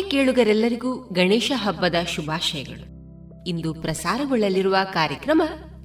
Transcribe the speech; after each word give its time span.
ಆತ್ಮೀಯ 0.00 0.24
ಕೇಳುಗರೆಲ್ಲರಿಗೂ 0.24 1.08
ಗಣೇಶ 1.12 1.52
ಹಬ್ಬದ 1.54 1.94
ಶುಭಾಶಯಗಳು. 2.08 3.44
ಇಂದು 3.44 3.74
ಪ್ರಸಾರಗೊಳ್ಳಲಿರುವ 3.74 4.76
ಕಾರ್ಯಕ್ರಮ 4.92 5.42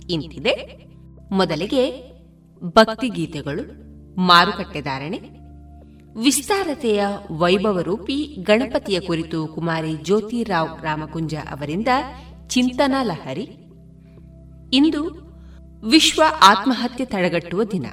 ಇಂತಿದೆ. 0.10 0.86
ಮೊದಲಿಗೆ 1.32 2.12
ಭಕ್ತಿಗೀತೆಗಳು 2.64 3.64
ಮಾರುಕಟ್ಟೆದಾರಣೆ 4.20 5.20
ವಿಸ್ತಾರತೆಯ 6.24 7.06
ವೈಭವರೂಪಿ 7.32 8.24
ಗಣಪತಿಯ 8.24 9.00
ಕುರಿತು 9.00 9.48
ಕುಮಾರಿ 9.48 9.94
ಜ್ಯೋತಿರಾವ್ 10.04 10.84
ರಾಮಕುಂಜ 10.84 11.36
ಅವರಿಂದ 11.36 11.88
ಚಿಂತನಾ 12.48 13.04
ಲಹರಿ. 13.04 13.48
ಇಂದು 14.74 15.04
ವಿಶ್ವ 15.90 16.24
ಆತ್ಮಹತ್ಯೆ 16.42 17.06
ತಡೆಗಟ್ಟುವ 17.06 17.64
ದಿನ. 17.64 17.86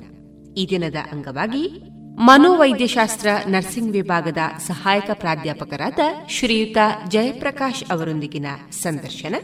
ಈ 0.57 0.67
ದಿನದ 0.71 0.95
ಅಂಗವಾಗಿ 1.13 1.92
ಮನೋವೈದ್ಯಶಾಸ್ತ್ರ 2.19 3.29
ನರ್ಸಿಂಗ್ 3.49 3.93
ವಿಭಾಗದ 3.93 4.39
ಸಹಾಯಕ 4.59 5.11
ಪ್ರಾಧ್ಯಾಪಕರಾದ 5.13 5.99
ಶ್ರೀಯುತ 6.29 6.77
ಜಯಪ್ರಕಾಶ್ 7.09 7.85
ಅವರೊಂದಿಗಿನ 7.91 8.47
ಸಂದರ್ಶನ. 8.71 9.35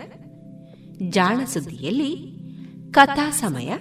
ಜಾಣ 1.09 1.45
ಸುದ್ದಿಯಲ್ಲಿ 1.45 2.17
ಕಥಾ 2.91 3.31
ಸಮಯ. 3.31 3.75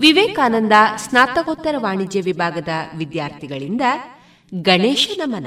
ವಿವೇಕಾನಂದ 0.00 0.72
ಸ್ನಾತಕೋತ್ತರ 0.96 1.74
ವಾಣಿಜ್ಯ 1.78 2.20
ವಿಭಾಗದ 2.20 2.68
ವಿದ್ಯಾರ್ಥಿಗಳಿಂದ 2.96 3.82
ಗಣೇಶ 4.54 5.08
ನಮನ. 5.18 5.46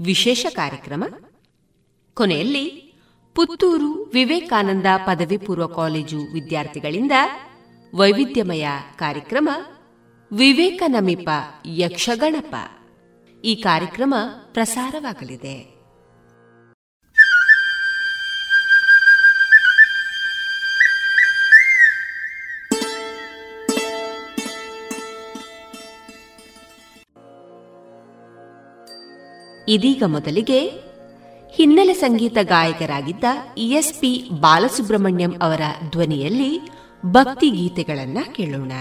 ವಿಶೇಷ 0.00 0.46
ಕಾರ್ಯಕ್ರಮ. 0.54 1.04
ಕೊನೆಯಲ್ಲಿ 2.14 2.64
ಪುತ್ತೂರು 3.34 4.10
ವಿವೇಕಾನಂದ 4.14 4.86
ಪದವಿ 5.06 5.36
ಪೂರ್ವ 5.36 5.66
ಕಾಲೇಜು 5.66 6.18
ವಿದ್ಯಾರ್ಥಿಗಳಿಂದ 6.32 7.12
ವೈವಿಧ್ಯಮಯ 7.94 8.68
ಕಾರ್ಯಕ್ರಮ. 8.96 9.48
ವಿವೇಕ 10.32 10.82
ನಮಿಪ 10.86 11.28
ಯಕ್ಷಗಣಪ. 11.66 12.54
ಈ 13.44 13.54
ಕಾರ್ಯಕ್ರಮ 13.54 14.14
ಪ್ರಸಾರವಾಗಲಿದೆ. 14.52 15.74
ಇದೀಗ 29.68 30.02
ಮೊದಲಿಗೆ 30.06 30.70
ಹಿನ್ನೆಲೆ 31.50 31.94
ಸಂಗೀತ 31.94 32.36
ಗಾಯಕರಾಗಿದ್ದ 32.42 33.24
ಇಎಸ್ಪಿ 33.58 34.28
ಬಾಲಸುಬ್ರಹ್ಮಣ್ಯಂ 34.40 35.34
ಅವರ 35.42 35.60
ಧ್ವನಿಯಲ್ಲಿ 35.90 36.60
ಭಕ್ತಿ 37.06 37.50
ಗೀತೆಗಳನ್ನ 37.50 38.18
ಕೇಳೋಣ. 38.32 38.72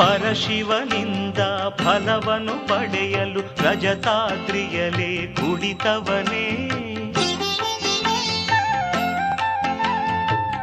ಪರಶಿವನಿಂದ 0.01 1.39
ಫಲವನ್ನು 1.69 2.69
ಪಡೆಯಲು 2.69 3.41
ರಜತಾದ್ರಿಯಲೇ 3.41 5.35
ಕುಡಿತವನೇ. 5.35 6.69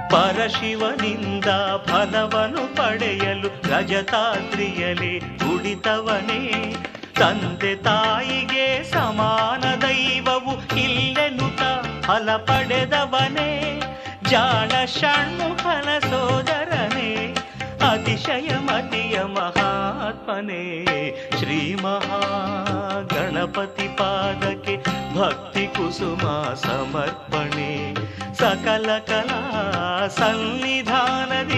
ಪರಶಿವನಿಂದ 0.09 1.45
ಫಲವನ್ನು 1.85 2.75
ಪಡೆಯಲು 2.75 3.47
ರಜತಾದ್ರಿಯಲೇ 3.47 5.19
ಕುಡಿತವನೇ. 5.19 6.75
ತಂದೆ 7.15 7.75
ತಾಯಿಗೆ 7.75 8.83
ಸಮಾನ 8.91 9.75
ದೈವವು 9.75 10.75
ಇಲ್ಲೆನುತ 10.75 11.61
ಫಲ 12.05 12.35
ಪಡೆದವನೇ. 12.35 13.81
ಜಾಣ 14.29 14.85
ಷಣ್ಮುಖನ 14.85 15.99
ಸೋದರನೇ. 15.99 17.36
ಅತಿಶಯಮತಿಯ 17.87 19.35
ಮಹಾತ್ಮನೇ 19.35 20.63
ಶ್ರೀ 21.39 21.75
ಮಹಾಗಣಪತಿ 21.75 23.97
ಪಾದಕ್ಕೆ 23.97 24.77
ಭಕ್ತಿ 25.15 25.67
ಕುಸುಮ 25.67 26.55
ಸಮರ್ಪಣೆ 26.55 27.95
ಸಕಲ 28.33 28.89
ಕಲಾ 29.07 29.41
ಸನ್ನಿಧಾನದಿ 30.19 31.57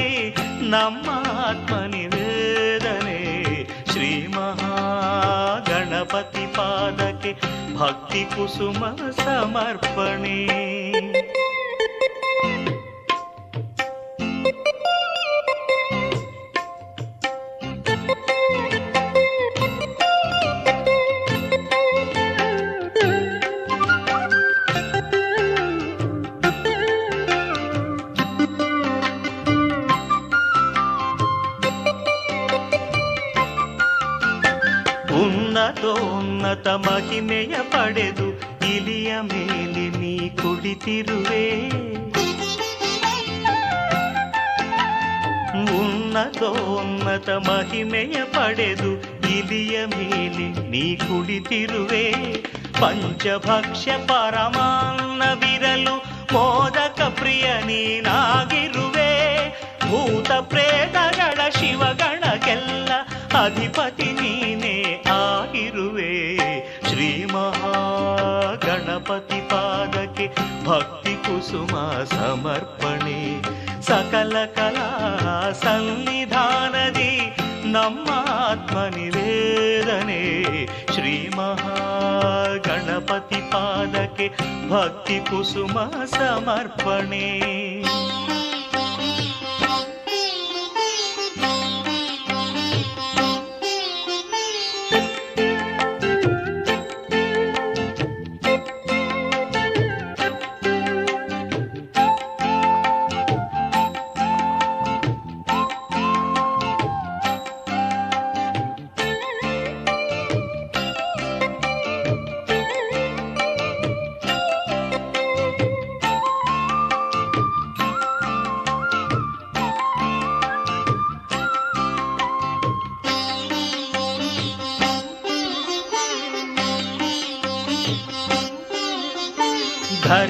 ಉನ್ನತೋನ್ನತ 35.69 36.67
ಮಹಿಮೆಯ 36.67 37.55
ಪಡೆದು 37.69 38.27
ಇಲಿಯ 38.75 39.09
ಮೇಲೆ 39.21 39.83
ನೀ 39.97 40.29
ಕುಡಿತಿರುವೆ 40.29 41.43
ಉನ್ನತೋನ್ನತ 45.77 47.29
ಮಹಿಮೆಯ 47.29 48.17
ಪಡೆದು 48.23 48.91
ಇಲಿಯ 49.37 49.85
ಮೇಲೆ 49.85 50.47
ನೀ 50.69 50.95
ಕುಡಿತಿರುವೆ 50.95 52.05
ಪಂಚಭಕ್ಷ್ಯ 52.81 53.91
ಪರಮಾನ್ನವಿರಲು 54.07 55.95
ಮೋದಕ 56.33 57.01
ಪ್ರಿಯ 57.19 57.47
ನೀನಾಗಿರುವೆ. 57.65 59.11
ಭೂತ 59.85 60.31
ಪ್ರೇತಗಳ 60.41 61.39
ಶಿವಗಣಗೆಲ್ಲ 61.49 62.91
ಅಧಿಪತಿ 63.35 64.09
ನೀನೇ 64.13 64.75
ಆಗಿರುವೆ 65.15 66.11
ಶ್ರೀ 66.89 67.09
ಮಹಾಗಣಪತಿ 67.33 68.59
ಪಾದಕ್ಕೆ 69.49 70.25
ಭಕ್ತಿ 70.65 71.13
ಕುಸುಮ 71.25 71.73
ಸಮರ್ಪಣೆ 72.13 73.19
ಸಕಲ 73.81 74.35
ಕಲಾ 74.55 74.87
ಸನ್ನಿಧಾನದಿ 75.63 77.11
ನಮ್ಮ 77.71 78.07
ಆತ್ಮ 78.41 78.77
ನಿವೇದನೆ 78.95 80.21
ಶ್ರೀ 80.93 81.15
ಮಹಾಗಣಪತಿ 81.37 81.81
ಪಾದಕ್ಕೆ 83.51 84.27
ಭಕ್ತಿ 84.69 85.17
ಕುಸುಮ 85.29 85.75
ಸಮರ್ಪಣೆ 86.15 87.25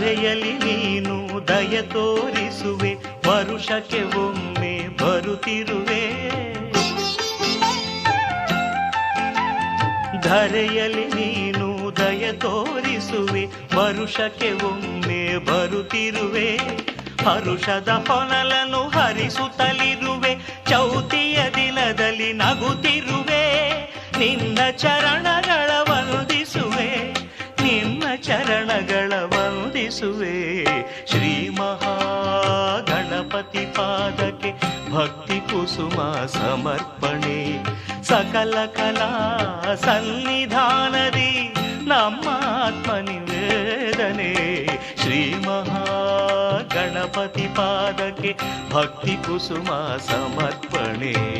ಧರೆಯಲ್ಲಿ 0.09 0.53
ನೀನು 0.53 1.47
ದಯ 1.47 1.81
ತೋರಿಸುವೆ, 1.81 2.93
ವರುಷಕ್ಕೆ 3.27 4.03
ಒಮ್ಮೆ 4.03 4.87
ಬರುತ್ತಿರುವೆ. 4.87 6.29
ಧರೆಯಲ್ಲಿ 10.21 11.05
ನೀನು 11.05 11.97
ದಯ 11.97 12.31
ತೋರಿಸುವೆ, 12.31 13.45
ವರುಷಕ್ಕೆ 13.75 14.51
ಒಮ್ಮೆ 14.51 15.37
ಬರುತ್ತಿರುವೆ. 15.37 16.55
ಹರುಷದ 17.25 18.05
ಹೊನಲನ್ನು 18.07 18.89
ಹರಿಸುತ್ತಲಿರುವೆ, 18.89 20.35
ಚೌತಿಯ 20.69 21.37
ದಿನದಲ್ಲಿ 21.55 22.33
ನಗುತ್ತಿರುವೆ. 22.33 23.71
ನಿನ್ನ 24.19 24.59
ಚರಣಗಳ 24.77 25.71
ವಂದಿಸುವೆ. 25.89 27.18
ಚರಣಗಳ 28.23 29.13
ವಂದಿಸುವೆ. 29.23 30.65
ಶ್ರೀ 31.07 31.49
ಮಹಾಗಣಪತಿ 31.49 33.65
ಪಾದಕ್ಕೆ 33.65 34.53
ಭಕ್ತಿ 34.91 35.39
ಕುಸುಮ 35.39 36.25
ಸಮರ್ಪಣೆ. 36.25 37.65
ಸಕಲ 38.03 38.65
ಕಲಾ 38.65 39.75
ಸನ್ನಿಧಾನದಿ 39.75 41.53
ನಮ್ಮಾತ್ಮ 41.87 42.95
ನಿವೇದನೆ. 42.95 44.67
ಶ್ರೀ 45.01 45.33
ಮಹಾಗಣಪತಿ 45.33 47.47
ಪಾದಕ್ಕೆ 47.55 48.37
ಭಕ್ತಿ 48.71 49.15
ಕುಸುಮ 49.15 49.97
ಸಮರ್ಪಣೆ. 49.97 51.39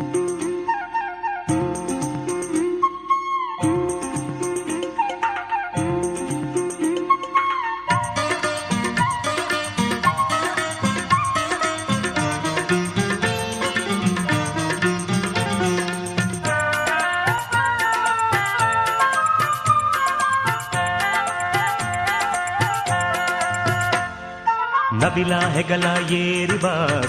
ನಬಿಲ 25.11 25.39
ಹೆಗಲ 25.39 25.83
ಏರಿ 26.09 26.57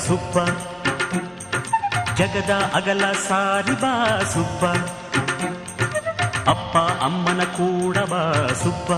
ಸುಪ್ಪ. 0.07 0.39
ಜಗದ 2.19 2.51
ಅಗಲ 2.75 3.13
ಸಾರಿ 3.13 3.75
ಸುಪ್ಪ. 4.33 4.65
ಅಪ್ಪ 6.49 6.77
ಅಮ್ಮನ 6.79 7.45
ಕೂಡ 7.45 7.99
ಬಾ 7.99 8.23
ಸುಬ್ಬ 8.55 8.93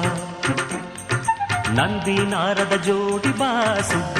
ನಂದಿ 1.74 2.16
ನಾರದ 2.16 2.76
ಜೋಡಿ 2.76 3.32
ಬಾ 3.32 3.50
ಸುಬ್ಬ 3.80 4.18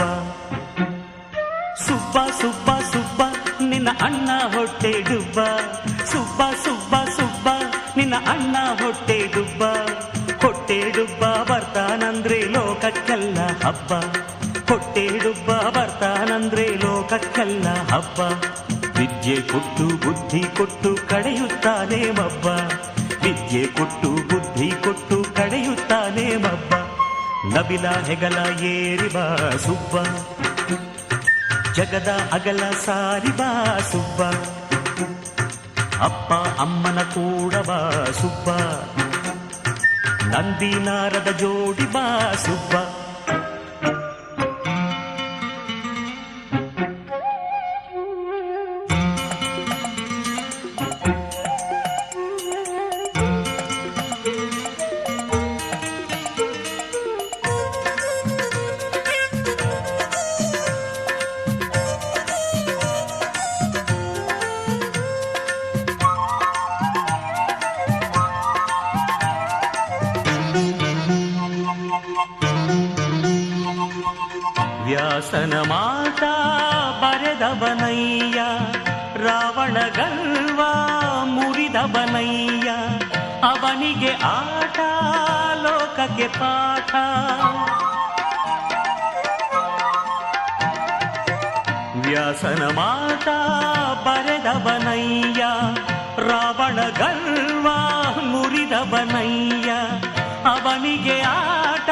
ಸುಬ್ಬ 1.87 2.19
ಸುಬ್ಬ 2.41 2.71
ಸುಬ್ಬ 2.93 3.23
ನಿನ್ನ 3.65 3.89
ಅಣ್ಣ 4.01 4.31
ಹೊಟ್ಟೆ 4.57 4.93
ಡುಬ್ಬ 5.01 5.41
ಸುಬ್ಬ 6.05 6.43
ಸುಬ್ಬ 6.65 6.95
ಸುಬ್ಬ 7.17 7.49
ನಿನ್ನ 7.97 8.15
ಅಣ್ಣ 8.15 8.57
ಹೊಟ್ಟೆ 8.85 9.27
ಡುಬ್ಬ 9.35 9.63
ಹೊಟ್ಟೆ 10.43 10.91
ಡುಬ್ಬ 10.91 11.25
ಬರ್ತಾನಂದ್ರೆ 11.53 12.41
ಲೋಕಕ್ಕೆಲ್ಲ 12.41 13.39
ಹಬ್ಬ. 13.67 13.93
ಹೊಟ್ಟೆ 14.69 15.19
ಡುಬ್ಬ 15.19 15.53
ಬರ್ತಾನಂದ್ರೆ 15.53 16.77
ಲೋಕಕ್ಕಲ್ಲ 16.77 17.69
ಹಬ್ಬ. 17.69 18.21
ವಿದ್ಯೆ 18.99 19.37
ಕೊಟ್ಟು 19.37 19.87
ಬುದ್ಧಿ 20.07 20.43
ಕೊಟ್ಟು 20.57 21.09
ಕಡೆಯುತ್ತಾನೆ 21.09 22.11
ಮಬ್ಬ. 22.11 22.47
ವಿದ್ಯೆ 23.25 23.67
ಕೊಟ್ಟು 23.67 24.11
ಬುದ್ಧಿ 24.11 24.71
ಕೊಟ್ಟು 24.71 25.35
ಕಡೆಯುತ್ತಾನೆ 25.35 26.37
ಮಬ್ಬ. 26.37 26.75
ನಬಿಲ 27.59 27.89
ಹೆಗಲ 27.89 28.65
ಏರಿ 28.65 29.09
ಬಾ 29.09 29.57
ಸುಬ್ಬ. 29.57 29.99
ಜಗದ 31.73 32.09
ಅಗಲ 32.33 32.61
ಸಾರಿ 32.85 33.37
ಬಾ 33.37 33.79
ಸುಬ್ಬ. 33.93 34.23
ಅಪ್ಪ 36.05 36.33
ಅಮ್ಮನ 36.61 37.03
ಕೂಡ 37.03 37.55
ಬಾ 37.55 37.91
ಸುಬ್ಬ. 38.21 38.51
ನಂದಿ 40.29 40.75
ನಾರದ 40.75 41.29
ಜೋಡಿ 41.29 41.93
ಬಾ 41.93 42.33
ಸುಬ್ಬ. 42.35 42.77
ಮುರಿದವನಯ್ಯ 81.95 82.71
ಅವನಿಗೆ 83.47 84.13
ಆಟ, 84.13 84.79
ಲೋಕಕ್ಕೆ 85.63 86.29
ಪಾಠ. 86.29 86.95
ವ್ಯಾಸನ 92.07 92.63
ಮಾತಾ 92.75 93.39
ಬರೆದವನಯ್ಯ 94.07 95.45
ರಾವಣ 96.29 96.89
ಗರ್ವ 96.89 97.69
ಮುರಿದವನಯ್ಯ 98.23 99.71
ಅವನಿಗೆ 100.49 101.21
ಆಟ, 101.21 101.91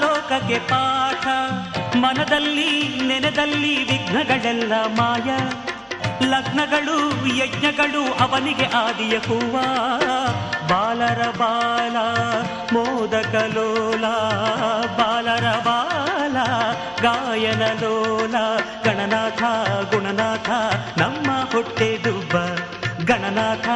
ಲೋಕಕ್ಕೆ 0.00 0.58
ಪಾಠ. 0.58 1.26
ಮನದಲ್ಲಿ, 1.96 3.00
ನೆನದಲ್ಲಿ 3.02 3.84
ವಿಘ್ನಗಳೆಲ್ಲ 3.84 4.72
ಮಾಯ. 4.98 5.30
ಲಗ್ನಗಳು, 6.22 7.26
ಯಜ್ಞಗಳು 7.36 8.12
ಅವನಿಗೆ 8.14 8.66
ಆದಿಯ 8.66 9.18
ಹೂವ. 9.18 9.52
ಬಾಲರ 10.68 11.30
ಬಾಲ, 11.38 11.96
ಮೋದಕ 12.72 13.34
ಲೋಲ. 13.54 14.04
ಬಾಲರ 14.96 15.52
ಬಾಲ, 15.64 16.36
ಗಾಯನ 17.02 17.62
ಲೋಲ. 17.80 18.34
ಗಣನಾಥ, 18.84 19.42
ಗುಣನಾಥ, 19.94 20.50
ನಮ್ಮ 20.98 21.30
ಹೊಟ್ಟೆ 21.52 21.98
ಡುಬ್ಬ 22.02 22.32
ಗಣನಾಥ, 23.06 23.68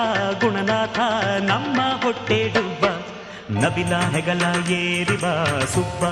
ಗುಣನಾಥ, 0.44 0.98
ನಮ್ಮ 1.40 1.80
ಹೊಟ್ಟೆ 2.02 2.48
ಡುಬ್ಬ 2.48 2.86
ನಬಿಲ 3.50 3.96
ಹೆಗಲ 3.96 4.70
ಏರಿ 4.70 5.16
ಬಾ 5.16 5.44
ಸುಬ್ಬ. 5.74 6.04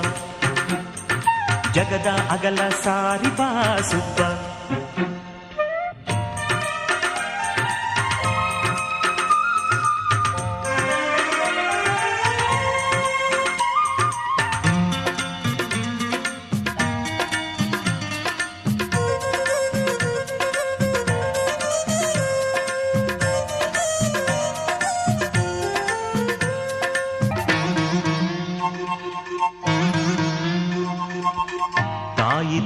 ಜಗದ 1.73 2.07
ಅಗಲ 2.31 2.69
ಸಾರಿಬಾ, 2.83 3.77
ಸುಬ್ಬ. 3.91 4.19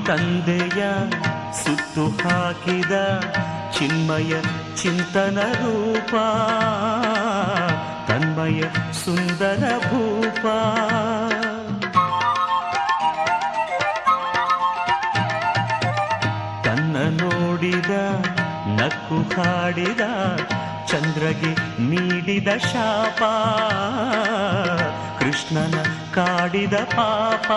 ತಂದೆಯ 0.07 0.83
ಸುತ್ತು 1.63 2.05
ಹಾಕಿದ 2.05 2.91
ಚಿನ್ಮಯ 3.77 4.33
ಚಿಂತನ 4.75 5.39
ರೂಪ, 5.51 6.15
ತನ್ಮಯ 8.07 8.62
ಸುಂದರ 8.93 9.63
ಭೂಪ. 9.89 10.45
ತನ್ನ 16.65 16.98
ನೋಡಿದ, 17.22 17.91
ನಕ್ಕು 18.79 19.41
ಹಾಡಿದ, 19.41 20.01
ಚಂದ್ರಗೆ 20.88 21.53
ನೀಡಿದ 21.81 22.48
ಶಾಪ, 22.48 23.24
ಕೃಷ್ಣನ 25.19 25.83
ಕಾಡಿದ 26.13 26.74
ಪಾಪ. 26.74 27.51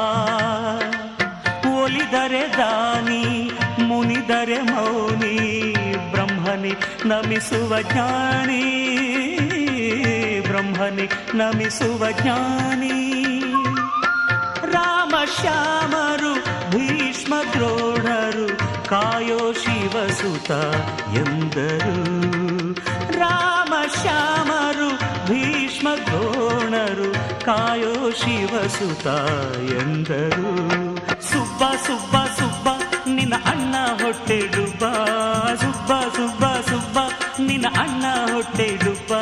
ಒಲಿದರೆ 1.86 2.48
ದಾನಿ, 2.58 3.50
ಮುನಿದರೆ 3.82 4.62
ಮೌನಿ, 4.62 5.74
ಬ್ರಹ್ಮನಿ 6.10 6.72
ನಮಿಸುವ 7.06 7.80
ಜ್ಞಾನಿ, 7.80 8.62
ಬ್ರಹ್ಮನಿ 10.48 11.36
ನಮಿಸುವ 11.36 12.10
ಜ್ಞಾನಿ. 12.10 13.22
ರಾಮ 14.72 15.14
ಶ್ಯಾಮರು, 15.40 16.34
ಭೀಷ್ಮ 16.70 17.34
ದ್ರೋಣರು, 17.52 18.58
ಕಾಯೋ 18.88 19.52
ಶಿವಸುತ 19.52 20.50
ಎಂದರು. 21.14 21.98
ರಾಮ 23.18 23.74
ಶ್ಯಾಮರು, 24.02 24.90
ಭೀಷ್ಮ 25.26 25.88
ದ್ರೋಣರು, 25.94 27.12
ಕಾಯೋ 27.44 28.10
ಶಿವಸುತ 28.10 29.06
ಎಂದರು. 29.70 30.95
ಸುಬ್ಬ 31.58 31.74
ಸುಬ್ಬ 31.86 32.16
ಸುಬ್ಬ, 32.16 32.68
ನಿನ್ನ 33.14 33.34
ಅಣ್ಣ 33.46 33.74
ಹೊಟ್ಟೆ 34.02 34.40
ಡುಬ್ಬ. 34.40 34.84
ಸುಬ್ಬ 35.54 35.92
ಸುಬ್ಬ 36.16 36.44
ಸುಬ್ಬ, 36.44 36.98
ನಿನ್ನ 37.40 37.66
ಅಣ್ಣ 37.78 38.32
ಹೊಟ್ಟೆ 38.32 38.76
ಡುಬ್ಬ. 38.84 39.12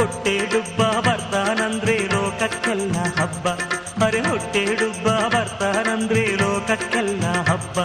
ಹೊಟ್ಟೆ 0.00 0.38
ಡುಬ್ಬ 0.38 0.82
ಬರ್ತಾನಂದ್ರೆ 0.82 1.98
ಲೋಕಕ್ಕೆಲ್ಲ 1.98 2.96
ಹಬ್ಬ. 3.20 3.48
ಅರೆ 4.04 4.20
ಹೊಟ್ಟೆ 4.20 4.64
ಡುಬ್ಬ 4.64 5.08
ಬರ್ತಾನಂದ್ರೆ 5.08 6.26
ಲೋಕಕ್ಕೆಲ್ಲ 6.26 7.24
ಹಬ್ಬ. 7.50 7.78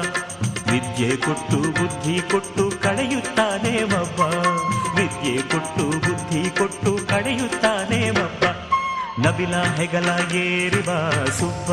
ವಿದ್ಯೆ 0.71 1.17
ಕೊಟ್ಟು 1.17 1.57
ಬುದ್ಧಿ 1.57 2.21
ಕೊಟ್ಟು 2.31 2.71
ಕಳೆಯುತ್ತಾನೆ 2.83 3.83
ಮಬ್ಬ. 3.83 4.19
ವಿದ್ಯೆ 4.99 5.41
ಕೊಟ್ಟು 5.41 5.83
ಬುದ್ಧಿ 5.83 6.49
ಕೊಟ್ಟು 6.49 7.07
ಕಳೆಯುತ್ತಾನೆ 7.07 8.11
ಮಬ್ಬ. 8.11 8.43
ನಬಿಲ 9.27 9.61
ಹೆಗಲ 9.61 10.35
ಏರಿವ 10.35 10.89
ಸುಬ್ಬ. 11.39 11.71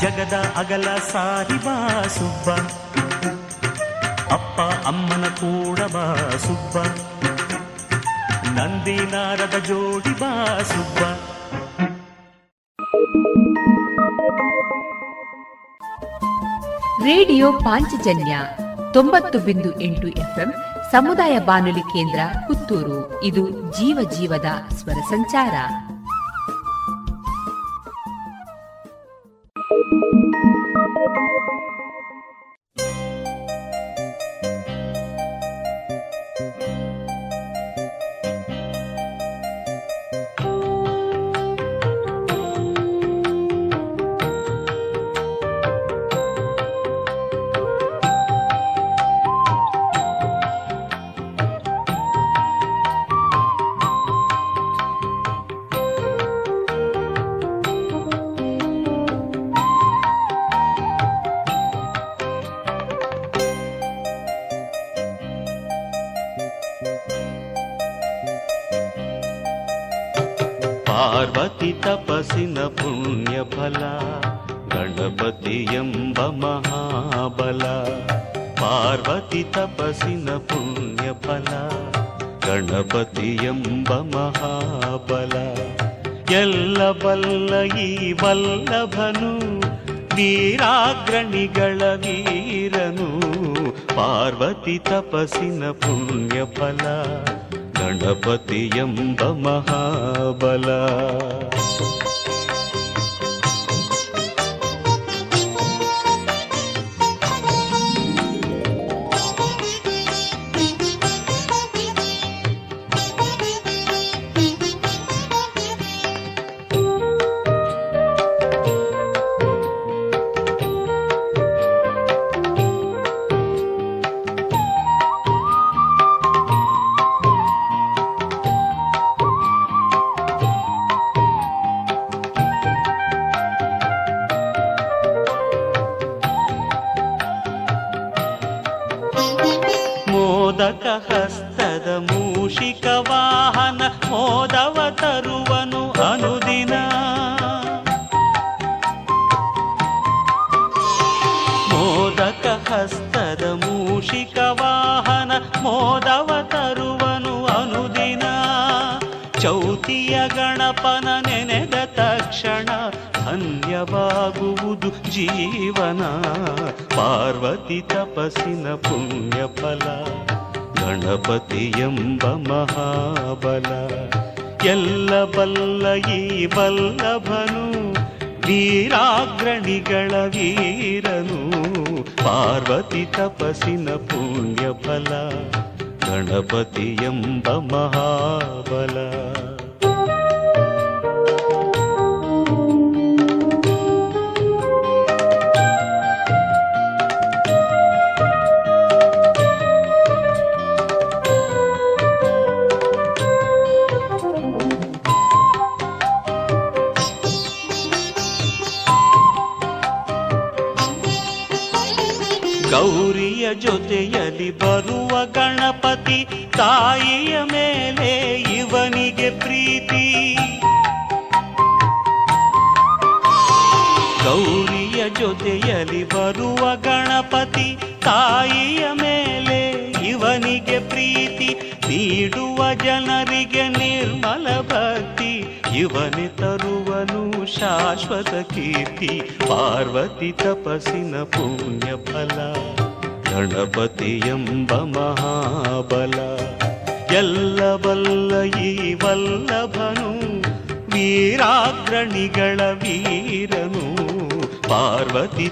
ಜಗದ 0.00 0.52
ಅಗಲ 0.56 0.98
ಸಾರಿ 1.12 1.64
ಬಾ 1.64 2.02
ಸುಬ್ಬ. 2.02 2.50
ಅಪ್ಪ 4.32 4.60
ಅಮ್ಮನ 4.86 5.24
ಕೂಡ 5.24 5.78
ಬಾ 5.78 6.16
ಸುಬ್ಬ. 6.38 6.78
ನಂದಿ 8.52 8.96
ನಾರದ 8.96 9.58
ಜೋಡಿ 9.58 10.18
ಬಾ 10.18 10.58
ಸುಬ್ಬ. 10.62 10.98
ರೇಡಿಯೋ 17.04 17.52
ಪಾಂಚಜನ್ಯ 17.52 18.38
ತೊಂಬತ್ತು 18.92 19.38
ಬಿಂದು 19.38 19.80
ಎಂಟು 19.80 20.08
ಎಫ್ಎಂ 20.08 20.54
ಸಮುದಾಯ 20.92 21.38
ಬಾನುಲಿ 21.38 21.80
ಕೇಂದ್ರ 21.80 22.20
ಪುತ್ತೂರು. 22.46 23.22
ಇದು 23.22 23.50
ಜೀವ 23.50 24.10
ಜೀವದ 24.10 24.46
ಸ್ವರ 24.74 25.00
ಸಂಚಾರ. 25.10 25.52
Thank 29.90 30.02
you. 30.04 31.69
ತಪಸಿನ 79.54 80.30
ಪುಣ್ಯಫಲ 80.48 81.50
ಗಣಪತಿಯೆಂಬ 82.46 83.90
ಮಹಾಬಲ 84.14 85.34
ಎಲ್ಲ 86.34 86.80
ಬಲ್ಲ 87.02 87.52
ಈ 87.78 87.88
ವಲ್ಲಭನು 88.22 89.30
ವೀರಾಗ್ರಣಿಗಳ 90.16 91.80
ವೀರನು 92.04 93.08
ಪಾರ್ವತಿ 93.96 94.76
ತಪಸಿನ 94.88 95.64
ಪುಣ್ಯಫಲ 95.82 96.84
ಗಣಪತಿಯೆಂಬ 97.80 99.22
ಮಹಾಬಲ 99.46 100.68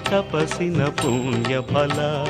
ತಪಸ್ಸಿನ 0.09 0.85
ಪುಣ್ಯ 0.85 1.61
ಫಲ 1.61 2.23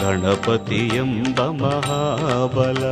ಗಣಪತಿ 0.00 0.86
ಎಂಬ 0.86 1.40
ಮಹಾಬಲ. 1.40 2.82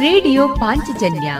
ರೇಡಿಯೋ 0.00 0.48
ಪಾಂಚಜನ್ಯ 0.48 1.34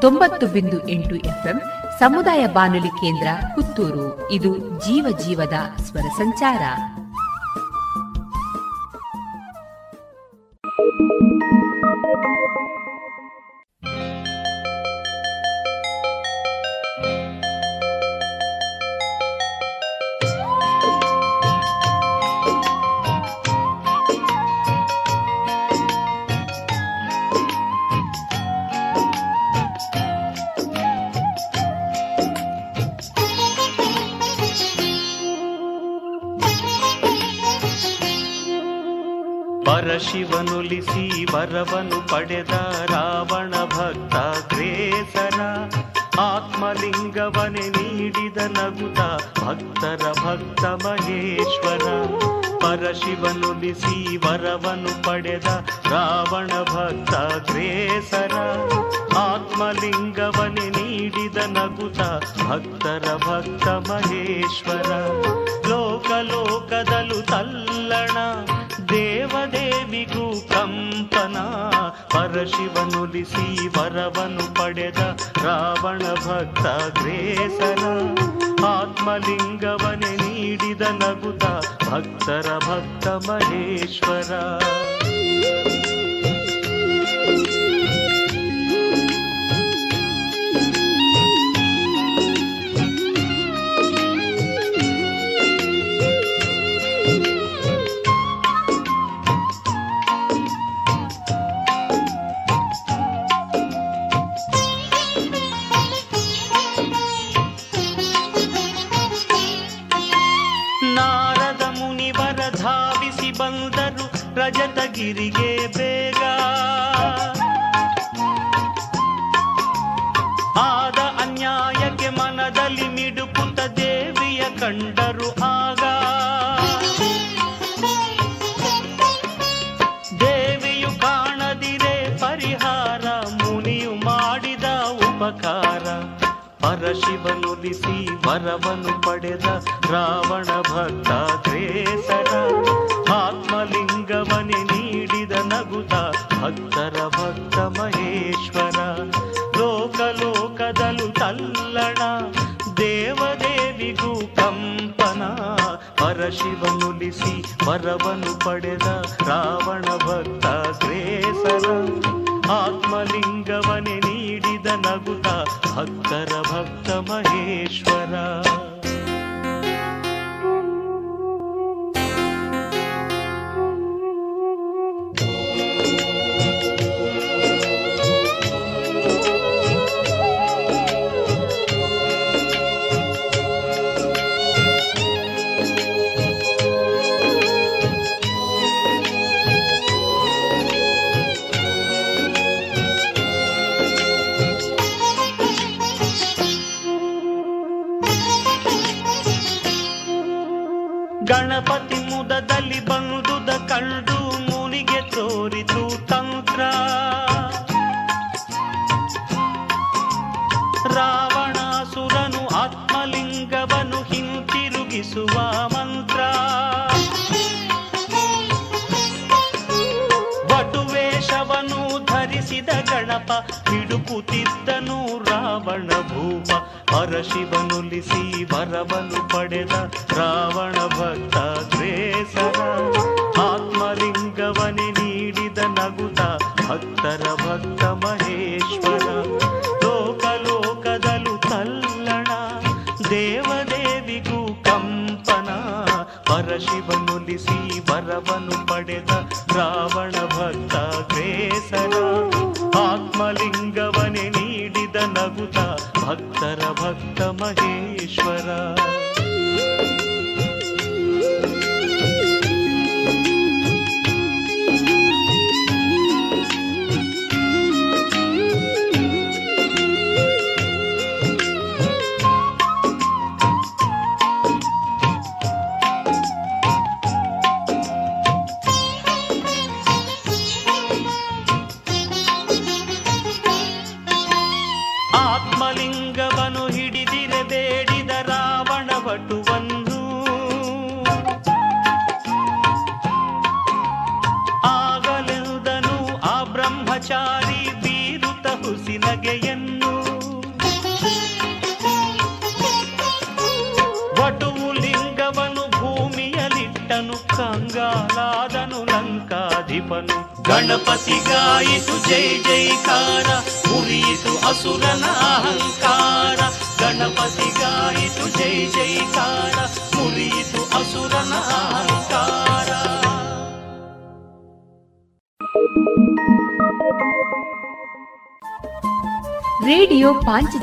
ತೊಂಬತ್ತು 0.00 0.46
ಬಿಂದು 0.46 0.88
ಎಂಟು 0.88 1.14
ಎಫ್ಎಂ 1.16 1.60
ಸಮುದಾಯ 1.98 2.46
ಬಾನುಲಿ 2.46 2.88
ಕೇಂದ್ರ 2.88 3.26
ಪುತ್ತೂರು. 3.54 4.30
ಇದು 4.30 4.58
ಜೀವ 4.58 5.18
ಜೀವದ 5.26 5.54
ಸ್ವರ 5.76 6.08
ಸಂಚಾರ. 6.16 6.60
paredão. 42.28 42.67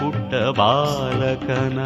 पु 0.00 0.10
बालकन 0.58 1.78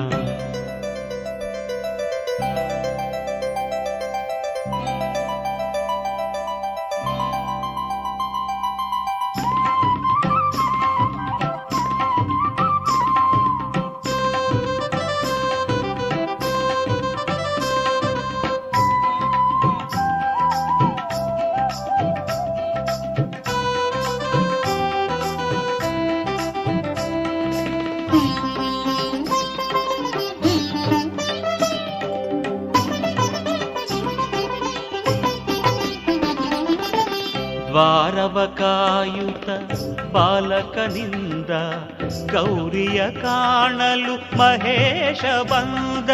ಮಹೇಶ 44.39 45.25
ಬಂದ. 45.51 46.11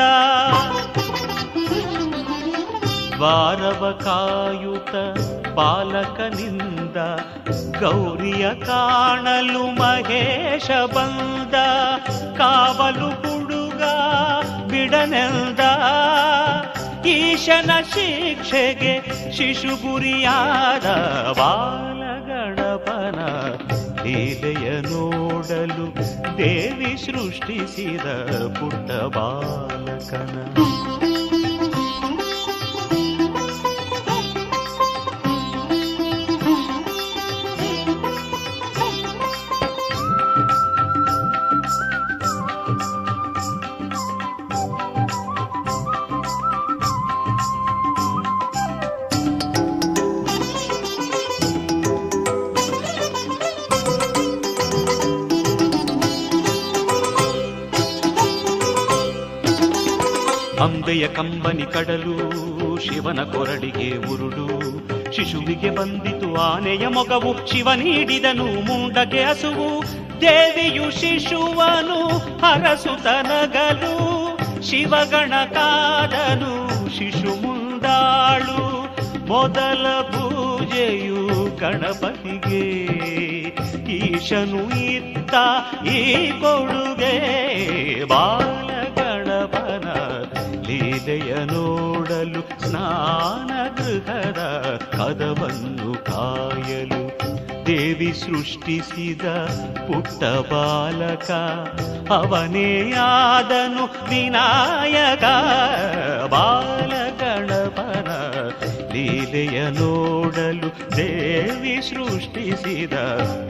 ವಾರವ 3.21 4.01
ಕಾಯುತ 4.05 4.95
ಬಾಲಕನಿಂದ 5.55 6.97
ಗೌರಿಯ 7.81 8.55
ಕಾಣಲು 8.55 9.67
ಮಹೇಶ 9.67 10.71
ಬಂದ. 10.95 11.55
ಕಾವಲು 12.37 13.09
ಹುಡುಗ 13.09 13.83
ಬಿಡನೆಂದ. 14.71 15.61
ಈಶನ 17.07 17.71
ಶಿಕ್ಷೆಗೆ 17.95 18.95
ಶಿಶು 19.33 19.77
ಗುರಿಯಾದ 19.77 20.87
ಬಾಲಗಣಪನ 21.39 23.19
ಲೀಲೆಯ 24.03 24.64
ದೇವಿ 26.38 26.92
ಸೃಷ್ಟಿಸಿದ 26.98 28.08
ಪುಟ್ಟ 28.60 28.92
ಬಾಲಕನ 29.16 30.36
ಅಂಬೆಯ 61.05 61.41
ಕಂಬನಿ 61.41 61.73
ಕಡಲು, 61.73 62.79
ಶಿವನ 62.81 63.23
ಕೊರಡಿಗೆ 63.23 63.97
ಉರುಳು. 63.97 64.47
ಶಿಶುವಿಗೆ 65.13 65.71
ಬಂದಿತು 65.71 66.37
ಆನೆಯ 66.37 66.87
ಮೊಗವು, 66.87 67.47
ಶಿವ 67.47 67.73
ನೀಡಿದನು 67.73 68.45
ಮುಂಡಗೆ 68.45 69.25
ಹಸುವು. 69.25 69.83
ದೇವಿಯು 70.21 70.91
ಶಿಶುವನು 70.91 72.19
ಹರಸುತನಗಲು 72.19 73.99
ಶಿವಗಣ 74.63 75.33
ಕಾದನು 75.53 76.69
ಶಿಶು 76.97 77.43
ಮುಂದಾಳು. 77.43 78.65
ಮೊದಲ 79.27 80.01
ಪೂಜೆಯು 80.01 81.57
ಗಣಪತಿಗೆ. 81.57 82.85
ಈಶನು 83.93 84.81
ಇತ್ತ 84.81 85.35
ಈ 85.87 86.31
ಕೊಡುಗೆ 86.31 88.05
ಬಾಲ 88.05 88.54
ಸ್ನಾನ 93.25 93.69
ಗೃಹದ 93.77 94.41
ಕದವನ್ನು 94.93 96.05
ಕಾಯಲು 96.05 97.03
ದೇವಿ 97.67 98.13
ಸೃಷ್ಟಿಸಿದ 98.13 99.27
ಪುಟ್ಟ 99.87 100.25
ಬಾಲಕ. 100.25 101.31
ಅವನೇ 102.13 102.93
ಆದನು 102.93 103.85
ವಿನಾಯಕ 103.85 105.25
ಬಾಲಗಣಪನ 106.31 108.11
ಲೀಲೆಯ 108.93 109.69
ನೋಡಲು 109.69 110.97
ದೇವಿ 110.97 111.81
ಸೃಷ್ಟಿಸಿದ 111.83 112.93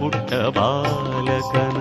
ಪುಟ್ಟ 0.00 0.34
ಬಾಲಕನ. 0.34 1.80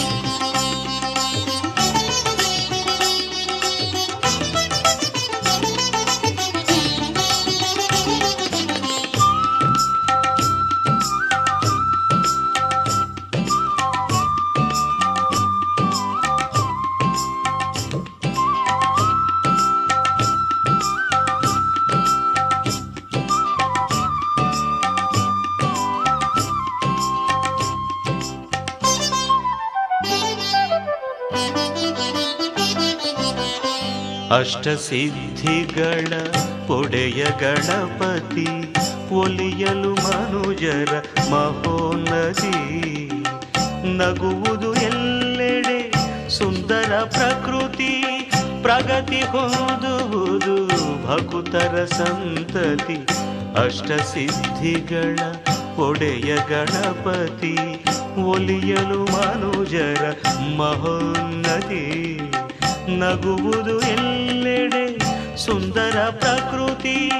ಅಷ್ಟಸಿದ್ಧಿಗಳ 34.61 36.23
ಪೊಡೆಯ 36.67 37.25
ಗಣಪತಿ, 37.39 38.47
ಒಲಿಯಲು 39.13 39.93
ಮನುಜರ 39.93 41.03
ಮಹೋನ್ನತಿ. 41.31 43.09
ನಗುವುದು 43.97 44.73
ಎಲ್ಲೆಡೆ 44.73 45.91
ಸುಂದರ 46.29 46.99
ಪ್ರಕೃತಿ, 46.99 48.03
ಪ್ರಗತಿ 48.61 49.21
ಹೊಂದುವುದು 49.21 50.67
ಭಕುತರ 51.07 51.85
ಸಂತತಿ. 51.85 52.97
ಅಷ್ಟಸಿದ್ಧಿಗಳ 53.65 55.19
ಒಡೆಯ 55.77 56.35
ಗಣಪತಿ, 56.35 57.57
ಒಲಿಯಲು 58.21 59.03
ಮನುಜರ 59.03 60.13
ಮಹೋನ್ನತಿ. 60.57 62.17
ನಗುವುದು 62.99 63.79
ಎಲ್ಲೆಡೆ. 63.79 64.97
ಸುಂದರ 65.37 66.15
ಪ್ರಕೃತಿ 66.19 67.11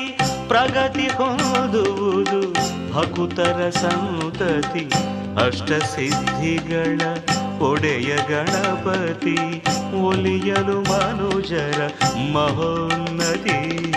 ಪ್ರಗತಿ 0.47 1.07
ಹೊಂದುವುದು. 1.07 2.53
ಭಕುತರ 2.93 3.69
ಸಂತತಿ 3.69 4.89
ಅಷ್ಟಸಿದ್ಧಿಗಳ 5.45 7.01
ಒಡೆಯ 7.59 8.15
ಗಣಪತಿ 8.29 9.63
ಒಲಿಯಲು 10.01 10.81
ಮನುಜರ 10.81 11.89
ಮಹೋನ್ನತಿ. 12.33 13.91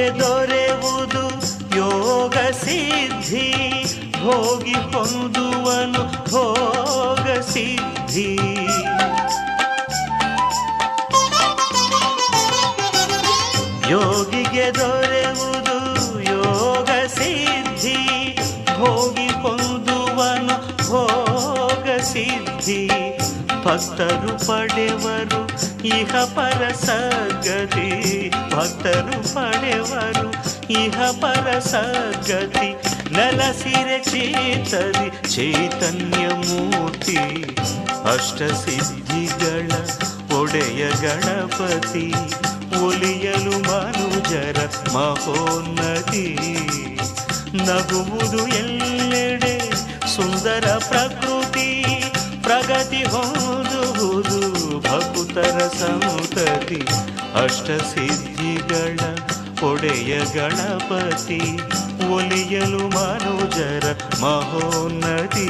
ಯೋಗಿಗೆ 0.00 0.20
ದೊರೆಯುವುದು 0.20 1.28
ಯೋಗ 1.76 2.34
ಸಿದ್ಧಿ. 2.34 3.52
ಹೋಗಿ 4.24 4.72
ಹೊಂದುವನು 4.72 6.30
ಭೋಗ 6.30 7.40
ಸಿದ್ಧಿ. 7.40 8.34
ಯೋಗಿಗೆ 13.90 14.74
ದೊರೆಯುವುದು 14.74 16.20
ಯೋಗ 16.20 16.88
ಸಿದ್ಧಿ. 17.06 18.38
ಭೋಗಿ 18.78 19.26
ಹೊಂದುವನು 19.26 20.86
ಭೋಗ 20.88 22.00
ಸಿದ್ಧಿ. 22.00 22.88
ಭಕ್ತರು 23.64 24.46
ಪಡೆವರು 24.46 25.49
ಇಹ 25.84 26.24
ಪರ 26.24 26.68
ಸದ್ಗತಿ, 26.68 28.30
ಭಕ್ತರು 28.30 29.34
ಪಡೆವರು. 29.34 30.30
ಇಹ 30.72 31.02
ಪರ 31.20 31.58
ಸದ್ಗತಿ 31.58 32.74
ನೆಲಸಿರೆ 33.14 33.98
ಚೇತರಿ, 33.98 35.34
ಚೈತನ್ಯ 35.34 36.28
ಮೂರ್ತಿ. 36.28 37.16
ಅಷ್ಟಸಿದ್ಧಿಗಳ 38.12 39.70
ಒಡೆಯ 40.40 40.90
ಗಣಪತಿ, 40.90 42.12
ಒಲಿಯಲು 42.84 43.58
ಮನುಜರ 43.58 44.68
ಮಹೋನ್ನತಿ. 44.92 46.38
ನಗುವುದು 47.54 48.48
ಎಲ್ಲೆಡೆ 48.48 49.70
ಸುಂದರ 50.16 50.80
ಪ್ರಕೃತಿ, 50.88 51.84
ಪ್ರಗತಿ 52.42 53.02
ಹೊಂದುವುದು. 53.02 54.59
ಭಕುತರ 54.78 55.58
ಸಂತತಿ 55.68 56.80
ಅಷ್ಟಸಿದ್ಧಿಗಳ 57.34 58.98
ಒಡೆಯ 59.70 60.18
ಗಣಪತಿ 60.18 61.58
ಒಲಿಯಲು 62.12 62.88
ಮನೋಜರ 62.88 63.86
ಮಹೋನ್ನತಿ. 64.20 65.48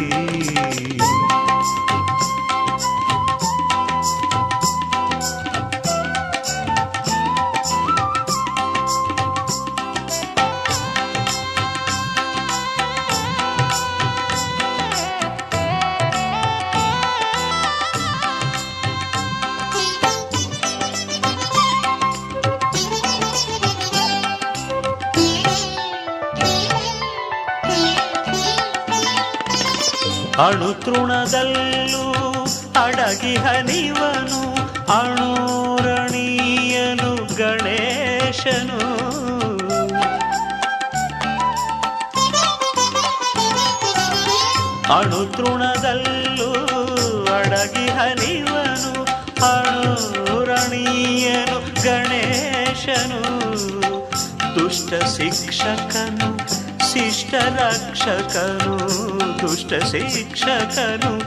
ಅಣುತೃಣದಲ್ಲೂ 30.46 32.04
ಅಡಗಿ 32.84 33.36
ಹನಿವನು 33.36 34.40
ಅಣೂರಣೀಯನು 34.92 37.36
ಗಣೇಶನು. 37.36 38.80
ಅಣುತೃಣದಲ್ಲೂ 44.98 46.50
ಅಡಗಿ 47.34 47.88
ಹನಿವನು 47.88 49.06
ಅಣೂರಣೀಯನು 49.52 51.82
ಗಣೇಶನು. 51.82 53.20
ದುಷ್ಟ 54.54 54.94
ಶಿಕ್ಷಕನು 54.94 56.59
ಶಿಷ್ಟ 56.92 57.34
ರಕ್ಷಕನು, 57.34 58.78
ದುಷ್ಟ 59.40 59.72
ಶಿಕ್ಷಕನು, 59.72 61.18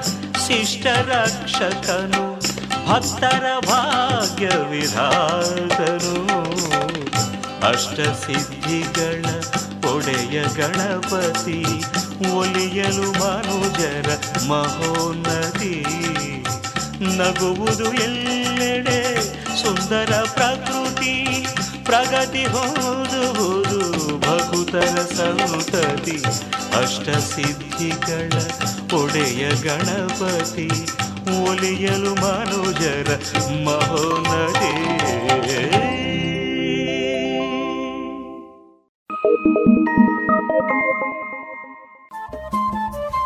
ಶಿಷ್ಟ 0.47 0.85
ರಕ್ಷಕನು, 0.87 2.39
ಭಕ್ತರ 2.87 3.45
ಭಾಗ್ಯ 3.67 4.45
ವಿಧಾತನು 4.45 6.23
ಅಷ್ಟಸಿದ್ಧಿಗಳ 7.67 9.25
ಒಡೆಯ 9.91 10.43
ಗಣಪತಿ, 10.43 11.65
ಒಲಿಯಲು 12.33 13.11
ಮನುಜರ 13.11 14.09
ಮಹೋನ್ನತಿ. 14.47 15.83
ನಗುವುದು 17.17 17.93
ಎಲ್ಲೆಡೆ 17.93 19.23
ಸುಂದರ 19.61 20.23
ಪ್ರಕೃತಿ 20.33 21.47
ಪ್ರಗತಿ 21.93 22.45
ಹೋದುವುದು 22.45 23.79
ಭಕುತರ 24.19 24.95
ಸಂತತಿ, 25.17 26.23
ಅಷ್ಟಸಿದ್ಧಿಗಳ 26.77 28.31
ಒಡೆಯ 29.03 29.49
ಗಣಪತಿ, 29.49 30.69
ಒಲಿಯಲು 31.43 32.15
ಮನುಜರ 32.15 33.15
ಮಹೋನ್ನತಿ. 33.65 34.73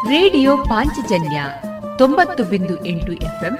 ರೇಡಿಯೋ 0.10 0.58
ಪಾಂಚಜನ್ಯ 0.58 1.44
ತೊಂಬತ್ತು 1.98 2.44
ಬಿಂದು 2.44 2.86
ಎಂಟು 2.86 3.14
ಎಫ್ಎಂ 3.14 3.60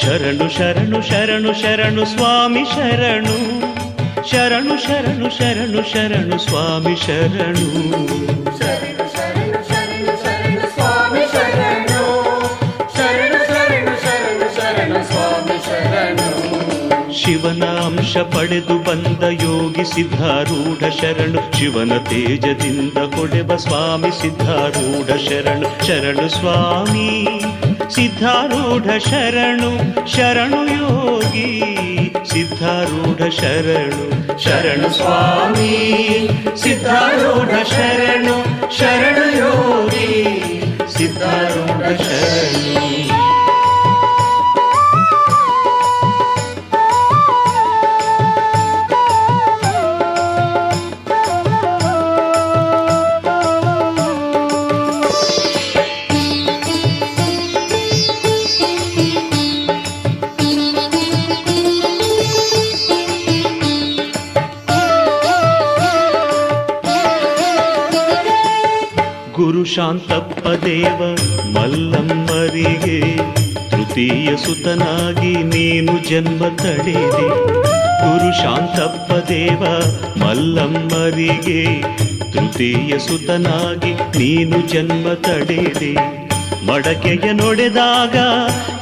ಶರಣು 0.00 0.48
ಶರಣು 0.56 1.02
ಶರಣು 1.02 1.62
ಶರಣು 1.62 2.04
ಸ್ವಾಮಿ 2.06 2.64
ಶರಣು. 2.64 3.70
ಶರಣು 4.30 4.86
ಶರಣು 4.86 5.38
ಶರಣು 5.38 5.92
ಶರಣು 5.92 6.38
ಸ್ವಾಮಿ 6.38 6.96
ಶರಣು 6.96 8.89
ಶಿವನ 17.30 17.64
ಅಂಶ 17.64 18.16
ಪಡೆದು 18.16 18.78
ಬಂದ 18.78 19.22
ಯೋಗಿ 19.22 19.94
ಸಿದ್ಧಾರೂಢ 19.94 20.78
ಶರಣು. 20.78 21.58
ಶಿವನ 21.58 21.96
ತೇಜದಿಂದ 21.98 22.98
ಕೊಡೆವ 22.98 23.56
ಸ್ವಾಮಿ 23.56 24.22
ಸಿದ್ಧಾರೂಢ 24.22 25.06
ಶರಣು. 25.06 25.86
ಶರಣು 25.86 26.28
ಸ್ವಾಮಿ, 26.28 27.42
ಸಿದ್ಧಾರೂಢ 27.94 28.82
ಶರಣು 28.82 29.70
ಶರಣು 30.16 30.66
ಯೋಗಿ 30.66 31.62
ಸಿದ್ಧಾರೂಢ 32.32 33.28
ಶರಣು. 33.28 34.04
ಶರಣು 34.42 34.96
ಸ್ವಾಮಿ, 34.96 36.28
ಸಿದ್ಧಾರೂಢ 36.56 37.48
ಶರಣು 37.48 38.44
ಶರಣು 38.78 39.38
ಯೋಗಿ 39.38 40.24
ಸಿದ್ಧಾರೂಢ 40.98 41.84
ಶರಣು. 41.96 42.49
ಶಾಂತಪ್ಪ 69.74 70.48
ದೇವ, 70.48 71.16
ಮಲ್ಲಮ್ಮರಿಗೆ 71.52 73.16
ತೃತೀಯ 73.70 74.36
ಸುತನಾಗಿ 74.36 75.42
ನೀನು 75.42 76.08
ಜನ್ಮ 76.08 76.48
ತಡೆದೆ. 76.56 77.28
ಗುರು 78.02 78.42
ಶಾಂತಪ್ಪ 78.42 79.12
ದೇವ, 79.28 79.64
ಮಲ್ಲಮ್ಮರಿಗೆ 80.24 81.82
ತೃತೀಯ 82.32 82.98
ಸುತನಾಗಿ 82.98 83.92
ನೀನು 83.92 84.68
ಜನ್ಮ 84.68 85.12
ತಡೆದೆ. 85.12 85.94
ಮಡಕೆಯ 86.66 87.32
ನೊಡೆದಾಗ 87.32 88.16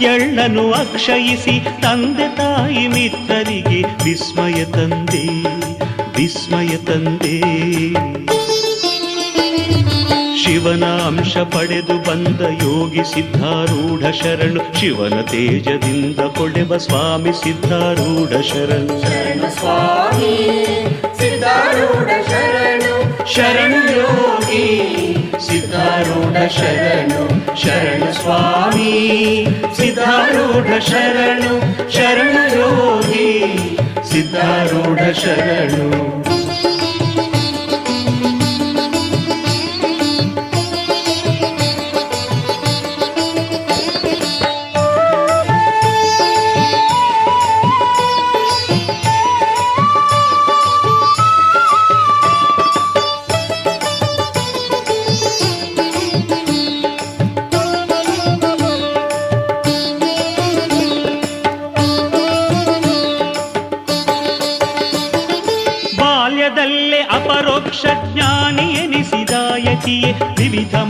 ಎಳ್ಳನು 0.02 0.72
ಅಕ್ಷಯಿಸಿ 0.72 1.60
ತಂದೆ 1.82 2.36
ತಾಯಿ 2.36 2.88
ಮಿತ್ರರಿಗೆ 2.88 3.82
ವಿಸ್ಮಯ 4.04 4.64
ತಂದೆ 4.64 5.28
ಶಿವನ 6.16 8.07
ಅಂಶ 10.48 11.36
ಪಡೆದು 11.36 12.10
ಬಂದ 12.10 12.40
ಯೋಗಿ 12.40 13.14
ಸಿದ್ಧಾರೂಢ 13.14 14.00
ಶರಣು. 14.14 14.80
ಶಿವನ 14.80 15.20
ತೇಜದಿಂದ 15.20 16.18
ಕೊಡೆವ 16.18 16.76
ಸ್ವಾಮಿ 16.76 17.32
ಸಿದ್ಧಾರೂಢ 17.32 18.28
ಶರಣು 18.28 19.00
ಸ್ವಾಮಿ, 19.58 20.56
ಸಿದ್ಧಾರೂಢ 21.18 22.06
ಶರಣು. 22.06 23.26
ಶರಣು 23.34 23.96
ಯೋಗಿ, 23.96 25.16
ಸಿದ್ಧಾರೂಢ 25.48 26.36
ಶರಣು. 26.48 27.28
ಶರಣು 27.62 28.12
ಸ್ವಾಮಿ, 28.12 29.46
ಸಿದ್ಧಾರೂಢ 29.76 30.78
ಶರಣು. 30.78 31.60
ಶರಣು 31.92 32.58
ಯೋಗಿ, 32.58 33.44
ಸಿದ್ಧಾರೂಢ 34.10 34.98
ಶರಣು. 34.98 36.17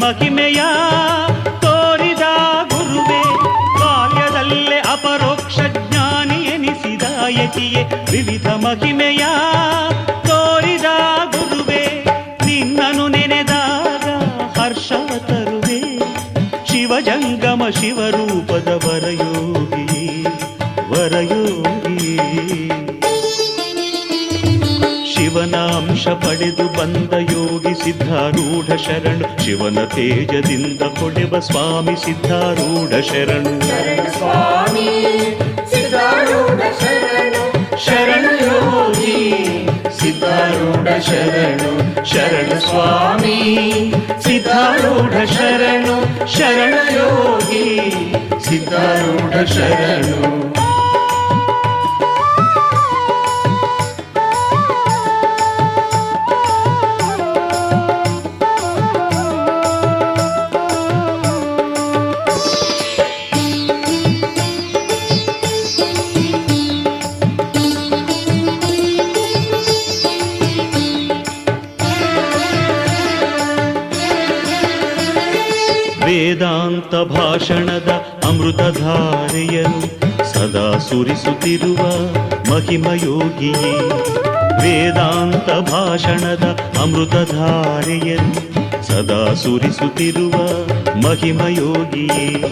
ಮಹಿಮೆಯ 0.00 0.60
ತೋರಿದ 1.60 2.24
ಗುರುವೇ, 2.68 3.20
ಬಾಲ್ಯದಲ್ಲೇ 3.80 4.78
ಅಪರೋಕ್ಷ 4.78 5.58
ಜ್ಞಾನಿ 5.58 6.38
ಎನಿಸಿದ 6.44 7.02
ಯತಿಯೇ, 7.28 7.82
ವಿವಿಧ 8.12 8.46
ಮಹಿಮೆಯ 8.46 9.24
ತೋರಿದ 10.28 10.88
ಗುರುವೇ 11.34 11.82
ನಿನ್ನನು 12.46 13.08
ನೆನೆದಾಗ 13.08 14.06
ಹರ್ಷ 14.58 14.92
ತರುವೆ. 15.28 15.80
ಶಿವಜಂಗಮ 16.66 17.62
ಶಿವರೂಪದ 17.80 18.68
ವರಯೋಗಿ 18.86 19.27
ಅಂಶ 25.98 26.08
ಪಡೆದು 26.08 26.78
ಬಂದ 26.78 27.12
ಯೋಗಿ 27.12 27.84
ಸಿದ್ಧಾರೂಢ 27.84 28.76
ಶರಣು. 28.76 29.44
ಶಿವನ 29.44 29.84
ತೇಜದಿಂದ 29.84 30.80
ಕೊಡೆವ 30.80 31.38
ಸ್ವಾಮಿ 31.38 32.04
ಸಿದ್ಧಾರೂಢ 32.04 32.90
ಶರಣು. 32.90 33.60
ಶರಣು 37.84 38.32
ಯೋಗಿ 38.46 39.32
ಸಿದ್ಧಾರೂಢ 40.00 40.86
ಶರಣು. 41.00 42.04
ಶರಣ 42.04 42.58
ಸ್ವಾಮಿ 42.58 43.94
ಸಿದ್ಧಾರೂಢ 44.20 45.24
ಶರಣು. 45.24 46.28
ಶರಣ 46.38 46.74
ಯೋಗಿ 46.94 47.80
ಸಿದ್ಧಾರೂಢ 48.48 49.44
ಶರಣು. 49.44 50.47
ಭಾಷಣದ 77.38 77.90
ಅಮೃತಧಾರೆಯನ್ನು 78.28 79.88
ಸದಾ 80.32 80.78
ಸುರಿಸುತ್ತಿರುವ 80.78 81.76
ಮಹಿಮಯೋಗಿಯೇ, 82.52 83.72
ವೇದಾಂತ 84.62 85.70
ಭಾಷಣದ 85.70 86.58
ಅಮೃತಧಾರೆಯನ್ನು 86.82 88.42
ಸದಾ 88.86 89.34
ಸುರಿಸುತ್ತಿರುವ 89.34 90.32
ಮಹಿಮಯೋಗಿಯೇ, 91.06 92.50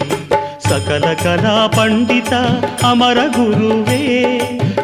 ಸಕಲ 0.69 1.13
ಕಲಾ 1.23 1.67
ಪಂಡಿತ 1.67 2.33
ಅಮರ 2.83 3.17
ಗುರುವೇ, 3.27 4.39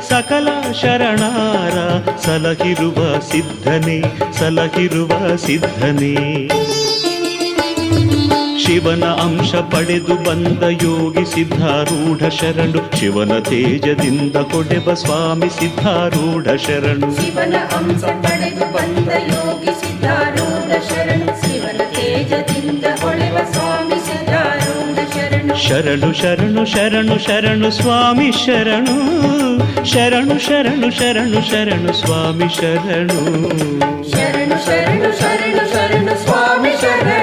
ಸಕಲ 0.10 0.48
ಶರಣಾರ 0.82 1.76
ಸಲಹಿರುವ 2.18 3.20
ಸಿದ್ಧನೇ 3.20 4.02
ಸಲಹಿರುವ 4.40 5.36
ಸಿದ್ಧನೇ. 5.36 6.50
ಶಿವನ 8.66 9.04
ಅಂಶ 9.04 9.56
ಪಡೆದು 9.56 10.16
ಬಂದ 10.16 10.64
ಯೋಗಿ 10.64 11.36
ಸಿದ್ಧಾರೂಢ 11.36 12.30
ಶರಣು. 12.30 13.00
ಶಿವನ 13.00 13.40
ತೇಜದಿಂದ 13.40 14.36
ಕೊಡೆವ 14.36 14.94
ಸ್ವಾಮಿ 14.94 15.50
ಸಿದ್ಧಾರೂಢ 15.50 16.44
ಶರಣು. 16.44 17.16
ಶಿವನ 17.16 17.56
ಅಂಶ 17.78 18.04
ಪಡೆದು 18.04 18.66
ಬಂದ 18.74 19.10
ಯೋಗಿ 19.10 19.74
ಸಿದ್ಧಾರೂಢ 19.82 20.72
ಶರಣು. 20.72 21.26
ಶಿವನ 21.42 21.78
ತೇಜದಿಂದ 21.78 22.86
ಸ್ವಾಮಿ 23.52 23.96
ಸಿದ್ಧಾರೂಢ 23.96 24.98
ಶರಣು. 25.14 25.56
ಶರಣು 25.68 26.14
ಶರಣು 26.14 26.66
ಶರಣು 26.66 27.20
ಶರಣು 27.20 27.72
ಸ್ವಾಮಿ 27.72 28.32
ಶರಣು. 28.32 28.98
ಶರಣು 29.86 30.40
ಶರಣು 30.40 30.92
ಶರಣು 30.92 31.42
ಶರಣು 31.50 31.94
ಸ್ವಾಮಿ 31.94 32.56
ಶರಣು. 32.56 33.20
ಶರಣು 34.12 34.66
ಶರಣು 34.66 35.20
ಶರಣು 35.20 35.64
ಶರಣು 35.74 36.24
ಸ್ವಾಮಿ 36.24 36.72
ಶರಣು. 36.82 37.23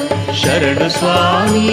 शरणु 0.39 0.87
स्वामी 0.89 1.69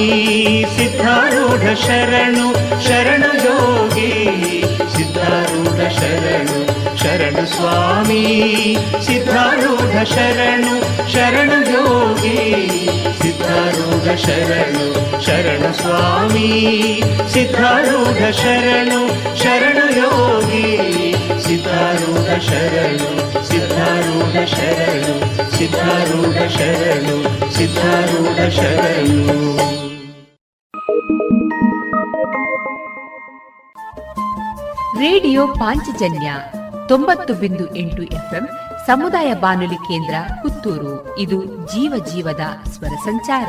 सिद्धारूढ 0.77 1.65
शरणु 1.83 2.47
शरणयोगी 2.87 4.11
सिद्धारूढ 4.95 5.79
शरणु 5.99 6.59
शरणु 7.03 7.45
स्वामी 7.55 8.25
सिद्धारूढ 9.07 9.95
शरणु 10.15 10.75
शरणयोगी 11.15 12.35
सिद्धारूढ 13.23 14.09
शरणु 14.25 14.87
शरणु 15.27 15.73
स्वामी 15.83 16.51
सिद्धारूढ 17.35 18.21
शरणु 18.43 19.01
शरणयोगी 19.45 20.67
ಸಿದ್ಧಾರೂಢ 21.49 22.39
ಶರಣು 22.39 23.09
ಸಿದ್ಧಾರೂಢ 23.47 24.45
ಶರಣು 24.45 25.15
ಸಿದ್ಧಾರೂಢ 25.57 26.35
ಶರಣು 26.49 27.17
ಸಿದ್ಧಾರೂಢ 27.55 28.49
ಶರಣು. 28.49 29.57
ರೇಡಿಯೋ 34.99 35.47
ಪಾಂಚಜನ್ಯ 35.47 36.35
ತೊಂಬತ್ತು 36.89 37.35
ಬಿಂದು 37.35 37.77
ಎಂಟು 37.77 38.03
ಎಫ್ಎಂ 38.03 38.49
ಸಮುದಾಯ 38.87 39.35
ಬಾನುಲಿ 39.35 39.77
ಕೇಂದ್ರ 39.77 40.15
ಪುತ್ತೂರು. 40.43 41.19
ಇದು 41.19 41.45
ಜೀವ 41.45 42.05
ಜೀವದ 42.15 42.69
ಸ್ವರ 42.71 42.97
ಸಂಚಾರ. 43.05 43.49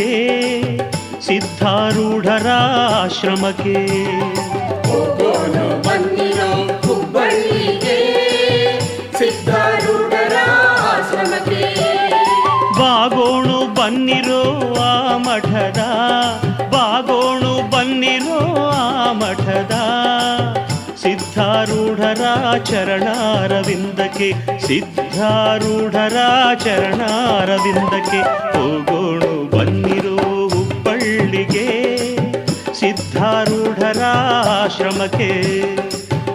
ಹುಬ್ಬಳ್ಳಿಗೆ 0.00 0.58
ಸಿದ್ಧಾರೂಢರ 1.26 2.48
ಆಶ್ರಮಕ್ಕೆ 2.98 3.78
ಹೋಗೋನು 4.88 5.64
ಬನ್ನಿರೋ 5.86 6.50
ಹುಬ್ಬಳ್ಳಿಗೆ 6.84 7.96
ಸಿದ್ಧಾರೂಢರ 9.18 10.36
ಆಶ್ರಮಕ್ಕೆ 10.90 11.64
ಬಾಗೋಣು 12.80 13.58
ಬನ್ನಿರೋ 13.74 14.42
ಆ 14.84 14.92
ಮಠದ 15.26 15.80
ಬಾಗೋಣು 16.74 17.52
ಬನ್ನಿರೋ 17.70 18.38
ಆ 18.76 19.12
ಮಠದ 19.12 19.74
ಸಿದ್ಧಾರೂಢರ 21.38 22.22
ಚರಣಾರವಿಂದಕ್ಕೆ 22.64 24.32
ಸಿದ್ಧಾರೂಢರ 24.66 26.16
ಚರಣಾರವಿಂದಕ್ಕೆ 26.64 28.20
ಹೋಗೋಣು 28.54 29.30
ಬನ್ನಿರೋ 29.56 30.16
ಹುಬ್ಬಳ್ಳಿಗೆ. 30.48 31.68
ಸಿದ್ಧಾರೂಢರ 32.80 34.02
ಆಶ್ರಮಕ್ಕೆ 34.64 35.30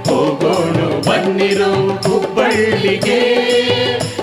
ಹೋಗೋಣು 0.09 0.87
ಬನ್ನಿರೋ 1.09 1.73
ಹುಬ್ಬಳ್ಳಿಗೆ. 1.97 3.19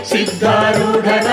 ಸಿದ್ಧಾರೂಢರ 0.05 1.28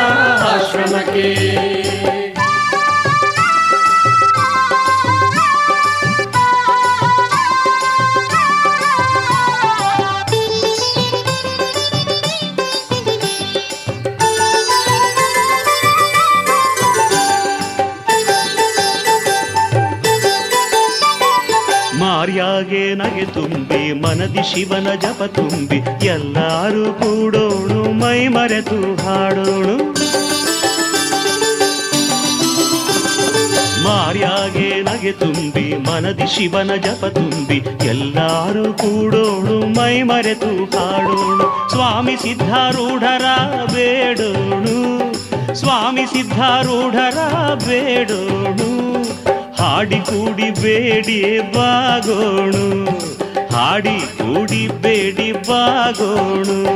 ನಗೆ 22.98 23.26
ತುಂಬಿ, 23.26 23.94
ಮನದಿ 23.94 24.54
ಶಿವನ 24.54 24.88
ಜಪ 24.96 25.24
ತುಂಬಿ, 25.24 26.06
ಎಲ್ಲರೂ 26.06 26.94
ಕೂಡೋಣು, 26.94 27.92
ಮೈ 27.92 28.28
ಮರೆತು 28.28 28.96
ಹಾಡೋಣು. 28.96 29.78
ಮಾರ್ಯಾಗೆ 33.84 34.84
ನಗೆ 34.84 35.12
ತುಂಬಿ, 35.12 35.78
ಮನದಿ 35.78 36.28
ಶಿವನ 36.28 36.72
ಜಪ 36.76 37.06
ತುಂಬಿ, 37.06 37.56
ಎಲ್ಲರೂ 37.86 38.74
ಕೂಡೋಣು, 38.74 39.82
ಮೈ 39.82 40.02
ಮರೆತು 40.02 40.66
ಹಾಡೋಣು. 40.66 41.70
ಸ್ವಾಮಿ 41.70 42.16
ಸಿದ್ಧಾರೂಢರ 42.16 43.26
ಬೇಡೋಣು. 43.74 44.78
ಸ್ವಾಮಿ 45.56 46.06
ಸಿದ್ಧಾರೂಢರ 46.06 47.18
ಬೇಡೋಣು. 47.68 49.07
ಹಾಡಿ 49.68 49.96
ಕೂಡಿ 49.96 50.62
ಬೇಡಿ 50.62 51.40
ಬಾಗೋಣು. 51.40 52.88
ಹಾಡಿ 53.56 53.90
ಕೂಡಿ 53.90 54.68
ಬೇಡಿ 54.68 55.32
ಬಾಗೋಣು. 55.32 56.76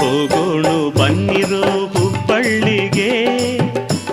ಹೋಗೋಣು 0.00 0.98
ಬನ್ನಿರೋ 0.98 1.86
ಹುಬ್ಬಳ್ಳಿಗೆ, 1.86 3.38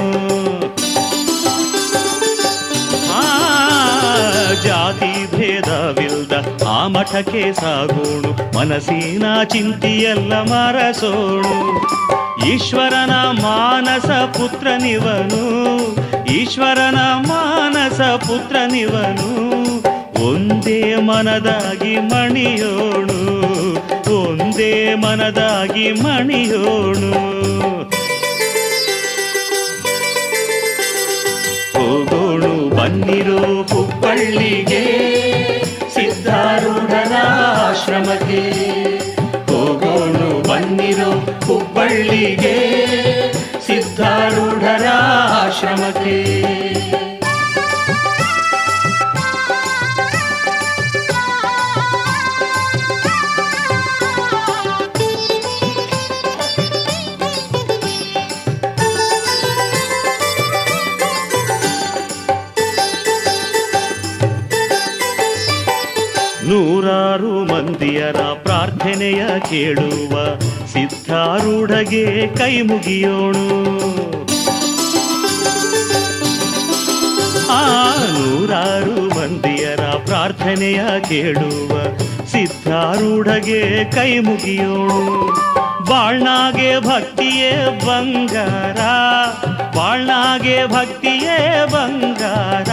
ಜಾತಿ 4.65 5.37
ಭೇದವಿಲ್ದ 5.37 6.33
ಆ 6.69 6.87
ಮಠಕ್ಕೆ 6.87 7.53
ಸಾಗೋಣು. 7.53 8.59
ಮನಸ್ಸಿನ 8.59 9.43
ಚಿಂತೆಯೆಲ್ಲ 9.43 10.43
ಮರಸೋಣು. 10.43 11.87
ಈಶ್ವರನ 12.47 13.11
ಮಾನಸ 13.15 14.11
ಪುತ್ರನಿವನು. 14.11 15.45
ಈಶ್ವರನ 16.33 16.99
ಮಾನಸ 17.27 18.01
ಪುತ್ರನಿವನು. 18.01 19.27
ಒಂದೇ 20.31 20.95
ಮನದಾಗಿ 20.95 21.97
ಮಣಿಯೋಣು. 21.97 23.36
ಮನದಾಗಿ 24.95 25.93
ಮಣಿಯೋಣು. 25.93 27.13
ಹೋಗೋಣು 31.79 32.77
ಬನ್ನಿರೋ 32.77 33.65
ಕುಪ್ಪಳ್ಳಿಗೆ 33.65 34.83
ಸಿದ್ಧಾರೂಢನ 35.95 37.13
ಆಶ್ರಮಕ್ಕೆ 37.69 38.43
ಹೋಗೋಣು 39.53 40.49
ಬನ್ನಿರೋ 40.49 41.11
ಕುಪ್ಪಳ್ಳಿಗೆ 41.47 42.57
ಸಿದ್ಧಾರೂಢರ 43.67 44.87
ಆಶ್ರಮಕ್ಕೆ 45.43 46.17
ಪ್ರಾರ್ಥನೆಯ 69.07 69.41
ಕೇಳುವ 69.41 70.15
ಸಿದ್ಧಾರೂಢಗೆ 70.67 72.05
ಕೈ 72.37 72.61
ಮುಗಿಯೋಣು. 72.61 73.47
ಆ 77.49 77.61
ನೂರಾರು 78.15 78.97
ಮಂದಿಯರ 79.17 79.85
ಪ್ರಾರ್ಥನೆಯ 80.07 80.81
ಕೇಳುವ 81.09 81.73
ಸಿದ್ಧಾರೂಢಗೆ 82.27 83.63
ಕೈ 83.93 84.19
ಮುಗಿಯೋಣು. 84.19 85.01
ಬಾಳ್ನಾಗೆ 85.91 86.73
ಭಕ್ತಿಯೇ 86.81 87.53
ಬಂಗಾರ, 87.87 88.81
ಬಾಳ್ನಾಗೆ 89.77 90.67
ಭಕ್ತಿಯೇ 90.67 91.39
ಬಂಗಾರ, 91.73 92.71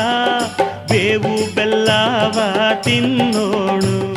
ಬೇವು 0.92 1.56
ಬೆಲ್ಲವ 1.56 2.40
ತಿನ್ನೋಣು. 2.84 4.13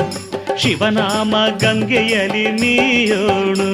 ಶಿವನಾಮ 0.58 1.36
ಗಂಗೆಯಲಿ 1.58 2.50
ನೀಯೋಣು. 2.50 3.70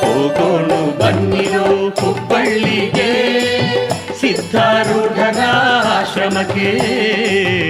ಹೋಗೋಣು 0.00 0.98
ಬನ್ನಿರು 0.98 1.88
ಹುಬ್ಬಳ್ಳಿಗೆ 1.88 3.10
ಸಿದ್ಧಾರೂಢರ 4.20 5.38
ಆಶ್ರಮಕ್ಕೆ. 5.84 6.70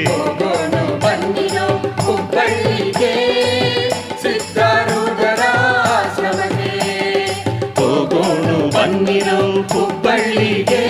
ಹೋಗೋನು 0.05 1.01
ಬನ್ನಿರು 1.01 1.67
ಹುಬ್ಬಳ್ಳಿಗೆ 2.03 3.15
ಸಿದ್ಧಾರೂಢರ 4.23 5.43
ಆಶ್ರಮಕ್ಕೆ. 5.97 6.73
ಹೋಗೋಣು 7.81 8.71
ಬನ್ನಿರೋ 8.75 9.63
ಹುಬ್ಬಳ್ಳಿಗೆ 9.63 10.90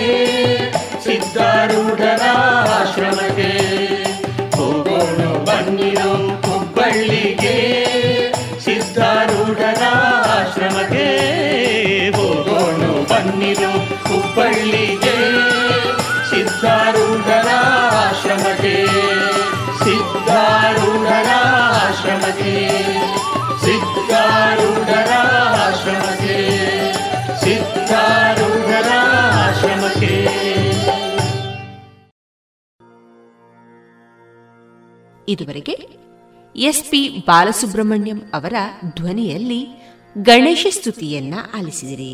ನೀರು 13.51 13.69
ಹುಬ್ಬಳ್ಳಿಗೆ 14.03 15.15
ಸಿದ್ಧಾರೂಢರ 16.29 17.49
ಆಶ್ರಮಕ್ಕೆ 18.01 18.73
ಸಿದ್ಧಾರೂಢರ 19.83 21.29
ಆಶ್ರಮಕ್ಕೆ 21.79 22.53
ಸಿದ್ಧಾರೂಢರ 23.65 25.11
ಆಶ್ರಮಕ್ಕೆ 25.63 26.37
ಸಿದ್ಧಾರೂಢರ 27.43 28.91
ಆಶ್ರಮಕ್ಕೆ 29.43 30.13
ಇದುವರೆಗೆ 35.27 35.75
ಎಸ್ಪಿ 36.55 37.09
ಬಾಲಸುಬ್ರಹ್ಮಣ್ಯಂ 37.27 38.21
ಅವರ 38.33 38.53
ಧ್ವನಿಯಲ್ಲಿ 38.95 39.61
ಗಣೇಶ 40.17 40.67
ಸ್ತುತಿಯನ್ನ 40.69 41.35
ಆಲಿಸಿದಿರಿ. 41.57 42.13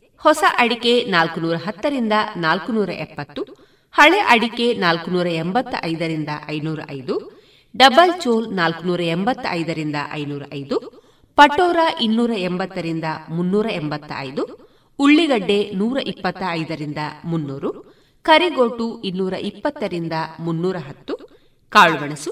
ಹೊಸ 0.21 0.43
ಅಡಿಕೆ 0.57 1.03
ನಾಲ್ಕುನೂರ 1.03 1.55
ಹತ್ತರಿಂದ 1.55 2.13
ನಾಲ್ಕುನೂರ 2.35 2.89
ಎಪ್ಪತ್ತು 2.89 3.43
ಹಳೆ 3.91 4.19
ಅಡಿಕೆ 4.19 4.73
ನಾಲ್ಕುನೂರ 4.73 5.27
ಎಂಬತ್ತ 5.27 5.75
ಐದರಿಂದ 5.85 6.29
ಐನೂರ 6.49 6.79
ಐದು 6.89 7.41
ಡಬಲ್ 7.75 8.21
ಚೋಲ್ 8.21 8.55
ನಾಲ್ಕುನೂರ 8.55 9.01
ಎಂಬತ್ತ 9.01 9.45
ಐದರಿಂದ 9.49 9.95
ಐನೂರ 10.11 10.43
ಐದು 10.53 11.01
ಪಟೋರ 11.35 11.77
ಇನ್ನೂರ 12.01 12.31
ಎಂಬತ್ತರಿಂದ 12.37 13.03
ಮುನ್ನೂರ 13.29 13.65
ಎಂಬತ್ತ 13.71 14.11
ಐದು 14.17 14.71
ಉಳ್ಳಿಗಡ್ಡೆ 14.99 15.71
ನೂರ 15.73 15.97
ಇಪ್ಪತ್ತ 15.97 16.43
ಐದರಿಂದ 16.49 16.97
ಮುನ್ನೂರು, 17.25 17.95
ಕರಿಗೋಟು 18.21 19.01
ಇನ್ನೂರ 19.01 19.33
ಇಪ್ಪತ್ತರಿಂದ 19.33 20.13
ಮುನ್ನೂರ 20.39 20.77
ಹತ್ತು 20.77 21.41
ಕಾಳುಮೆಣಸು 21.69 22.31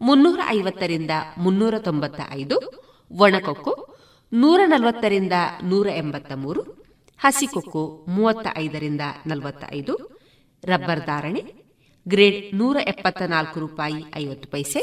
ಮುನ್ನೂರ 0.00 0.40
ಐವತ್ತರಿಂದ 0.48 1.10
ಮುನ್ನೂರ 1.38 1.78
ತೊಂಬತ್ತ 1.78 2.20
ಐದು 2.30 2.56
ಒಣಕೊಕ್ಕು 3.10 3.98
ನೂರ 4.32 4.60
ನಲವತ್ತರಿಂದ 4.66 5.32
ನೂರ 5.62 5.88
ಎಂಬತ್ತ 5.88 6.32
ಮೂರು 6.32 6.79
ಹಸಿಕೊಕ್ಕು 7.20 8.04
ಮೂವತ್ತ 8.08 8.46
ಐದರಿಂದ 8.56 9.00
ನಲವತ್ತ 9.26 9.64
ಐದು 9.74 9.94
ರಬ್ಬರ್ 10.64 11.06
ಧಾರಣೆ, 11.06 11.42
ಗ್ರೇಡ್ 12.08 12.56
ನೂರ 12.56 12.76
ಎಪ್ಪತ್ತ 12.86 13.22
ನಾಲ್ಕು 13.22 13.60
ರೂಪಾಯಿ 13.60 14.04
ಐವತ್ತು 14.16 14.48
ಪೈಸೆ, 14.48 14.82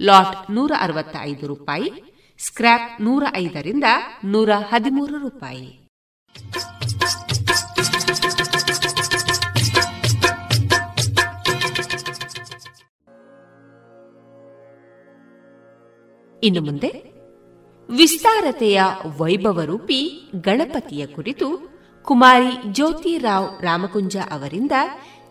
ಲಾಟ್ 0.00 0.50
ನೂರ 0.50 0.72
ಅರವತ್ತ 0.80 1.16
ಐದು 1.20 1.46
ರೂಪಾಯಿ 1.46 1.90
ಸ್ಕ್ರಾಪ್ 2.38 3.02
ನೂರ 3.02 3.24
ಐದರಿಂದ 3.34 3.84
ನೂರ 4.24 4.50
ಹದಿಮೂರು 4.68 5.18
ರೂಪಾಯಿ. 5.18 5.66
ಇನ್ನು 16.42 16.60
ಮುಂದೆ 16.60 16.90
ವಿಸ್ತಾರತೆಯ 17.88 18.82
ವೈಭವರೂಪಿ 19.16 20.30
ಗಣಪತಿಯ 20.40 21.06
ಕುರಿತು 21.06 21.77
ಕುಮಾರಿ 22.08 22.74
ಜ್ಯೋತಿರಾವ್ 22.74 23.62
ರಾಮಕುಂಜ 23.62 24.16
ಅವರಿಂದ 24.32 24.72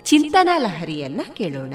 ಚಿಂತನಾ 0.04 0.58
ಲಹರಿಯನ್ನ 0.58 1.22
ಕೇಳೋಣ. 1.34 1.74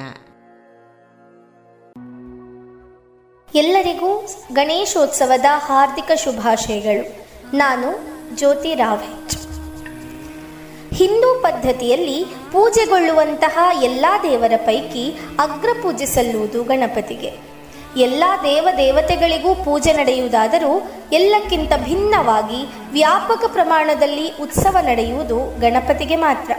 ಎಲ್ಲರಿಗೂ 3.55 4.26
ಗಣೇಶೋತ್ಸವದ 4.53 5.44
ಹಾರ್ದಿಕ 5.57 6.11
ಶುಭಾಶಯಗಳು. 6.24 7.26
ನಾನು 7.57 7.98
ಜ್ಯೋತಿ 8.36 8.74
ರಾವ್. 8.74 9.00
ಹಿಂದೂ 10.94 11.42
ಪದ್ಧತಿಯಲ್ಲಿ 11.42 12.24
ಪೂಜೆಗೊಳ್ಳುವಂತಹ 12.53 13.82
ಎಲ್ಲ 13.82 14.07
ದೇವರ 14.22 14.53
ಪೈಕಿ 14.57 15.11
ಅಗ್ರ 15.38 15.68
ಪೂಜೆ 15.82 16.07
ಸಲ್ಲುವುದು 16.07 16.64
ಗಣಪತಿಗೆ. 16.64 17.51
ಎಲ್ಲ 17.97 18.24
ದೇವ 18.43 18.68
ದೇವತೆಗಳಿಗೂ 18.76 19.55
ಪೂಜೆ 19.55 19.93
ನಡೆಯುವುದಾದರೂ 19.93 20.90
ಎಲ್ಲಕ್ಕಿಂತ 21.12 21.72
ಭಿನ್ನವಾಗಿ 21.84 22.61
ವ್ಯಾಪಕ 22.93 23.45
ಪ್ರಮಾಣದಲ್ಲಿ 23.53 24.32
ಉತ್ಸವ 24.43 24.76
ನಡೆಯುವುದು 24.82 25.61
ಗಣಪತಿಗೆ 25.61 26.16
ಮಾತ್ರ. 26.16 26.53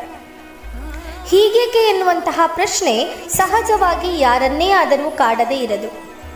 ಹೀಗೇಕೆ 1.27 1.89
ಎನ್ನುವಂತಹ 1.89 2.41
ಪ್ರಶ್ನೆ 2.47 3.07
ಸಹಜವಾಗಿ 3.29 4.19
ಯಾರನ್ನೇ 4.19 4.69
ಆದರೂ 4.69 5.11
ಕಾಡದೇ 5.11 5.55
ಇರದು. 5.55 5.89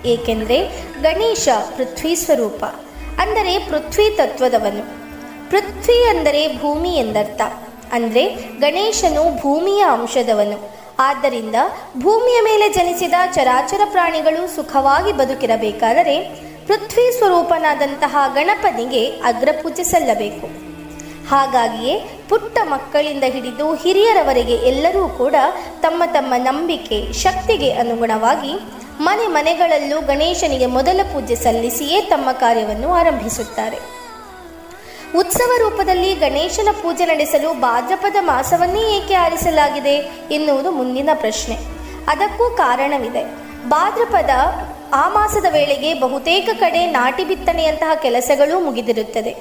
ಏಕೆಂದರೆ 0.07 0.57
ಗಣೇಶ 1.01 1.49
ಪೃಥ್ವಿ 1.77 2.15
ಸ್ವರೂಪ, 2.15 2.63
ಅಂದರೆ 3.19 3.57
ಪೃಥ್ವಿ 3.57 4.09
ತತ್ವದವನು. 4.09 4.83
ಪೃಥ್ವಿ 5.49 6.03
ಅಂದರೆ 6.03 6.57
ಭೂಮಿ 6.57 6.97
ಎಂದರ್ಥ. 6.97 7.41
ಅಂದರೆ 7.91 8.23
ಗಣೇಶನು 8.59 9.41
ಭೂಮಿಯ 9.41 9.85
ಅಂಶದವನು. 9.91 10.86
ಆದ್ದರಿಂದ 10.99 11.55
ಭೂಮಿಯ 12.03 12.41
ಮೇಲೆ 12.41 12.69
ಜನಿಸಿದ 12.69 13.13
ಚರಾಚರ 13.33 13.81
ಪ್ರಾಣಿಗಳು 13.91 14.55
ಸುಖವಾಗಿ 14.55 15.11
ಬದುಕಿರಬೇಕಾದರೆ 15.11 16.23
ಪೃಥ್ವಿ 16.67 17.17
ಸ್ವರೂಪನಾದಂತಹ 17.17 18.17
ಗಣಪನಿಗೆ 18.33 19.05
ಅಗ್ರಪೂಜೆ 19.05 19.83
ಸಲ್ಲಬೇಕು. 19.83 20.47
ಹಾಗಾಗಿಯೇ 21.29 22.09
ಪುಟ್ಟ 22.29 22.57
ಮಕ್ಕಳಿಂದ 22.63 23.23
ಹಿಡಿದು 23.23 23.75
ಹಿರಿಯರವರೆಗೆ 23.75 24.53
ಎಲ್ಲರೂ 24.53 25.09
ಕೂಡ 25.09 25.35
ತಮ್ಮ 25.81 26.03
ತಮ್ಮ 26.05 26.33
ನಂಬಿಕೆ, 26.37 27.13
ಶಕ್ತಿಗೆ 27.13 27.71
ಅನುಗುಣವಾಗಿ 27.73 28.53
ಮನೆ 28.99 29.27
ಮನೆಗಳಲ್ಲೂ 29.27 30.01
ಗಣೇಶನಿಗೆ 30.01 30.65
ಮೊದಲ 30.65 30.99
ಪೂಜೆ 31.13 31.35
ಸಲ್ಲಿಸಿಯೇ 31.35 32.01
ತಮ್ಮ 32.01 32.31
ಕಾರ್ಯವನ್ನು 32.31 32.93
ಆರಂಭಿಸುತ್ತಾರೆ. 32.93 33.97
ಉತ್ಸವ 35.17 35.51
ರೂಪದಲ್ಲಿ 35.57 36.15
ಗಣೇಶನ 36.15 36.67
ಪೂಜೆ 36.81 37.05
ನಡೆಸಲು 37.05 37.53
ಭಾದ್ರಪದ 37.53 38.15
ಮಾಸವನ್ನೇ 38.21 38.81
ಏಕೆ 38.97 39.13
ಆರಿಸಲಾಗಿದೆ 39.13 39.95
ಎನ್ನುವುದು 40.31 40.71
ಮುಂದಿನ 40.71 41.09
ಪ್ರಶ್ನೆ. 41.13 41.55
ಅದಕ್ಕೂ 42.07 42.49
ಕಾರಣವಿದೆ. 42.49 43.23
ಭಾದ್ರಪದ 43.69 44.29
ಆ 44.93 45.09
ಮಾಸದ 45.09 45.45
ವೇಳೆಗೆ 45.53 45.93
ಬಹುತೇಕ 45.93 46.49
ಕಡೆ 46.59 46.85
ನಾಟಿ 46.85 47.23
ಬಿತ್ತನೆಯಂತಹ 47.23 47.95
ಕೆಲಸಗಳು 47.95 48.59
ಮುಗಿದಿರುತ್ತದೆ. 48.59 49.35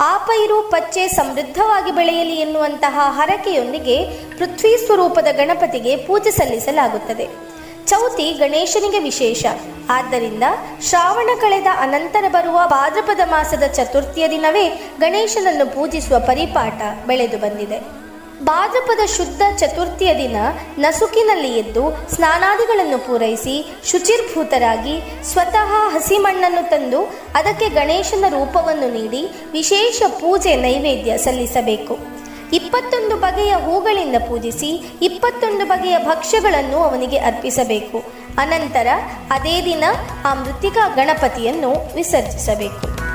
ಆ 0.00 0.18
ಪೈರು 0.18 0.62
ಪಚ್ಚೆ 0.62 1.08
ಸಮೃದ್ಧವಾಗಿ 1.08 1.90
ಬೆಳೆಯಲಿ 1.90 2.36
ಎನ್ನುವಂತಹ 2.36 2.98
ಹರಕೆಯೊಂದಿಗೆ 3.20 3.96
ಪೃಥ್ವಿ 4.38 4.86
ಸ್ವರೂಪದ 4.86 5.28
ಗಣಪತಿಗೆ 5.32 5.96
ಪೂಜೆ 5.96 6.30
ಸಲ್ಲಿಸಲಾಗುತ್ತದೆ. 6.30 7.45
ಚೌತಿ 7.86 8.32
ಗಣೇಶನಿಗೆ 8.32 8.98
ವಿಶೇಷ. 8.98 9.46
ಆದ್ದರಿಂದ 9.90 10.42
ಶ್ರಾವಣ 10.82 11.30
ಕಳೆದ 11.40 11.66
ಅನಂತರ 11.80 12.24
ಬರುವ 12.28 12.60
ಭಾದ್ರಪದ 12.66 13.20
ಮಾಸದ 13.30 13.62
ಚತುರ್ಥಿಯ 13.66 14.28
ದಿನವೇ 14.28 14.68
ಗಣೇಶನನ್ನು 15.00 15.66
ಪೂಜಿಸುವ 15.74 16.18
ಪರಿಪಾಠ 16.18 17.06
ಬೆಳೆದು 17.06 17.38
ಬಂದಿದೆ. 17.38 18.06
ಭಾದ್ರಪದ 18.44 19.06
ಶುದ್ಧ 19.06 19.42
ಚತುರ್ಥಿಯ 19.58 20.14
ದಿನ 20.14 20.36
ನಸುಕಿನಲ್ಲಿ 20.78 21.58
ಎದ್ದು 21.58 22.14
ಸ್ನಾನಾದಿಗಳನ್ನು 22.14 22.98
ಪೂರೈಸಿ 22.98 23.76
ಶುಚಿರ್ಭೂತರಾಗಿ 23.90 25.24
ಸ್ವತಃ 25.24 25.70
ಹಸಿ 25.94 26.18
ಮಣ್ಣನ್ನು 26.18 26.70
ತಂದು 26.70 27.00
ಅದಕ್ಕೆ 27.34 27.68
ಗಣೇಶನ 27.68 28.24
ರೂಪವನ್ನು 28.28 29.02
ನೀಡಿ 29.02 29.22
ವಿಶೇಷ 29.52 30.02
ಪೂಜೆ 30.08 30.56
ನೈವೇದ್ಯ 30.56 31.18
ಸಲ್ಲಿಸಬೇಕು. 31.18 32.15
ಇಪ್ಪತ್ತೊಂದು 32.52 33.16
ಬಗೆಯ 33.16 33.54
ಹೂಗಳಿಂದ 33.54 34.16
ಪೂಜಿಸಿ, 34.28 34.98
ಇಪ್ಪತ್ತೊಂದು 35.02 35.66
ಬಗೆಯ 35.66 35.98
ಭಕ್ಷ್ಯಗಳನ್ನು 35.98 36.78
ಅವನಿಗೆ 36.78 37.18
ಅರ್ಪಿಸಬೇಕು. 37.18 37.98
ಅನಂತರ 38.38 38.86
ಅದೇ 39.30 39.64
ದಿನ 39.64 39.84
ಆ 40.24 40.34
ಮೃತ್ತಿಕಾ 40.34 40.88
ಗಣಪತಿಯನ್ನು 40.88 41.94
ವಿಸರ್ಜಿಸಬೇಕು. 41.94 43.06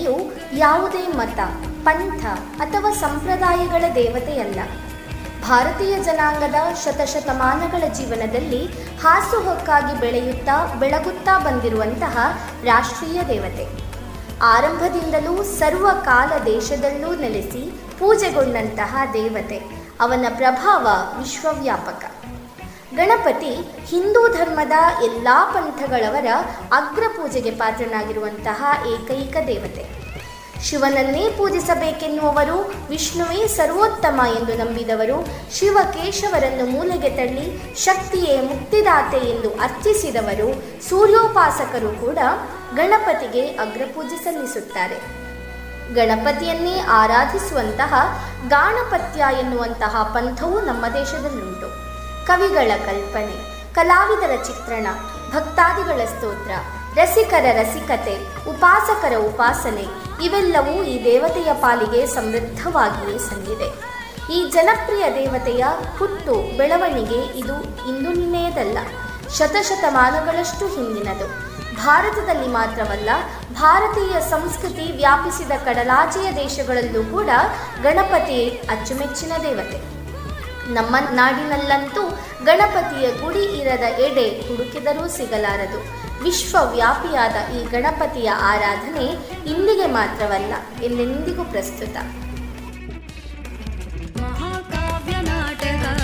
ಗಣಪತಿಯು 0.00 0.58
ಯಾವುದೇ 0.58 1.06
ಮತ, 1.06 1.38
ಪಂಥ 1.84 2.26
ಅಥವಾ 2.60 2.92
ಸಂಪ್ರದಾಯಗಳ 2.92 3.84
ದೇವತೆಯಲ್ಲ. 3.94 4.60
ಭಾರತೀಯ 5.48 5.98
ಜನಾಂಗದ 5.98 6.54
ಶತಶತಮಾನಗಳ 6.84 7.88
ಜೀವನದಲ್ಲಿ 7.88 8.66
ಹಾಸುಹೊಕ್ಕಾಗಿ 9.02 10.00
ಬೆಳೆಯುತ್ತಾ, 10.00 10.66
ಬೆಳಗುತ್ತಾ 10.66 11.38
ಬಂದಿರುವಂತಹ 11.38 12.18
ರಾಷ್ಟ್ರೀಯ 12.64 13.22
ದೇವತೆ. 13.28 13.66
ಆರಂಭದಿಂದಲೂ 14.42 15.42
ಸರ್ವ 15.42 15.90
ಕಾಲ 15.90 16.32
ದೇಶದಲ್ಲೂ 16.44 17.14
ನೆಲೆಸಿ 17.14 17.80
ಪೂಜೆಗೊಂಡಂತಹ 17.98 18.96
ದೇವತೆ. 19.12 19.58
ಅವನ 20.00 20.26
ಪ್ರಭಾವ 20.36 20.88
ವಿಶ್ವವ್ಯಾಪಕ. 21.18 22.19
ಗಣಪತಿ 22.94 23.80
ಹಿಂದೂ 23.86 24.28
ಧರ್ಮದ 24.28 24.72
ಎಲ್ಲ 25.04 25.28
ಪಂಥಗಳವರ 25.54 26.26
ಅಗ್ರ 26.72 27.02
ಪೂಜೆಗೆ 27.16 27.50
ಪಾತ್ರನಾಗಿರುವಂತಹ 27.50 28.64
ಏಕೈಕ 28.86 29.36
ದೇವತೆ. 29.46 30.00
ಶಿವನನ್ನೇ 30.62 31.30
ಪೂಜಿಸಬೇಕೆನ್ನುವವರು 31.30 32.74
ವಿಷ್ಣುವೇ 32.88 33.46
ಸರ್ವೋತ್ತಮ 33.46 34.20
ಎಂದು 34.38 34.54
ನಂಬಿದವರು 34.54 35.26
ಶಿವಕೇಶವರನ್ನು 35.54 36.70
ಮೂಲೆಗೆ 36.70 37.10
ತಳ್ಳಿ 37.10 37.74
ಶಕ್ತಿಯೇ 37.84 38.40
ಮುಕ್ತಿದಾತೆ 38.40 39.16
ಎಂದು 39.16 39.50
ಅರ್ಚಿಸಿದವರು 39.50 40.62
ಸೂರ್ಯೋಪಾಸಕರು 40.88 42.00
ಕೂಡ 42.00 42.18
ಗಣಪತಿಗೆ 42.76 43.46
ಅಗ್ರಪೂಜೆ 43.46 44.24
ಸಲ್ಲಿಸುತ್ತಾರೆ. 44.24 44.98
ಗಣಪತಿಯನ್ನೇ 45.94 46.80
ಆರಾಧಿಸುವಂತಹ 46.80 48.24
ಗಾಣಪತ್ಯ 48.48 49.24
ಎನ್ನುವಂತಹ 49.38 50.10
ಪಂಥವು 50.14 50.60
ನಮ್ಮ 50.60 50.86
ದೇಶದಲ್ಲುಂಟು. 50.86 51.89
ಕವಿಗಳ 52.30 52.70
ಕಲ್ಪನೆ, 52.86 53.36
ಕಲಾವಿದರ 53.74 54.42
ಚಿತ್ರಣ, 54.44 54.86
ಭಕ್ತಾದಿಗಳ 55.34 56.04
ಸ್ತೋತ್ರ, 56.04 56.50
ರಸಿಕರ 57.00 57.44
ರಸಿಕತೆ, 57.52 58.46
ಉಪಾಸಕರ 58.50 59.12
ಉಪಾಸನೆ, 59.18 59.86
ಇವೆಲ್ಲವೂ 60.24 60.82
ಈ 60.82 61.04
ದೇವತೆಯ 61.04 61.52
ಪಾಲಿಗೆ 61.52 62.06
ಸಮೃದ್ಧವಾಗಿಯೇ 62.06 63.18
ಸಂದಿದೆ. 63.18 63.68
ಈ 64.32 64.50
ಜನಪ್ರಿಯ 64.50 65.04
ದೇವತೆಯ 65.14 65.64
ಹುಟ್ಟು 65.98 66.56
ಬೆಳವಣಿಗೆ 66.56 67.38
ಇದು 67.38 67.62
ಇಂದು 67.88 68.10
ನಿನ್ನೆಯದಲ್ಲ 68.12 68.78
ಶತಶತಮಾನಗಳಷ್ಟು 69.38 70.66
ಹಿಂದಿನದು. 70.66 71.28
ಭಾರತದಲ್ಲಿ 71.76 72.48
ಮಾತ್ರವಲ್ಲ, 72.48 73.10
ಭಾರತೀಯ 73.52 74.20
ಸಂಸ್ಕೃತಿ 74.20 74.96
ವ್ಯಾಪಿಸಿದ 74.96 75.50
ಕಡಲಾಚೆಯ 75.64 76.32
ದೇಶಗಳಲ್ಲೂ 76.32 77.04
ಕೂಡ 77.04 77.30
ಗಣಪತಿ 77.82 78.48
ಅಚ್ಚುಮೆಚ್ಚಿನ 78.48 79.32
ದೇವತೆ. 79.42 79.99
ನಮ್ಮ 80.74 80.96
ನಾಡಿನಲ್ಲಂತೂ 81.10 82.02
ಗಣಪತಿಯ 82.44 83.10
ಗುಡಿ 83.10 83.44
ಇರದ 83.60 83.82
ಎಡೆ 83.82 84.26
ಹುಡುಕಿದರೂ 84.48 85.08
ಸಿಗಲಾರದು. 85.08 85.80
ವಿಶ್ವವ್ಯಾಪಿಯಾದ 86.22 87.36
ಈ 87.52 87.64
ಗಣಪತಿಯ 87.70 88.30
ಆರಾಧನೆ 88.30 89.06
ಇಂದಿಗೆ 89.50 89.86
ಮಾತ್ರವಲ್ಲ 89.86 90.54
ಎಂದೆಂದಿಗೂ 90.82 91.44
ಪ್ರಸ್ತುತ. 91.44 91.96
ಮಹಾಕಾವ್ಯ 94.20 95.16
ನಾಟಕ. 95.20 95.99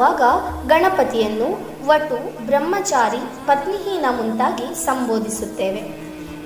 ಮಾಡುವಾಗ 0.00 0.22
ಗಣಪತಿಯನ್ನು 0.66 1.48
ವಟು 1.86 2.46
ಬ್ರಹ್ಮಚಾರಿ 2.46 3.46
ಪತ್ನಿಹೀನ 3.46 4.04
ಮುಂತಾಗಿ 4.10 4.74
ಸಂಬೋಧಿಸುತ್ತೇವೆ. 4.74 5.80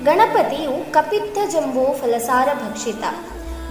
ಗಣಪತಿಯು 0.03 0.93
ಕಪಿತ್ತ 0.93 1.37
ಜಂಬೂ 1.51 1.93
ಫಲಸಾರ 1.93 2.49
ಭಕ್ಷಿತ. 2.53 3.03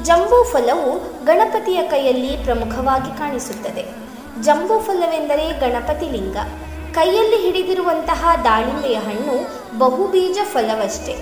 ಜಂಬೂ 0.02 0.44
ಫಲವು 0.44 1.24
ಗಣಪತಿಯ 1.24 1.82
ಕೈಯಲ್ಲಿ 1.82 2.44
ಪ್ರಮುಖವಾಗಿ 2.44 3.18
ಕಾಣಿಸುತ್ತದೆ. 3.18 3.84
ಜಂಬೂ 4.40 4.78
ಫಲವೆಂದರೆ 4.78 5.52
ಗಣಪತಿ 5.60 6.10
ಲಿಂಗ. 6.10 6.36
ಕೈಯಲ್ಲಿ 6.94 7.36
ಹಿಡಿದಿರುವಂತಹ 7.36 8.34
ದಾಳಿಂಬೆಯ 8.44 8.96
ಹಣ್ಣು 8.96 9.36
ಬಹುಬೀಜ 9.78 10.38
ಫಲವಷ್ಟೇ. 10.44 11.16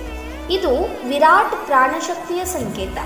ಇದು 0.50 0.74
ವಿರಾಟ್ 1.08 1.66
ಪ್ರಾಣಶಕ್ತಿಯ 1.66 2.44
ಸಂಕೇತ. 2.44 2.98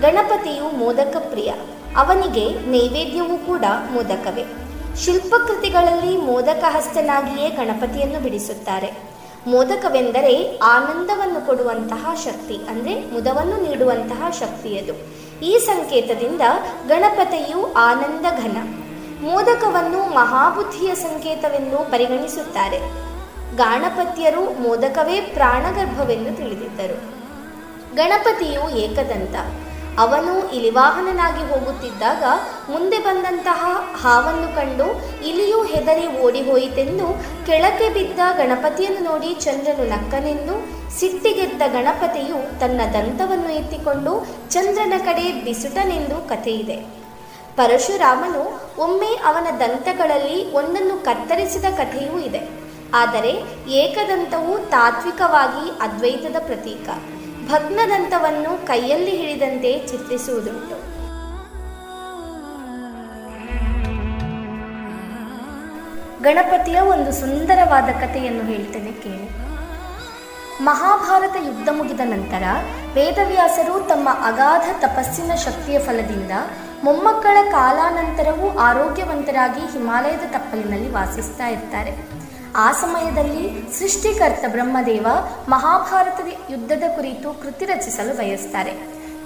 ಗಣಪತಿಯು 0.00 0.76
ಮೋದಕ 0.78 1.16
ಪ್ರಿಯ 1.30 1.52
ಅವನಿಗೆ 1.96 2.48
ನೈವೇದ್ಯವೂ 2.50 3.36
ಕೂಡ 3.36 3.64
ಮೋದಕವೇ. 3.92 4.65
ಶಿಲ್ಪಕೃತಿಗಳಲ್ಲಿ 5.02 6.12
ಮೋದಕ 6.16 6.64
ಹಸ್ತನಾಗಿಯೇ 6.76 7.48
ಗಣಪತಿಯನ್ನು 7.50 8.18
ಬಿಡಿಸುತ್ತಾರೆ. 8.20 8.90
ಮೋದಕವೆಂದರೆ 9.46 10.34
ಆನಂದವನ್ನು 10.58 11.40
ಕೊಡುವಂತಹ 11.46 12.14
ಶಕ್ತಿ, 12.24 12.56
ಅಂದರೆ 12.70 12.94
ಮುದವನ್ನು 13.12 13.56
ನೀಡುವಂತಹ 13.66 14.30
ಶಕ್ತಿಯದು 14.40 14.94
ಈ 15.42 15.52
ಸಂಕೇತದಿಂದ 15.58 16.40
ಗಣಪತಿಯು 16.88 17.60
ಆನಂದ 17.88 18.26
ಘನ 18.42 18.56
ಮೋದಕವನ್ನು 19.20 20.00
ಮಹಾಬುದ್ಧಿಯ 20.14 20.94
ಸಂಕೇತವೆಂದು 20.94 21.78
ಪರಿಗಣಿಸುತ್ತಾರೆ. 21.92 22.80
ಗಾಣಪತ್ಯರು 23.56 24.42
ಮೋದಕವೇ 24.62 25.20
ಪ್ರಾಣಗರ್ಭವೆಂದು 25.36 26.32
ತಿಳಿದಿದ್ದರು. 26.36 26.98
ಗಣಪತಿಯು 27.94 28.64
ಏಕದಂತ. 28.76 29.36
ಅವನು 29.98 30.32
ಇಲಿವಾಹನನಾಗಿ 30.52 31.44
ಹೋಗುತ್ತಿದ್ದಾಗ 31.44 32.24
ಮುಂದೆ 32.70 32.98
ಬಂದಂತಹ 32.98 33.62
ಹಾವನ್ನು 34.02 34.48
ಕಂಡು 34.56 34.86
ಇಲಿಯು 35.26 35.62
ಹೆದರಿ 35.62 36.06
ಓಡಿ 36.22 36.42
ಹೋಯಿತೆಂದು 36.42 37.06
ಕೆಳಕ್ಕೆ 37.46 37.88
ಬಿದ್ದ 37.88 38.20
ಗಣಪತಿಯನ್ನು 38.36 39.02
ನೋಡಿ 39.04 39.34
ಚಂದ್ರನು 39.34 39.84
ನಕ್ಕನೆಂದು 39.84 40.56
ಸಿಟ್ಟಿಗೆದ್ದ 40.98 41.62
ಗಣಪತಿಯು 41.72 42.60
ತನ್ನ 42.60 42.80
ದಂತವನ್ನು 42.92 43.50
ಎತ್ತಿಕೊಂಡು 43.52 44.12
ಚಂದ್ರನ 44.50 44.92
ಕಡೆ 44.98 45.32
ಬಿಸುಟನೆಂದು 45.44 46.28
ಕಥೆಯಿದೆ. 46.28 46.76
ಪರಶುರಾಮನು 47.56 48.44
ಒಮ್ಮೆ 48.78 49.06
ಅವನ 49.06 49.46
ದಂತಗಳಲ್ಲಿ 49.60 50.52
ಒಂದನ್ನು 50.52 51.04
ಕತ್ತರಿಸಿದ 51.04 51.64
ಕಥೆಯೂ 51.64 52.18
ಇದೆ. 52.18 52.42
ಆದರೆ 52.94 53.32
ಏಕದಂತವು 53.72 54.58
ತಾತ್ವಿಕವಾಗಿ 54.70 55.64
ಅದ್ವೈತದ 55.80 56.36
ಪ್ರತೀಕ. 56.38 56.88
ಭಗ್ನದಂತವನ್ನು 57.50 58.66
ಕೈಯಲ್ಲಿ 58.66 59.14
ಹಿಡಿದಂತೆ 59.16 59.70
ಚಿತ್ರಿಸುವುದುಂಟು. 59.90 60.76
ಗಣಪತಿಯ 66.22 66.78
ಒಂದು 66.92 67.10
ಸುಂದರವಾದ 67.12 67.88
ಕಥೆಯನ್ನು 68.02 68.44
ಹೇಳ್ತೇನೆ 68.52 68.92
ಕೇಳಿ. 69.02 69.28
ಮಹಾಭಾರತ 70.64 71.36
ಯುದ್ಧ 71.46 71.68
ಮುಗಿದ 71.72 72.02
ನಂತರ 72.04 72.44
ವೇದವ್ಯಾಸರು 72.94 73.74
ತಮ್ಮ 73.88 74.08
ಅಗಾಧ 74.28 74.66
ತಪಸ್ಸಿನ 74.84 75.32
ಶಕ್ತಿಯ 75.46 75.78
ಫಲದಿಂದ 75.78 76.30
ಮೊಮ್ಮಕ್ಕಳ 76.84 77.36
ಕಾಲಾನಂತರವೂ 77.50 78.46
ಆರೋಗ್ಯವಂತರಾಗಿ 78.58 79.64
ಹಿಮಾಲಯದ 79.72 80.26
ತಪ್ಪಲಿನಲ್ಲಿ 80.32 80.90
ವಾಸಿಸ್ತಾ 80.90 81.48
ಇರ್ತಾರೆ. 81.48 81.92
ಆ 82.56 82.72
ಸಮಯದಲ್ಲಿ 82.72 83.44
ಸೃಷ್ಟಿಕರ್ತ 83.78 84.44
ಬ್ರಹ್ಮದೇವ 84.48 85.06
ಮಹಾಭಾರತದ 85.48 86.52
ಯುದ್ಧದ 86.52 86.82
ಕುರಿತು 86.96 87.42
ಕೃತಿ 87.42 87.64
ರಚಿಸಲು 87.64 88.16
ಬಯಸ್ತಾರೆ. 88.16 88.72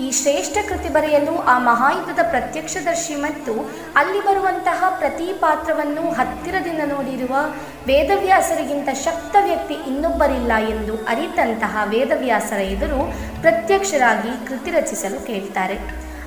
ಈ 0.01 0.11
ಶ್ರೇಷ್ಠ 0.13 0.59
ಕೃತಿ 0.69 0.89
ಬರೆಯಲು 0.89 1.39
ಆ 1.43 1.59
ಮಹಾಯುದ್ಧದ 1.59 2.23
ಪ್ರತ್ಯಕ್ಷದರ್ಶಿ 2.31 3.15
ಮತ್ತು 3.15 3.53
ಅಲ್ಲಿ 3.97 4.21
ಬರುವಂತಹ 4.25 4.97
ಪ್ರತಿ 4.99 5.33
ಪಾತ್ರವನ್ನು 5.33 6.13
ಹತ್ತಿರದಿಂದ 6.13 6.83
ನೋಡಿರುವ 6.87 7.37
ವೇದವ್ಯಾಸರಿಗಿಂತ 7.87 8.89
ಶಕ್ತ 9.05 9.37
ವ್ಯಕ್ತಿ 9.45 9.75
ಇನ್ನೊಬ್ಬರಿಲ್ಲ 9.75 10.53
ಎಂದು 10.57 10.97
ಅರಿತಂತಹ 10.97 11.83
ವೇದವ್ಯಾಸರ 11.85 12.61
ಎದುರು 12.61 13.13
ಪ್ರತ್ಯಕ್ಷರಾಗಿ 13.41 14.49
ಕೃತಿ 14.49 14.71
ರಚಿಸಲು 14.71 15.27
ಕೇಳ್ತಾರೆ. 15.27 15.79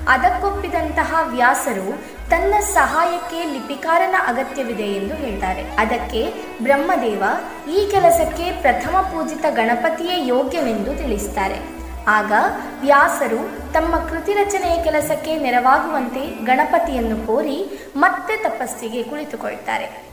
ಅದಕ್ಕೊಪ್ಪಿದಂತಹ 0.08 1.20
ವ್ಯಾಸರು 1.22 2.13
ತನ್ನ 2.30 2.54
ಸಹಾಯಕ್ಕೆ 2.60 3.44
ಲಿಪಿಕಾರನ 3.44 4.14
ಅಗತ್ಯವಿದೆ 4.26 4.82
ಎಂದು 4.82 5.14
ಹೇಳ್ತಾರೆ. 5.14 5.62
ಅದಕ್ಕೆ 5.62 6.34
ಬ್ರಹ್ಮದೇವ 6.62 7.22
ಈ 7.70 7.90
ಕೆಲಸಕ್ಕೆ 7.90 8.52
ಪ್ರಥಮ 8.60 9.00
ಪೂಜಿತ 9.00 9.44
ಗಣಪತಿಯೇ 9.50 10.26
ಯೋಗ್ಯವೆಂದು 10.26 10.94
ತಿಳಿಸ್ತಾರೆ. 10.94 11.58
ಆಗ 12.06 12.32
ವ್ಯಾಸರು 12.80 13.72
ತಮ್ಮ 13.72 13.96
ಕೃತಿ 13.96 14.32
ರಚನೆಯ 14.32 14.82
ಕೆಲಸಕ್ಕೆ 14.82 15.38
ನೆರವಾಗುವಂತೆ 15.38 16.44
ಗಣಪತಿಯನ್ನು 16.44 17.26
ಕೋರಿ 17.26 17.88
ಮತ್ತೆ 17.96 18.36
ತಪಸ್ಸಿಗೆ 18.36 19.02
ಕುಳಿತುಕೊಳ್ತಾರೆ. 19.02 20.04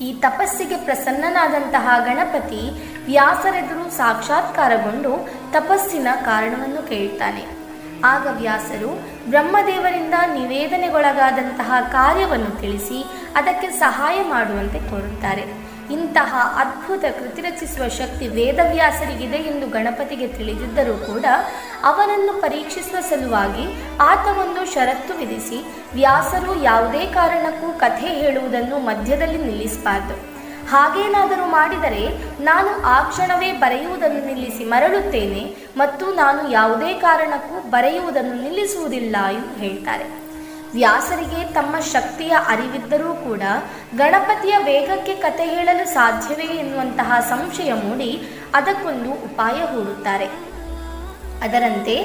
ಈ 0.00 0.12
ತಪಸ್ಸಿಗೆ 0.14 0.76
ಪ್ರಸನ್ನನಾದಂತಹ 0.76 1.88
ಗಣಪತಿ 2.04 2.70
ವ್ಯಾಸರೆದುರು 3.06 3.90
ಸಾಕ್ಷಾತ್ಕಾರಗೊಂಡು 3.90 5.28
ತಪಸ್ಸಿನ 5.52 6.08
ಕಾರಣವನ್ನು 6.24 6.88
ಕೇಳ್ತಾನೆ. 6.88 7.57
ಆಗ 8.04 8.26
ವ್ಯಾಸರು 8.30 8.90
ಬ್ರಹ್ಮದೇವರಿಂದ 9.30 10.14
ನಿವೇದನೆಗೊಳಗಾದಂತಹ 10.34 11.72
ಕಾರ್ಯವನ್ನು 11.92 12.60
ತಿಳಿಸಿ 12.60 13.04
ಅದಕ್ಕೆ 13.34 13.70
ಸಹಾಯ 13.70 14.22
ಮಾಡುವಂತೆ 14.22 14.78
ಕೋರುತ್ತಾರೆ. 14.78 15.68
ಇಂತಹ 15.92 16.54
ಅದ್ಭುತ 16.56 17.00
ಕೃತಿ 17.00 17.42
ರಚಿಸುವ 17.42 17.88
ಶಕ್ತಿ 17.88 18.28
ವೇದವ್ಯಾಸರಿಗಿದೆ 18.28 19.36
ಎಂದು 19.36 19.66
ಗಣಪತಿಗೆ 19.66 20.28
ತಿಳಿದಿದ್ದರೂ 20.28 20.94
ಕೂಡ 20.94 21.24
ಅವನನ್ನು 21.84 22.40
ಪರೀಕ್ಷಿಸುವ 22.40 23.00
ಸಲುವಾಗಿ 23.00 23.64
ಆತ 24.00 24.38
ಒಂದು 24.38 24.74
ಷರತ್ತು 24.74 25.14
ವಿಧಿಸಿ 25.14 25.66
ವ್ಯಾಸರು 25.94 26.62
ಯಾವುದೇ 26.62 27.06
ಕಾರಣಕ್ಕೂ 27.06 27.78
ಕಥೆ 27.78 28.06
ಹೇಳುವುದನ್ನು 28.06 28.78
ಮಧ್ಯದಲ್ಲಿ 28.78 29.38
ನಿಲ್ಲಿಸಬಾರ್ದು. 29.38 30.37
ಹಾಗೇನಾದರೂ 30.70 31.46
ಮಾಡಿದರೆ 31.46 32.04
ನಾನು 32.40 32.70
ಆ 32.84 32.96
ಕ್ಷಣವೇ 33.02 33.52
ಬರೆಯುವುದನ್ನು 33.52 34.26
ನಿಲ್ಲಿಸಿ 34.26 34.64
ಮರಳುತ್ತೇನೆ 34.64 35.42
ಮತ್ತು 35.76 36.06
ನಾನು 36.14 36.50
ಯಾವುದೇ 36.50 36.94
ಕಾರಣಕ್ಕೂ 36.94 37.70
ಬರೆಯುವುದನ್ನು 37.70 38.42
ನಿಲ್ಲಿಸುವುದಿಲ್ಲ 38.42 39.16
ಎಂದು 39.32 39.54
ಹೇಳ್ತಾರೆ. 39.54 40.06
ವ್ಯಾಸರಿಗೆ 40.72 41.54
ತಮ್ಮ 41.54 41.78
ಶಕ್ತಿಯ 41.92 42.32
ಅರಿವಿದ್ದರೂ 42.48 43.14
ಕೂಡ 43.14 43.42
ಗಣಪತಿಯ 43.96 44.54
ವೇಗಕ್ಕೆ 44.64 45.14
ಕತೆ 45.14 45.44
ಹೇಳಲು 45.44 45.84
ಸಾಧ್ಯವೇ 45.94 46.44
ಎನ್ನುವಂತಹ 46.44 47.20
ಸಂಶಯ 47.28 47.72
ಮೂಡಿ 47.72 48.10
ಅದಕ್ಕೊಂದು 48.54 49.10
ಉಪಾಯ 49.10 49.58
ಹೂಡುತ್ತಾರೆ. 49.72 50.28
ಅದರಂತೆ 51.42 51.96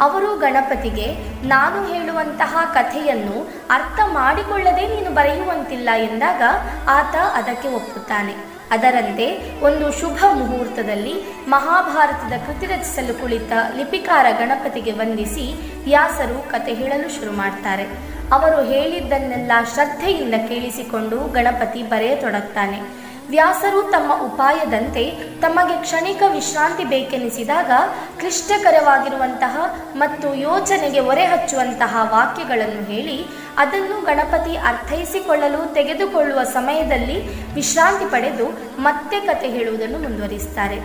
ಅವರು 0.00 0.36
ಗಣಪತಿಗೆ, 0.36 1.06
ನಾನು 1.46 1.92
ಹೇಳುವಂತಹ 1.92 2.56
ಕಥೆಯನ್ನು 2.74 3.36
ಅರ್ಥ 3.70 4.00
ಮಾಡಿಕೊಳ್ಳದೆ 4.06 4.84
ನೀನು 4.94 5.10
ಬರೆಯುವಂತಿಲ್ಲ 5.10 5.88
ಎಂದಾಗ 5.96 6.42
ಆತ 6.88 7.14
ಅದಕ್ಕೆ 7.14 7.68
ಒಪ್ಪುತ್ತಾನೆ. 7.68 8.34
ಅದರಂತೆ 8.70 9.26
ಒಂದು 9.64 9.92
ಶುಭ 10.00 10.24
ಮುಹೂರ್ತದಲ್ಲಿ 10.32 11.14
ಮಹಾಭಾರತದ 11.48 12.34
ಕೃತಿ 12.46 12.66
ರಚಿಸಲು 12.66 13.20
ಕುಳಿತ 13.20 13.52
ಲಿಪಿಕಾರ 13.76 14.26
ಗಣಪತಿಗೆ 14.38 14.92
ವಂದಿಸಿ 14.92 15.46
ವ್ಯಾಸರು 15.84 16.50
ಕತೆ 16.50 16.74
ಹೇಳಲು 16.74 17.08
ಶುರು 17.08 17.32
ಮಾಡ್ತಾರೆ. 17.32 17.86
ಅವರು 18.32 18.64
ಹೇಳಿದ್ದನ್ನೆಲ್ಲ 18.64 19.52
ಶ್ರದ್ಧೆಯಿಂದ 19.74 20.34
ಕೇಳಿಸಿಕೊಂಡು 20.48 21.18
ಗಣಪತಿ 21.32 21.82
ಬರೆಯತೊಡಗ್ತಾನೆ. 21.82 23.01
ವ್ಯಾಸರು 23.32 23.82
ತಮ್ಮ 23.82 24.12
ಉಪಾಯದಂತೆ 24.24 25.04
ತಮಗೆ 25.40 25.82
ಕ್ಷಣಿಕ 25.82 26.22
ವಿಶ್ರಾಂತಿ 26.32 26.84
ಬೇಕೆನಿಸಿದಾಗ 26.84 27.70
ಕ್ಲಿಷ್ಟಕರವಾಗಿರುವಂತಹ 28.18 29.56
ಮತ್ತು 29.96 30.34
ಯೋಚನೆಗೆ 30.34 31.00
ಒರೆ 31.00 31.24
ಹಚ್ಚುವಂತಹ 31.26 32.08
ವಾಕ್ಯಗಳನ್ನು 32.12 32.82
ಹೇಳಿ 32.84 33.26
ಅದನ್ನು 33.58 34.04
ಗಣಪತಿ 34.04 34.56
ಅರ್ಥೈಸಿಕೊಳ್ಳಲು 34.56 35.74
ತೆಗೆದುಕೊಳ್ಳುವ 35.74 36.42
ಸಮಯದಲ್ಲಿ 36.42 37.18
ವಿಶ್ರಾಂತಿ 37.54 38.10
ಪಡೆದು 38.10 38.46
ಮತ್ತೆ 38.78 39.20
ಕತೆ 39.20 39.48
ಹೇಳುವುದನ್ನು 39.48 39.98
ಮುಂದುವರಿಸುತ್ತಾರೆ. 39.98 40.76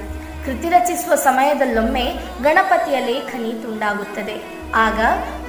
ಕೃತಿ 0.46 0.70
ರಚಿಸುವ 0.70 1.16
ಸಮಯದಲ್ಲೊಮ್ಮೆ 1.16 2.06
ಗಣಪತಿಯ 2.44 3.00
ಲೇಖನಿ 3.00 3.52
ತುಂಡಾಗುತ್ತದೆ. 3.64 4.57
ಆಗ 4.76 5.00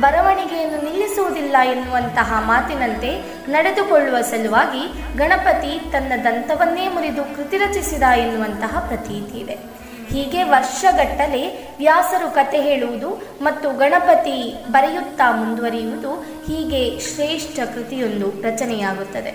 ಬರವಣಿಗೆಯನ್ನು 0.00 0.84
ನಿಲ್ಲಿಸುವುದಿಲ್ಲ 0.84 1.56
ಎನ್ನುವಂತಹ 1.64 2.42
ಮಾತಿನಂತೆ 2.46 3.22
ನಡೆದುಕೊಳ್ಳುವ 3.48 4.20
ಸಲುವಾಗಿ 4.20 5.16
ಗಣಪತಿ 5.18 5.92
ತನ್ನ 5.92 6.12
ದಂತವನ್ನೇ 6.24 6.88
ಮುರಿದು 6.88 7.36
ಕೃತಿ 7.36 7.56
ರಚಿಸಿದ 7.56 8.02
ಎನ್ನುವಂತಹ 8.02 8.78
ಪ್ರತೀತಿ 8.78 9.38
ಇದೆ. 9.38 9.78
ಹೀಗೆ 10.08 10.42
ವರ್ಷಗಟ್ಟಲೆ 10.42 11.74
ವ್ಯಾಸರು 11.78 12.34
ಕತೆ 12.34 12.60
ಹೇಳುವುದು 12.60 13.22
ಮತ್ತು 13.42 13.78
ಗಣಪತಿ 13.78 14.66
ಬರೆಯುತ್ತಾ 14.70 15.30
ಮುಂದುವರಿಯುವುದು 15.30 16.12
ಹೀಗೆ 16.46 17.00
ಶ್ರೇಷ್ಠ 17.00 17.60
ಕೃತಿಯೊಂದು 17.60 18.30
ರಚನೆಯಾಗುತ್ತದೆ. 18.42 19.30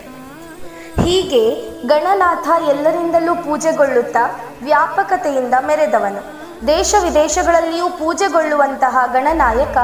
ಹೀಗೆ 1.04 1.72
ಗಣನಾಥ 1.88 2.70
ಎಲ್ಲರಿಂದಲೂ 2.70 3.36
ಪೂಜೆಗೊಳ್ಳುತ್ತಾ 3.36 4.40
ವ್ಯಾಪಕತೆಯಿಂದ 4.64 5.54
ಮೆರೆದವನು. 5.68 6.43
ದೇಶ 6.68 6.96
ವಿದೇಶಗಳಲ್ಲಿಯೂ 7.04 7.90
ಪೂಜೆಗೊಳ್ಳುವಂತಹ 7.90 9.06
ಗಣನಾಯಕ 9.14 9.78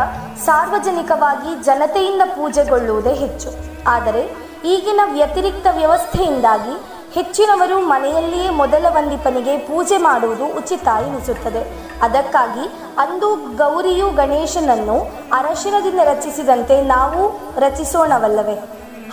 ಸಾರ್ವಜನಿಕವಾಗಿ 0.45 1.63
ಜನತೆಯಿಂದ 1.63 2.21
ಪೂಜೆಗೊಳ್ಳುವುದೇ 2.25 3.13
ಹೆಚ್ಚು. 3.13 3.49
ಆದರೆ 3.87 4.21
ಈಗಿನ 4.65 4.99
ವ್ಯತಿರಿಕ್ತ 5.13 5.67
ವ್ಯವಸ್ಥೆಯಿಂದಾಗಿ 5.75 6.75
ಹೆಚ್ಚಿನವರು 7.13 7.79
ಮನೆಯಲ್ಲಿಯೇ 7.79 8.49
ಮೊದಲ 8.49 8.85
ವಂದಿಪನಿಗೆ 8.89 9.57
ಪೂಜೆ 9.57 9.97
ಮಾಡುವುದು 9.97 10.45
ಉಚಿತ 10.45 10.87
ಎನಿಸುತ್ತದೆ. 10.87 11.61
ಅದಕ್ಕಾಗಿ 12.01 12.65
ಅಂದು 12.97 13.35
ಗೌರಿಯು 13.35 14.09
ಗಣೇಶನನ್ನು 14.09 14.97
ಅರಶಿನದಿಂದ 15.33 15.99
ರಚಿಸಿದಂತೆ 16.03 16.81
ನಾವು 16.81 17.21
ರಚಿಸೋಣವಲ್ಲವೇ? 17.59 18.55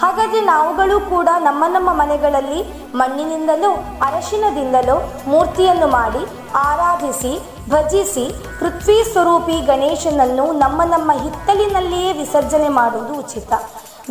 ಹಾಗಾಗಿ 0.02 0.40
ನಾವುಗಳು 0.40 1.00
ಕೂಡ 1.00 1.28
ನಮ್ಮ 1.38 1.64
ನಮ್ಮ 1.68 1.92
ಮನೆಗಳಲ್ಲಿ 1.92 2.60
ಮಣ್ಣಿನಿಂದಲೋ 2.94 3.70
ಅರಶಿನದಿಂದಲೋ 4.02 4.96
ಮೂರ್ತಿಯನ್ನು 5.26 5.86
ಮಾಡಿ 5.86 6.22
ಆರಾಧಿಸಿ 6.54 7.55
ಭಜಿಸಿ 7.68 8.34
ಪೃಥ್ವಿ 8.58 9.12
ಸ್ವರೂಪಿ 9.12 9.66
ಗಣೇಶನನ್ನು 9.66 10.52
ನಮ್ಮ 10.52 10.82
ನಮ್ಮ 10.82 11.12
ಹಿತ್ತಲಿನಲ್ಲಿಯೇ 11.12 12.12
ವಿಸರ್ಜನೆ 12.12 12.68
ಮಾಡುವುದು 12.68 13.14
ಉಚಿತ. 13.14 13.52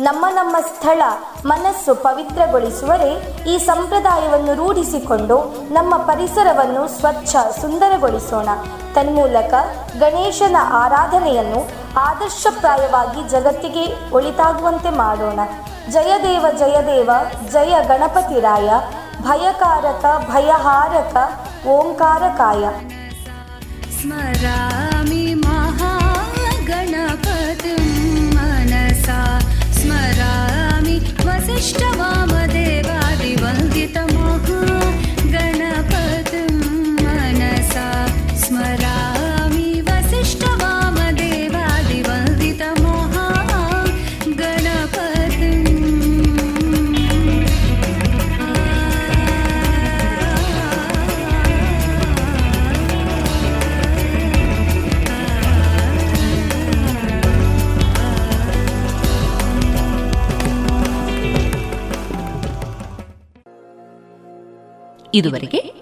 ನಮ್ಮ 0.00 0.26
ನಮ್ಮ 0.28 0.56
ಸ್ಥಳ 0.60 1.02
ಮನಸ್ಸು 1.46 1.94
ಪವಿತ್ರಗೊಳಿಸುವರೆ 1.94 3.42
ಈ 3.50 3.58
ಸಂಪ್ರದಾಯವನ್ನು 3.58 4.54
ರೂಢಿಸಿಕೊಂಡು 4.54 5.54
ನಮ್ಮ 5.72 5.96
ಪರಿಸರವನ್ನು 5.96 6.88
ಸ್ವಚ್ಛ 6.88 7.36
ಸುಂದರಗೊಳಿಸೋಣ. 7.60 8.48
ತನ್ಮೂಲಕ 8.94 9.54
ಗಣೇಶನ 9.98 10.56
ಆರಾಧನೆಯನ್ನು 10.72 11.68
ಆದರ್ಶಪ್ರಾಯವಾಗಿ 11.96 13.28
ಜಗತ್ತಿಗೆ 13.28 14.14
ಒಳಿತಾಗುವಂತೆ 14.14 14.90
ಮಾಡೋಣ. 14.90 15.40
ಜಯದೇವ 15.90 16.46
ಜಯದೇವ 16.58 17.10
ಜಯ 17.52 17.84
ಗಣಪತಿರಾಯ 17.88 18.70
ಭಯಕಾರಕ, 19.22 20.30
ಭಯಹಾರಕ, 20.30 21.16
ಓಂಕಾರಕಾಯ. 21.66 22.64
स्मरामि 24.06 25.24
महागणपतिं 25.44 26.66
मनसा। 28.34 29.20
स्मरामि 29.78 30.96
वसिष्ठवामदेवादिवन्दितमहा 31.26 32.45
ಇದುವರೆಗೆ 65.16 65.74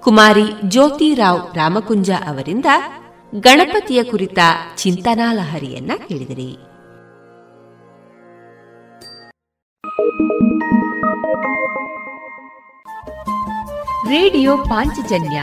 ಕುಮಾರಿ 0.00 0.44
ಜ್ಯೋತಿರಾವ್ 0.64 1.56
ರಾಮಕುಂಜ 1.56 2.10
ಅವರಿಂದ 2.28 2.64
ಗಣಪತಿಯ 3.40 4.02
ಕುರಿತ 4.02 4.38
ಚಿಂತನಾಲಹರಿಯನ್ನ 4.76 5.92
ಕೇಳಿದಿರಿ. 6.08 6.56
ರೇಡಿಯೋ 14.08 14.56
ಪಾಂಚಜನ್ಯ 14.56 15.42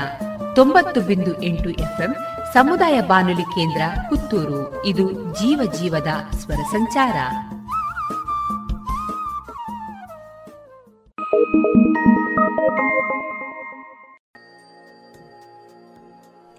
ತೊಂಬತ್ತು 0.55 1.01
ಬಿಂದು 1.01 1.43
ಎಂಟು 1.43 1.69
ಎಫ್ಎಂ 1.69 2.15
ಸಮುದಾಯ 2.53 3.01
ಬಾನುಲಿ 3.01 3.41
ಕೇಂದ್ರ 3.41 3.81
ಪುತ್ತೂರು. 4.09 4.85
ಇದು 4.85 5.11
ಜೀವ 5.11 5.71
ಜೀವದ 5.81 6.07
ಸ್ವರ 6.35 6.61
ಸಂಚಾರ. 6.71 7.15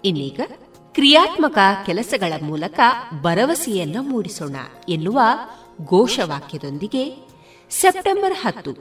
ಇನ್ನೀಗ 0.05 0.39
ಕ್ರಿಯಾತ್ಮಕ 0.95 1.57
ಕೆಲಸಗಳ 1.85 2.33
ಮೂಲಕ 2.41 2.79
ಭರವಸೆಯನ್ನು 3.21 4.01
ಮೂಡಿಸೋಣ 4.03 4.55
ಎನ್ನುವ 4.89 5.19
ಘೋಷವಾಕ್ಯದೊಂದಿಗೆ 5.85 7.03
ಸೆಪ್ಟೆಂಬರ್ 7.69 8.33
ಹತ್ತು, 8.33 8.73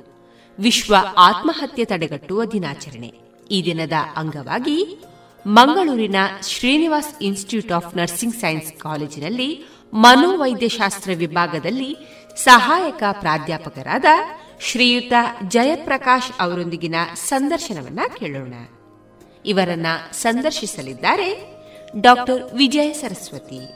ವಿಶ್ವ 0.59 0.95
ಆತ್ಮಹತ್ಯೆ 1.17 1.85
ತಡೆಗಟ್ಟುವ 1.85 2.45
ದಿನಾಚರಣೆ. 2.45 3.13
ಈ 3.51 3.65
ದಿನದ 3.65 3.93
ಅಂಗವಾಗಿ 4.17 5.03
ಮಂಗಳೂರಿನ 5.47 6.17
Srinivas 6.43 7.23
institute 7.23 7.73
of 7.73 7.97
nursing 7.97 8.35
science 8.35 8.73
ಕಾಲೇಜಿನಲ್ಲಿ 8.73 9.65
ಮನೋವೈದ್ಯಶಾಸ್ತ್ರ 9.95 11.11
ವಿಭಾಗದಲ್ಲಿ 11.15 11.97
ಸಹಾಯಕ 12.37 13.03
ಪ್ರಾಧ್ಯಾಪಕರಾದ 13.21 14.05
ಶ್ರೀಯುತ 14.61 15.13
ಜಯಪ್ರಕಾಶ್ 15.49 16.33
ಅವರೊಂದಿಗಿನ 16.41 16.95
ಸಂದರ್ಶನವನ್ನ 17.15 18.01
ಕೇಳೋಣ. 18.15 18.55
ಇವರನ್ನ 19.47 19.87
ಸಂದರ್ಶಿಸಲಿದ್ದಾರೆ 20.13 21.55
ಡಾಕ್ಟರ್ 22.01 22.55
ವಿಜಯ 22.55 22.93
ಸರಸ್ವತಿ. 22.93 23.67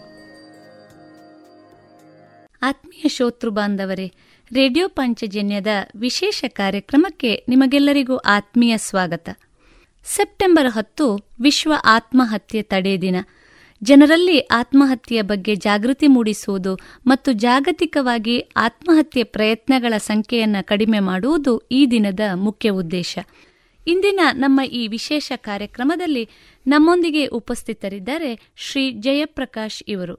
ಆತ್ಮೀಯ 2.62 3.08
ಶೋತೃ 3.08 3.50
ಬಾಂಧವರೇ, 3.50 4.12
ರೇಡಿಯೋ 4.52 4.88
ಪಂಚಜನ್ಯದ 4.88 5.66
ವಿಶೇಷ 5.96 6.44
ಕಾರ್ಯಕ್ರಮಕ್ಕೆ 6.48 7.44
ನಿಮಗೆಲ್ಲರಿಗೂ 7.48 8.16
ಆತ್ಮೀಯ 8.16 8.78
ಸ್ವಾಗತ. 8.78 9.28
ಸೆಪ್ಟೆಂಬರ್ 10.04 10.72
ಹತ್ತು, 10.72 11.28
ವಿಶ್ವ 11.40 11.72
ಆತ್ಮಹತ್ಯೆ 11.84 12.62
ತಡೆ 12.62 13.00
ದಿನ. 13.00 13.16
ಜನರಲ್ಲಿ 13.82 14.38
ಆತ್ಮಹತ್ಯೆಯ 14.38 15.22
ಬಗ್ಗೆ 15.22 15.54
ಜಾಗೃತಿ 15.54 16.06
ಮೂಡಿಸುವುದು 16.06 16.78
ಮತ್ತು 17.06 17.32
ಜಾಗತಿಕವಾಗಿ 17.32 18.40
ಆತ್ಮಹತ್ಯೆ 18.56 19.22
ಪ್ರಯತ್ನಗಳ 19.22 19.96
ಸಂಖ್ಯೆಯನ್ನು 19.96 20.66
ಕಡಿಮೆ 20.66 20.98
ಮಾಡುವುದು 20.98 21.58
ಈ 21.58 21.86
ದಿನದ 21.86 22.20
ಮುಖ್ಯ 22.34 22.70
ಉದ್ದೇಶ. 22.70 23.18
ಇಂದಿನ 23.90 24.20
ನಮ್ಮ 24.32 24.60
ಈ 24.62 24.88
ವಿಶೇಷ 24.88 25.32
ಕಾರ್ಯಕ್ರಮದಲ್ಲಿ 25.36 26.28
ನಮ್ಮೊಂದಿಗೆ 26.66 27.26
ಉಪಸ್ಥಿತರಿದ್ದಾರೆ 27.26 28.30
ಶ್ರೀ 28.56 28.90
ಜಯಪ್ರಕಾಶ್ 28.90 29.82
ಇವರು. 29.88 30.16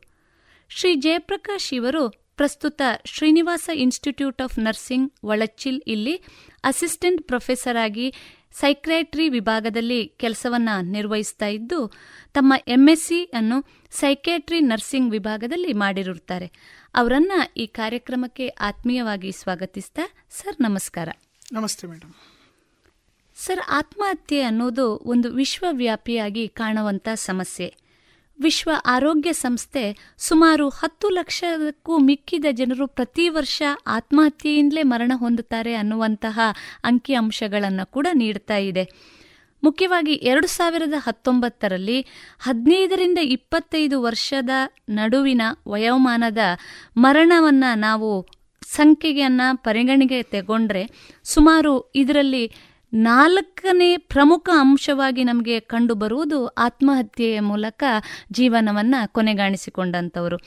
ಶ್ರೀ 0.69 0.95
ಜಯಪ್ರಕಾಶ್ 0.95 1.73
ಇವರು 1.73 2.03
ಪ್ರಸ್ತುತ 2.09 2.81
Srinivasa 3.05 3.69
institute 3.75 4.41
of 4.41 4.59
nursing 4.59 5.07
Valachil 5.23 5.81
ಇಲ್ಲಿ 5.87 6.15
ಅಸಿಸ್ಟೆಂಟ್ 6.63 7.21
ಪ್ರೊಫೆಸರ್ 7.21 7.77
ಆಗಿ 7.77 8.13
ಸೈಕ್ರೈಟ್ರಿ 8.51 9.29
ವಿಭಾಗದಲ್ಲಿ 9.29 10.07
ಕೆಲಸವನ್ನು 10.07 10.75
ನಿರ್ವಹಿಸ್ತಾ 10.91 11.47
ಇದ್ದು, 11.47 11.79
ತಮ್ಮ 12.33 12.53
ಎಂಎಸ್ಸಿ 12.67 13.23
ಅನ್ನು 13.23 13.57
ಸೈಕ್ಯಾಟ್ರಿ 13.91 14.59
ನರ್ಸಿಂಗ್ 14.59 15.11
ವಿಭಾಗದಲ್ಲಿ 15.11 15.73
ಮಾಡಿರುತ್ತಾರೆ. 15.73 16.49
ಅವರನ್ನ 16.95 17.31
ಈ 17.57 17.67
ಕಾರ್ಯಕ್ರಮಕ್ಕೆ 17.67 18.47
ಆತ್ಮೀಯವಾಗಿ 18.47 19.31
ಸ್ವಾಗತಿಸ್ತಾ 19.31 20.05
ಸರ್, 20.29 20.57
ನಮಸ್ಕಾರ. 20.61 21.09
ನಮಸ್ತೆ 21.53 21.87
ಮೇಡಮ್ 21.87 22.13
ಸರ್, 23.45 23.59
ಆತ್ಮಹತ್ಯೆ 23.69 24.41
ಅನ್ನೋದು 24.41 24.85
ಒಂದು 25.05 25.31
ವಿಶ್ವವ್ಯಾಪಿಯಾಗಿ 25.31 26.47
ಕಾಣುವಂಥ 26.47 27.07
ಸಮಸ್ಯೆ. 27.13 27.67
ವಿಶ್ವ 28.39 28.71
ಆರೋಗ್ಯ 28.85 29.33
ಸಂಸ್ಥೆ 29.33 29.83
ಸುಮಾರು 30.17 30.69
ಹತ್ತು 30.69 31.09
ಲಕ್ಷಕ್ಕೂ 31.09 31.97
ಮಿಕ್ಕಿದ 31.97 32.45
ಜನರು 32.51 32.87
ಪ್ರತಿ 32.87 33.29
ವರ್ಷ 33.29 33.63
ಆತ್ಮಹತ್ಯೆಯಿಂದಲೇ 33.87 34.83
ಮರಣ 34.83 35.11
ಹೊಂದುತ್ತಾರೆ 35.15 35.73
ಅನ್ನುವಂತಹ 35.75 36.37
ಅಂಕಿಅಂಶಗಳನ್ನು 36.83 37.91
ಕೂಡ 37.91 38.07
ನೀಡ್ತಾ 38.13 38.57
ಇದೆ. 38.57 38.83
ಮುಖ್ಯವಾಗಿ 39.63 40.13
ಎರಡು 40.13 40.47
ಸಾವಿರದ 40.47 40.93
ಹತ್ತೊಂಬತ್ತರಲ್ಲಿ 40.97 41.99
ಹದಿನೈದರಿಂದ 42.39 43.17
ಇಪ್ಪತ್ತೈದು 43.17 44.01
ವರ್ಷದ 44.01 44.49
ನಡುವಿನ 44.89 45.41
ವಯೋಮಾನದ 45.67 46.37
ಮರಣವನ್ನು 46.97 47.79
ನಾವು 47.79 48.11
ಸಂಖ್ಯೆಯನ್ನು 48.71 49.57
ಪರಿಗಣಿಗೆ 49.57 50.23
ತಗೊಂಡ್ರೆ 50.23 50.83
ಸುಮಾರು 51.23 51.91
ಇದರಲ್ಲಿ 51.95 52.43
ನಾಲ್ಕನೇ 52.93 53.97
ಪ್ರಮುಖ 53.97 54.49
ಅಂಶವಾಗಿ 54.59 55.23
ನಮಗೆ 55.23 55.59
ಕಂಡುಬರುವುದು 55.59 56.47
ಆತ್ಮಹತ್ಯೆಯ 56.47 57.39
ಮೂಲಕ 57.39 57.83
ಜೀವನವನ್ನು 58.31 59.13
ಕೊನೆಗಾಣಿಸಿಕೊಂಡಂಥವರು. 59.13 60.37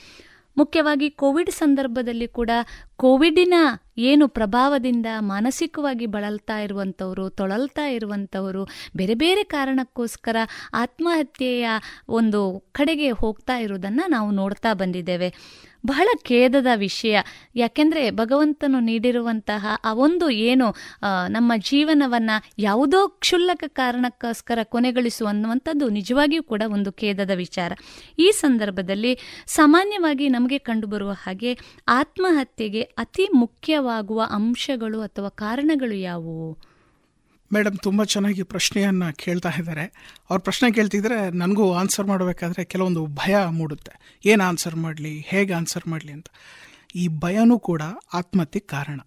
ಮುಖ್ಯವಾಗಿ 0.57 1.09
ಕೋವಿಡ್ 1.09 1.51
ಸಂದರ್ಭದಲ್ಲಿ 1.51 2.27
ಕೂಡ 2.27 2.49
ಕೋವಿಡಿನ 2.95 3.53
ಏನು 3.97 4.27
ಪ್ರಭಾವದಿಂದ 4.27 5.05
ಮಾನಸಿಕವಾಗಿ 5.19 6.05
ಬಳಲ್ತಾ 6.05 6.59
ಇರುವಂಥವರು, 6.59 7.29
ತೊಳಲ್ತಾ 7.29 7.87
ಇರುವಂಥವರು, 7.87 8.67
ಬೇರೆ 8.95 9.13
ಬೇರೆ 9.13 9.43
ಕಾರಣಕ್ಕೋಸ್ಕರ 9.43 10.35
ಆತ್ಮಹತ್ಯೆಯ 10.73 11.69
ಒಂದು 12.09 12.69
ಕಡೆಗೆ 12.71 13.11
ಹೋಗ್ತಾ 13.11 13.57
ಇರುವುದನ್ನು 13.57 14.09
ನಾವು 14.09 14.31
ನೋಡ್ತಾ 14.31 14.73
ಬಂದಿದ್ದೇವೆ. 14.73 15.33
ಬಹಳ 15.85 16.07
ಖೇದದ 16.23 16.67
ವಿಷಯ. 16.75 17.15
ಯಾಕೆಂದರೆ 17.55 18.03
ಭಗವಂತನು 18.11 18.79
ನೀಡಿರುವಂತಹ 18.79 19.67
ಆ 19.83 19.93
ಒಂದು 19.93 20.29
ಏನು 20.29 20.67
ನಮ್ಮ 21.29 21.51
ಜೀವನವನ್ನು 21.69 22.35
ಯಾವುದೋ 22.59 23.07
ಕ್ಷುಲ್ಲಕ 23.07 23.63
ಕಾರಣಕ್ಕೋಸ್ಕರ 23.67 24.59
ಕೊನೆಗಳಿಸು 24.63 25.25
ಅನ್ನುವಂಥದ್ದು 25.25 25.87
ನಿಜವಾಗಿಯೂ 25.89 26.43
ಕೂಡ 26.43 26.61
ಒಂದು 26.67 26.93
ಖೇದದ 26.93 27.31
ವಿಚಾರ. 27.35 27.71
ಈ 28.19 28.31
ಸಂದರ್ಭದಲ್ಲಿ 28.31 29.13
ಸಾಮಾನ್ಯವಾಗಿ 29.47 30.27
ನಮಗೆ 30.29 30.57
ಕಂಡುಬರುವ 30.57 31.13
ಹಾಗೆ 31.23 31.53
ಆತ್ಮಹತ್ಯೆಗೆ 31.87 32.81
ಅತಿ 32.81 33.27
ಮುಖ್ಯವಾಗುವ 33.35 34.21
ಅಂಶಗಳು 34.31 35.01
ಅಥವಾ 35.01 35.29
ಕಾರಣಗಳು 35.29 35.97
ಯಾವುವು? 36.11 36.72
ಮೇಡಮ್, 37.53 37.77
ತುಂಬ 37.77 38.03
ಚೆನ್ನಾಗಿ 38.03 38.43
ಪ್ರಶ್ನೆಯನ್ನು 38.43 39.17
ಕೇಳ್ತಾ 39.17 39.51
ಇದ್ದಾರೆ. 39.57 39.83
ಅವ್ರ 40.29 40.37
ಪ್ರಶ್ನೆ 40.37 40.71
ಕೇಳ್ತಿದ್ರೆ 40.71 41.29
ನನಗೂ 41.29 41.73
ಆನ್ಸರ್ 41.73 42.07
ಮಾಡಬೇಕಾದ್ರೆ 42.07 42.63
ಕೆಲವೊಂದು 42.63 43.05
ಭಯ 43.05 43.35
ಮೂಡುತ್ತೆ. 43.45 44.19
ಏನು 44.25 44.43
ಆನ್ಸರ್ 44.43 44.75
ಮಾಡಲಿ? 44.75 45.19
ಹೇಗೆ 45.19 45.53
ಆನ್ಸರ್ 45.53 45.87
ಮಾಡಲಿ 45.87 46.11
ಅಂತ. 46.11 46.27
ಈ 46.95 47.07
ಭಯನೂ 47.07 47.59
ಕೂಡ 47.59 47.81
ಆತ್ಮಹತ್ಯೆಗೆ 48.13 48.67
ಕಾರಣ. 48.67 48.99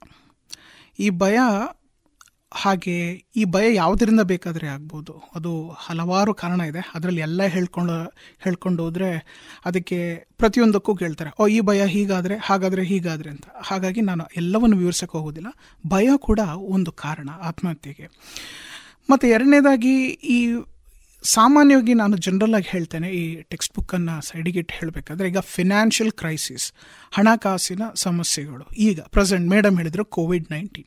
ಈ 0.98 1.10
ಭಯ 1.10 1.38
ಹಾಗೆ 2.54 3.24
ಈ 3.36 3.44
ಭಯ 3.44 3.74
ಯಾವುದರಿಂದ 3.74 4.20
ಬೇಕಾದರೆ 4.20 4.66
ಆಗ್ಬೋದು. 4.66 5.22
ಅದು 5.34 5.70
ಹಲವಾರು 5.78 6.34
ಕಾರಣ 6.34 6.60
ಇದೆ. 6.60 6.90
ಅದರಲ್ಲಿ 6.94 7.20
ಎಲ್ಲ 7.20 7.42
ಹೇಳ್ಕೊಂಡು 7.42 8.14
ಹೇಳ್ಕೊಂಡು 8.38 8.82
ಹೋದರೆ 8.82 9.26
ಅದಕ್ಕೆ 9.64 10.26
ಪ್ರತಿಯೊಂದಕ್ಕೂ 10.38 10.96
ಕೇಳ್ತಾರೆ, 10.96 11.42
ಓ, 11.42 11.46
ಈ 11.46 11.60
ಭಯ 11.60 11.86
ಹೀಗಾದರೆ, 11.86 12.34
ಹಾಗಾದರೆ 12.42 12.84
ಹೀಗಾದರೆ 12.84 13.30
ಅಂತ. 13.30 13.44
ಹಾಗಾಗಿ 13.62 14.00
ನಾನು 14.00 14.24
ಎಲ್ಲವನ್ನು 14.36 14.76
ವಿವರಿಸೋಕೆ 14.76 15.18
ಹೋಗೋದಿಲ್ಲ. 15.18 15.48
ಭಯ 15.88 16.08
ಕೂಡ 16.16 16.40
ಒಂದು 16.56 16.92
ಕಾರಣ 16.92 17.28
ಆತ್ಮಹತ್ಯೆಗೆ. 17.42 18.08
ಮತ್ತು 19.10 19.26
ಎರಡನೇದಾಗಿ 19.26 20.06
ಈ 20.06 20.54
ಸಾಮಾನ್ಯವಾಗಿ 21.26 21.94
ನಾನು 21.94 22.16
ಜನರಲಾಗಿ 22.16 22.68
ಹೇಳ್ತೇನೆ 22.68 23.08
ಈ 23.08 23.42
ಟೆಕ್ಸ್ಟ್ 23.42 23.74
ಬುಕ್ಕನ್ನು 23.74 24.22
ಸೈಡಿಗಿಟ್ಟು 24.22 24.74
ಹೇಳಬೇಕಾದ್ರೆ 24.74 25.28
ಈಗ 25.28 25.38
ಫಿನಾನ್ಷಿಯಲ್ 25.38 26.12
ಕ್ರೈಸಿಸ್ 26.12 26.72
ಹಣಕಾಸಿನ 27.12 27.82
ಸಮಸ್ಯೆಗಳು. 27.94 28.74
ಈಗ 28.74 29.00
ಪ್ರೆಸೆಂಟ್ 29.00 29.48
ಮೇಡಮ್ 29.48 29.76
ಹೇಳಿದ್ರು 29.76 30.04
ಕೋವಿಡ್ 30.04 30.46
ನೈನ್ಟೀನ್ 30.50 30.86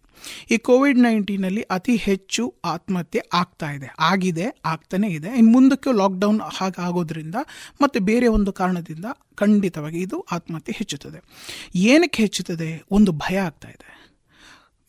ಈ 0.52 0.58
ಕೋವಿಡ್ 0.58 1.00
ನೈನ್ಟೀನಲ್ಲಿ 1.00 1.62
ಅತಿ 1.62 1.96
ಹೆಚ್ಚು 1.96 2.56
ಆತ್ಮಹತ್ಯೆ 2.66 3.22
ಆಗ್ತಾ 3.34 3.72
ಇದೆ. 3.72 3.90
ಆಗಿದೆ, 4.00 4.62
ಆಗ್ತಾನೆ 4.66 5.08
ಇದೆ. 5.08 5.30
ಇನ್ನು 5.38 5.52
ಮುಂದಕ್ಕೆ 5.52 5.98
ಲಾಕ್ಡೌನ್ 5.98 6.42
ಹಾಗಾಗೋದ್ರಿಂದ 6.58 7.36
ಮತ್ತು 7.82 8.00
ಬೇರೆ 8.00 8.28
ಒಂದು 8.28 8.54
ಕಾರಣದಿಂದ 8.54 9.06
ಖಂಡಿತವಾಗಿ 9.36 10.00
ಇದು 10.00 10.20
ಆತ್ಮಹತ್ಯೆ 10.32 10.76
ಹೆಚ್ಚುತ್ತದೆ. 10.78 11.22
ಏನಕ್ಕೆ 11.76 12.24
ಹೆಚ್ಚುತ್ತದೆ? 12.24 12.84
ಒಂದು 12.92 13.12
ಭಯ 13.12 13.38
ಆಗ್ತಾ 13.38 13.70
ಇದೆ. 13.70 13.90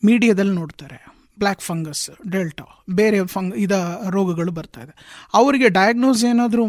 ಮೀಡಿಯಾದಲ್ಲಿ 0.05 0.51
ನೋಡ್ತಾರೆ. 0.51 1.20
ಬ್ಲ್ಯಾಕ್ 1.41 1.61
ಫಂಗಸ್, 1.67 2.03
ಡೆಲ್ಟಾ, 2.33 2.65
ಬೇರೆ 2.99 3.19
ಫಂಗ್, 3.33 3.53
ಇದ 3.65 3.75
ರೋಗಗಳು 4.15 4.51
ಬರ್ತಾ 4.57 4.81
ಇದೆ. 4.85 4.93
ಅವರಿಗೆ 5.39 5.69
ಡಯಾಗ್ನೋಸ್ 5.79 6.23
ಏನಾದರೂ 6.31 6.65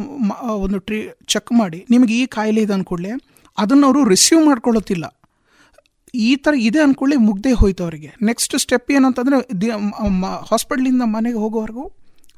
ಒಂದು 0.64 0.80
ಟ್ರೀ 0.88 1.00
ಚೆಕ್ 1.34 1.52
ಮಾಡಿ, 1.60 1.80
ನಿಮಗೆ 1.94 2.14
ಈ 2.20 2.24
ಕಾಯಿಲೆ 2.36 2.62
ಇದೆ 2.66 2.74
ಅಂದ್ಕೊಳ್ಳಿ 2.78 3.12
ಅದನ್ನು 3.58 3.84
ಅವರು 3.88 4.02
ರಿಸೀವ್ 4.14 4.42
ಮಾಡ್ಕೊಳ್ಳೋತಿಲ್ಲ 4.50 5.06
ಈ 6.14 6.30
ಥರ 6.44 6.54
ಇದೆ 6.68 6.80
ಅಂದ್ಕೊಳ್ಳಿ 6.84 7.16
ಮುಗ್ದೇ 7.26 7.52
ಹೋಯ್ತು 7.60 7.82
ಅವರಿಗೆ. 7.86 8.10
ನೆಕ್ಸ್ಟ್ 8.28 8.54
ಸ್ಟೆಪ್ 8.62 8.90
ಏನಂತಂದರೆ, 8.96 9.36
ದಿ 9.60 9.68
ಹಾಸ್ಪಿಟ್ಲಿಂದ 10.50 11.04
ಮನೆಗೆ 11.14 11.38
ಹೋಗೋವರೆಗೂ 11.42 11.84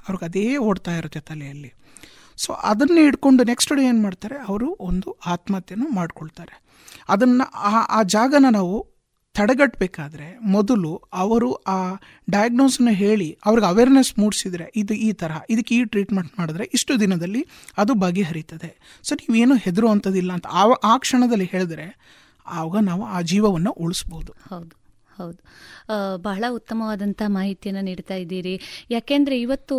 ಅವ್ರಿಗೆ 0.04 0.24
ಅದೇ 0.30 0.44
ಓಡ್ತಾ 0.68 0.92
ಇರುತ್ತೆ 1.00 1.20
ತಲೆಯಲ್ಲಿ. 1.30 1.70
ಸೊ 2.42 2.50
ಅದನ್ನೇ 2.70 3.02
ಇಟ್ಕೊಂಡು 3.10 3.44
ನೆಕ್ಸ್ಟ್ 3.50 3.72
ಡೇ 3.78 3.82
ಏನು 3.90 4.00
ಮಾಡ್ತಾರೆ, 4.06 4.36
ಅವರು 4.48 4.68
ಒಂದು 4.88 5.08
ಆತ್ಮಹತ್ಯೆಯನ್ನು 5.34 5.88
ಮಾಡ್ಕೊಳ್ತಾರೆ. 5.98 6.54
ಅದನ್ನು 7.14 7.44
ಆ 7.96 8.00
ಜಾಗನ 8.14 8.46
ನಾವು 8.58 8.76
ತಡೆಗಟ್ಟಬೇಕಾದ್ರೆ 9.34 10.38
ಮೊದಲು 10.40 11.02
ಅವರು 11.12 11.54
ಆ 11.54 11.94
ಡಯಾಗ್ನೋಸ್ನ 12.30 12.88
ಹೇಳಿ 12.92 13.38
ಅವ್ರಿಗೆ 13.44 13.66
ಅವೇರ್ನೆಸ್ 13.66 14.18
ಮೂಡಿಸಿದರೆ 14.18 14.72
ಇದು 14.76 14.94
ಈ 14.94 15.12
ಥರ 15.12 15.30
ಇದಕ್ಕೆ 15.50 15.74
ಈ 15.74 15.84
ಟ್ರೀಟ್ಮೆಂಟ್ 15.84 16.38
ಮಾಡಿದ್ರೆ 16.38 16.64
ಇಷ್ಟು 16.74 17.00
ದಿನದಲ್ಲಿ 17.00 17.46
ಅದು 17.78 17.94
ಬಗೆಹರಿತದೆ. 17.94 19.00
ಸೊ 19.02 19.14
ನೀವೇನು 19.14 19.54
ಹೆದರುವಂಥದ್ದಿಲ್ಲ 19.54 20.32
ಅಂತ 20.32 20.46
ಆ 20.52 20.64
ಆ 20.84 20.98
ಕ್ಷಣದಲ್ಲಿ 20.98 21.44
ಹೇಳಿದ್ರೆ 21.44 21.86
ಆವಾಗ 22.46 22.84
ನಾವು 22.84 23.04
ಆ 23.04 23.20
ಜೀವವನ್ನು 23.20 23.70
ಉಳಿಸ್ಬೋದು. 23.70 24.32
ಹೌದು 24.32 24.84
ಹೌದು. 25.16 25.38
ಬಹಳ 26.26 26.44
ಉತ್ತಮವಾದಂಥ 26.58 27.22
ಮಾಹಿತಿಯನ್ನು 27.36 27.82
ನೀಡ್ತಾ 27.88 28.16
ಇದ್ದೀರಿ. 28.22 28.54
ಯಾಕೆಂದರೆ 28.90 29.36
ಇವತ್ತು 29.44 29.76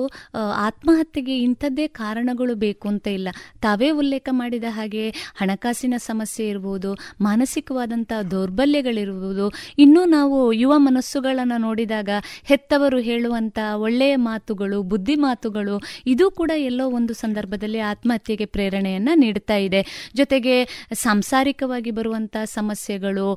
ಆತ್ಮಹತ್ಯೆಗೆ 0.67 1.35
ಇಂಥದ್ದೇ 1.45 1.85
ಕಾರಣಗಳು 2.01 2.55
ಬೇಕು 2.63 2.85
ಅಂತ 2.93 3.07
ಇಲ್ಲ. 3.17 3.29
ತಾವೇ 3.65 3.89
ಉಲ್ಲೇಖ 4.01 4.27
ಮಾಡಿದ 4.41 4.67
ಹಾಗೆ 4.77 5.03
ಹಣಕಾಸಿನ 5.41 5.95
ಸಮಸ್ಯೆ 6.09 6.45
ಇರ್ಬೋದು 6.47 6.91
ಮಾನಸಿಕವಾದಂಥ 7.27 8.11
ದೌರ್ಬಲ್ಯಗಳಿರ್ಬೋದು, 8.33 9.47
ಇನ್ನೂ 9.85 10.01
ನಾವು 10.15 10.37
ಯುವ 10.61 10.73
ಮನಸ್ಸುಗಳನ್ನು 10.87 11.57
ನೋಡಿದಾಗ 11.67 12.09
ಹೆತ್ತವರು 12.51 12.99
ಹೇಳುವಂಥ 13.09 13.57
ಒಳ್ಳೆಯ 13.87 14.15
ಮಾತುಗಳು, 14.29 14.79
ಬುದ್ಧಿ 14.91 15.15
ಮಾತುಗಳು, 15.25 15.75
ಇದು 16.13 16.25
ಕೂಡ 16.39 16.51
ಎಲ್ಲೋ 16.69 16.87
ಒಂದು 16.99 17.13
ಸಂದರ್ಭದಲ್ಲಿ 17.23 17.81
ಆತ್ಮಹತ್ಯೆಗೆ 17.91 18.47
ಪ್ರೇರಣೆಯನ್ನು 18.55 19.13
ನೀಡ್ತಾ 19.23 19.57
ಇದೆ. 19.67 19.81
ಜೊತೆಗೆ 20.19 20.55
ಸಾಂಸಾರಿಕವಾಗಿ 21.03 21.91
ಬರುವಂಥ 21.99 22.35
ಸಮಸ್ಯೆಗಳು 22.57 23.27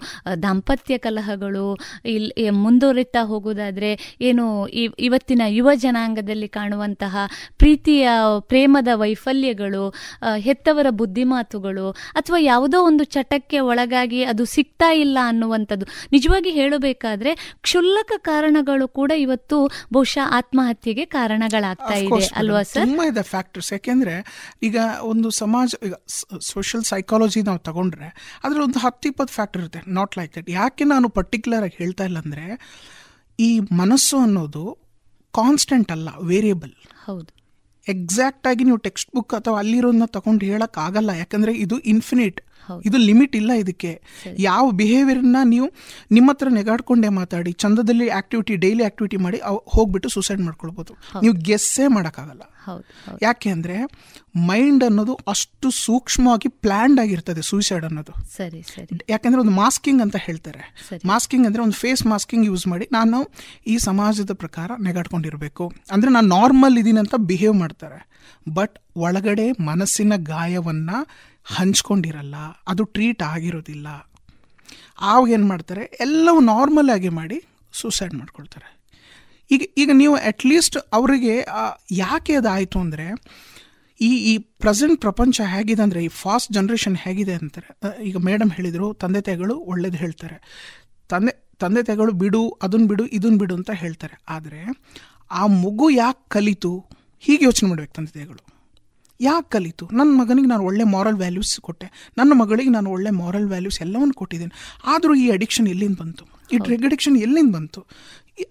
ದಾಂಪತ್ಯ 0.42 0.94
ಕಲಹಗಳು 1.06 1.66
ಮುಂದುವರಿತಾ 2.64 3.22
ಹೋಗೋದಾದ್ರೆ 3.22 3.90
ಏನು 4.20 4.44
ಇವತ್ತಿನ 4.98 5.42
ಯುವ 5.48 5.68
ಜನಾಂಗದಲ್ಲಿ 5.74 6.48
ಕಾಣುವಂತಹ 6.48 7.14
ಪ್ರೀತಿಯ 7.56 8.09
ಪ್ರೇಮದ 8.50 8.90
ವೈಫಲ್ಯಗಳು 8.94 9.84
ಹೆತ್ತವರ 10.38 10.86
ಬುದ್ಧಿಮಾತುಗಳು 11.00 11.86
ಅಥವಾ 12.14 12.38
ಯಾವುದೋ 12.42 12.78
ಒಂದು 12.90 13.04
ಚಟಕ್ಕೆ 13.14 13.59
ಒಳಗಾಗಿ 13.70 14.20
ಅದು 14.24 14.44
ಸಿಗ್ತಾ 14.54 14.90
ಇಲ್ಲ 15.04 15.18
ಅನ್ನುವಂಥದ್ದು. 15.24 15.86
ನಿಜವಾಗಿ 16.12 16.50
ಹೇಳಬೇಕಾದ್ರೆ 16.50 17.32
ಕ್ಷುಲ್ಲಕ 17.61 18.12
ಕಾರಣಗಳು 18.18 18.88
ಕೂಡ 18.98 19.12
ಇವತ್ತು 19.18 19.59
ಬಹುಶಃ 19.92 20.26
ಆತ್ಮಹತ್ಯೆಗೆ 20.38 21.04
ಕಾರಣಗಳಾಗ್ತಾ 21.16 21.94
ಇದೆ 22.06 22.22
ಅಲ್ವಾ 22.40 22.62
ಸರ್? 22.62 22.84
ತುಂಬಾ 22.86 23.04
ಇದೆ 23.04 23.22
ಫ್ಯಾಕ್ಟರ್ಸ್ 23.32 23.70
ಯಾಕೆಂದ್ರೆ 23.72 24.14
ಈಗ 24.62 24.76
ಒಂದು 25.12 25.30
ಸಮಾಜ 25.40 25.70
ಈಗ 25.86 25.94
ಸೋಷಿಯಲ್ 26.52 26.84
ಸೈಕಾಲಜಿ 26.84 27.42
ನಾವು 27.42 27.61
ತಗೊಂಡ್ರೆ 27.68 28.09
ಅದ್ರ 28.44 28.59
ಒಂದು 28.66 28.78
ಹತ್ತು 28.78 29.09
ಇಪ್ಪತ್ತು 29.09 29.34
ಫ್ಯಾಕ್ಟರ್ 29.34 29.62
ಇರುತ್ತೆ. 29.62 29.82
ನಾಟ್ 29.98 30.18
ಲೈಕ್ 30.18 30.32
ದಟ್ 30.36 30.50
ಯಾಕೆ 30.50 30.84
ನಾನು 30.84 31.09
ಪರ್ಟಿಕ್ಯುಲರ್ 31.18 31.64
ಆಗಿ 31.68 31.76
ಹೇಳ್ತಾ 31.78 32.04
ಇಲ್ಲ 32.04 32.18
ಅಂದ್ರೆ 32.18 32.44
ಈ 33.38 33.51
ಮನಸ್ಸು 33.72 34.18
ಅನ್ನೋದು 34.18 34.62
ಕಾನ್ಸ್ಟೆಂಟ್ 35.34 35.92
ಅಲ್ಲ 35.92 36.09
ವೇರಿಯಬಲ್ 36.22 36.74
ಹೌದು. 37.05 37.30
ಎಕ್ಸಾಕ್ಟ್ 37.86 38.46
ಆಗಿ 38.46 38.64
ನೀವು 38.64 38.76
ಟೆಕ್ಸ್ಟ್ 38.78 39.11
ಬುಕ್ 39.14 39.34
ಅಥವಾ 39.34 39.59
ಅಲ್ಲಿರೋದನ್ನ 39.59 40.05
ತಗೊಂಡು 40.11 40.46
ಹೇಳಕ್ 40.46 40.78
ಆಗಲ್ಲ 40.78 41.11
ಯಾಕಂದ್ರೆ 41.14 41.53
ಇದು 41.57 41.78
ಇನ್ಫಿನಿಟ್ 41.86 42.38
ಇದು 42.88 42.98
ಲಿಮಿಟ್ 43.08 43.34
ಇಲ್ಲ 43.40 43.52
ಇದಕ್ಕೆ. 43.62 43.92
ಯಾವ 44.48 44.64
ಬಿಹೇವಿಯರ್ನ 44.80 45.40
ನೀವು 45.54 45.68
ನಿಮ್ಮ 46.16 46.28
ಹತ್ರ 46.34 46.48
ನೆಗಾಡ್ಕೊಂಡೇ 46.58 47.10
ಮಾತಾಡಿ 47.20 47.52
ಚಂದದಲ್ಲಿ 47.64 48.06
ಆಕ್ಟಿವಿಟಿ 48.20 48.56
ಡೈಲಿ 48.66 48.84
ಆಕ್ಟಿವಿಟಿ 48.90 49.18
ಮಾಡಿ 49.26 49.40
ಹೋಗ್ಬಿಟ್ಟು 49.74 50.10
ಸೂಸೈಡ್ 50.16 50.42
ಮಾಡ್ಕೊಳ್ಬೋದು. 50.48 50.94
ನೀವು 51.24 51.34
ಗೆಸ್ಸೇ 51.48 51.86
ಮಾಡೋಕ್ಕಾಗಲ್ಲ. 51.96 52.44
ಯಾಕೆ 53.26 53.48
ಅಂದರೆ 53.56 53.76
ಮೈಂಡ್ 54.48 54.82
ಅನ್ನೋದು 54.86 55.12
ಅಷ್ಟು 55.32 55.68
ಸೂಕ್ಷ್ಮವಾಗಿ 55.84 56.48
ಪ್ಲ್ಯಾಂಡ್ 56.64 56.98
ಆಗಿರ್ತದೆ 57.02 57.42
ಸೂಸೈಡ್ 57.50 57.84
ಅನ್ನೋದು. 57.88 58.12
ಸರಿ 58.34 58.60
ಸರಿ. 58.72 58.98
ಯಾಕಂದ್ರೆ 59.12 59.40
ಒಂದು 59.44 59.54
ಮಾಸ್ಕಿಂಗ್ 59.60 60.02
ಅಂತ 60.04 60.16
ಹೇಳ್ತಾರೆ. 60.26 60.62
ಮಾಸ್ಕಿಂಗ್ 61.12 61.46
ಅಂದರೆ 61.48 61.62
ಒಂದು 61.66 61.76
ಫೇಸ್ 61.82 62.02
ಮಾಸ್ಕಿಂಗ್ 62.12 62.44
ಯೂಸ್ 62.50 62.66
ಮಾಡಿ 62.72 62.86
ನಾನು 62.98 63.18
ಈ 63.72 63.76
ಸಮಾಜದ 63.88 64.34
ಪ್ರಕಾರ 64.42 64.70
ನೆಗಾಡ್ಕೊಂಡಿರಬೇಕು. 64.88 65.66
ಅಂದರೆ 65.96 66.12
ನಾನು 66.16 66.28
ನಾರ್ಮಲ್ 66.36 66.76
ಇದ್ದೀನಿ 66.82 67.00
ಅಂತ 67.04 67.16
ಬಿಹೇವ್ 67.30 67.56
ಮಾಡ್ತಾರೆ. 67.62 68.00
ಬಟ್ 68.58 68.76
ಒಳಗಡೆ 69.06 69.46
ಮನಸ್ಸಿನ 69.70 70.12
ಗಾಯವನ್ನ 70.32 70.90
ಹಂಚ್ಕೊಂಡಿರಲ್ಲ, 71.57 72.34
ಅದು 72.68 72.84
ಟ್ರೀಟ್ 72.84 73.22
ಆಗಿರೋದಿಲ್ಲ. 73.22 73.86
ಆವಾಗ 75.01 75.30
ಏನು 75.30 75.46
ಮಾಡ್ತಾರೆ, 75.46 75.96
ಎಲ್ಲವೂ 76.01 76.40
ನಾರ್ಮಲ್ 76.40 76.90
ಆಗಿ 76.90 77.09
ಮಾಡಿ 77.09 77.42
ಸೂಸೈಡ್ 77.72 78.14
ಮಾಡ್ಕೊಳ್ತಾರೆ. 78.14 78.78
ಈಗ 79.51 79.62
ಈಗ 79.78 79.90
ನೀವು 79.92 80.14
ಅಟ್ಲೀಸ್ಟ್ 80.16 80.78
ಅವರಿಗೆ 80.92 81.46
ಯಾಕೆ 81.90 82.34
ಅದಾಯಿತು 82.34 82.78
ಅಂದರೆ, 82.78 83.24
ಈ 84.01 84.16
ಈ 84.16 84.38
ಪ್ರೆಸೆಂಟ್ 84.38 85.01
ಪ್ರಪಂಚ 85.01 85.40
ಹೇಗಿದೆ 85.44 85.82
ಅಂದರೆ, 85.82 86.05
ಈ 86.05 86.09
ಫಾಸ್ಟ್ 86.09 86.53
ಜನ್ರೇಷನ್ 86.53 86.96
ಹೇಗಿದೆ 86.96 87.34
ಅಂತಾರೆ. 87.34 88.03
ಈಗ 88.03 88.16
ಮೇಡಮ್ 88.16 88.53
ಹೇಳಿದರು, 88.53 88.94
ತಂದೆ 88.94 89.20
ತಾಯಿಗಳು 89.20 89.57
ಒಳ್ಳೇದು 89.57 89.96
ಹೇಳ್ತಾರೆ. 89.96 90.36
ತಂದೆ 91.09 91.49
ತಂದೆ 91.59 91.82
ತಾಯಿಗಳು 91.82 92.12
ಬಿಡು 92.12 92.59
ಅದನ್ನು 92.62 92.86
ಬಿಡು 92.86 93.07
ಇದನ್ನು 93.07 93.38
ಬಿಡು 93.38 93.55
ಅಂತ 93.55 93.70
ಹೇಳ್ತಾರೆ. 93.70 94.20
ಆದರೆ, 94.28 94.80
ಆ 95.30 95.46
ಮಗು 95.46 95.90
ಯಾಕೆ 95.90 96.24
ಕಲಿತು? 96.28 96.84
ಹೀಗೆ 97.18 97.44
ಯೋಚನೆ 97.44 97.68
ಮಾಡ್ಬೇಕು 97.68 97.92
ತಂದೆ 97.92 98.11
ತಾಯಿಗಳು. 98.11 98.57
ಯಾಕೆ 99.20 99.48
ಕಲಿತು? 99.50 99.88
ನನ್ನ 99.92 100.20
ಮಗನಿಗೆ 100.20 100.48
ನಾನು 100.48 100.64
ಒಳ್ಳೆ 100.64 100.84
ಮಾರಲ್ 100.84 101.14
ವ್ಯಾಲ್ಯೂಸ್ 101.14 101.60
ಕೊಟ್ಟೆ. 101.60 101.86
ನನ್ನ 102.18 102.32
ಮಗಳಿಗೆ 102.34 102.70
ನಾನು 102.70 102.90
ಒಳ್ಳೆ 102.90 103.10
ಮಾರಲ್ 103.10 103.46
ವ್ಯಾಲ್ಯೂಸ್ 103.46 103.80
ಎಲ್ಲವನ್ನು 103.80 104.14
ಕೊಟ್ಟಿದ್ದೀನಿ. 104.14 104.52
ಆದರೂ 104.86 105.14
ಈ 105.14 105.30
ಅಡಿಕ್ಷನ್ 105.30 105.68
ಎಲ್ಲಿಂದ 105.68 105.96
ಬಂತು? 105.96 106.24
ಈ 106.52 106.58
ಡ್ರಗ್ 106.58 106.84
ಅಡಿಕ್ಷನ್ 106.84 107.16
ಎಲ್ಲಿಂದ 107.16 107.54
ಬಂತು? 107.54 107.86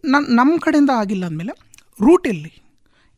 ನನ್ನ 0.05 0.25
ನಮ್ಮ 0.29 0.53
ಕಡೆಯಿಂದ 0.59 0.89
ಆಗಿಲ್ಲ 0.89 1.25
ಅಂದಮೇಲೆ 1.25 1.53
ರೂಟ್ 2.01 2.27
ಎಲ್ಲಿ? 2.27 2.51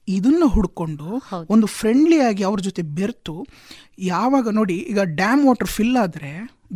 ಇದನ್ನು 0.08 0.48
ಹುಡ್ಕೊಂಡು 0.48 1.08
ಒಂದು 1.50 1.68
ಫ್ರೆಂಡ್ಲಿ 1.68 2.20
ಆಗಿ 2.20 2.44
ಅವ್ರ 2.44 2.60
ಜೊತೆ 2.60 2.82
ಬೆರೆತು. 2.82 3.46
ಯಾವಾಗ 4.00 4.50
ನೋಡಿ 4.50 4.74
ಈಗ 4.74 5.00
ಡ್ಯಾಮ್ 5.04 5.48
ವಾಟರ್ 5.48 5.68
ಫಿಲ್ 5.68 5.98
ಆದರೆ 5.98 6.32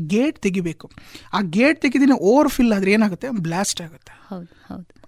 ಗೇಟ್ 0.08 0.40
ತೆಗಿಬೇಕು. 0.40 0.92
ಆ 1.34 1.42
ಗೇಟ್ 1.42 1.82
ತೆಗೆದಿನ 1.82 2.12
ಓವರ್ 2.22 2.50
ಫಿಲ್ 2.50 2.74
ಆದರೆ 2.74 2.92
ಏನಾಗುತ್ತೆ? 2.92 3.30
ಬ್ಲಾಸ್ಟ್ 3.30 3.82
ಆಗುತ್ತೆ. 3.82 4.14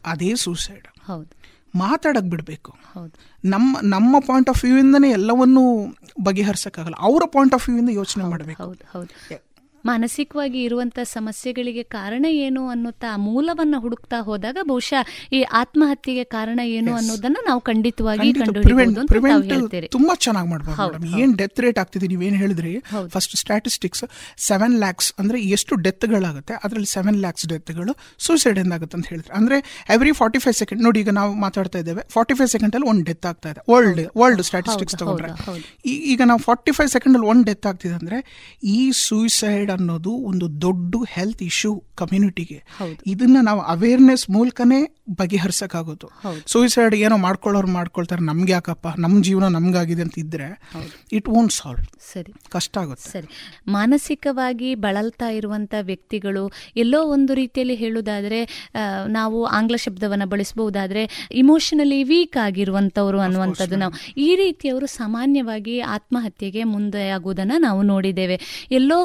ಅದೇ 0.05 0.36
ಸೂಸೈಡ್ 0.36 0.88
ಹೌದು. 1.07 1.30
ಮಾತಾಡಕ್ಕೆ 1.76 2.30
ಬಿಡಬೇಕು 2.30 2.76
ಹೌದು. 2.93 3.39
ನಮ್ಮ 3.45 3.78
ನಮ್ಮ 3.84 4.19
ಪಾಯಿಂಟ್ 4.19 4.49
ಆಫ್ 4.49 4.65
ವ್ಯೂ 4.65 4.78
ಇಂದನೇ 4.78 5.09
ಎಲ್ಲವನ್ನೂ 5.09 5.88
ಬಗೆಹರಿಸಕ್ಕಾಗಲ್ಲ. 6.23 6.95
ಅವರ 6.99 7.21
ಪಾಯಿಂಟ್ 7.26 7.53
ಆಫ್ 7.53 7.69
ವ್ಯೂ 7.69 7.78
ಇಂದ 7.78 7.89
ಯೋಚನೆ 7.89 8.23
ಮಾಡಬೇಕು. 8.23 8.63
ಹೌದು 8.63 8.99
ಹೌದು. 8.99 9.39
ಮಾನಸಿಕವಾಗಿ 9.86 10.64
ಇರುವಂತ 10.64 11.00
ಸಮಸ್ಯೆಗಳಿಗೆ 11.04 11.84
ಕಾರಣ 11.84 12.26
ಏನು 12.26 12.70
ಅನ್ನುತ್ತಾ 12.70 13.10
ಆ 13.14 13.18
ಮೂಲವನ್ನ 13.18 13.76
ಹುಡುಕ್ತಾ 13.78 14.20
ಹೋದಾಗ 14.20 14.57
ಬಹುಶಃ 14.64 15.02
ಈ 15.34 15.41
ಆತ್ಮಹತ್ಯೆಗೆ 15.41 16.24
ಕಾರಣ 16.24 16.60
ಏನು 16.64 16.95
ಅನ್ನೋದನ್ನ 16.95 17.38
ನಾವು 17.45 17.62
ಖಂಡಿತವಾಗಿ 17.62 18.34
ಕಂಡುಹಿಡಿಯಬಹುದು 18.34 19.88
ತುಂಬಾ 19.88 20.16
ಚೆನ್ನಾಗಿ 20.16 20.49
ಮಾಡಬಹುದು 20.49 21.20
ಏನ್ 21.20 21.38
ಡೆತ್ 21.38 21.60
ರೇಟ್ 21.60 21.80
ಆಗ್ತಿದೆ 21.80 22.06
ಏನ್ 22.06 22.36
ಹೇಳಿದ್ರಿ? 22.36 22.84
ಫಸ್ಟ್ 23.07 23.36
ಸ್ಟ್ಯಾಟಿಸ್ಟಿಕ್ಸ್ 23.36 24.03
ಸೆವೆನ್ 24.38 24.80
ಲ್ಯಾಕ್ಸ್ 24.80 25.14
ಅಂದ್ರೆ 25.20 25.41
ಎಷ್ಟು 25.41 25.76
ಡೆತ್ಗಳಾಗುತ್ತೆ 25.76 26.53
ಅದರಲ್ಲಿ 26.64 26.86
ಸೆವೆನ್ 26.86 27.16
ಲ್ಯಾಕ್ಸ್ 27.16 27.48
ಡೆತ್ಗಳು 27.48 27.95
ಸೂಸೈಡ್ 28.20 28.60
ಆಗುತ್ತೆ 28.74 28.98
ಅಂತ 28.98 29.07
ಹೇಳಿದ್ರೆ. 29.07 29.34
ಅಂದ್ರೆ 29.34 29.57
ಎವ್ರಿ 29.90 30.12
ಫಾರ್ಟಿ 30.12 30.40
ಫೈವ್ 30.40 30.56
ಸೆಕೆಂಡ್ 30.56 30.84
ನೋಡಿ 30.84 30.99
ಈಗ 30.99 31.10
ನಾವು 31.10 31.34
ಮಾತಾಡ್ತಾ 31.34 31.80
ಇದ್ದೇವೆ. 31.80 32.03
ಫಾರ್ಟಿ 32.10 32.34
ಫೈವ್ 32.34 32.49
ಸೆಕೆಂಡ್ 32.49 32.76
ಅಲ್ಲಿ 32.76 32.90
ಒಂದು 32.90 33.03
ಡೆತ್ 33.03 33.26
ಆಗ್ತಾ 33.26 33.49
ಇದೆ. 33.49 33.62
ವರ್ಲ್ಡ್ 33.74 34.02
ವರ್ಲ್ಡ್ 34.18 34.44
ಸ್ಟ್ಯಾಟಿಸ್ಟಿಕ್ಸ್ 34.44 34.95
ತಗೊಂಡ್ರೆ. 34.95 35.30
ಈಗ 36.14 36.22
ನಾವು 36.26 36.40
ಫಾರ್ಟಿ 36.40 36.72
ಫೈವ್ 36.72 36.90
ಸೆಕೆಂಡ್ 36.90 37.18
ಅಲ್ಲಿ 37.18 37.30
ಒಂದು 37.30 37.44
ಡೆತ್ 37.44 37.68
ಆಗ್ತಿದೆ 37.68 37.94
ಅಂದ್ರೆ 37.94 38.20
ಈ 38.64 38.91
ಸೂಸೈಡ್ 38.91 39.72
ಅನ್ನೋದು 39.76 40.11
ಒಂದು 40.11 40.61
ದೊಡ್ಡ 40.61 40.95
ಹೆಲ್ತ್ 41.10 41.43
ಇಶ್ಯೂ 41.43 41.84
ಕಮ್ಯುನಿಟಿಗೆ. 41.95 42.64
ಇದನ್ನ 43.06 43.38
ನಾವು 43.41 43.61
ಅವೇರ್ನೆಸ್ 43.61 44.30
ಮೂಲಕನೇ 44.30 44.94
ಬಗೆಹರಿಸಕ್ಕಾಗೋದು. 45.10 46.07
ಸೂಸೈಡ್ 46.48 46.95
ಏನೋ 46.95 47.18
ಮಾಡ್ಕೊಳ್ಳೋರು 47.18 47.68
ಮಾಡ್ಕೊಳ್ತಾರೆ 47.68 48.22
ನಮ್ಗೆ 48.22 48.52
ಯಾಕಪ್ಪ? 48.52 48.88
ನಮ್ಮ 48.98 49.23
ಜೀವನ 49.23 49.48
ನಮ್ಗಾಗಿದೆ 49.48 50.02
ಅಂತ 50.02 50.18
ಇದ್ರೆ 50.18 50.48
ಇಟ್ 51.11 51.30
ಓನ್ 51.30 51.49
ಸಾಲ್ವ್ 51.49 51.86
ಸರಿ. 52.14 52.34
ಕಷ್ಟ 52.49 52.77
ಆಗುತ್ತೆ. 52.77 53.10
ಸರಿ. 53.10 53.27
ಮಾನಸಿಕವಾಗಿ 53.68 54.69
ಬಳಲ್ತಾ 54.76 55.30
ಇರುವಂತ 55.30 55.73
ವ್ಯಕ್ತಿಗಳು 55.82 56.44
ಎಲ್ಲೋ 56.76 57.02
ಒಂದು 57.06 57.34
ರೀತಿಯಲ್ಲಿ 57.34 57.76
ಹೇಳುವುದಾದ್ರೆ 57.76 58.72
ನಾವು 59.07 59.45
ಆಂಗ್ಲ 59.45 59.76
ಶಬ್ದವನ್ನು 59.76 60.27
ಬಳಸಬಹುದಾದ್ರೆ 60.27 61.27
ಇಮೋಷನಲಿ 61.32 62.03
ವೀಕ್ 62.03 62.38
ಆಗಿರುವಂತವರು 62.38 63.19
ಅನ್ನುವಂಥದ್ದು 63.19 63.76
ನಾವು. 63.76 63.94
ಈ 64.18 64.36
ರೀತಿಯವರು 64.36 64.86
ಸಾಮಾನ್ಯವಾಗಿ 64.86 65.80
ಆತ್ಮಹತ್ಯೆಗೆ 65.80 66.64
ಮುಂದೆ 66.64 67.10
ಆಗುವುದನ್ನು 67.10 67.57
ನಾವು 67.61 67.82
ನೋಡಿದ್ದೇವೆ. 67.82 68.68
ಎಲ್ಲೋ 68.72 68.99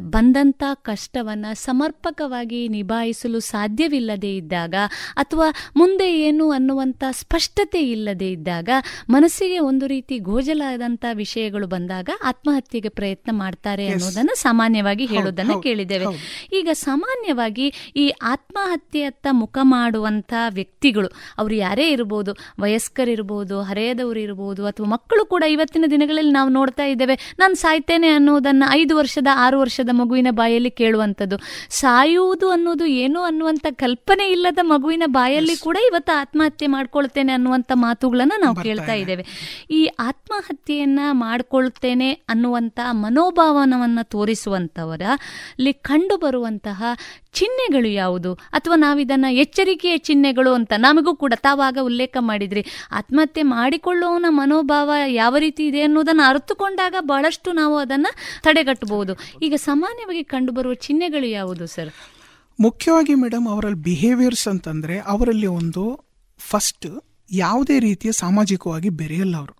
ಬಂದಂಥ 0.00 0.32
ಬಂದಂತ 0.34 0.64
ಕಷ್ಟವನ್ನ 0.82 1.46
ಸಮರ್ಪಕವಾಗಿ 1.52 2.68
ನಿಭಾಯಿಸಲು 2.68 3.40
ಸಾಧ್ಯವಿಲ್ಲದೆ 3.40 4.36
ಇದ್ದಾಗ 4.36 4.74
ಅಥವಾ 5.16 5.43
ಮುಂದೆ 5.76 6.20
ಏನು 6.20 6.50
ಅನ್ನುವಂತ 6.50 7.04
ಸ್ಪಷ್ಟತೆ 7.10 7.90
ಇಲ್ಲದೆ 7.90 8.30
ಇದ್ದಾಗ 8.30 8.68
ಮನಸ್ಸಿಗೆ 9.10 9.58
ಒಂದು 9.58 9.86
ರೀತಿ 9.86 10.18
ಗೋಜಲಾದಂತ 10.18 11.04
ವಿಷಯಗಳು 11.12 11.66
ಬಂದಾಗ 11.66 12.10
ಆತ್ಮಹತ್ಯೆಗೆ 12.24 12.88
ಪ್ರಯತ್ನ 12.88 13.30
ಮಾಡ್ತಾರೆ 13.32 13.88
ಅನ್ನೋದನ್ನ 13.88 14.30
ಸಾಮಾನ್ಯವಾಗಿ 14.34 15.06
ಹೇಳೋದನ್ನ 15.06 15.52
ಕೇಳಿದ್ದೇವೆ. 15.62 16.06
ಈಗ 16.52 16.68
ಸಾಮಾನ್ಯವಾಗಿ 16.72 17.72
ಈ 17.96 18.12
ಆತ್ಮಹತ್ಯೆಯತ್ತ 18.22 19.26
ಮುಖ 19.30 19.58
ಮಾಡುವಂತ 19.62 20.32
ವ್ಯಕ್ತಿಗಳು 20.48 21.08
ಅವರು 21.38 21.54
ಯಾರೇ 21.54 21.90
ಇರಬಹುದು 21.90 22.32
ವಯಸ್ಕರಿರ್ಬೋದು 22.60 23.62
ಹರೆಯದವರು 23.62 24.20
ಇರಬಹುದು 24.20 24.66
ಅಥವಾ 24.66 24.86
ಮಕ್ಕಳು 24.86 25.26
ಕೂಡ 25.26 25.44
ಇವತ್ತಿನ 25.48 25.84
ದಿನಗಳಲ್ಲಿ 25.90 26.32
ನಾವು 26.32 26.48
ನೋಡ್ತಾ 26.48 26.84
ಇದ್ದೇವೆ 26.84 27.34
ನಾನು 27.38 27.54
ಸಾಯ್ತೇನೆ 27.54 28.08
ಅನ್ನೋದನ್ನ 28.08 28.64
ಐದು 28.70 28.96
ವರ್ಷದ 28.96 29.26
ಆರು 29.34 29.60
ವರ್ಷದ 29.60 29.88
ಮಗುವಿನ 29.92 30.28
ಬಾಯಲ್ಲಿ 30.30 30.70
ಕೇಳುವಂಥದ್ದು. 30.70 31.36
ಸಾಯುವುದು 31.70 32.50
ಅನ್ನೋದು 32.50 32.86
ಏನು 32.86 33.20
ಅನ್ನುವಂತ 33.20 33.66
ಕಲ್ಪನೆ 33.70 34.28
ಇಲ್ಲದ 34.30 34.58
ಮಗುವಿನ 34.62 35.02
ಬಾಯಲ್ಲಿ 35.34 35.56
ಕೂಡ 35.56 35.76
ಇವತ್ತು 35.86 36.20
ಆತ್ಮಹತ್ಯೆ 36.20 36.66
ಮಾಡ್ಕೊಳ್ತೇನೆ 36.66 37.32
ಅನ್ನುವಂತ 37.32 37.72
ಮಾತುಗಳನ್ನ 37.74 38.32
ನಾವು 38.40 38.56
ಕೇಳ್ತಾ 38.56 38.92
ಇದ್ದೇವೆ. 38.92 39.26
ಈ 39.70 39.90
ಆತ್ಮಹತ್ಯೆಯನ್ನ 39.98 41.00
ಮಾಡ್ಕೊಳ್ತೇನೆ 41.12 42.12
ಅನ್ನುವಂತ 42.12 42.80
ಮನೋಭಾವನವನ್ನ 42.90 43.98
ತೋರಿಸುವಂಥವರಲ್ಲಿ 44.02 45.72
ಕಂಡು 45.72 46.16
ಬರುವಂತಹ 46.16 46.84
ಚಿಹ್ನೆಗಳು 47.32 47.88
ಯಾವುದು? 47.88 48.34
ಅಥವಾ 48.34 48.76
ನಾವಿದನ್ನ 48.76 49.24
ಎಚ್ಚರಿಕೆಯ 49.30 49.96
ಚಿಹ್ನೆಗಳು 49.96 50.52
ಅಂತ 50.52 50.72
ನಮಗೂ 50.76 51.16
ಕೂಡ 51.16 51.32
ತಾವಾಗ 51.36 51.78
ಉಲ್ಲೇಖ 51.82 52.16
ಮಾಡಿದ್ರಿ. 52.20 52.66
ಆತ್ಮಹತ್ಯೆ 52.92 53.42
ಮಾಡಿಕೊಳ್ಳುವವನ 53.42 54.24
ಮನೋಭಾವ 54.28 54.90
ಯಾವ 55.06 55.36
ರೀತಿ 55.36 55.66
ಇದೆ 55.66 55.80
ಅನ್ನೋದನ್ನ 55.80 56.20
ಅರ್ಥಕೊಂಡಾಗ 56.26 56.94
ಬಹಳಷ್ಟು 57.00 57.52
ನಾವು 57.52 57.76
ಅದನ್ನ 57.76 58.06
ತಡೆಗಟ್ಟಬಹುದು. 58.42 59.16
ಈಗ 59.42 59.54
ಸಾಮಾನ್ಯವಾಗಿ 59.56 60.24
ಕಂಡುಬರುವ 60.24 60.74
ಚಿಹ್ನೆಗಳು 60.74 61.26
ಯಾವುದು 61.26 61.66
ಸರ್? 61.66 62.13
ಮುಖ್ಯವಾಗಿ 62.60 63.14
ಮೇಡಮ್ 63.14 63.48
ಅವರಲ್ಲಿ 63.48 63.80
ಬಿಹೇವಿಯರ್ಸ್ 63.80 64.48
ಅಂತಂದರೆ 64.48 64.98
ಅವರಲ್ಲಿ 64.98 65.46
ಒಂದು 65.46 66.00
ಫಸ್ಟ್ 66.38 67.04
ಯಾವುದೇ 67.32 67.78
ರೀತಿಯ 67.78 68.12
ಸಾಮಾಜಿಕವಾಗಿ 68.12 68.88
ಬೆರೆಯಲ್ಲ 68.88 69.36
ಅವರು. 69.36 69.56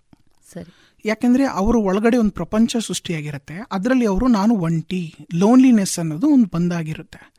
ಸರಿ. 0.52 0.74
ಯಾಕೆಂದರೆ 1.04 1.44
ಅವರು 1.44 1.80
ಒಳಗಡೆ 1.80 2.16
ಒಂದು 2.16 2.30
ಪ್ರಪಂಚ 2.30 2.76
ಸೃಷ್ಟಿಯಾಗಿರುತ್ತೆ 2.76 3.54
ಅದರಲ್ಲಿ 3.72 4.06
ಅವರು 4.06 4.28
ನಾನು 4.28 4.56
ಒಂಟಿ 4.56 5.14
ಲೋನ್ಲಿನೆಸ್ 5.34 5.98
ಅನ್ನೋದು 5.98 6.28
ಒಂದು 6.28 6.50
ಬಂದಾಗಿರುತ್ತೆ. 6.54 7.32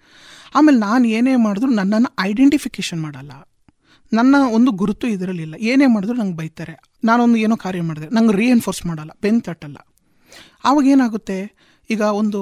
ಆಮೇಲೆ 0.56 0.78
ನಾನು 0.78 1.08
ಏನೇ 1.08 1.36
ಮಾಡಿದ್ರು 1.36 1.70
ನನ್ನನ್ನು 1.70 2.16
ಐಡೆಂಟಿಫಿಕೇಶನ್ 2.20 3.02
ಮಾಡಲ್ಲ. 3.02 3.32
ನನ್ನ 4.14 4.36
ಒಂದು 4.52 4.72
ಗುರುತು 4.72 5.08
ಇದರಲ್ಲಿಲ್ಲ 5.08 5.56
ಏನೇ 5.56 5.86
ಮಾಡಿದ್ರು 5.86 6.18
ನಂಗೆ 6.18 6.38
ಬೈತಾರೆ. 6.38 6.80
ನಾನೊಂದು 7.04 7.36
ಏನೋ 7.36 7.56
ಕಾರ್ಯ 7.56 7.82
ಮಾಡಿದೆ 7.82 8.08
ನಂಗೆ 8.10 8.36
ರೀಎನ್ಫೋರ್ಸ್ 8.36 8.86
ಮಾಡಲ್ಲ 8.86 9.12
ಬೆನ್ 9.22 9.42
ತಟ್ಟಲ್ಲ. 9.42 9.78
ಆವಾಗ 10.64 10.88
ಏನಾಗುತ್ತೆ? 10.88 11.55
ಈಗ 11.90 12.02
ಒಂದು 12.02 12.40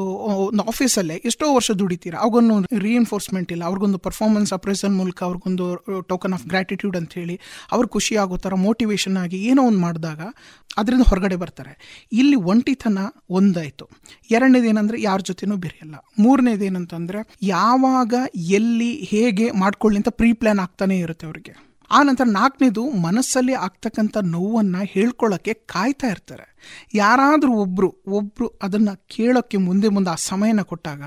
ಆಫೀಸಲ್ಲೇ 0.62 1.16
ಎಷ್ಟೋ 1.26 1.54
ವರ್ಷ 1.56 1.72
ದುಡಿತೀರಾ. 1.72 2.20
ಅವ್ರಿಗೊಂದು 2.20 2.80
ರೀಎನ್ಫೋರ್ಸ್ಮೆಂಟ್ 2.80 3.52
ಇಲ್ಲ. 3.52 3.64
ಅವ್ರಿಗೊಂದು 3.64 3.98
ಪರ್ಫಾರ್ಮೆನ್ಸ್ 3.98 4.54
ಅಪ್ರೈಸಲ್ 4.54 4.92
ಮೂಲಕ 4.92 5.24
ಅವ್ರಿಗೊಂದು 5.24 5.86
ಟೋಕನ್ 6.02 6.34
ಆಫ್ 6.34 6.46
ಗ್ರ್ಯಾಟಿಟ್ಯೂಡ್ 6.46 6.98
ಅಂತ 6.98 7.14
ಹೇಳಿ 7.14 7.40
ಅವ್ರು 7.72 7.88
ಖುಷಿ 7.88 8.16
ಆಗೋ 8.16 8.38
ಥರ 8.38 8.54
ಮೋಟಿವೇಶನ್ 8.54 9.18
ಆಗಿ 9.18 9.38
ಏನೋ 9.38 9.64
ಒಂದು 9.64 9.80
ಮಾಡಿದಾಗ 9.80 10.22
ಅದರಿಂದ 10.78 11.02
ಹೊರಗಡೆ 11.02 11.36
ಬರ್ತಾರೆ. 11.36 12.06
ಇಲ್ಲಿ 12.12 12.36
ಒಂಟಿತನ 12.36 13.00
ಒಂದಾಯಿತು. 13.30 13.90
ಎರಡನೇದು 14.32 14.66
ಏನಂದ್ರೆ 14.66 15.02
ಯಾರ 15.02 15.20
ಜೊತೆನೂ 15.20 15.56
ಬೆರೆಯಲ್ಲ. 15.56 15.96
ಮೂರನೇದು 16.20 16.66
ಏನಂತಂದ್ರೆ 16.66 17.36
ಯಾವಾಗ, 17.42 18.14
ಎಲ್ಲಿ, 18.36 18.94
ಹೇಗೆ 18.94 19.52
ಮಾಡ್ಕೊಳ್ಳಿ 19.52 19.98
ಅಂತ 19.98 20.10
ಪ್ರೀ 20.10 20.34
ಪ್ಲಾನ್ 20.34 20.60
ಆಗ್ತಾನೆ 20.60 21.00
ಇರುತ್ತೆ 21.00 21.26
ಅವ್ರಿಗೆ. 21.26 21.73
ಆ 21.94 22.00
ನಂತರ 22.04 22.28
ನಾಲ್ಕನೇದು 22.32 22.84
ಮನಸ್ಸಲ್ಲಿ 23.08 23.54
ಆಗ್ತಕ್ಕಂಥ 23.66 24.18
ನೋವನ್ನು 24.36 24.82
ಹೇಳ್ಕೊಳ್ಳೋಕ್ಕೆ 24.86 25.54
ಕಾಯ್ತಾ 25.54 26.08
ಇರ್ತಾರೆ. 26.08 26.46
ಯಾರಾದರೂ 26.94 27.54
ಒಬ್ಬರು 27.62 27.90
ಒಬ್ಬರು 28.08 28.48
ಅದನ್ನು 28.64 28.94
ಕೇಳೋಕ್ಕೆ 29.08 29.58
ಮುಂದೆ 29.58 29.90
ಮುಂದೆ 29.90 30.10
ಆ 30.10 30.20
ಸಮಯನ 30.30 30.62
ಕೊಟ್ಟಾಗ 30.62 31.02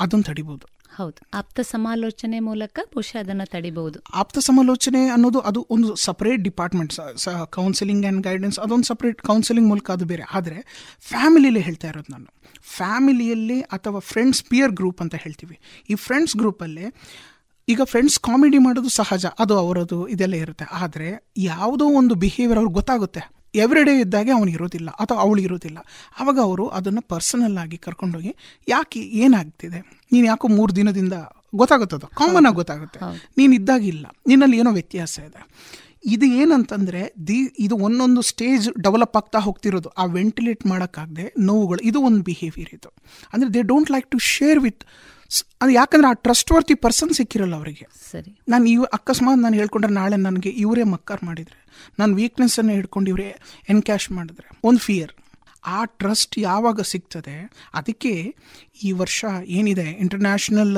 ಅದನ್ನು 0.00 0.24
ತಡಿಬೋದು. 0.24 0.66
ಹೌದು. 0.96 1.20
ಆಪ್ತ 1.34 1.60
ಸಮಾಲೋಚನೆ 1.60 2.38
ಮೂಲಕ 2.40 2.80
ಬಹುಶಃ 2.84 3.18
ಅದನ್ನು 3.18 3.46
ತಡಿಬಹುದು 3.50 3.98
ಆಪ್ತ 4.14 4.38
ಸಮಾಲೋಚನೆ 4.38 5.00
ಅನ್ನೋದು 5.08 5.40
ಅದು 5.40 5.60
ಒಂದು 5.70 5.90
separate 5.96 6.42
department 6.42 6.92
counselling 7.50 8.04
and 8.04 8.20
guidance 8.26 8.58
ಅದೊಂದು 8.58 8.84
ಸಪ್ರೇಟ್ 8.84 9.22
ಕೌನ್ಸಿಲಿಂಗ್ 9.22 9.68
ಮೂಲಕ 9.68 9.90
ಅದು 9.90 10.04
ಬೇರೆ. 10.04 10.24
ಆದರೆ 10.32 10.58
ಫ್ಯಾಮಿಲಿಯಲ್ಲಿ 11.00 11.60
ಹೇಳ್ತಾ 11.60 11.88
ಇರೋದು 11.88 12.12
ನಾನು. 12.12 12.28
ಫ್ಯಾಮಿಲಿಯಲ್ಲಿ 12.76 13.58
ಅಥವಾ 13.60 13.98
ಫ್ರೆಂಡ್ಸ್ 14.12 14.42
ಪಿಯರ್ 14.44 14.72
ಗ್ರೂಪ್ 14.72 15.00
ಅಂತ 15.00 15.14
ಹೇಳ್ತೀವಿ. 15.14 15.58
ಈ 15.90 15.94
ಫ್ರೆಂಡ್ಸ್ 15.94 16.36
ಗ್ರೂಪಲ್ಲೇ 16.36 16.86
ಈಗ 17.68 17.80
ಫ್ರೆಂಡ್ಸ್ 17.82 18.18
ಕಾಮಿಡಿ 18.20 18.58
ಮಾಡೋದು 18.58 18.88
ಸಹಜ 18.88 19.26
ಅದು 19.38 19.58
ಅವರದು 19.58 20.08
ಇದೆಲ್ಲ 20.08 20.34
ಇರುತ್ತೆ. 20.34 20.64
ಆದರೆ 20.72 21.30
ಯಾವುದೋ 21.38 21.84
ಒಂದು 21.84 22.14
ಬಿಹೇವಿಯರ್ 22.14 22.58
ಅವ್ರಿಗೆ 22.58 22.74
ಗೊತ್ತಾಗುತ್ತೆ. 22.74 23.22
ಎವ್ರಿ 23.54 23.84
ಡೇ 23.84 24.00
ಇದ್ದಾಗೆ 24.00 24.30
ಅವನು 24.30 24.50
ಇರೋದಿಲ್ಲ 24.50 24.90
ಅಥವಾ 24.90 25.18
ಅವಳು 25.18 25.40
ಇರೋದಿಲ್ಲ. 25.40 25.78
ಆವಾಗ 26.20 26.38
ಅವರು 26.38 26.68
ಅದನ್ನು 26.68 27.00
ಪರ್ಸನಲ್ 27.00 27.58
ಆಗಿ 27.58 27.76
ಕರ್ಕೊಂಡೋಗಿ 27.76 28.36
ಯಾಕೆ 28.68 29.00
ಏನಾಗ್ತಿದೆ? 29.00 29.78
ನೀನು 30.12 30.26
ಯಾಕೋ 30.26 30.48
ಮೂರು 30.48 30.76
ದಿನದಿಂದ 30.76 31.12
ಗೊತ್ತಾಗುತ್ತದು 31.54 32.06
ಕಾಮನ್ 32.06 32.46
ಆಗಿ 32.46 32.54
ಗೊತ್ತಾಗುತ್ತೆ. 32.54 33.00
ನೀನು 33.38 33.54
ಇದ್ದಾಗಿಲ್ಲ 33.54 34.06
ನಿನ್ನಲ್ಲಿ 34.26 34.58
ಏನೋ 34.58 34.72
ವ್ಯತ್ಯಾಸ 34.72 35.18
ಇದೆ. 35.18 35.42
ಇದು 36.04 36.26
ಏನಂತಂದರೆ 36.26 37.14
ದಿ 37.26 37.38
ಇದು 37.58 37.76
ಒಂದೊಂದು 37.76 38.22
ಸ್ಟೇಜ್ 38.22 38.82
ಡೆವಲಪ್ 38.82 39.16
ಆಗ್ತಾ 39.16 39.38
ಹೋಗ್ತಿರೋದು. 39.38 39.88
ಆ 39.88 40.04
ವೆಂಟಿಲೇಟ್ 40.04 40.66
ಮಾಡೋಕ್ಕಾಗದೆ 40.66 41.32
ನೋವುಗಳು 41.38 41.80
ಇದು 41.80 42.00
ಒಂದು 42.00 42.22
ಬಿಹೇವಿಯರ್ 42.22 42.74
ಇದು. 42.74 42.90
ಅಂದರೆ 43.32 43.54
they 43.54 43.62
don't 43.62 43.90
like 43.90 44.10
to 44.10 44.18
share 44.18 44.60
with 44.60 44.84
ಅದು 45.62 45.70
ಯಾಕಂದ್ರೆ 45.70 46.08
ಆ 46.08 46.12
ಟ್ರಸ್ಟ್ 46.18 46.52
ವರ್ತಿ 46.52 46.74
ಪರ್ಸನ್ 46.74 47.10
ಸಿಕ್ಕಿರಲ್ಲ 47.10 47.54
ಅವರಿಗೆ. 47.54 47.84
ಸರಿ. 48.10 48.30
ನಾನು 48.48 48.66
ಇವ್ 48.66 48.84
ಅಕಸ್ಮಾತ್ 48.92 49.40
ನಾನು 49.40 49.56
ಹೇಳ್ಕೊಂಡ್ರೆ 49.56 49.92
ನಾಳೆ 49.92 50.16
ನನಗೆ 50.18 50.48
ಇವರೇ 50.58 50.82
ಮಕ್ಕಾರ್ 50.84 51.24
ಮಾಡಿದರೆ 51.24 51.58
ನನ್ನ 51.98 52.14
ವೀಕ್ನೆಸ್ಸನ್ನು 52.14 52.72
ಹಿಡ್ಕೊಂಡು 52.72 53.10
ಇವರೇ 53.10 53.28
ಎನ್ಕ್ಯಾಶ್ 53.68 54.10
ಮಾಡಿದ್ರೆ 54.10 54.48
ಒಂದು 54.64 54.80
ಫಿಯರ್ 54.80 55.12
ಆ 55.66 55.84
ಟ್ರಸ್ಟ್ 55.84 56.38
ಯಾವಾಗ 56.38 56.80
ಸಿಗ್ತದೆ 56.82 57.36
ಅದಕ್ಕೆ 57.74 58.12
ಈ 58.82 58.92
ವರ್ಷ 58.92 59.18
ಏನಿದೆ 59.50 59.90
international 59.98 60.76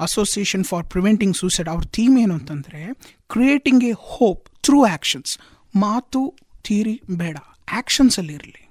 association 0.00 0.64
for 0.64 0.86
preventing 0.86 1.36
suicide 1.36 1.68
ಅವ್ರ 1.68 1.84
ಥೀಮ್ 1.92 2.18
ಏನು 2.18 2.34
ಅಂತಂದರೆ 2.34 2.80
creating 3.28 3.84
a 3.84 3.94
hope 4.12 4.44
through 4.62 4.84
actions 4.84 5.32
ಮಾತು 5.76 6.22
ಥೀರಿ 6.62 6.96
ಬೇಡ 7.16 7.36
ಆ್ಯಕ್ಷನ್ಸಲ್ಲಿ 7.72 8.34
ಇರಲಿ 8.34 8.62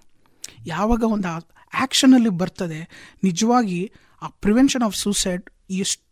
ಯಾವಾಗ 0.66 1.04
ಒಂದು 1.10 1.28
ಆ್ಯಕ್ಷನಲ್ಲಿ 1.74 2.30
ಬರ್ತದೆ 2.38 2.80
ನಿಜವಾಗಿ 3.24 3.80
ಆ 4.22 4.30
ಪ್ರಿವೆನ್ಷನ್ 4.42 4.84
ಆಫ್ 4.84 4.96
ಸೂಸೈಡ್ 4.96 5.44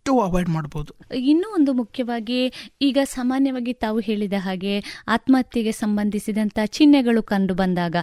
ಎಷ್ಟು 0.01 0.21
ಅವಾಯ್ಡ್ 0.21 0.49
ಮಾಡಬಹುದು 0.49 0.91
ಇನ್ನೂ 1.21 1.47
ಒಂದು 1.53 1.71
ಮುಖ್ಯವಾಗಿ 1.73 2.37
ಈಗ 2.81 2.97
ಸಾಮಾನ್ಯವಾಗಿ 3.09 3.73
ತಾವು 3.73 3.99
ಹೇಳಿದ 3.99 4.37
ಹಾಗೆ 4.39 4.73
ಆತ್ಮಹತ್ಯೆಗೆ 5.07 5.73
ಸಂಬಂಧಿಸಿದಂತ 5.79 6.59
ಚಿಹ್ನೆಗಳು 6.67 7.21
ಕಂಡು 7.23 7.53
ಬಂದಾಗ 7.53 7.95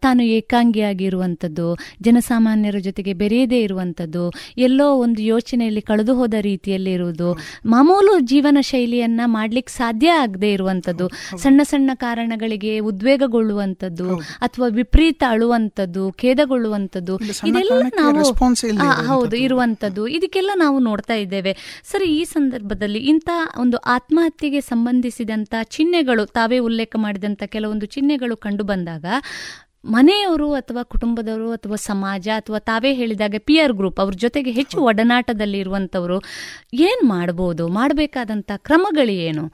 ತಾನು 0.00 0.22
ಏಕಾಂಗಿಯಾಗಿರುವಂಥದ್ದು 0.30 1.66
ಜನಸಾಮಾನ್ಯರ 2.02 2.78
ಜೊತೆಗೆ 2.78 3.12
ಬೆರೆಯದೇ 3.12 3.60
ಇರುವಂತದ್ದು 3.62 4.24
ಎಲ್ಲೋ 4.58 4.88
ಒಂದು 4.96 5.22
ಯೋಚನೆಯಲ್ಲಿ 5.22 5.82
ಕಳೆದು 5.82 6.14
ಹೋದ 6.14 6.34
ರೀತಿಯಲ್ಲಿ 6.40 6.92
ಇರುವುದು 6.92 7.28
ಮಾಮೂಲು 7.66 8.18
ಜೀವನ 8.26 8.58
ಶೈಲಿಯನ್ನ 8.62 9.20
ಮಾಡ್ಲಿಕ್ಕೆ 9.32 9.72
ಸಾಧ್ಯ 9.72 10.10
ಆಗದೆ 10.18 10.50
ಇರುವಂತದ್ದು 10.52 11.08
ಸಣ್ಣ 11.38 11.60
ಸಣ್ಣ 11.64 11.90
ಕಾರಣಗಳಿಗೆ 11.98 12.74
ಉದ್ವೇಗಗೊಳ್ಳುವಂತದ್ದು 12.88 14.10
ಅಥವಾ 14.40 14.68
ವಿಪರೀತ 14.74 15.22
ಅಳುವಂತದ್ದು 15.28 16.04
ಖೇದಗೊಳ್ಳುವಂತದ್ದು 16.18 17.16
ಇದೆಲ್ಲ 17.46 17.72
ನಾವು 17.96 18.26
ಹೌದು 19.06 19.36
ಇರುವಂತದ್ದು 19.38 20.04
ಇದಕ್ಕೆಲ್ಲ 20.16 20.50
ನಾವು 20.58 20.78
ನೋಡ್ತಾ 20.80 21.14
ಇದ್ದೇವೆ 21.16 21.27
ಸರಿ 21.84 22.06
ಈ 22.12 22.24
ಸಂದರ್ಭದಲ್ಲಿ 22.24 22.98
ಇಂತಹ 23.08 23.60
ಒಂದು 23.60 23.76
ಆತ್ಮಹತ್ಯೆಗೆ 23.90 24.60
ಸಂಬಂಧಿಸಿದಂಥ 24.68 25.54
ಚಿಹ್ನೆಗಳು 25.70 26.24
ತಾವೇ 26.32 26.58
ಉಲ್ಲೇಖ 26.58 26.96
ಮಾಡಿದಂಥ 26.96 27.42
ಕೆಲವೊಂದು 27.46 27.86
ಚಿಹ್ನೆಗಳು 27.86 28.36
ಕಂಡು 28.36 28.64
ಬಂದಾಗ 28.64 29.06
ಮನೆಯವರು 29.90 30.52
ಅಥವಾ 30.54 30.82
ಕುಟುಂಬದವರು 30.82 31.52
ಅಥವಾ 31.52 31.76
ಸಮಾಜ 31.84 32.28
ಅಥವಾ 32.36 32.58
ತಾವೇ 32.58 32.94
ಹೇಳಿದಾಗ 32.94 33.34
ಪಿಯರ್ 33.44 33.72
ಗ್ರೂಪ್ 33.72 34.00
ಅವ್ರ 34.00 34.14
ಜೊತೆಗೆ 34.16 34.50
ಹೆಚ್ಚು 34.50 34.78
ಒಡನಾಟದಲ್ಲಿ 34.82 35.58
ಇರುವಂಥವರು 35.58 36.16
ಏನ್ 36.82 37.08
ಮಾಡ್ಬೋದು? 37.08 37.68
ಮಾಡಬೇಕಾದಂಥ 37.68 38.50
ಕ್ರಮಗಳು 38.64 39.14
ಏನು? 39.22 39.44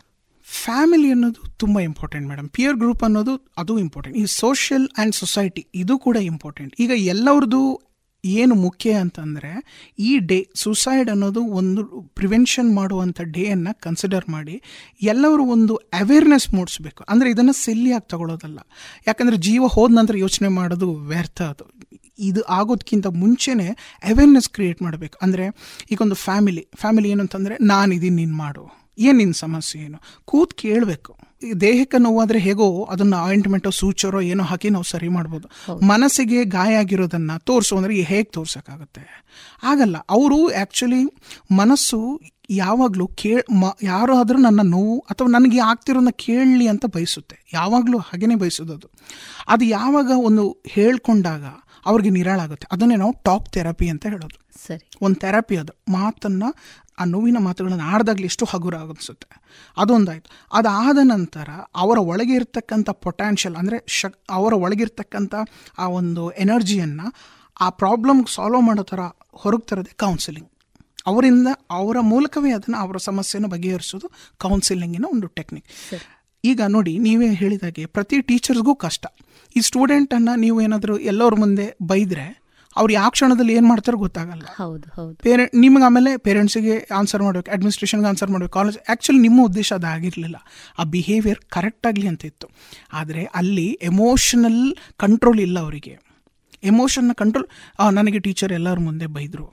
ಫ್ಯಾಮಿಲಿ 0.46 1.10
ಅನ್ನೋದು 1.10 1.40
ತುಂಬ 1.59 1.80
ಇಂಪಾರ್ಟೆಂಟ್ 1.80 2.28
ಮೇಡಮ್ 2.28 2.48
ಪಿಯರ್ 2.48 2.76
ಗ್ರೂಪ್ 2.76 3.05
ಅನ್ನೋದು 3.05 3.34
ಅದು 3.59 3.78
ಇಂಪಾರ್ಟೆಂಟ್ 3.78 4.16
ಈ 4.18 4.24
ಸೋಷಿಯಲ್ 4.34 4.88
ಆ್ಯಂಡ್ 4.96 5.14
ಸೊಸೈಟಿ 5.14 5.66
ಇದು 5.74 5.98
ಕೂಡ 5.98 6.16
ಇಂಪಾರ್ಟೆಂಟ್ 6.26 6.72
ಈಗ 6.78 6.90
ಎಲ್ಲರದ್ದು 7.06 7.60
ಏನು 8.24 8.55
ಮುಖ್ಯ 8.55 8.92
ಅಂತಂದರೆ, 8.92 9.52
ಈ 9.98 10.18
ಡೇ 10.18 10.48
ಸುಸೈಡ್ 10.55 11.10
ಅನ್ನೋದು 11.10 11.40
ಒಂದು 11.40 11.84
ಪ್ರಿವೆನ್ಷನ್ 12.14 12.74
ಮಾಡುವಂಥ 12.74 13.20
ಡೇಯನ್ನು 13.20 13.80
ಕನ್ಸಿಡರ್ 13.80 14.30
ಮಾಡಿ, 14.30 14.62
ಎಲ್ಲರೂ 15.02 15.44
ಒಂದು 15.44 15.74
ಅವೇರ್ನೆಸ್ 15.74 16.55
ಮೂಡಿಸ್ಬೇಕು. 16.55 17.05
ಅಂದರೆ 17.09 17.30
ಇದನ್ನು 17.30 17.52
ಸಿಲ್ಲಿಯಾಗಿ 17.52 18.09
ತಗೊಳ್ಳೋದಲ್ಲ 18.09 18.59
ಯಾಕಂದರೆ 19.06 19.36
ಜೀವ 19.36 19.66
ಹೋದ 19.66 19.92
ನಂತರ 19.94 20.16
ಯೋಚನೆ 20.16 20.48
ಮಾಡೋದು 20.48 20.94
ವ್ಯರ್ಥ 20.94 21.42
ಅದು. 21.42 21.64
ಇದು 22.18 22.42
ಆಗೋದಕ್ಕಿಂತ 22.42 23.06
ಮುಂಚೆನೇ 23.06 23.68
ಅವೇರ್ನೆಸ್ 24.02 24.48
ಕ್ರಿಯೇಟ್ 24.48 24.82
ಮಾಡಬೇಕು. 24.82 25.18
ಅಂದರೆ, 25.22 25.46
ಈಗ 25.90 25.98
ಒಂದು 26.01 26.14
ಫ್ಯಾಮಿಲಿ 26.14 26.68
ಫ್ಯಾಮಿಲಿ 26.76 27.10
ಏನು 27.10 27.20
ಅಂತಂದರೆ 27.20 27.56
ನಾನಿದ್ದೀನಿ, 27.60 28.16
ನೀನು 28.16 28.36
ಮಾಡು. 28.36 28.84
ಏನು 28.98 29.18
ನಿನ್ನ 29.18 29.32
ಸಮಸ್ಯೆ 29.32 29.80
ಏನು? 29.82 29.98
ಕೂತ್ 30.24 30.55
ಕೇಳಬೇಕು. 30.55 31.18
ದೇಹಕ್ಕೆ 31.60 31.98
ನೋವಾದರೆ 31.98 32.38
ಹೇಗೋ 32.38 32.84
ಅದನ್ನು 32.84 33.16
ಆಯಿಂಟ್ಮೆಂಟೋ 33.16 33.70
ಸೂಚರೋ 33.70 34.20
ಏನೋ 34.20 34.44
ಹಾಕಿ 34.44 34.70
ನಾವು 34.70 34.84
ಸರಿ 34.84 35.08
ಮಾಡ್ಬೋದು. 35.08 35.48
ಮನಸ್ಸಿಗೆ 35.86 36.44
ಗಾಯ 36.44 36.74
ಆಗಿರೋದನ್ನು 36.76 37.40
ತೋರಿಸು 37.44 37.76
ಅಂದರೆ 37.76 37.94
ಹೇಗೆ 37.94 38.24
ತೋರ್ಸೋಕ್ಕಾಗುತ್ತೆ? 38.24 39.24
ಆಗಲ್ಲ. 39.62 39.96
ಅವರು 40.10 40.52
ಆ್ಯಕ್ಚುಲಿ 40.52 41.04
ಮನಸ್ಸು 41.50 42.20
ಯಾವಾಗಲೂ 42.50 43.06
ಕೇಳ್ 43.06 43.42
ಮ 43.52 43.64
ಯಾರಾದರೂ 43.82 44.38
ನನ್ನ 44.38 44.60
ನೋವು 44.64 44.98
ಅಥವಾ 44.98 45.28
ನನಗೆ 45.28 45.60
ಆಗ್ತಿರೋದನ್ನ 45.60 46.10
ಕೇಳಲಿ 46.10 46.68
ಅಂತ 46.68 46.86
ಬಯಸುತ್ತೆ. 46.86 47.36
ಯಾವಾಗಲೂ 47.52 47.98
ಹಾಗೇನೆ 47.98 48.34
ಬಯಸೋದು 48.34 48.72
ಅದು 48.72 48.90
ಅದು 49.48 49.64
ಯಾವಾಗ 49.64 50.10
ಒಂದು 50.16 50.62
ಹೇಳ್ಕೊಂಡಾಗ 50.66 51.44
ಅವ್ರಿಗೆ 51.86 52.10
ನಿರಾಳಾಗುತ್ತೆ. 52.10 52.66
ಅದನ್ನೇ 52.72 52.96
ನಾವು 52.96 53.12
ಟಾಕ್ 53.12 53.48
ಥೆರಪಿ 53.48 53.88
ಅಂತ 53.88 54.06
ಹೇಳೋದು. 54.06 54.44
ಸರಿ. 54.66 54.90
ಒಂದು 55.02 55.20
ಥೆರಪಿ 55.20 55.56
ಅದು. 55.56 55.92
ಮಾತನ್ನು 55.92 56.54
ಆ 56.98 57.04
ನೋವಿನ 57.04 57.36
ಮಾತುಗಳನ್ನು 57.38 57.84
ಆಡ್ದಾಗಲಿ 57.84 58.24
ಎಷ್ಟು 58.24 58.44
ಹಗುರ 58.44 58.74
ಅನಿಸುತ್ತೆ. 58.74 59.42
ಅದೊಂದಾಯಿತು. 59.76 60.30
ಅದಾದ 60.52 60.98
ನಂತರ 61.02 61.48
ಅವರ 61.74 61.98
ಒಳಗೆ 61.98 62.32
ಇರ್ತಕ್ಕಂಥ 62.32 62.90
ಪೊಟ್ಯಾನ್ಷಿಯಲ್ 62.90 63.56
ಅಂದರೆ 63.56 63.84
ಶಕ್ 63.86 64.18
ಅವರ 64.30 64.52
ಒಳಗಿರ್ತಕ್ಕಂಥ 64.52 65.34
ಆ 65.78 65.88
ಒಂದು 65.88 66.30
ಎನರ್ಜಿಯನ್ನು 66.30 67.14
ಆ 67.60 67.70
ಪ್ರಾಬ್ಲಮ್ 67.70 68.26
ಸಾಲ್ವ್ 68.26 68.62
ಮಾಡೋ 68.62 68.82
ಥರ 68.82 69.00
ಹೊರಗೆ 69.32 69.66
ತರೋದೇ 69.66 69.90
ಕೌನ್ಸಿಲಿಂಗ್ 69.96 70.50
ಅವರಿಂದ 71.06 71.48
ಅವರ 71.70 71.96
ಮೂಲಕವೇ 72.00 72.50
ಅದನ್ನು 72.50 72.78
ಅವರ 72.78 72.96
ಸಮಸ್ಯೆಯನ್ನು 72.96 73.50
ಬಗೆಹರಿಸೋದು 73.50 74.12
ಕೌನ್ಸಿಲಿಂಗಿನ 74.38 75.04
ಒಂದು 75.12 75.26
ಟೆಕ್ನಿಕ್ 75.26 75.66
ಈಗ 76.44 76.60
ನೋಡಿ 76.66 76.98
ನೀವೇ 76.98 77.34
ಹೇಳಿದಾಗೆ 77.34 77.86
ಪ್ರತಿ 77.86 78.20
ಟೀಚರ್ಸ್ಗೂ 78.20 78.74
ಕಷ್ಟ. 78.74 79.06
ಈ 79.56 79.60
ಸ್ಟೂಡೆಂಟನ್ನು 79.60 80.34
ನೀವು 80.36 80.60
ಏನಾದರೂ 80.60 80.98
ಎಲ್ಲರ 80.98 81.34
ಮುಂದೆ 81.38 81.76
ಬೈದರೆ 81.82 82.43
ಅವ್ರು 82.80 82.92
ಯಾವ 82.92 83.09
ಕ್ಷಣದಲ್ಲಿ 83.14 83.52
ಏನು 83.59 83.68
ಮಾಡ್ತಾರೆ 83.72 83.98
ಗೊತ್ತಾಗಲ್ಲ. 84.05 84.46
ಹೌದು 84.60 84.86
ನಿಮ್ಗೆ 85.64 85.84
ಆಮೇಲೆ 85.88 86.10
ಪೇರೆಂಟ್ಸಿಗೆ 86.26 86.74
ಆನ್ಸರ್ 86.98 87.22
ಮಾಡಬೇಕು 87.22 87.51
ಅಡ್ಮಿನಿಸ್ಟ್ರೇಷನ್ಗೆ 87.56 88.09
ಆನ್ಸರ್ 88.12 88.30
ಮಾಡಬೇಕು. 88.34 88.52
ಕಾಲೇಜ್ 88.59 88.78
ಆ್ಯಕ್ಚುಲಿ 88.78 89.20
ನಿಮ್ಮ 89.26 89.44
ಉದ್ದೇಶ 89.48 89.68
ಅದಾಗಿರಲಿಲ್ಲ. 89.80 90.36
ಆ 90.78 90.84
ಬಿಹೇವಿಯರ್ 90.94 91.40
ಕರೆಕ್ಟಾಗಲಿ 91.56 92.06
ಅಂತ 92.12 92.24
ಇತ್ತು. 92.24 92.48
ಆದರೆ 93.01 93.24
ಅಲ್ಲಿ 93.42 93.68
ಎಮೋಷನಲ್ 93.90 94.62
ಕಂಟ್ರೋಲ್ 95.05 95.40
ಇಲ್ಲ 95.46 95.59
ಅವರಿಗೆ. 95.66 95.94
ಎಮೋಷನ್ನ 96.72 97.12
ಕಂಟ್ರೋಲ್ 97.22 97.48
ನನಗೆ 97.98 98.18
ಟೀಚರ್ 98.26 98.52
ಎಲ್ಲರ 98.59 98.78
ಮುಂದೆ 98.88 99.06
ಬೈದರು. 99.18 99.46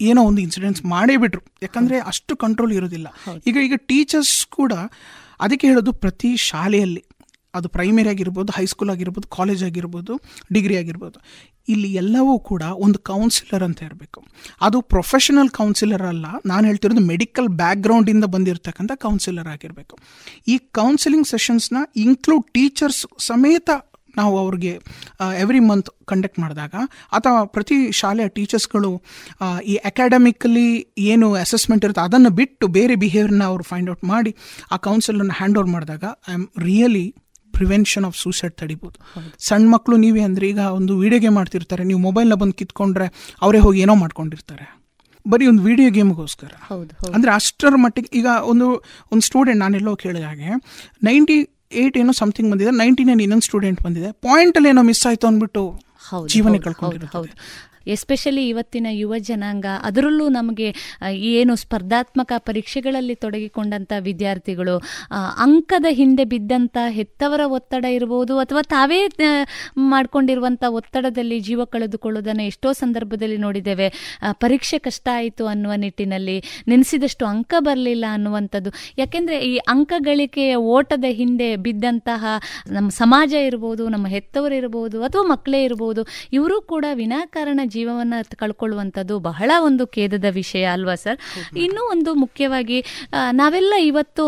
ಏನೋ 0.00 0.20
ಒಂದು 0.28 0.40
ಇನ್ಸಿಡೆಂಟ್ಸ್ 0.40 0.82
ಮಾಡೇ 0.92 1.16
ಬಿಟ್ರು. 1.22 1.42
ಯಾಕಂದರೆ 1.62 1.96
ಅಷ್ಟು 2.10 2.32
ಕಂಟ್ರೋಲ್ 2.36 2.72
ಇರೋದಿಲ್ಲ. 2.78 3.08
ಈಗ 3.46 3.56
ಈಗ 3.66 3.76
ಟೀಚರ್ಸ್ 3.90 4.36
ಕೂಡ 4.58 4.72
ಅದಕ್ಕೆ 5.44 5.66
ಹೇಳೋದು 5.70 5.92
ಪ್ರತಿ 6.04 6.30
ಶಾಲೆಯಲ್ಲಿ. 6.50 7.02
ಅದು 7.58 7.68
ಪ್ರೈಮರಿ 7.74 8.08
ಆಗಿರ್ಬೋದು 8.08 8.52
ಹೈಸ್ಕೂಲ್ 8.56 8.90
ಆಗಿರ್ಬೋದು 8.90 9.26
ಕಾಲೇಜ್ 9.36 9.62
ಆಗಿರ್ಬೋದು 9.64 10.12
ಡಿಗ್ರಿ 10.52 10.76
ಆಗಿರ್ಬೋದು. 10.80 11.18
ಇಲ್ಲಿ 11.72 11.90
ಎಲ್ಲವೂ 12.02 12.34
ಕೂಡ 12.50 12.62
ಒಂದು 12.84 12.98
ಕೌನ್ಸಿಲರ್ 13.10 13.64
ಅಂತ 13.68 13.80
ಇರಬೇಕು. 13.88 14.20
ಅದು 14.66 14.78
ಪ್ರೊಫೆಷನಲ್ 14.94 15.50
ಕೌನ್ಸಿಲರ್ 15.60 16.04
ಅಲ್ಲ, 16.12 16.26
ನಾನು 16.50 16.64
ಹೇಳ್ತಿರೋದು 16.70 17.04
ಮೆಡಿಕಲ್ 17.12 17.48
ಬ್ಯಾಕ್ಗ್ರೌಂಡಿಂದ 17.62 18.26
ಬಂದಿರತಕ್ಕಂಥ 18.34 18.92
ಕೌನ್ಸಿಲರ್ 19.06 19.48
ಆಗಿರಬೇಕು. 19.54 19.96
ಈ 20.52 20.56
ಕೌನ್ಸಿಲಿಂಗ್ 20.80 21.28
ಸೆಷನ್ಸ್ನ 21.34 21.80
ಇನ್ಕ್ಲೂಡ್ 22.04 22.46
ಟೀಚರ್ಸ್ 22.58 23.02
ಸಮೇತ 23.30 23.70
ನಾವು 24.18 24.34
ಅವ್ರಿಗೆ 24.42 24.72
ಎವ್ರಿ 25.44 25.60
ಮಂತ್ 25.68 25.88
ಕಂಡಕ್ಟ್ 26.10 26.38
ಮಾಡಿದಾಗ, 26.42 26.74
ಅಥವಾ 27.16 27.38
ಪ್ರತಿ 27.54 27.76
ಶಾಲೆಯ 28.00 28.28
ಟೀಚರ್ಸ್ಗಳು 28.36 28.90
ಈ 29.72 29.74
ಅಕಾಡೆಮಿಕಲಿ 29.90 30.68
ಏನು 31.12 31.28
ಅಸೆಸ್ಮೆಂಟ್ 31.44 31.84
ಇರುತ್ತೆ 31.86 32.02
ಅದನ್ನು 32.08 32.30
ಬಿಟ್ಟು 32.40 32.66
ಬೇರೆ 32.76 32.96
ಬಿಹೇವಿಯರ್ನ 33.04 33.44
ಅವರು 33.52 33.64
ಫೈಂಡ್ 33.72 33.90
ಔಟ್ 33.94 34.04
ಮಾಡಿ, 34.12 34.32
ಆ 34.72 34.78
ಕೌನ್ಸಿಲರ್ನ 34.86 35.34
ಹ್ಯಾಂಡ್ 35.40 35.58
ಓವರ್ 35.60 35.72
ಮಾಡಿದಾಗ 35.76 36.04
I 36.30 36.34
am 36.38 36.46
really 36.66 37.06
prevention 37.58 38.04
of 38.08 38.16
suicide 38.24 38.54
ತಡಿಬೋದು. 38.60 38.98
ಸಣ್ಣ 39.48 39.66
ಮಕ್ಕಳು 39.74 39.96
ನೀವೇ 40.04 40.22
ಅಂದರೆ 40.28 40.46
ಈಗ 40.52 40.60
ಒಂದು 40.78 40.92
ವಿಡಿಯೋ 41.04 41.20
ಗೇಮ್ 41.24 41.36
ಮಾಡ್ತಿರ್ತಾರೆ 41.40 41.84
ನೀವು 41.90 42.00
ಮೊಬೈಲ್ನ 42.08 42.36
ಬಂದು 42.42 42.56
ಕಿತ್ಕೊಂಡ್ರೆ 42.60 43.06
ಅವರೇ 43.44 43.60
ಹೋಗಿ 43.66 43.80
ಏನೋ 43.86 43.96
ಮಾಡ್ಕೊಂಡಿರ್ತಾರೆ. 44.04 44.66
ಬರೀ 45.26 45.44
ಒಂದು 45.50 45.62
ವಿಡಿಯೋ 45.68 45.90
ಗೇಮ್ಗೋಸ್ಕರ. 45.96 46.52
ಅಂದರೆ 47.16 47.30
ಅಷ್ಟರ 47.38 47.74
ಮಟ್ಟಿಗೆ 47.84 48.10
ಈಗ 48.20 48.28
ಒಂದು 48.52 48.66
ಒಂದು 49.12 49.24
ಸ್ಟೂಡೆಂಟ್ 49.28 49.60
ನಾನೆಲ್ಲೋ 49.64 49.92
ಕೇಳಿದ 50.02 50.24
ಹಾಗೆ 50.30 50.50
ನೈಂಟಿ 51.08 51.36
ಏಯ್ಟ್ 51.82 51.96
ಏನೋ 52.00 52.12
ಸಮಥಿಂಗ್ 52.20 52.48
ಬಂದಿದೆ 52.52 52.72
ನೈಂಟಿ 52.80 53.04
ನೈನ್ 53.08 53.22
ಇನ್ನೊಂದು 53.26 53.46
ಸ್ಟೂಡೆಂಟ್ 53.48 53.80
ಬಂದಿದೆ. 53.86 54.10
ಪಾಯಿಂಟಲ್ಲಿ 54.26 54.68
ಏನೋ 54.72 54.82
ಮಿಸ್ 54.90 55.04
ಆಯಿತು 55.10 55.26
ಅಂದ್ಬಿಟ್ಟು 55.30 55.62
ಜೀವನ 56.34 56.56
ಹೌದು. 57.14 57.32
ಎಸ್ಪೆಷಲಿ 57.94 58.44
ಇವತ್ತಿನ 58.48 58.86
ಯುವ 59.00 59.14
ಜನಾಂಗ, 59.28 59.66
ಅದರಲ್ಲೂ 59.88 60.26
ನಮಗೆ 60.38 60.68
ಏನು 61.32 61.54
ಸ್ಪರ್ಧಾತ್ಮಕ 61.62 62.32
ಪರೀಕ್ಷೆಗಳಲ್ಲಿ 62.48 63.14
ತೊಡಗಿಕೊಂಡಂಥ 63.24 63.92
ವಿದ್ಯಾರ್ಥಿಗಳು 64.08 64.76
ಅಂಕದ 65.46 65.86
ಹಿಂದೆ 66.00 66.24
ಬಿದ್ದಂಥ 66.32 66.76
ಹೆತ್ತವರ 66.98 67.42
ಒತ್ತಡ 67.58 67.84
ಇರ್ಬೋದು 67.98 68.34
ಅಥವಾ 68.44 68.62
ತಾವೇ 68.74 69.00
ಮಾಡಿಕೊಂಡಿರುವಂಥ 69.92 70.64
ಒತ್ತಡದಲ್ಲಿ 70.78 71.38
ಜೀವ 71.48 71.64
ಕಳೆದುಕೊಳ್ಳೋದನ್ನು 71.74 72.44
ಎಷ್ಟೋ 72.52 72.70
ಸಂದರ್ಭದಲ್ಲಿ 72.82 73.38
ನೋಡಿದ್ದೇವೆ. 73.46 73.88
ಪರೀಕ್ಷೆ 74.44 74.78
ಕಷ್ಟ 74.86 75.08
ಆಯಿತು 75.18 75.44
ಅನ್ನುವ 75.52 75.74
ನಿಟ್ಟಿನಲ್ಲಿ 75.84 76.36
ನೆನೆಸಿದಷ್ಟು 76.68 77.24
ಅಂಕ 77.26 77.54
ಬರಲಿಲ್ಲ 77.68 78.04
ಅನ್ನುವಂಥದ್ದು. 78.16 78.70
ಯಾಕೆಂದರೆ 78.98 79.36
ಈ 79.50 79.52
ಅಂಕ 79.74 79.92
ಗಳಿಕೆಯ 80.08 80.54
ಓಟದ 80.76 81.06
ಹಿಂದೆ 81.20 81.48
ಬಿದ್ದಂತಹ 81.66 82.24
ನಮ್ಮ 82.76 82.88
ಸಮಾಜ 83.02 83.32
ಇರ್ಬೋದು, 83.48 83.82
ನಮ್ಮ 83.94 84.06
ಹೆತ್ತವರು 84.14 84.54
ಇರ್ಬೋದು 84.60 84.98
ಅಥವಾ 85.08 85.24
ಮಕ್ಕಳೇ 85.32 85.60
ಇರ್ಬೋದು, 85.64 86.04
ಇವರು 86.38 86.56
ಕೂಡ 86.72 86.84
ವಿನಾಕಾರಣ 87.02 87.60
ಜೀವವನ್ನ 87.74 88.14
ಕಳ್ಕೊಳ್ಳುವಂಥದ್ದು 88.36 89.14
ಬಹಳ 89.28 89.50
ಒಂದು 89.66 89.84
ಖೇದದ 89.86 90.28
ವಿಷಯ 90.30 90.64
ಅಲ್ವಾ 90.76 90.96
ಸರ್? 91.04 91.18
ಇನ್ನೂ 91.56 91.82
ಒಂದು 91.90 92.10
ಮುಖ್ಯವಾಗಿ 92.14 92.78
ನಾವೆಲ್ಲ 93.32 93.74
ಇವತ್ತು 93.82 94.26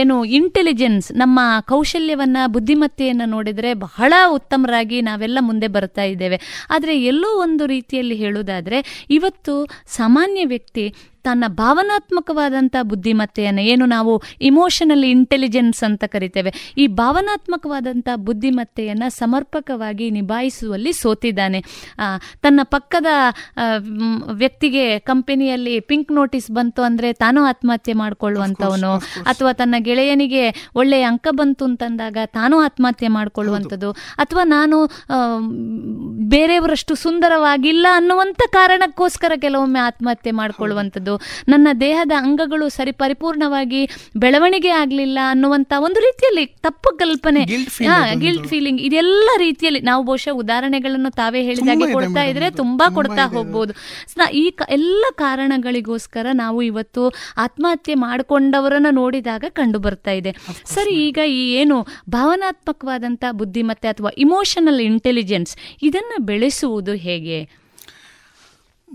ಏನು 0.00 0.16
ಇಂಟೆಲಿಜೆನ್ಸ್ 0.38 1.08
ನಮ್ಮ 1.12 1.40
ಕೌಶಲ್ಯವನ್ನ 1.68 2.38
ಬುದ್ಧಿಮತ್ತೆಯನ್ನು 2.46 3.26
ನೋಡಿದ್ರೆ 3.34 3.72
ಬಹಳ 3.86 4.12
ಉತ್ತಮರಾಗಿ 4.30 4.98
ನಾವೆಲ್ಲ 5.02 5.38
ಮುಂದೆ 5.40 5.68
ಬರ್ತಾ 5.76 6.06
ಇದ್ದೇವೆ. 6.12 6.40
ಆದರೆ 6.70 6.94
ಎಲ್ಲೋ 7.04 7.30
ಒಂದು 7.42 7.66
ರೀತಿಯಲ್ಲಿ 7.66 8.16
ಹೇಳುವುದಾದ್ರೆ 8.16 8.80
ಇವತ್ತು 9.10 9.54
ಸಾಮಾನ್ಯ 9.96 10.44
ವ್ಯಕ್ತಿ 10.44 10.86
ತನ್ನ 11.24 11.44
ಭಾವನಾತ್ಮಕವಾದಂಥ 11.60 12.76
ಬುದ್ಧಿಮತ್ತೆಯನ್ನು 12.82 13.62
ಏನು 13.62 13.84
ನಾವು 13.86 14.12
ಇಮೋಷನಲ್ 14.40 15.04
ಇಂಟೆಲಿಜೆನ್ಸ್ 15.04 15.82
ಅಂತ 15.84 16.04
ಕರಿತೇವೆ. 16.04 16.50
ಈ 16.78 16.86
ಭಾವನಾತ್ಮಕವಾದಂಥ 17.00 18.08
ಬುದ್ಧಿಮತ್ತೆಯನ್ನು 18.16 19.08
ಸಮರ್ಪಕವಾಗಿ 19.18 20.06
ನಿಭಾಯಿಸುವಲ್ಲಿ 20.10 20.92
ಸೋತಿದ್ದಾನೆ. 20.92 21.60
ತನ್ನ 22.40 22.60
ಪಕ್ಕದ 22.74 23.06
ವ್ಯಕ್ತಿಗೆ 24.32 24.84
ಕಂಪನಿಯಲ್ಲಿ 25.00 25.74
ಪಿಂಕ್ 25.80 26.12
ನೋಟಿಸ್ 26.12 26.48
ಬಂತು 26.50 26.80
ಅಂದರೆ 26.82 27.08
ತಾನು 27.12 27.40
ಆತ್ಮಹತ್ಯೆ 27.44 27.94
ಮಾಡಿಕೊಳ್ಳುವಂಥವನು 27.94 28.92
ಅಥವಾ 29.24 29.52
ತನ್ನ 29.52 29.74
ಗೆಳೆಯನಿಗೆ 29.78 30.44
ಒಳ್ಳೆಯ 30.74 31.02
ಅಂಕ 31.02 31.28
ಬಂತು 31.30 31.64
ಅಂತಂದಾಗ 31.64 32.18
ತಾನು 32.32 32.56
ಆತ್ಮಹತ್ಯೆ 32.60 33.08
ಮಾಡಿಕೊಳ್ಳುವಂಥದ್ದು 33.08 33.90
ಅಥವಾ 34.16 34.44
ನಾನು 34.44 34.76
ಬೇರೆಯವರಷ್ಟು 36.28 36.94
ಸುಂದರವಾಗಿಲ್ಲ 36.94 37.86
ಅನ್ನುವಂಥ 37.92 38.42
ಕಾರಣಕ್ಕೋಸ್ಕರ 38.52 39.32
ಕೆಲವೊಮ್ಮೆ 39.36 39.80
ಆತ್ಮಹತ್ಯೆ 39.80 40.32
ಮಾಡಿಕೊಳ್ಳುವಂಥದ್ದು 40.32 41.09
ನನ್ನ 41.48 41.68
ದೇಹದ 41.80 42.12
ಅಂಗಗಳು 42.16 42.68
ಸರಿ 42.68 42.92
ಪರಿಪೂರ್ಣವಾಗಿ 42.92 43.88
ಬೆಳವಣಿಗೆ 44.16 44.68
ಆಗಲಿಲ್ಲ 44.68 45.18
ಅನ್ನುವಂಥ 45.28 45.72
ಒಂದು 45.78 46.00
ರೀತಿಯಲ್ಲಿ 46.00 46.46
ತಪ್ಪು 46.46 46.98
ಕಲ್ಪನೆ. 46.98 47.44
ಗಿಲ್ಟ್ 48.20 48.46
ಫೀಲಿಂಗ್ 48.46 48.80
ಇದೆಲ್ಲ 48.80 49.28
ರೀತಿಯಲ್ಲಿ 49.38 49.80
ನಾವು 49.80 50.04
ಬಹುಶಃ 50.04 50.30
ಉದಾಹರಣೆಗಳನ್ನು 50.32 51.10
ತಾವೇ 51.10 51.42
ಹೇಳಿದಾಗೆ 51.42 51.92
ಕೊಡ್ತಾ 51.92 52.24
ಇದ್ರೆ. 52.24 52.50
ತುಂಬಾ 52.50 52.94
ಕೊಡ್ತಾ 52.94 53.14
ಹೋಗ್ಬೋದು. 53.36 53.72
ಈ 54.32 54.50
ಕ- 54.50 54.62
ಎಲ್ಲ 54.70 55.04
ಕಾರಣಗಳಿಗೋಸ್ಕರ 55.12 56.26
ನಾವು 56.32 56.62
ಇವತ್ತು 56.62 57.12
ಆತ್ಮಹತ್ಯೆ 57.36 57.94
ಮಾಡಿಕೊಂಡವರನ್ನ 57.94 58.86
ನೋಡಿದಾಗ 58.90 59.44
ಕಂಡು 59.48 59.78
ಬರ್ತಾ 59.78 60.10
ಇದೆ. 60.10 60.32
ಸರಿ 60.64 60.90
ಈಗ 60.90 61.18
ಈ 61.28 61.52
ಏನು 61.54 61.86
ಭಾವನಾತ್ಮಕವಾದಂತಹ 62.10 63.32
ಬುದ್ಧಿಮತ್ತೆ 63.32 63.88
ಅಥವಾ 63.88 64.10
ಇಮೋಷನಲ್ 64.18 64.80
ಇಂಟೆಲಿಜೆನ್ಸ್ 64.80 65.56
ಇದನ್ನ 65.82 66.24
ಬೆಳೆಸುವುದು 66.24 66.92
ಹೇಗೆ? 66.92 67.59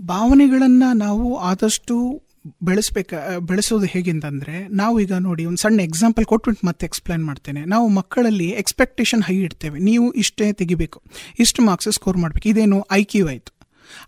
ಭಾವನೆಗಳನ್ನು 0.00 0.92
ನಾವು 0.92 1.36
ಆದಷ್ಟು 1.36 2.22
ಬೆಳೆಸ್ಬೇಕ 2.62 3.14
ಬೆಳೆಸೋದು 3.38 3.84
ಹೇಗೆಂತಂದರೆ 3.84 4.68
ನಾವು 4.68 5.00
ಈಗ 5.00 5.12
ನೋಡಿ 5.12 5.44
ಒಂದು 5.44 5.58
ಸಣ್ಣ 5.58 5.80
ಎಕ್ಸಾಂಪಲ್ 5.80 6.24
ಕೊಟ್ಬಿಟ್ಟು 6.24 6.66
ಮತ್ತೆ 6.66 6.86
ಎಕ್ಸ್ಪ್ಲೈನ್ 6.86 7.24
ಮಾಡ್ತೇನೆ. 7.24 7.64
ನಾವು 7.64 7.88
ಮಕ್ಕಳಲ್ಲಿ 7.88 8.48
ಎಕ್ಸ್ಪೆಕ್ಟೇಷನ್ 8.48 9.22
ಹೈ 9.22 9.36
ಇಡ್ತೇವೆ. 9.36 9.78
ನೀವು 9.78 10.12
ಇಷ್ಟೇ 10.12 10.52
ತೆಗಿಬೇಕು. 10.52 11.02
ಇಷ್ಟು 11.38 11.62
ಮಾರ್ಕ್ಸ್ 11.62 11.92
ಸ್ಕೋರ್ 11.92 12.16
ಮಾಡಬೇಕು. 12.16 12.48
ಇದೇನು 12.48 12.86
ಐ 12.92 13.04
ಕ್ಯೂ 13.04 13.28
ಆಯಿತು. 13.28 13.52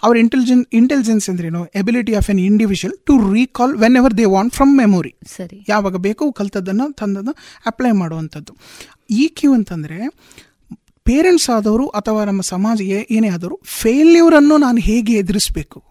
ಅವ್ರ 0.02 0.18
ಇಂಟೆಲಿಜೆನ್ 0.18 0.64
ಇಂಟೆಲಿಜೆನ್ಸ್ 0.72 1.30
ಅಂದ್ರೇನು? 1.30 1.66
Ability 1.66 2.14
of 2.14 2.30
an 2.30 2.40
individual 2.40 2.98
to 2.98 3.32
recall 3.32 3.76
whenever 3.96 4.18
they 4.18 4.24
want 4.24 4.54
from 4.54 4.78
memory 4.78 5.14
ಸರಿ. 5.36 5.64
ಯಾವಾಗ 5.68 5.96
ಬೇಕೋ 5.96 6.32
ಕಲ್ತದ್ದನ್ನು 6.32 6.92
ತಂದದ್ದು 6.92 7.34
ಅಪ್ಲೈ 7.66 7.90
ಮಾಡುವಂಥದ್ದು. 7.90 8.56
ಈ 9.10 9.28
ಕ್ಯೂ 9.28 9.54
ಅಂತಂದರೆ 9.54 9.98
ಪೇರೆಂಟ್ಸ್ 11.08 11.50
ಆದವರು 11.50 11.88
ಅಥವಾ 11.88 12.24
ನಮ್ಮ 12.24 12.40
ಸಮಾಜ 12.40 12.82
ಏನೇ 13.10 13.28
ಆದರೂ 13.28 13.60
ಫೇಲ್ಯೂರನ್ನು 13.64 14.56
ನಾನು 14.56 14.80
ಹೇಗೆ 14.80 15.12
ಎದುರಿಸಬೇಕು? 15.12 15.82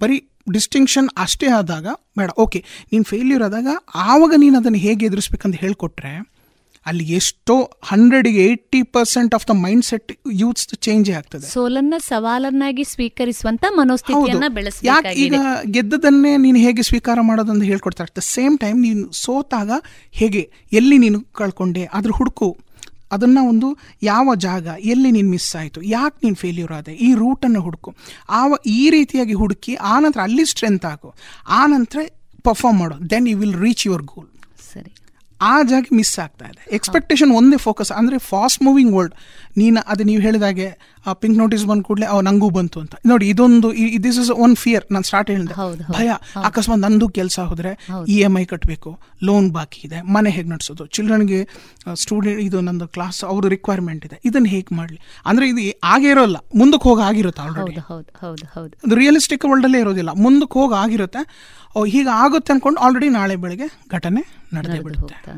ಬರೀ 0.00 0.28
ಡಿಸ್ಟಿಂಕ್ಷನ್ 0.52 1.08
ಅಷ್ಟೇ 1.16 1.46
ಆದಾಗ 1.46 1.86
ಬೇಡ 2.18 2.30
ಓಕೆ 2.38 2.64
ನೀನು 2.92 3.04
ಫೇಲ್ಯೂರ್ 3.04 3.42
ಆದಾಗ 3.42 3.66
ಆವಾಗ 3.94 4.32
ನೀನು 4.36 4.58
ಅದನ್ನು 4.58 4.78
ಹೇಗೆ 4.78 5.06
ಎದುರಿಸ್ಬೇಕಂತ 5.06 5.54
ಹೇಳಿಕೊಟ್ರೆ 5.54 6.36
ಅಲ್ಲಿ 6.86 7.04
ಎಷ್ಟೋ 7.04 7.70
ಹಂಡ್ರೆಡ್ಗೆ 7.84 8.44
eighty 8.46 8.82
percent 8.82 9.34
of 9.34 9.48
the 9.48 9.50
mindset 9.84 10.12
youths 10.32 10.74
change 10.74 11.10
ಆಗ್ತದೆ. 11.10 11.46
ಸೋಲನ್ನ 11.46 11.94
ಸವಾಲನ್ನಾಗಿ 11.98 12.84
ಸ್ವೀಕರಿಸುವಂತ 12.84 13.64
ಮನೋಸ್ಥಿತಿಯನ್ನ 13.78 14.44
ಯಾಕೆ 14.84 15.12
ಈಗ 15.14 15.34
ಗೆದ್ದದನ್ನೇ 15.70 16.36
ನೀನು 16.36 16.58
ಹೇಗೆ 16.58 16.82
ಸ್ವೀಕಾರ 16.82 17.18
ಮಾಡೋದಂತ 17.20 17.62
ಹೇಳ್ಕೊಡ್ತಾರೆ. 17.62 18.10
ಅಟ್ 18.10 18.18
ದ 18.18 18.22
ಸೇಮ್ 18.22 18.58
ಟೈಮ್ 18.58 18.82
ನೀನು 18.82 19.12
ಸೋತಾಗ 19.12 19.70
ಹೇಗೆ 20.10 20.50
ಎಲ್ಲಿ 20.72 20.98
ನೀನು 20.98 21.20
ಕಳ್ಕೊಂಡೆ 21.20 21.84
ಅದ್ರ 21.84 22.10
ಹುಡುಕು 22.10 22.56
ಅದನ್ನು 23.12 23.42
ಒಂದು 23.48 23.68
ಯಾವ 24.02 24.34
ಜಾಗ, 24.34 24.66
ಎಲ್ಲಿ 24.92 25.10
ನೀನು 25.10 25.28
ಮಿಸ್ 25.28 25.56
ಆಯಿತು, 25.56 25.82
ಯಾಕೆ 25.82 26.18
ನೀನು 26.24 26.34
ಫೇಲ್ಯೂರ್ 26.34 26.72
ಆದೆ? 26.72 26.94
ಈ 27.06 27.14
ರೂಟನ್ನು 27.14 27.60
ಹುಡುಕು. 27.60 27.90
ಆವ 28.28 28.54
ಈ 28.66 28.90
ರೀತಿಯಾಗಿ 28.90 29.34
ಹುಡುಕಿ 29.34 29.74
ಆನಂತರ 29.74 30.20
ಅಲ್ಲಿ 30.20 30.46
ಸ್ಟ್ರೆಂತ್ 30.46 30.86
ಆಗು 30.92 31.10
ಆನಂತರ 31.62 31.98
ಪರ್ಫಾರ್ಮ್ 32.42 32.78
ಮಾಡು. 32.78 33.10
Then 33.10 33.28
you 33.28 33.38
will 33.38 33.54
reach 33.66 33.86
your 33.86 34.02
goal 34.02 34.30
ಸರಿ. 34.72 34.92
ಆ 35.40 35.54
ಜಾಗ 35.70 35.84
ಮಿಸ್ 35.98 36.12
ಆಗ್ತಾ 36.24 36.46
ಇದೆ. 36.50 36.60
ಎಕ್ಸ್ಪೆಕ್ಟೇಷನ್ 36.76 37.32
ಒಂದೇ 37.38 37.58
ಫೋಕಸ್ 37.66 37.90
ಅಂದರೆ 38.00 38.18
ಫಾಸ್ಟ್ 38.30 38.60
ಮೂವಿಂಗ್ 38.66 38.92
ವರ್ಲ್ಡ್ 38.96 39.14
ನೀನು 39.60 39.80
ಅದು 39.92 40.02
ನೀವು 40.10 40.20
ಹೇಳಿದಾಗೆ 40.26 40.68
ಆ 41.06 41.12
ಪಿಂಕ್ 41.22 41.36
ನೋಟಿಸ್ 41.40 41.64
ಬಂದ 41.70 41.82
ಕೂಡಲೇ 41.88 42.06
ಅವ್ 42.12 42.22
ನಂಗೂ 42.28 42.48
ಬಂತು 42.56 42.78
ಅಂತ. 42.82 42.94
ನೋಡಿ 43.10 43.26
ಇದೊಂದು 43.32 43.68
ದಿಸ್ 44.06 44.18
ಇಸ್ 44.22 44.30
ಒನ್ 44.44 44.54
ಫಿಯರ್ 44.62 44.84
ನಾನು 44.94 45.06
ಸ್ಟಾರ್ಟ್ 45.10 45.28
ಹೇಳಿದೆ. 45.34 45.54
ಭಯ. 45.96 46.08
ಅಕಸ್ಮಾತ್ 46.48 46.82
ನಂದು 46.86 47.08
ಕೆಲಸ 47.18 47.38
ಹೋದರೆ 47.50 47.72
ಹೌದು. 47.90 48.06
ಇ 48.14 48.16
ಎಂ 48.28 48.34
ಐ 48.42 48.44
ಕಟ್ಟಬೇಕು 48.52 48.92
ಲೋನ್ 49.28 49.48
ಬಾಕಿ 49.56 49.80
ಇದೆ. 49.88 49.98
ಮನೆ 50.16 50.30
ಹೇಗೆ 50.36 50.48
ನಡೆಸೋದು? 50.54 50.86
ಚಿಲ್ಡ್ರನ್ಗೆ 50.96 51.40
ಸ್ಟೂಡೆಂಟ್ 52.02 52.40
ಇದು 52.46 52.60
ನಂದು 52.68 52.88
ಕ್ಲಾಸ್ 52.96 53.20
ಅವ್ರ 53.32 53.48
ರಿಕ್ವೈರ್ಮೆಂಟ್ 53.56 54.04
ಇದೆ. 54.08 54.18
ಇದನ್ನು 54.30 54.50
ಹೇಗೆ 54.54 54.74
ಮಾಡಲಿ? 54.80 54.98
ಅಂದರೆ 55.26 55.46
ಇದು 55.52 55.62
ಆಗೇ 55.94 56.10
ಇರೋಲ್ಲ. 56.14 56.38
ಮುಂದಕ್ಕೆ 56.62 56.88
ಹೋಗಿ 56.88 57.04
ಆಗಿರುತ್ತೆ 57.10 57.42
ಆಲ್ರೆಡಿ 57.46 57.74
ಹೌದು 57.76 57.84
ಹೌದು 57.92 58.10
ಹೌದು 58.24 58.46
ಹೌದು. 58.56 58.74
ಅದು 58.84 58.96
ರಿಯಲಿಸ್ಟಿಕ್ 59.02 59.46
ವರ್ಲ್ಡಲ್ಲೇ 59.50 59.80
ಇರೋದಿಲ್ಲ. 59.84 60.10
ಮುಂದಕ್ಕೆ 60.26 60.58
ಹೋಗಿ 60.62 60.76
ಆಗಿರುತ್ತೆ. 60.84 61.22
ಹೀಗೆ 61.94 62.10
ಆಗುತ್ತೆ 62.24 62.50
ಅಂದ್ಕೊಂಡು 62.52 62.80
ಆಲ್ರೆಡಿ 62.80 63.08
ನಾಳೆ 63.16 63.34
ಬೆಳಗ್ಗೆ 63.42 63.66
ಘಟನೆ 63.96 64.20
ಹೋಗ್ತಾ 65.00 65.32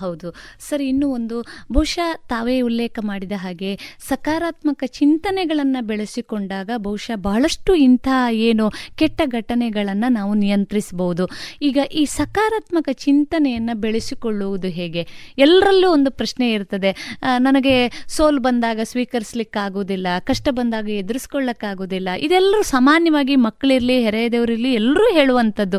ಹೌದು. 0.00 0.28
ಸರ್ 0.68 0.82
ಇನ್ನು 0.82 1.06
ಒಂದು 1.10 1.36
ಬಹುಶಃ 1.72 2.08
ತಾವೇ 2.28 2.60
ಉಲ್ಲೇಖ 2.60 2.98
ಮಾಡಿದ 3.02 3.32
ಹಾಗೆ 3.36 3.70
ಸಕಾರಾತ್ಮಕ 4.08 4.84
ಚಿಂತನೆಗಳನ್ನು 4.98 5.86
ಬೆಳೆಸಿಕೊಂಡಾಗ 5.86 6.70
ಬಹುಶಃ 6.76 7.16
ಬಹಳಷ್ಟು 7.16 7.74
ಇಂಥ 7.74 8.08
ಏನು 8.48 8.66
ಕೆಟ್ಟ 8.94 9.20
ಘಟನೆಗಳನ್ನು 9.26 10.08
ನಾವು 10.12 10.34
ನಿಯಂತ್ರಿಸಬಹುದು 10.34 11.24
ಈಗ 11.62 11.78
ಈ 11.92 12.04
ಸಕಾರಾತ್ಮಕ 12.04 12.88
ಚಿಂತನೆಯನ್ನು 12.92 13.74
ಬೆಳೆಸಿಕೊಳ್ಳುವುದು 13.80 14.68
ಹೇಗೆ? 14.68 15.02
ಎಲ್ಲರಲ್ಲೂ 15.38 15.88
ಒಂದು 15.90 16.10
ಪ್ರಶ್ನೆ 16.10 16.52
ಇರ್ತದೆ. 16.52 16.90
ನನಗೆ 17.38 17.74
ಸೋಲು 18.08 18.40
ಬಂದಾಗ 18.40 18.80
ಸ್ವೀಕರಿಸ್ಲಿಕ್ಕಾಗೋದಿಲ್ಲ 18.82 20.06
ಕಷ್ಟ 20.20 20.48
ಬಂದಾಗ 20.50 20.88
ಎದುರಿಸ್ಕೊಳ್ಳಕ್ಕಾಗುದಿಲ್ಲ 20.88 22.08
ಇದೆಲ್ಲರೂ 22.18 22.62
ಸಾಮಾನ್ಯವಾಗಿ 22.62 23.36
ಮಕ್ಕಳಿರಲಿ 23.36 24.02
ಹೆರೆಯದವರಿರಲಿ 24.02 24.74
ಎಲ್ಲರೂ 24.74 25.06
ಹೇಳುವಂಥದ್ದು. 25.14 25.78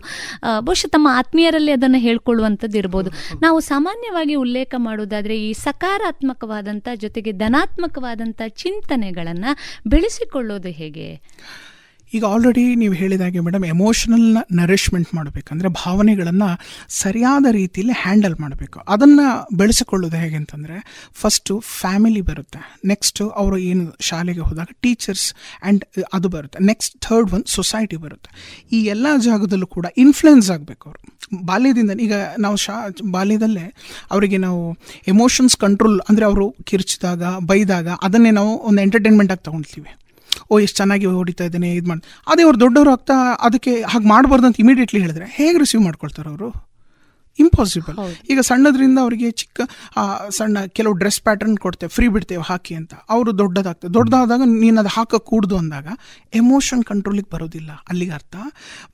ಬಹುಶಃ 0.60 0.90
ತಮ್ಮ 0.90 1.08
ಆತ್ಮೀಯರಲ್ಲಿ 1.12 1.72
ಅದನ್ನು 1.72 1.98
ಹೇಳ್ಕೊಳ್ಳುವಂಥದ್ದು 2.40 2.78
ಇರ್ಬೋದು. 2.78 3.10
ನಾವು 3.42 3.60
ಸಾಮಾನ್ಯವಾಗಿ 3.60 4.36
ಉಲ್ಲೇಖ 4.36 4.76
ಮಾಡುವುದಾದ್ರೆ 4.78 5.36
ಈ 5.44 5.54
ಸಕಾರಾತ್ಮಕವಾದಂಥ 5.54 6.88
ಜೊತೆಗೆ 6.96 7.32
ಧನಾತ್ಮಕವಾದಂಥ 7.32 8.42
ಚಿಂತನೆಗಳನ್ನು 8.48 9.52
ಬೆಳೆಸಿಕೊಳ್ಳೋದು 9.90 10.70
ಹೇಗೆ? 10.70 11.22
ಈಗ 12.14 12.24
ಆಲ್ರೆಡಿ 12.26 12.76
ನೀವು 12.76 12.94
ಹೇಳಿದಾಗೆ 12.94 13.40
ಮೇಡಮ್ 13.40 13.66
ಎಮೋಷನಲ್ನ 13.66 14.38
ನರಿಶ್ಮೆಂಟ್ 14.52 15.16
ಮಾಡಬೇಕಂದ್ರೆ 15.16 15.70
ಭಾವನೆಗಳನ್ನು 15.70 16.50
ಸರಿಯಾದ 16.90 17.46
ರೀತಿಯಲ್ಲಿ 17.52 17.94
ಹ್ಯಾಂಡಲ್ 17.94 18.36
ಮಾಡಬೇಕು. 18.40 18.80
ಅದನ್ನು 18.88 19.58
ಬೆಳೆಸಿಕೊಳ್ಳೋದು 19.58 20.18
ಹೇಗೆ 20.18 20.36
ಅಂತಂದರೆ 20.36 20.78
ಫಸ್ಟು 21.14 21.60
ಫ್ಯಾಮಿಲಿ 21.60 22.22
ಬರುತ್ತೆ. 22.22 22.60
ನೆಕ್ಸ್ಟು 22.86 23.30
ಅವರು 23.30 23.58
ಏನು 23.58 23.96
ಶಾಲೆಗೆ 24.00 24.40
ಹೋದಾಗ 24.40 24.68
ಟೀಚರ್ಸ್ 24.82 25.34
ಆ್ಯಂಡ್ 25.34 25.86
ಅದು 26.14 26.30
ಬರುತ್ತೆ. 26.30 26.64
ನೆಕ್ಸ್ಟ್ 26.64 27.00
ಥರ್ಡ್ 27.08 27.32
ಒಂದು 27.34 27.52
ಸೊಸೈಟಿ 27.52 27.96
ಬರುತ್ತೆ. 27.96 28.32
ಈ 28.72 28.82
ಎಲ್ಲ 28.84 29.08
ಜಾಗದಲ್ಲೂ 29.18 29.68
ಕೂಡ 29.68 29.86
ಇನ್ಫ್ಲುಯೆನ್ಸ್ 29.98 30.52
ಆಗಬೇಕು 30.52 30.90
ಅವರು. 30.90 31.02
ಬಾಲ್ಯದಿಂದ 31.46 31.92
ಈಗ 32.00 32.14
ನಾವು 32.40 32.56
ಶಾ, 32.56 32.76
ಬಾಲ್ಯದಲ್ಲೇ 33.12 33.74
ಅವರಿಗೆ 34.12 34.38
ನಾವು 34.38 34.62
ಎಮೋಷನ್ಸ್ 35.08 35.58
ಕಂಟ್ರೋಲ್ 35.58 36.02
ಅಂದರೆ 36.10 36.26
ಅವರು 36.26 36.56
ಕಿರ್ಚಿದಾಗ, 36.66 37.24
ಬೈದಾಗ 37.24 37.88
ಅದನ್ನೇ 38.04 38.32
ನಾವು 38.32 38.52
ಒಂದು 38.58 38.82
ಎಂಟರ್ಟೈನ್ಮೆಂಟಾಗಿ 38.82 39.44
ತಗೊಳ್ತೀವಿ 39.44 39.92
ಓ 40.50 40.60
ಎಷ್ಟು 40.60 40.78
ಚೆನ್ನಾಗಿ 40.78 41.06
ಹೊಡಿತಾ 41.20 41.44
ಇದ್ದೇನೆ 41.44 41.70
ಇದು 41.76 41.90
ಮಾಡಿ 41.90 42.02
ಅದೇ 42.28 42.44
ಅವ್ರು 42.44 42.60
ದೊಡ್ಡವರು 42.60 42.92
ಆಗ್ತಾ 42.92 43.16
ಅದಕ್ಕೆ 43.48 43.74
ಹಾಗೆ 43.84 44.08
ಮಾಡಬಾರ್ದು 44.08 44.48
ಅಂತ 44.48 44.60
ಇಮಿಡಿಯೇಟ್ಲಿ 44.60 45.02
ಹೇಳಿದ್ರೆ 45.02 45.28
ಹೇಗೆ 45.32 45.58
ರಿಸೀವ್ 45.58 45.84
ಮಾಡ್ಕೊಳ್ತಾರೆ 45.84 46.30
ಅವರು? 46.30 46.50
ಇಂಪಾಸಿಬಲ್ 47.40 47.98
ಈಗ 48.30 48.40
ಸಣ್ಣದ್ರಿಂದ 48.40 48.98
ಅವರಿಗೆ 49.00 49.28
ಚಿಕ್ಕ 49.32 49.60
ಸಣ್ಣ 50.30 50.64
ಕೆಲವು 50.68 50.94
ಡ್ರೆಸ್ 50.94 51.20
ಪ್ಯಾಟರ್ನ್ 51.22 51.58
ಕೊಡ್ತೇವೆ 51.58 51.92
ಫ್ರೀ 51.96 52.08
ಬಿಡ್ತೇವೆ 52.08 52.44
ಹಾಕಿ 52.44 52.74
ಅಂತ. 52.76 52.94
ಅವರು 53.10 53.32
ದೊಡ್ಡದಾಗ್ತದೆ 53.38 53.92
ದೊಡ್ಡದಾದಾಗ 53.94 54.42
ನೀನು 54.56 54.80
ಅದು 54.80 54.92
ಹಾಕಕ್ಕೆ 54.96 55.28
ಕೂಡ್ದು 55.30 55.58
ಅಂದಾಗ 55.58 55.88
ಎಮೋಷನ್ 56.34 56.84
ಕಂಟ್ರೋಲಿಗೆ 56.84 57.30
ಬರೋದಿಲ್ಲ. 57.32 57.72
ಅಲ್ಲಿಗೆ 57.90 58.12
ಅರ್ಥ? 58.12 58.36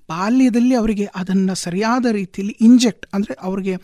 ಬಾಲ್ಯದಲ್ಲಿ 0.09 0.75
ಅವರಿಗೆ 0.75 1.07
ಅದನ್ನು 1.15 1.55
ಸರಿಯಾದ 1.63 2.05
ರೀತಿಯಲ್ಲಿ 2.11 2.55
ಇಂಜೆಕ್ಟ್ 2.61 3.07
ಅಂದರೆ 3.13 3.35
ಅವರಿಗೆ 3.41 3.75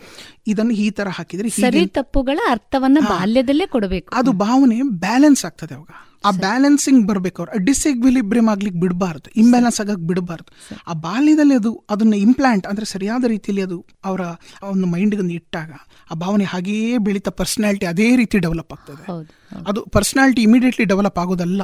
ಇದನ್ನು 0.46 0.76
ಈ 0.84 0.90
ಥರ 0.90 1.08
ಹಾಕಿದರೆ 1.18 1.50
ಸರಿ 1.58 1.84
ತಪ್ಪುಗಳ 1.98 2.38
ಅರ್ಥವನ್ನ 2.50 2.98
ಬಾಲ್ಯದಲ್ಲೇ 3.10 3.66
ಕೊಡಬೇಕು. 3.66 4.08
ಅದು 4.14 4.32
ಭಾವನೆ 4.46 4.78
ಬ್ಯಾಲೆನ್ಸ್ 5.06 5.44
ಆಗ್ತದೆ 5.44 5.74
ಅವಾಗ. 5.74 5.92
ಆ 6.24 6.30
ಬ್ಯಾಲೆನ್ಸಿಂಗ್ 6.30 7.06
ಬರ್ಬೇಕು 7.06 7.42
ಅವ್ರು. 7.42 7.64
ಡಿಸ್ಎಕ್ವಿಲಿಬ್ರಿಯಮ್ 7.64 8.48
ಆಗ್ಲಿಕ್ಕೆ 8.48 8.80
ಬಿಡಬಾರ್ದು. 8.80 9.30
ಇಂಬ್ಯಾಲೆನ್ಸ್ 9.36 9.80
ಆಗಕ್ಕೆ 9.80 10.06
ಬಿಡಬಾರ್ದು. 10.06 10.74
ಆ 10.88 10.92
ಬಾಲ್ಯದಲ್ಲಿ 10.92 11.54
ಅದು 11.54 11.84
ಅದನ್ನ 11.90 12.14
ಇಂಪ್ಲಾಂಟ್ 12.14 12.66
ಅಂದ್ರೆ 12.66 12.86
ಸರಿಯಾದ 12.86 13.24
ರೀತಿಯಲ್ಲಿ 13.24 13.62
ಅದು 13.62 13.86
ಅವರ 14.04 14.20
ಒಂದು 14.62 14.86
ಮೈಂಡ್ಗೆ 14.86 15.34
ಇಟ್ಟಾಗ 15.34 15.72
ಆ 16.10 16.14
ಭಾವನೆ 16.14 16.44
ಹಾಗೆಯೇ 16.44 16.98
ಬೆಳೀತಾ 16.98 17.30
ಪರ್ಸನಾಲಿಟಿ 17.30 17.86
ಅದೇ 17.86 18.16
ರೀತಿ 18.16 18.38
ಡೆವಲಪ್ 18.38 18.72
ಆಗ್ತದೆ. 18.72 19.06
ಅದು 19.66 19.82
ಪರ್ಸನಾಲಿಟಿ 19.82 20.42
ಇಮಿಡಿಯೇಟ್ಲಿ 20.42 20.84
ಡೆವಲಪ್ 20.84 21.18
ಆಗೋದಲ್ಲ. 21.18 21.62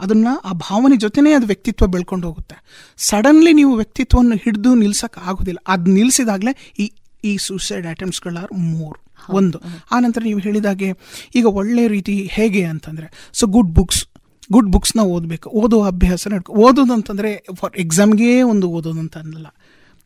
ಅದನ್ನ 0.00 0.28
ಆ 0.44 0.52
ಭಾವನೆ 0.52 0.96
ಜೊತೆನೇ 0.96 1.32
ಅದು 1.32 1.46
ವ್ಯಕ್ತಿತ್ವ 1.46 1.86
ಬೆಳ್ಕೊಂಡು 1.86 2.26
ಹೋಗುತ್ತೆ. 2.26 2.56
ಸಡನ್ಲಿ 2.96 3.52
ನೀವು 3.52 3.74
ವ್ಯಕ್ತಿತ್ವವನ್ನು 3.74 4.36
ಹಿಡಿದು 4.36 4.74
ನಿಲ್ಸಕ್ 4.74 5.18
ಆಗೋದಿಲ್ಲ. 5.18 5.58
ಅದು 5.68 5.90
ನಿಲ್ಸಿದಾಗಲೇ 5.90 6.74
ಈ 6.78 6.92
ಈ 7.24 7.36
ಸೂಸೈಡ್ 7.36 7.86
ಆರ್ 7.86 8.52
ಮೋರ್. 8.52 8.98
ಒಂದು. 9.30 9.60
ಆನಂತರ 9.92 10.20
ನೀವು 10.24 10.38
ಹೇಳಿದಾಗೆ 10.38 10.92
ಈಗ 11.34 11.46
ಒಳ್ಳೆ 11.46 11.88
ರೀತಿ 11.88 12.28
ಹೇಗೆ 12.32 12.64
ಅಂತಂದರೆ 12.64 13.30
ಸೊ 13.32 13.46
ಗುಡ್ 13.46 13.74
ಬುಕ್ಸ್ 13.74 14.06
ಗುಡ್ 14.52 14.72
ಬುಕ್ಸ್ನ 14.72 15.00
ಓದಬೇಕು. 15.00 15.50
ಓದೋ 15.50 15.82
ಅಭ್ಯಾಸ 15.82 16.28
ನಡ್ಕೊ 16.28 16.52
ಓದೋದು 16.52 16.92
ಅಂತಂದರೆ 16.92 17.46
ಫಾರ್ 17.54 17.76
ಎಕ್ಸಾಮ್ಗೆ 17.76 18.42
ಒಂದು 18.42 18.70
ಓದೋದು 18.70 19.00
ಅಂತ 19.00 19.18
ಅನ್ನಲ್ಲ. 19.18 19.46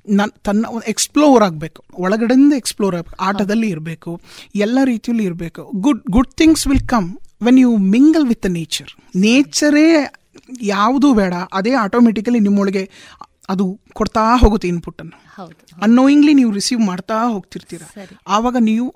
ನಾನು 0.08 0.42
ತನ್ನ 0.42 0.66
ಒಂದು 0.68 0.86
ಎಕ್ಸ್ಪ್ಲೋರ್ 0.88 1.42
ಆಗಬೇಕು. 1.42 1.84
ಒಳಗಡೆಯಿಂದ 1.94 2.52
ಎಕ್ಸ್ಪ್ಲೋರ್ 2.52 2.96
ಆಗಬೇಕು. 2.96 3.24
ಆಟದಲ್ಲಿ 3.24 3.68
ಇರಬೇಕು. 3.68 4.20
ಎಲ್ಲ 4.54 4.78
ರೀತಿಯಲ್ಲಿ 4.84 5.24
ಇರಬೇಕು. 5.24 5.70
Good 5.74 6.02
good 6.10 6.34
things 6.34 6.66
will 6.66 6.88
come 6.88 7.16
when 7.42 7.58
you 7.58 7.76
mingle 7.76 8.28
with 8.28 8.42
the 8.42 8.46
nature 8.48 9.16
ನೇಚರೇ 9.16 10.12
ಯಾವುದೂ 10.62 11.14
ಬೇಡ. 11.14 11.34
ಅದೇ 11.52 11.70
ಆಟೋಮೆಟಿಕಲಿ 11.70 12.40
ನಿಮ್ಮೊಳಗೆ 12.40 12.90
ಅದು 13.48 13.64
ಕೊಡ್ತಾ 13.94 14.22
ಹೋಗುತ್ತೆ 14.42 14.68
ಇನ್ಪುಟ್ಟನ್ನು 14.68 15.16
ಅನ್ನೋಯಿಂಗ್ಲಿ 15.82 16.34
ನೀವು 16.34 16.50
ರಿಸೀವ್ 16.52 16.80
ಮಾಡ್ತಾ 16.80 17.16
ಹೋಗ್ತಿರ್ತೀರ. 17.34 17.82
ಆವಾಗ 18.26 18.56
ನೀವು 18.60 18.86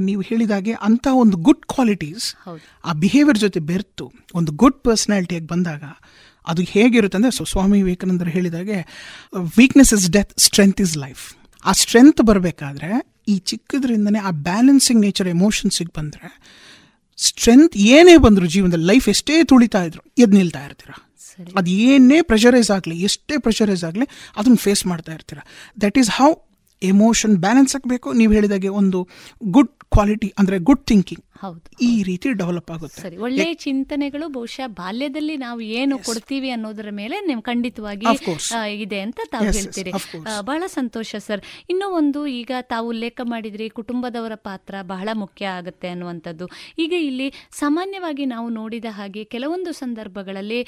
ನೀವು 0.00 0.22
ಹೇಳಿದಾಗೆ 0.22 0.72
ಅಂತ 0.72 1.06
ಒಂದು 1.12 1.36
ಗುಡ್ 1.36 1.64
ಕ್ವಾಲಿಟೀಸ್. 1.66 2.26
ಆ 2.84 2.92
ಬಿಹೇವಿಯರ್ 2.92 3.38
ಜೊತೆ 3.38 3.60
ಬೆರೆತು 3.60 4.12
ಒಂದು 4.34 4.52
ಗುಡ್ 4.52 4.80
ಪರ್ಸನಾಲಿಟಿಯಾಗಿ 4.84 5.46
ಬಂದಾಗ 5.46 5.84
ಅದು 6.46 6.62
ಹೇಗಿರುತ್ತೆ 6.62 7.18
ಅಂದರೆ 7.18 7.30
ಸೊ 7.30 7.44
ಸ್ವಾಮಿ 7.44 7.82
ವಿವೇಕಾನಂದರು 7.82 8.30
ಹೇಳಿದಾಗೆ 8.30 8.78
weakness 9.58 9.94
is 9.94 10.10
death 10.10 10.32
strength 10.38 10.80
is 10.80 10.96
life 10.96 11.36
ಆ 11.64 11.72
ಸ್ಟ್ರೆಂತ್ 11.72 12.22
ಬರಬೇಕಾದ್ರೆ 12.22 12.90
ಈ 13.28 13.38
ಚಿಕ್ಕದ್ರಿಂದನೇ 13.38 14.18
ಆ 14.18 14.30
ಬ್ಯಾಲೆನ್ಸಿಂಗ್ 14.30 15.00
ನೇಚರ್ 15.00 15.28
ಎಮೋಷನ್ಸಿಗೆ 15.28 15.92
ಬಂದರೆ 16.00 16.28
ಸ್ಟ್ರೆಂತ್ 17.18 17.76
ಏನೇ 17.76 18.16
ಬಂದರೂ 18.16 18.46
ಜೀವನದಲ್ಲಿ 18.46 18.86
ಲೈಫ್ 18.86 19.08
ಎಷ್ಟೇ 19.08 19.44
ತುಳಿತಾ 19.44 19.82
ಇದ್ರು 19.84 20.02
ಎದ್ದು 20.18 20.36
ನಿಲ್ತಾ 20.36 20.64
ಇರ್ತೀರ. 20.64 20.92
ಅದು 21.58 21.70
ಏನೇ 21.70 22.18
ಪ್ರೆಷರೈಸ್ 22.22 22.70
ಆಗಲಿ, 22.70 22.96
ಎಷ್ಟೇ 23.00 23.36
ಪ್ರೆಷರೈಸ್ 23.38 23.84
ಆಗಲಿ 23.84 24.06
ಅದನ್ನು 24.36 24.56
ಫೇಸ್ 24.56 24.86
ಮಾಡ್ತಾ 24.86 25.12
ಇರ್ತೀರ. 25.12 25.38
That 25.84 25.98
is 25.98 26.10
how 26.10 26.30
emotion 26.82 27.34
balance 27.36 27.76
ಆಗಬೇಕು. 27.76 28.08
ನೀವು 28.12 28.32
ಹೇಳಿದಾಗೆ 28.32 28.68
ಒಂದು 28.80 29.00
ಗುಡ್ 29.56 29.72
ಕ್ವಾಲಿಟಿ 29.94 30.32
ಅಂದರೆ 30.38 30.58
ಗುಡ್ 30.58 30.84
ಥಿಂಕಿಂಗ್ 30.90 31.24
ಹೌದು. 31.42 31.68
ಈ 31.86 31.92
ರೀತಿ 32.08 32.28
ಡೆವಲಪ್ 32.40 32.70
ಆಗುತ್ತೆ. 32.74 32.98
ಸರಿ 33.04 33.16
ಒಳ್ಳೆಯ 33.26 33.52
ಚಿಂತನೆಗಳು 33.64 34.26
ಬಹುಶಃ 34.36 34.66
ಬಾಲ್ಯದಲ್ಲಿ 34.80 35.36
ನಾವು 35.44 35.60
ಏನು 35.78 35.94
ಕೊಡ್ತೀವಿ 36.08 36.50
ಅನ್ನೋದರ 36.56 36.90
ಮೇಲೆ 37.00 37.16
ನೀವು 37.28 37.42
ಖಂಡಿತವಾಗಿ 37.48 38.06
ಇದೆ 38.84 38.98
ಅಂತ 39.06 39.20
ತಾವು 39.32 39.48
ಹೇಳ್ತೀರಿ. 39.58 39.92
ಬಹಳ 40.50 40.62
ಸಂತೋಷ 40.76 41.10
ಸರ್. 41.26 41.42
ಇನ್ನೂ 41.72 41.86
ಒಂದು 42.00 42.20
ಈಗ 42.40 42.52
ತಾವು 42.72 42.86
ಉಲ್ಲೇಖ 42.94 43.20
ಮಾಡಿದ್ರಿ 43.32 43.66
ಕುಟುಂಬದವರ 43.78 44.34
ಪಾತ್ರ 44.48 44.74
ಬಹಳ 44.92 45.08
ಮುಖ್ಯ 45.22 45.44
ಆಗುತ್ತೆ 45.58 45.88
ಅನ್ನುವಂಥದ್ದು. 45.94 46.46
ಈಗ 46.84 46.92
ಇಲ್ಲಿ 47.08 47.28
ಸಾಮಾನ್ಯವಾಗಿ 47.62 48.26
ನಾವು 48.34 48.48
ನೋಡಿದ 48.58 48.90
ಹಾಗೆ 48.98 49.24
ಕೆಲವೊಂದು 49.34 49.72
ಸಂದರ್ಭಗಳಲ್ಲಿ 49.82 50.60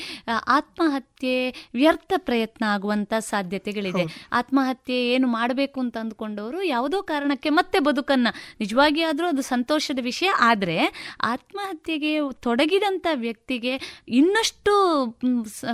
ಆತ್ಮಹತ್ಯೆ 0.58 1.36
ವ್ಯರ್ಥ 1.80 2.12
ಪ್ರಯತ್ನ 2.28 2.64
ಆಗುವಂತ 2.74 3.14
ಸಾಧ್ಯತೆಗಳಿದೆ. 3.32 4.04
ಆತ್ಮಹತ್ಯೆ 4.40 4.98
ಏನು 5.14 5.28
ಮಾಡಬೇಕು 5.38 5.78
ಅಂತ 5.84 5.96
ಅಂದ್ಕೊಂಡವರು 6.04 6.60
ಯಾವುದೋ 6.74 7.00
ಕಾರಣಕ್ಕೆ 7.12 7.50
ಮತ್ತೆ 7.60 7.78
ಬದುಕನ್ನ 7.88 8.28
ನಿಜವಾಗಿ 8.60 9.02
ಆದ್ರೂ 9.10 9.26
ಅದು 9.32 9.42
ಸಂತೋಷದ 9.54 10.00
ವಿಷಯ 10.10 10.30
ಆದ್ರೆ 10.64 10.84
ಆತ್ಮಹತ್ಯೆಗೆ 11.30 12.10
ತೊಡಗಿದಂಥ 12.44 13.06
ವ್ಯಕ್ತಿಗೆ 13.24 13.72
ಇನ್ನಷ್ಟು 14.18 14.72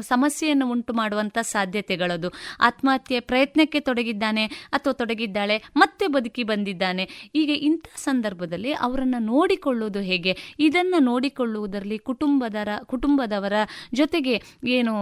ಸಮಸ್ಯೆಯನ್ನು 0.08 0.66
ಉಂಟು 0.70 0.92
ಮಾಡುವಂಥ 0.92 1.38
ಸಾಧ್ಯತೆಗಳದು. 1.52 2.28
ಆತ್ಮಹತ್ಯೆ 2.60 3.18
ಪ್ರಯತ್ನಕ್ಕೆ 3.30 3.80
ತೊಡಗಿದ್ದಾನೆ 3.88 4.44
ಅಥವಾ 4.76 4.94
ತೊಡಗಿದ್ದಾಳೆ, 5.00 5.56
ಮತ್ತೆ 5.76 6.06
ಬದುಕಿ 6.06 6.44
ಬಂದಿದ್ದಾನೆ. 6.50 7.04
ಈಗ 7.34 7.50
ಇಂಥ 7.68 7.86
ಸಂದರ್ಭದಲ್ಲಿ 8.04 8.72
ಅವರನ್ನು 8.86 9.20
ನೋಡಿಕೊಳ್ಳುವುದು 9.32 10.02
ಹೇಗೆ? 10.10 10.34
ಇದನ್ನು 10.58 11.00
ನೋಡಿಕೊಳ್ಳುವುದರಲ್ಲಿ 11.10 11.98
ಕುಟುಂಬದರ, 12.10 12.68
ಕುಟುಂಬದವರ 12.84 13.58
ಜೊತೆಗೆ 13.94 14.36
ಏನು, 14.78 14.94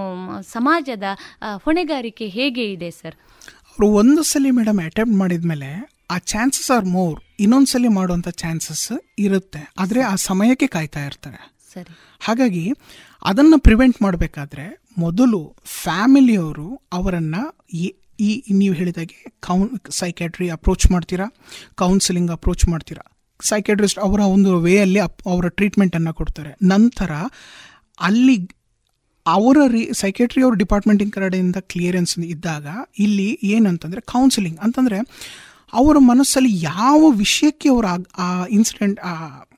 ಸಮಾಜದ 0.54 1.04
ಹೊಣೆಗಾರಿಕೆ 1.64 2.28
ಹೇಗೆ 2.38 2.66
ಇದೆ 2.72 2.90
ಸರ್? 3.00 3.16
ಅವರು 3.70 3.88
ಒಂದು 4.00 4.22
ಸಲ 4.28 4.46
ಮೇಡಮ್ 4.58 4.78
ಅಟೆಂಪ್ಟ್ 4.90 5.18
ಮಾಡಿದ್ಮೇಲೆ 5.18 5.70
ಆ 6.10 6.18
ಚಾನ್ಸಸ್ 6.18 6.70
ಆರ್ 6.70 6.84
ಮೋರ್ 6.84 7.20
ಇನ್ನೊಂದು 7.40 7.66
ಮಾಡುವಂತ 7.66 7.88
ಮಾಡುವಂಥ 7.88 8.28
ಚಾನ್ಸಸ್ 8.28 8.92
ಇರುತ್ತೆ. 9.18 9.72
ಆದರೆ 9.78 10.00
ಆ 10.02 10.14
ಸಮಯಕ್ಕೆ 10.14 10.66
ಕಾಯ್ತಾ 10.66 11.04
ಇರ್ತಾರೆ. 11.04 11.54
ಸರಿ. 11.74 12.16
ಹಾಗಾಗಿ 12.20 12.72
ಅದನ್ನು 13.24 13.58
ಪ್ರಿವೆಂಟ್ 13.58 14.02
ಮಾಡಬೇಕಾದ್ರೆ 14.02 14.84
ಮೊದಲು 14.98 15.56
ಫ್ಯಾಮಿಲಿಯವರು 15.64 16.82
ಅವರನ್ನು 16.92 17.42
ಈ 18.20 18.42
ನೀವು 18.50 18.74
ಹೇಳಿದಾಗೆ 18.74 19.34
ಕೌನ್ 19.40 19.90
ಸೈಕ್ಯಾಟ್ರಿ 19.90 20.50
ಅಪ್ರೋಚ್ 20.50 20.90
ಮಾಡ್ತೀರಾ? 20.90 21.26
ಕೌನ್ಸಿಲಿಂಗ್ 21.74 22.30
ಅಪ್ರೋಚ್ 22.30 22.68
ಮಾಡ್ತೀರಾ? 22.68 23.16
ಸೈಕ್ಯಾಟ್ರಿಸ್ಟ್ 23.40 23.98
ಅವರ 23.98 24.20
ಒಂದು 24.20 24.58
ವೇಯಲ್ಲಿ 24.58 24.98
ಅವರ 24.98 25.48
ಟ್ರೀಟ್ಮೆಂಟನ್ನು 25.48 26.14
ಕೊಡ್ತಾರೆ. 26.14 26.56
ನಂತರ 26.62 27.10
ಅಲ್ಲಿ 28.00 28.50
ಅವರ 29.26 29.56
ರೀ 29.68 29.92
ಸೈಕ್ಯಾಟ್ರಿ 29.92 30.42
ಅವ್ರ 30.42 30.54
ಡಿಪಾರ್ಟ್ಮೆಂಟಿನ 30.54 31.08
ಕಡೆಯಿಂದ 31.12 31.56
ಕ್ಲಿಯರೆನ್ಸ್ 31.60 32.18
ಇದ್ದಾಗ 32.18 32.66
ಇಲ್ಲಿ 32.98 33.38
ಏನಂತಂದರೆ 33.42 34.00
ಕೌನ್ಸಿಲಿಂಗ್ 34.00 34.58
ಅಂತಂದರೆ 34.58 34.98
ಅವರ 35.72 35.96
ಮನಸ್ಸಲ್ಲಿ 35.98 36.62
ಯಾವ 36.64 37.10
ವಿಷಯಕ್ಕೆ 37.10 37.68
ಅವರು 37.68 37.86
ಆ- 38.18 38.46
ಇನ್ಸಿಡೆಂಟ್ 38.46 39.00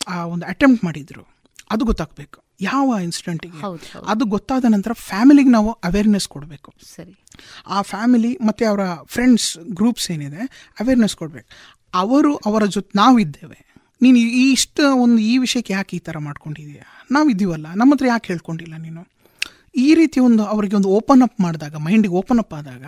ಆ 0.09 0.24
ಒಂದು 0.24 0.47
ಅಟೆಂಪ್ಟ್ 0.47 0.85
ಮಾಡಿದ್ರು 0.85 1.27
ಅದು 1.70 1.85
ಗೊತ್ತಾಗಬೇಕು. 1.85 2.43
ಯಾವ 2.61 2.95
ಇನ್ಸಿಡೆಂಟಿಗೆ. 3.03 3.61
ಅದು 4.07 4.24
ಗೊತ್ತಾದ 4.24 4.65
ನಂತರ 4.69 4.93
ಫ್ಯಾಮಿಲಿಗೆ 4.93 5.49
ನಾವು 5.49 5.73
ಅವೇರ್ನೆಸ್ 5.73 6.28
ಕೊಡಬೇಕು. 6.28 6.74
ಸರಿ. 6.97 7.24
ಆ 7.66 7.82
ಫ್ಯಾಮಿಲಿ 7.82 8.39
ಮತ್ತು 8.47 8.66
ಅವರ 8.66 8.81
ಫ್ರೆಂಡ್ಸ್ 9.05 9.59
ಗ್ರೂಪ್ಸ್ 9.59 10.11
ಏನಿದೆ 10.11 10.70
ಅವೇರ್ನೆಸ್ 10.81 11.16
ಕೊಡಬೇಕು. 11.16 11.49
ಅವರು 11.95 12.37
ಅವರ 12.37 12.65
ಜೊತೆ 12.65 12.91
ನಾವಿದ್ದೇವೆ 12.97 13.74
ನೀನು 14.03 14.19
ಈ 14.19 14.53
ಇಷ್ಟ 14.53 14.81
ಒಂದು 14.95 15.19
ಈ 15.19 15.39
ವಿಷಯಕ್ಕೆ 15.39 15.73
ಯಾಕೆ 15.73 15.97
ಈ 15.97 16.01
ಥರ 16.01 16.19
ಮಾಡ್ಕೊಂಡಿದೀಯ 16.19 16.82
ನಾವಿದ್ದೀವಲ್ಲ. 17.11 17.66
ನಮ್ಮ 17.74 17.95
ಹತ್ರ 17.95 18.07
ಯಾಕೆ 18.07 18.27
ಹೇಳ್ಕೊಂಡಿಲ್ಲ 18.27 18.74
ನೀನು? 18.77 19.20
ಈ 19.75 19.95
ರೀತಿ 19.95 20.21
ಒಂದು 20.21 20.45
ಅವರಿಗೆ 20.45 20.77
ಒಂದು 20.77 20.89
ಓಪನ್ 20.89 21.23
ಅಪ್ 21.23 21.41
ಮಾಡಿದಾಗ 21.41 21.75
ಮೈಂಡಿಗೆ 21.75 22.15
ಓಪನ್ 22.15 22.39
ಅಪ್ 22.39 22.55
ಆದಾಗ 22.55 22.85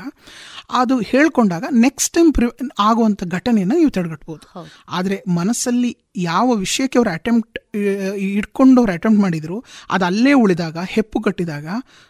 ಅದು 0.70 1.00
ಹೇಳ್ಕೊಂಡಾಗ 1.00 1.64
ನೆಕ್ಸ್ಟ್ 1.70 2.14
ಟೈಮ್ 2.14 2.34
ಪ್ರಿ 2.34 2.46
ಆಗುವಂಥ 2.78 3.24
ಘಟನೆಯನ್ನು 3.24 3.76
ನೀವು 3.76 3.90
ತಡೆಗಟ್ಬೋದು. 3.90 4.64
ಆದರೆ 4.88 5.22
ಮನಸ್ಸಲ್ಲಿ 5.34 5.96
ಯಾವ 6.16 6.54
ವಿಷಯಕ್ಕೆ 6.54 6.98
ಅವರು 6.98 7.10
ಅಟೆಂಪ್ಟ್ 7.10 7.58
ಇಟ್ಕೊಂಡು 8.16 8.80
ಅವ್ರು 8.80 8.92
ಅಟೆಂಪ್ಟ್ 8.92 9.22
ಮಾಡಿದ್ರು 9.22 9.64
ಅದು 9.90 10.04
ಅಲ್ಲೇ 10.04 10.32
ಉಳಿದಾಗ 10.32 10.78
ಹೆಪ್ಪು 10.88 11.20
ಕಟ್ಟಿದಾಗ 11.20 11.66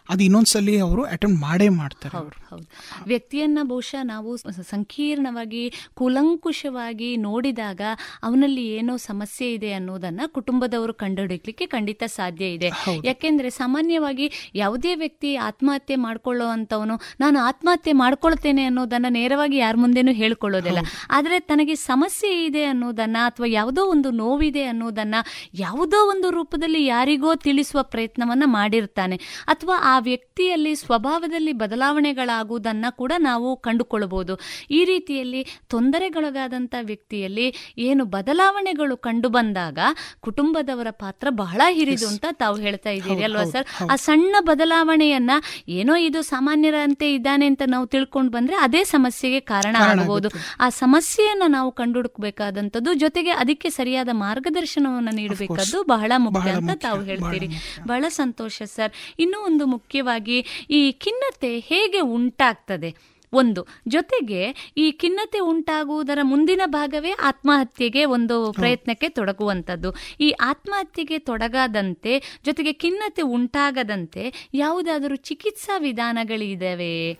ಅದು 0.09 0.23
ಇನ್ನೊಂದ್ಸಲಿ 0.23 0.79
ಅವರು 0.79 1.03
ಅಟೆಂಪ್ಟ್ 1.03 1.41
ಮಾಡೇ 1.41 1.69
ಮಾಡ್ತಾರೆ. 1.69 2.17
ಅವರು 2.17 2.47
ಹೌದು. 2.49 2.65
ವ್ಯಕ್ತಿಯನ್ನ 3.07 3.59
ಬಹುಶಃ 3.63 4.03
ನಾವು 4.03 4.37
ಸಂಕೀರ್ಣವಾಗಿ 4.69 5.61
ಕೂಲಂಕುಷವಾಗಿ 5.93 7.17
ನೋಡಿದಾಗ 7.17 7.81
ಅವನಲ್ಲಿ 8.23 8.67
ಏನೋ 8.67 8.97
ಸಮಸ್ಯೆ 8.97 9.53
ಇದೆ 9.53 9.73
ಅನ್ನೋದನ್ನ 9.73 10.21
ಕುಟುಂಬದವರು 10.27 10.93
ಕಂಡುಹಿಡಿಯಲಿಕ್ಕೆ 10.93 11.65
ಖಂಡಿತ 11.65 12.03
ಸಾಧ್ಯ 12.07 12.45
ಇದೆ. 12.45 12.71
ಯಾಕೆಂದ್ರೆ 13.03 13.49
ಸಾಮಾನ್ಯವಾಗಿ 13.49 14.27
ಯಾವುದೇ 14.55 14.95
ವ್ಯಕ್ತಿ 14.95 15.35
ಆತ್ಮಹತ್ಯೆ 15.35 15.95
ಮಾಡ್ಕೊಳ್ಳುವಂತವನು 15.95 16.97
ನಾನು 17.19 17.39
ಆತ್ಮಹತ್ಯೆ 17.39 17.93
ಮಾಡ್ಕೊಳ್ತೇನೆ 17.93 18.63
ಅನ್ನೋದನ್ನ 18.63 19.05
ನೇರವಾಗಿ 19.09 19.57
ಯಾರ 19.57 19.75
ಮುಂದೆನೂ 19.75 20.11
ಹೇಳ್ಕೊಳ್ಳೋದಿಲ್ಲ. 20.11 20.77
ಆದ್ರೆ 21.11 21.39
ತನಗೆ 21.39 21.75
ಸಮಸ್ಯೆ 21.75 22.45
ಇದೆ 22.45 22.63
ಅನ್ನೋದನ್ನ 22.63 23.17
ಅಥವಾ 23.25 23.45
ಯಾವುದೋ 23.49 23.85
ಒಂದು 23.85 24.11
ನೋವಿದೆ 24.11 24.63
ಅನ್ನೋದನ್ನ 24.63 25.15
ಯಾವುದೋ 25.53 26.09
ಒಂದು 26.09 26.29
ರೂಪದಲ್ಲಿ 26.29 26.85
ಯಾರಿಗೋ 26.85 27.35
ತಿಳಿಸುವ 27.35 27.83
ಪ್ರಯತ್ನವನ್ನ 27.83 28.43
ಮಾಡಿರ್ತಾನೆ. 28.45 29.15
ಅಥವಾ 29.47 29.75
ಆ 29.83 29.99
ವ್ಯಕ್ತಿಯಲ್ಲಿ 29.99 30.75
ಸ್ವಭಾವದಲ್ಲಿ 30.75 31.53
ಬದಲಾವಣೆಗಳಾಗುವುದನ್ನು 31.53 32.95
ಕೂಡ 32.95 33.11
ನಾವು 33.17 33.57
ಕಂಡುಕೊಳ್ಳಬಹುದು 33.57 34.39
ಈ 34.71 34.83
ರೀತಿಯಲ್ಲಿ 34.83 35.41
ತೊಂದರೆಗೊಳಗಾದಂಥ 35.67 36.75
ವ್ಯಕ್ತಿಯಲ್ಲಿ 36.81 37.47
ಏನು 37.77 38.05
ಬದಲಾವಣೆಗಳು 38.05 38.97
ಕಂಡು 38.97 39.29
ಬಂದಾಗ 39.29 39.79
ಕುಟುಂಬದವರ 40.19 40.87
ಪಾತ್ರ 40.91 41.27
ಬಹಳ 41.29 41.61
ಹಿರಿದು 41.69 42.07
ಅಂತ 42.07 42.25
ತಾವು 42.31 42.57
ಹೇಳ್ತಾ 42.57 42.89
ಇದ್ದೀರಿ 42.89 43.23
ಅಲ್ವಾ 43.23 43.43
ಸರ್? 43.43 43.65
ಆ 43.91 43.95
ಸಣ್ಣ 43.95 44.35
ಬದಲಾವಣೆಯನ್ನ 44.39 45.31
ಏನೋ 45.69 45.95
ಇದು 45.95 46.21
ಸಾಮಾನ್ಯರಂತೆ 46.21 47.13
ಇದ್ದಾನೆ 47.13 47.45
ಅಂತ 47.45 47.61
ನಾವು 47.67 47.87
ತಿಳ್ಕೊಂಡು 47.87 48.31
ಬಂದ್ರೆ 48.31 48.55
ಅದೇ 48.55 48.83
ಸಮಸ್ಯೆಗೆ 48.83 49.39
ಕಾರಣ 49.39 49.75
ಆಗಬಹುದು 49.83 50.29
ಆ 50.59 50.69
ಸಮಸ್ಯೆಯನ್ನ 50.69 51.43
ನಾವು 51.47 51.71
ಕಂಡುಹುಡುಕಬೇಕಾದಂಥದ್ದು 51.71 52.93
ಜೊತೆಗೆ 52.93 53.29
ಅದಕ್ಕೆ 53.31 53.69
ಸರಿಯಾದ 53.69 54.09
ಮಾರ್ಗದರ್ಶನವನ್ನು 54.13 55.11
ನೀಡಬೇಕಾದ್ದು 55.47 55.83
ಬಹಳ 55.83 56.11
ಮುಖ್ಯ 56.17 56.49
ಅಂತ 56.49 56.69
ತಾವು 56.75 57.03
ಹೇಳ್ತೀರಿ. 57.03 57.47
ಬಹಳ 57.87 58.05
ಸಂತೋಷ 58.09 58.61
ಸರ್. 58.61 58.91
ಇನ್ನೂ 59.19 59.45
ಒಂದು 59.45 59.65
ಮುಖ್ಯವಾಗಿ 59.65 60.67
ಈ 60.69 60.91
ಖಿನ್ನತೆ 60.91 61.59
ಹೇಗೆ 61.59 61.99
ಉಂಟಾಗ್ತದೆ? 61.99 63.13
ಒಂದು 63.33 63.67
ಜೊತೆಗೆ 63.87 64.71
ಈ 64.77 64.91
ಖಿನ್ನತೆ 64.91 65.39
ಉಂಟಾಗುವುದರ 65.39 66.19
ಮುಂದಿನ 66.21 66.61
ಭಾಗವೇ 66.65 67.11
ಆತ್ಮಹತ್ಯೆಗೆ 67.11 68.05
ಒಂದು 68.05 68.51
ಪ್ರಯತ್ನಕ್ಕೆ 68.51 69.09
ತೊಡಗುವಂಥದ್ದು 69.09 69.93
ಈ 70.19 70.29
ಆತ್ಮಹತ್ಯೆಗೆ 70.29 71.19
ತೊಡಗದಂತೆ 71.19 72.41
ಜೊತೆಗೆ 72.45 72.73
ಖಿನ್ನತೆ 72.73 73.21
ಉಂಟಾಗದಂತೆ 73.21 74.49
ಯಾವುದಾದರೂ 74.53 75.15
ಚಿಕಿತ್ಸಾ 75.15 75.77
ವಿಧಾನಗಳಿದಾವೆ 75.77 77.19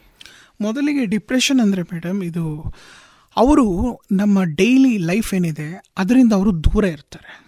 ಮೊದಲಿಗೆ 0.61 1.05
ಡಿಪ್ರೆಷನ್ 1.05 1.59
ಅಂದರೆ 1.59 1.81
ಮೇಡಮ್ 1.81 2.23
ಇದು 2.23 2.73
ಅವರು 3.37 4.01
ನಮ್ಮ 4.11 4.43
ಡೈಲಿ 4.43 4.97
ಲೈಫ್ 4.97 5.33
ಏನಿದೆ 5.33 5.83
ಅದರಿಂದ 5.97 6.33
ಅವರು 6.33 6.63
ದೂರ 6.63 6.85
ಇರ್ತಾರೆ. 6.85 7.42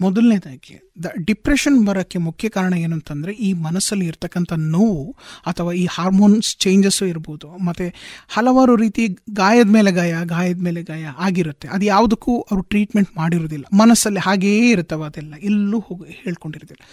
ಮೊದಲನೇದಾಗಿ, 0.00 0.90
ದ 1.02 1.06
ಡಿಪ್ರೆಷನ್ 1.26 1.86
ಬರೋಕ್ಕೆ 1.86 2.18
ಮುಖ್ಯ 2.18 2.48
ಕಾರಣ 2.48 2.74
ಏನು 2.74 2.94
ಅಂತಂದರೆ, 2.94 3.32
ಈ 3.32 3.52
ಮನಸ್ಸಲ್ಲಿ 3.52 4.06
ಇರ್ತಕ್ಕಂಥ 4.06 4.52
ನೋವು 4.52 5.16
ಅಥವಾ 5.46 5.72
ಈ 5.72 5.86
ಹಾರ್ಮೋನ್ಸ್ 5.90 6.56
ಚೇಂಜಸ್ಸು 6.56 7.06
ಇರ್ಬೋದು. 7.06 7.64
ಮತ್ತು 7.64 7.92
ಹಲವಾರು 8.28 8.76
ರೀತಿ 8.76 9.08
ಗಾಯದ 9.32 9.68
ಮೇಲೆ 9.68 9.92
ಗಾಯ, 9.92 10.14
ಗಾಯದ 10.24 10.60
ಮೇಲೆ 10.60 10.82
ಗಾಯ 10.82 11.04
ಆಗಿರುತ್ತೆ. 11.18 11.68
ಅದು 11.68 11.84
ಯಾವುದಕ್ಕೂ 11.84 12.40
ಅವರು 12.40 12.62
ಟ್ರೀಟ್ಮೆಂಟ್ 12.62 13.16
ಮಾಡಿರೋದಿಲ್ಲ 13.16 13.64
ಮನಸ್ಸಲ್ಲಿ 13.72 14.20
ಹಾಗೇ 14.20 14.70
ಇರ್ತವೆ 14.70 15.04
ಅದೆಲ್ಲ. 15.04 15.34
ಎಲ್ಲೂ 15.42 15.78
ಹೋಗಿ 15.80 16.12
ಹೇಳ್ಕೊಂಡಿರೋದಿಲ್ಲ 16.24 16.84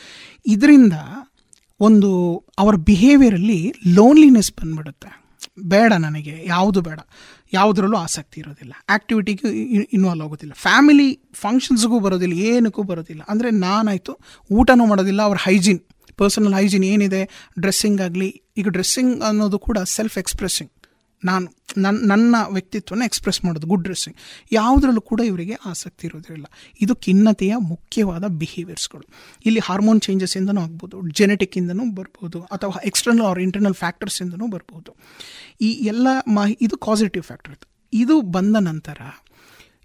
ಇದರಿಂದ 0.48 0.94
ಒಂದು 1.80 2.38
ಅವರ 2.60 2.76
ಬಿಹೇವಿಯರಲ್ಲಿ 2.76 3.74
ಲೋನ್ಲಿನೆಸ್ 3.88 4.52
ಬಂದ್ಬಿಡುತ್ತೆ. 4.52 5.28
ಬೇಡ 5.62 5.94
ನನಗೆ. 5.94 6.44
ಯಾವುದು 6.46 6.82
ಬೇಡ. 6.82 7.00
ಯಾವುದರಲ್ಲೂ 7.54 7.98
ಆಸಕ್ತಿ 7.98 8.40
ಇರೋದಿಲ್ಲ. 8.40 8.74
ಆ್ಯಕ್ಟಿವಿಟಿಗೂ 8.90 9.50
ಇನ್ವಾಲ್ವ್ 9.98 10.24
ಆಗೋದಿಲ್ಲ. 10.26 10.54
ಫ್ಯಾಮಿಲಿ 10.54 11.10
ಫಂಕ್ಷನ್ಸ್ಗೂ 11.34 12.00
ಬರೋದಿಲ್ಲ, 12.00 12.34
ಏನಕ್ಕೂ 12.34 12.84
ಬರೋದಿಲ್ಲ. 12.84 13.22
ಅಂದರೆ 13.30 13.52
ನಾನಾಯಿತು, 13.52 14.16
ಊಟನೂ 14.52 14.86
ಮಾಡೋದಿಲ್ಲ, 14.86 15.22
ಅವ್ರ 15.22 15.38
ಹೈಜೀನ್ 15.46 15.82
ಪರ್ಸನಲ್ 16.18 16.54
ಹೈಜಿನ್ 16.54 16.84
ಏನಿದೆ 16.84 17.22
ಡ್ರೆಸ್ಸಿಂಗ್ 17.60 18.02
ಆಗಲಿ, 18.02 18.30
ಈಗ 18.58 18.68
ಡ್ರೆಸ್ಸಿಂಗ್ 18.70 19.22
ಅನ್ನೋದು 19.22 19.60
ಕೂಡ 19.60 19.78
ಸೆಲ್ಫ್ 19.80 20.18
ಎಕ್ಸ್ಪ್ರೆಸ್ಸಿಂಗ್ 20.18 20.72
ನಾನು 21.24 21.48
ನನ್ನ 21.78 22.00
ನನ್ನ 22.06 22.36
ವ್ಯಕ್ತಿತ್ವನ 22.48 23.02
ಎಕ್ಸ್ಪ್ರೆಸ್ 23.06 23.46
ಮಾಡೋದು 23.46 23.68
ಗುಡ್ 23.68 23.84
ಡ್ರೆಸ್ಸಿಂಗ್ 23.84 24.18
ಯಾವುದರಲ್ಲೂ 24.52 25.02
ಕೂಡ 25.02 25.22
ಇವರಿಗೆ 25.22 25.56
ಆಸಕ್ತಿ 25.66 26.08
ಇರೋದಿಲ್ಲ 26.08 26.46
ಇದು 26.82 26.96
ಖಿನ್ನತೆಯ 26.96 27.54
ಮುಖ್ಯವಾದ 27.56 28.24
ಬಿಹೇವಿಯರ್ಸ್ಗಳು 28.28 29.06
ಇಲ್ಲಿ 29.46 29.60
ಹಾರ್ಮೋನ್ 29.60 30.02
ಚೇಂಜಸ್ಸಿಂದನೂ 30.02 30.62
ಆಗ್ಬೋದು 30.62 31.02
ಜೆನೆಟಿಕ್ಕಿಂದನೂ 31.10 31.92
ಬರ್ಬೋದು, 31.92 32.42
ಅಥವಾ 32.42 32.82
ಎಕ್ಸ್ಟರ್ನಲ್ 32.86 33.26
ಆರ್ 33.26 33.40
ಇಂಟರ್ನಲ್ 33.40 33.74
ಫ್ಯಾಕ್ಟರ್ಸ್ 33.74 34.22
ಇಂದನೂ 34.22 34.48
ಬರ್ಬೋದು. 34.48 34.96
ಈ 35.62 35.72
ಎಲ್ಲ 35.72 36.08
ಮಾಹಿ, 36.28 36.58
ಇದು 36.62 36.78
ಕಾಸಿಟಿವ್ 36.78 37.24
ಫ್ಯಾಕ್ಟರ್ 37.24 37.68
ಇದು 37.94 38.22
ಬಂದ 38.22 38.56
ನಂತರ 38.60 39.02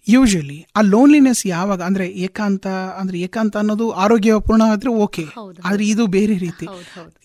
ಯೂಶಲಿ 0.06 0.56
ಆ 0.76 0.80
ಲೋನ್ಲಿನೆಸ್ 0.80 1.46
ಯಾವಾಗ 1.46 1.80
ಅಂದ್ರೆ 1.82 2.06
ಏಕಾಂತ 2.24 2.66
ಅಂದ್ರೆ 3.00 3.16
ಏಕಾಂತ 3.20 3.56
ಅನ್ನೋದು 3.56 3.90
ಆರೋಗ್ಯಪೂರ್ಣ 4.04 4.62
ಆದ್ರೆ 4.74 4.90
ಓಕೆ 5.04 5.24
ಆದ್ರೆ 5.64 5.84
ಇದು 5.86 6.04
ಬೇರೆ 6.06 6.34
ರೀತಿ. 6.36 6.66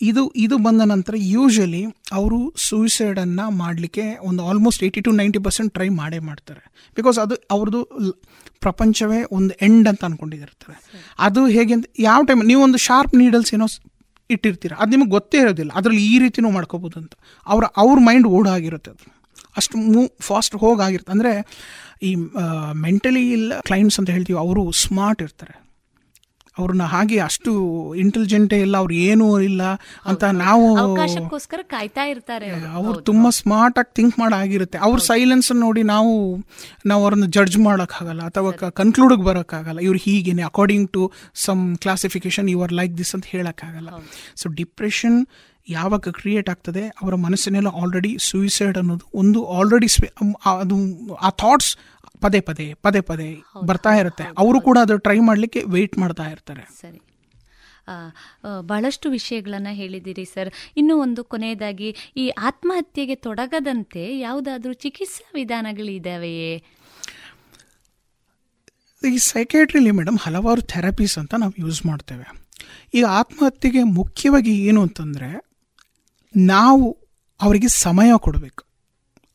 ಇದು 0.09 0.23
ಇದು 0.35 0.57
ಬಂದ 0.57 0.81
ನಂತರ 0.93 1.15
ಯೂಶಲಿ 1.17 1.81
ಅವರು 2.11 2.39
ಸೂಸೈಡ್ 2.67 3.19
ಅನ್ನ 3.19 3.41
ಮಾಡಲಿಕ್ಕೆ 3.63 4.05
ಒಂದು 4.29 4.43
almost 4.49 4.83
eighty 4.83 5.01
to 5.01 5.11
ninety 5.11 5.39
percent 5.39 5.73
try 5.73 5.89
ಮಾಡೇ 6.01 6.19
ಮಾಡ್ತಾರೆ. 6.19 6.61
ಬಿಕಾಸ್ 6.97 7.19
ಅದು 7.25 7.35
ಅವ್ರದ್ದು 7.57 7.81
ಪ್ರಪಂಚವೇ 8.65 9.19
ಒಂದು 9.31 9.53
ಎಂಡ್ 9.61 9.87
ಅಂತ 9.87 10.03
ಅನ್ಕೊಂಡಿರ್ತಾರೆ 10.03 10.77
ಅದು 11.19 11.41
ಹೇಗೆ 11.47 11.73
ಅಂತ 11.73 11.85
ಯಾವ 11.99 12.21
ಟೈಮ್ 12.29 12.43
ನೀವು 12.43 12.63
ಒಂದು 12.63 12.77
ಶಾರ್ಪ್ 12.87 13.15
ನೀಡಲ್ಸ್ 13.15 13.53
ಏನೋ 13.57 13.67
ಇಟ್ಟಿರ್ತೀರ 14.29 14.73
ಅದು 14.79 14.91
ನಿಮಗೆ 14.91 15.09
ಗೊತ್ತೇ 15.09 15.37
ಇರೋದಿಲ್ಲ. 15.37 15.71
ಅದರಲ್ಲಿ 15.75 16.05
ಈ 16.13 16.15
ರೀತಿನೂ 16.19 16.49
ಮಾಡ್ಕೋಬೋದು 16.51 16.97
ಅಂತ 16.99 17.13
ಅವ್ರ 17.47 17.65
ಅವ್ರ 17.83 17.97
ಮೈಂಡ್ 18.07 18.27
ಓಡಾಗಿರುತ್ತೆ 18.27 18.91
ಅದು. 18.91 19.05
ಅಷ್ಟು 19.61 19.77
ಮೂ 19.93 20.03
ಫಾಸ್ಟ್ 20.29 20.57
ಹೋಗಾಗಿರುತ್ತೆ. 20.63 21.13
ಅಂದರೆ 21.17 21.33
ಈ 22.07 22.11
ಮೆಂಟಲಿ 22.87 23.23
ಇಲ್ಲ 23.37 23.53
ಕ್ಲೈಂಟ್ಸ್ 23.69 23.99
ಅಂತ 24.01 24.09
ಹೇಳ್ತೀವಿ 24.17 24.39
ಅವರು 24.47 24.65
ಸ್ಮಾರ್ಟ್ 24.85 25.23
ಇರ್ತಾರೆ. 25.27 25.55
ಅವ್ರನ್ನ 26.57 26.85
ಹಾಗೆ 26.91 27.17
ಅಷ್ಟು 27.25 27.51
ಇಂಟೆಲಿಜೆಂಟೇ 28.03 28.57
ಇಲ್ಲ 28.65 28.75
ಅವ್ರು 28.83 28.93
ಏನೂ 29.07 29.25
ಇಲ್ಲ 29.47 29.63
ಅಂತ 30.09 30.23
ನಾವು 30.39 30.63
ಕಾಯ್ತಾ 31.73 32.03
ಇರ್ತಾರೆ 32.13 32.47
ಅವ್ರು. 32.79 32.95
ತುಂಬ 33.09 33.25
ಸ್ಮಾರ್ಟ್ 33.39 33.77
ಆಗಿ 33.81 33.91
ಥಿಂಕ್ 33.97 34.15
ಮಾಡಾಗಿರುತ್ತೆ 34.21 34.77
ಅವ್ರ 34.87 34.97
ಸೈಲೆನ್ಸ್ 35.09 35.49
ನೋಡಿ 35.65 35.81
ನಾವು 35.91 36.13
ನಾವು 36.91 37.03
ಅವ್ರನ್ನ 37.05 37.27
ಜಡ್ಜ್ 37.37 37.57
ಮಾಡೋಕ್ಕಾಗಲ್ಲ 37.67 38.23
ಅಥವಾ 38.31 38.51
ಕನ್ಕ್ಲೂಡಿಗೆ 38.81 39.25
ಬರೋಕ್ಕಾಗಲ್ಲ. 39.29 39.79
ಇವ್ರು 39.87 40.01
ಹೀಗೇನೆ 40.05 40.45
according 40.49 40.89
to 40.97 41.03
some 41.45 41.63
classification 41.85 42.49
you 42.53 42.63
are 42.67 42.73
like 42.81 42.95
this 43.01 43.13
ಅಂತ 43.17 43.27
ಹೇಳೋಕ್ಕಾಗಲ್ಲ. 43.35 43.91
ಸೊ 44.41 44.49
ಡಿಪ್ರೆಷನ್ 44.61 45.19
ಯಾವಾಗ 45.69 46.09
ಕ್ರಿಯೇಟ್ 46.09 46.49
ಆಗ್ತದೆ 46.49 46.87
ಅವರ 46.87 47.15
ಮನಸ್ಸಿನೆಲ್ಲ 47.15 47.67
ಆಲ್ರೆಡಿ 47.67 48.17
ಸೂಯಿಸೈಡ್ 48.19 48.77
ಅನ್ನೋದು 48.77 49.05
ಒಂದು 49.13 49.39
ಆಲ್ರೆಡಿ 49.45 49.87
ಅದು 50.59 50.77
ಆ 51.13 51.29
ಥಾಟ್ಸ್ 51.29 51.77
ಪದೇ 52.21 52.39
ಪದೇ 52.41 52.73
ಪದೇ 52.81 53.01
ಪದೇ 53.01 53.27
ಬರ್ತಾ 53.65 53.89
ಇರುತ್ತೆ. 53.89 54.23
ಅವರು 54.37 54.61
ಕೂಡ 54.61 54.77
ಅದು 54.81 54.97
ಟ್ರೈ 54.97 55.19
ಮಾಡಲಿಕ್ಕೆ 55.19 55.63
ವೆಯ್ಟ್ 55.63 55.97
ಮಾಡ್ತಾ 55.97 56.23
ಇರ್ತಾರೆ. 56.29 56.63
ಸರಿ. 56.81 56.99
ಬಹಳಷ್ಟು 58.61 59.09
ವಿಷಯಗಳನ್ನು 59.09 59.73
ಹೇಳಿದ್ದೀರಿ 59.75 60.25
ಸರ್. 60.25 60.53
ಇನ್ನೂ 60.77 60.97
ಒಂದು 60.97 61.23
ಕೊನೆಯದಾಗಿ 61.23 61.95
ಈ 62.17 62.29
ಆತ್ಮಹತ್ಯೆಗೆ 62.29 63.15
ತೊಡಗದಂತೆ 63.15 64.19
ಯಾವುದಾದ್ರೂ 64.19 64.73
ಚಿಕಿತ್ಸಾ 64.73 65.31
ವಿಧಾನಗಳಿದಾವೆಯೇ? 65.33 66.63
ಈ 69.03 69.17
ಸೈಕೇಟ್ರಿಲಿ 69.17 69.91
ಮೇಡಮ್ 69.91 70.17
ಹಲವಾರು 70.21 70.61
ಥೆರಪೀಸ್ 70.61 71.17
ಅಂತ 71.17 71.35
ನಾವು 71.35 71.53
ಯೂಸ್ 71.59 71.85
ಮಾಡ್ತೇವೆ. 71.85 72.27
ಈಗ 72.93 73.05
ಆತ್ಮಹತ್ಯೆಗೆ 73.05 73.83
ಮುಖ್ಯವಾಗಿ 73.83 74.53
ಏನು 74.65 74.81
ಅಂತಂದರೆ 74.81 75.46
ನಾವು 76.37 76.97
ಅವರಿಗೆ 77.41 77.67
ಸಮಯ 77.67 78.11
ಕೊಡಬೇಕು. 78.17 78.63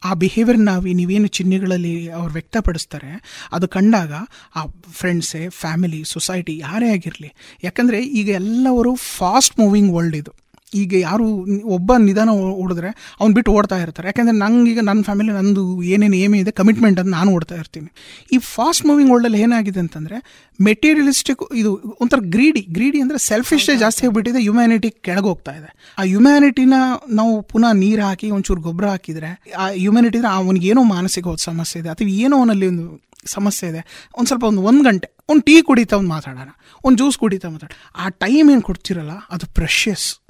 ಆ 0.05 0.15
ಬಿಹೇವಿಯರ್ 0.15 0.61
ನಾವು 0.61 0.83
ನೀವೇನು 0.83 1.27
ಚಿಹ್ನೆಗಳಲ್ಲಿ 1.27 2.11
ಅವ್ರು 2.11 2.33
ವ್ಯಕ್ತಪಡಿಸ್ತಾರೆ, 2.33 3.41
ಅದು 3.53 3.69
ಕಂಡಾಗ 3.69 4.13
ಆ 4.57 4.67
ಫ್ರೆಂಡ್ಸೇ 4.91 5.49
ಫ್ಯಾಮಿಲಿ 5.49 6.05
ಸೊಸೈಟಿ 6.05 6.59
ಯಾರೇ 6.59 6.93
ಆಗಿರಲಿ. 6.93 7.35
ಯಾಕಂದರೆ 7.65 8.05
ಈಗ 8.05 8.29
ಎಲ್ಲವರು 8.29 8.95
ಫಾಸ್ಟ್ 8.95 9.59
ಮೂವಿಂಗ್ 9.59 9.95
ವರ್ಲ್ಡ್ 9.95 10.17
ಇದು. 10.17 10.42
ಈಗ 10.75 10.95
ಯಾರು 10.95 11.25
ಒಬ್ಬ 11.65 11.97
ನಿಧಾನ 11.97 12.31
ಓಡಿದ್ರೆ 12.31 12.89
ಅವ್ನು 13.21 13.35
ಬಿಟ್ಟು 13.35 13.53
ಓಡ್ತಾ 13.53 13.77
ಇರ್ತಾರೆ. 13.77 14.07
ಯಾಕೆಂದರೆ 14.09 14.71
ಈಗ 14.71 14.81
ನನ್ನ 14.81 15.03
ಫ್ಯಾಮಿಲಿ 15.03 15.33
ನಂದು 15.33 15.83
ಏನೇನು 15.83 16.17
ಏಮೇ 16.17 16.39
ಇದೆ 16.39 16.51
ಕಮಿಟ್ಮೆಂಟ್ 16.51 17.01
ಅಂತ 17.01 17.09
ನಾನು 17.09 17.33
ಓಡ್ತಾ 17.33 17.55
ಇರ್ತೀನಿ. 17.55 17.89
ಈ 18.33 18.39
ಫಾಸ್ಟ್ 18.39 18.87
ಮೂವಿಂಗ್ 18.87 19.11
ವರ್ಲ್ಡಲ್ಲಿ 19.13 19.41
ಏನಾಗಿದೆ 19.41 19.81
ಅಂತಂದರೆ 19.81 20.19
ಮೆಟೀರಿಯಲಿಸ್ಟಿಕ್ 20.61 21.55
ಇದು 21.55 21.97
ಒಂಥರ 22.01 22.19
ಗ್ರೀಡಿ 22.21 22.61
ಗ್ರೀಡಿ 22.61 23.01
ಅಂದರೆ 23.01 23.19
ಸೆಲ್ಫಿಶೇ 23.19 23.77
ಜಾಸ್ತಿ 23.77 24.07
ಆಗಿಬಿಟ್ಟಿದೆ 24.07 24.39
ಹ್ಯುಮ್ಯಾನಿಟಿ 24.39 24.91
ಕೆಳಗೆ 24.91 25.27
ಹೋಗ್ತಾ 25.27 25.53
ಇದೆ. 25.53 25.77
ಆ 25.99 26.03
ಹ್ಯುಮ್ಯಾನಿಟಿನ 26.03 26.75
ನಾವು 27.11 27.43
ಪುನಃ 27.43 27.73
ನೀರು 27.73 28.03
ಹಾಕಿ 28.03 28.31
ಒಂಚೂರು 28.31 28.61
ಗೊಬ್ಬರ 28.61 28.87
ಹಾಕಿದರೆ 28.87 29.53
ಆ 29.57 29.69
ಹ್ಯುಮ್ಯಾನಿಟಿ 29.69 30.19
ಅವನಿಗೆ 30.19 30.69
ಏನೋ 30.69 30.83
ಮಾನಸಿಕ 30.83 31.25
ಸಮಸ್ಯೆ 31.39 31.81
ಇದೆ 31.81 31.89
ಅಥವಾ 31.89 32.09
ಏನೋ 32.09 32.37
ಅವನಲ್ಲಿ 32.37 32.67
ಒಂದು 32.67 33.03
ಸಮಸ್ಯೆ 33.27 33.69
ಇದೆ 33.69 34.11
ಒಂದು 34.19 34.27
ಸ್ವಲ್ಪ 34.27 34.45
ಒಂದು 34.45 34.63
ಒಂದು 34.63 34.85
ಗಂಟೆ 34.85 35.17
ಒಂದು 35.29 35.43
ಟೀ 35.43 35.63
ಕುಡಿತಾ 35.63 35.97
ಒಂದು 35.97 36.09
ಮಾತಾಡೋಣ 36.09 36.51
ಒಂದು 36.85 36.97
ಜ್ಯೂಸ್ 36.97 37.19
ಕುಡಿತಾ 37.19 37.49
ಮಾತಾಡೋಣ. 37.49 37.77
ಆ 37.97 38.09
ಟೈಮ್ 38.09 38.51
ಏನು 38.51 38.63
ಕೊಡ್ತಿರಲ್ಲ 38.63 39.11
ಅದು 39.31 39.47
ಪ್ರೆಷಸ್ 39.47 40.22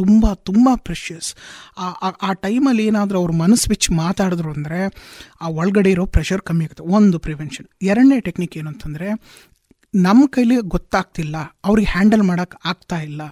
ತುಂಬ 0.00 0.32
ತುಂಬ 0.48 0.68
ಪ್ರೆಷಿಯಸ್ 0.86 1.28
ಆ 2.28 2.30
ಟೈಮಲ್ಲಿ 2.44 2.84
ಏನಾದರೂ 2.90 3.18
ಅವ್ರ 3.22 3.32
ಮನಸ್ಸು 3.42 3.68
ಬಿಚ್ಚಿ 3.72 3.90
ಮಾತಾಡಿದ್ರು 4.02 4.50
ಅಂದರೆ 4.56 4.80
ಆ 5.44 5.48
ಒಳಗಡೆ 5.60 5.90
ಇರೋ 5.94 6.06
ಪ್ರೆಷರ್ 6.16 6.42
ಕಮ್ಮಿ 6.48 6.66
ಆಗುತ್ತೆ. 6.66 6.86
ಒಂದು 6.98 7.18
ಪ್ರಿವೆನ್ಷನ್ 7.26 7.68
ಎರಡನೇ 7.90 8.18
ಟೆಕ್ನಿಕ್ 8.28 8.56
ಏನು 8.60 8.70
ಅಂತಂದರೆ 8.74 9.08
ನಮ್ಮ 9.94 10.22
ಕೈಲಿ 10.34 10.56
ಗೊತ್ತಾಗ್ತಿಲ್ಲ. 10.76 11.36
ಅವ್ರಿಗೆ 11.64 11.90
ಹ್ಯಾಂಡಲ್ 11.94 12.24
ಮಾಡೋಕ್ಕೆ 12.30 12.58
ಆಗ್ತಾ 12.70 12.98
ಇಲ್ಲ. 13.08 13.22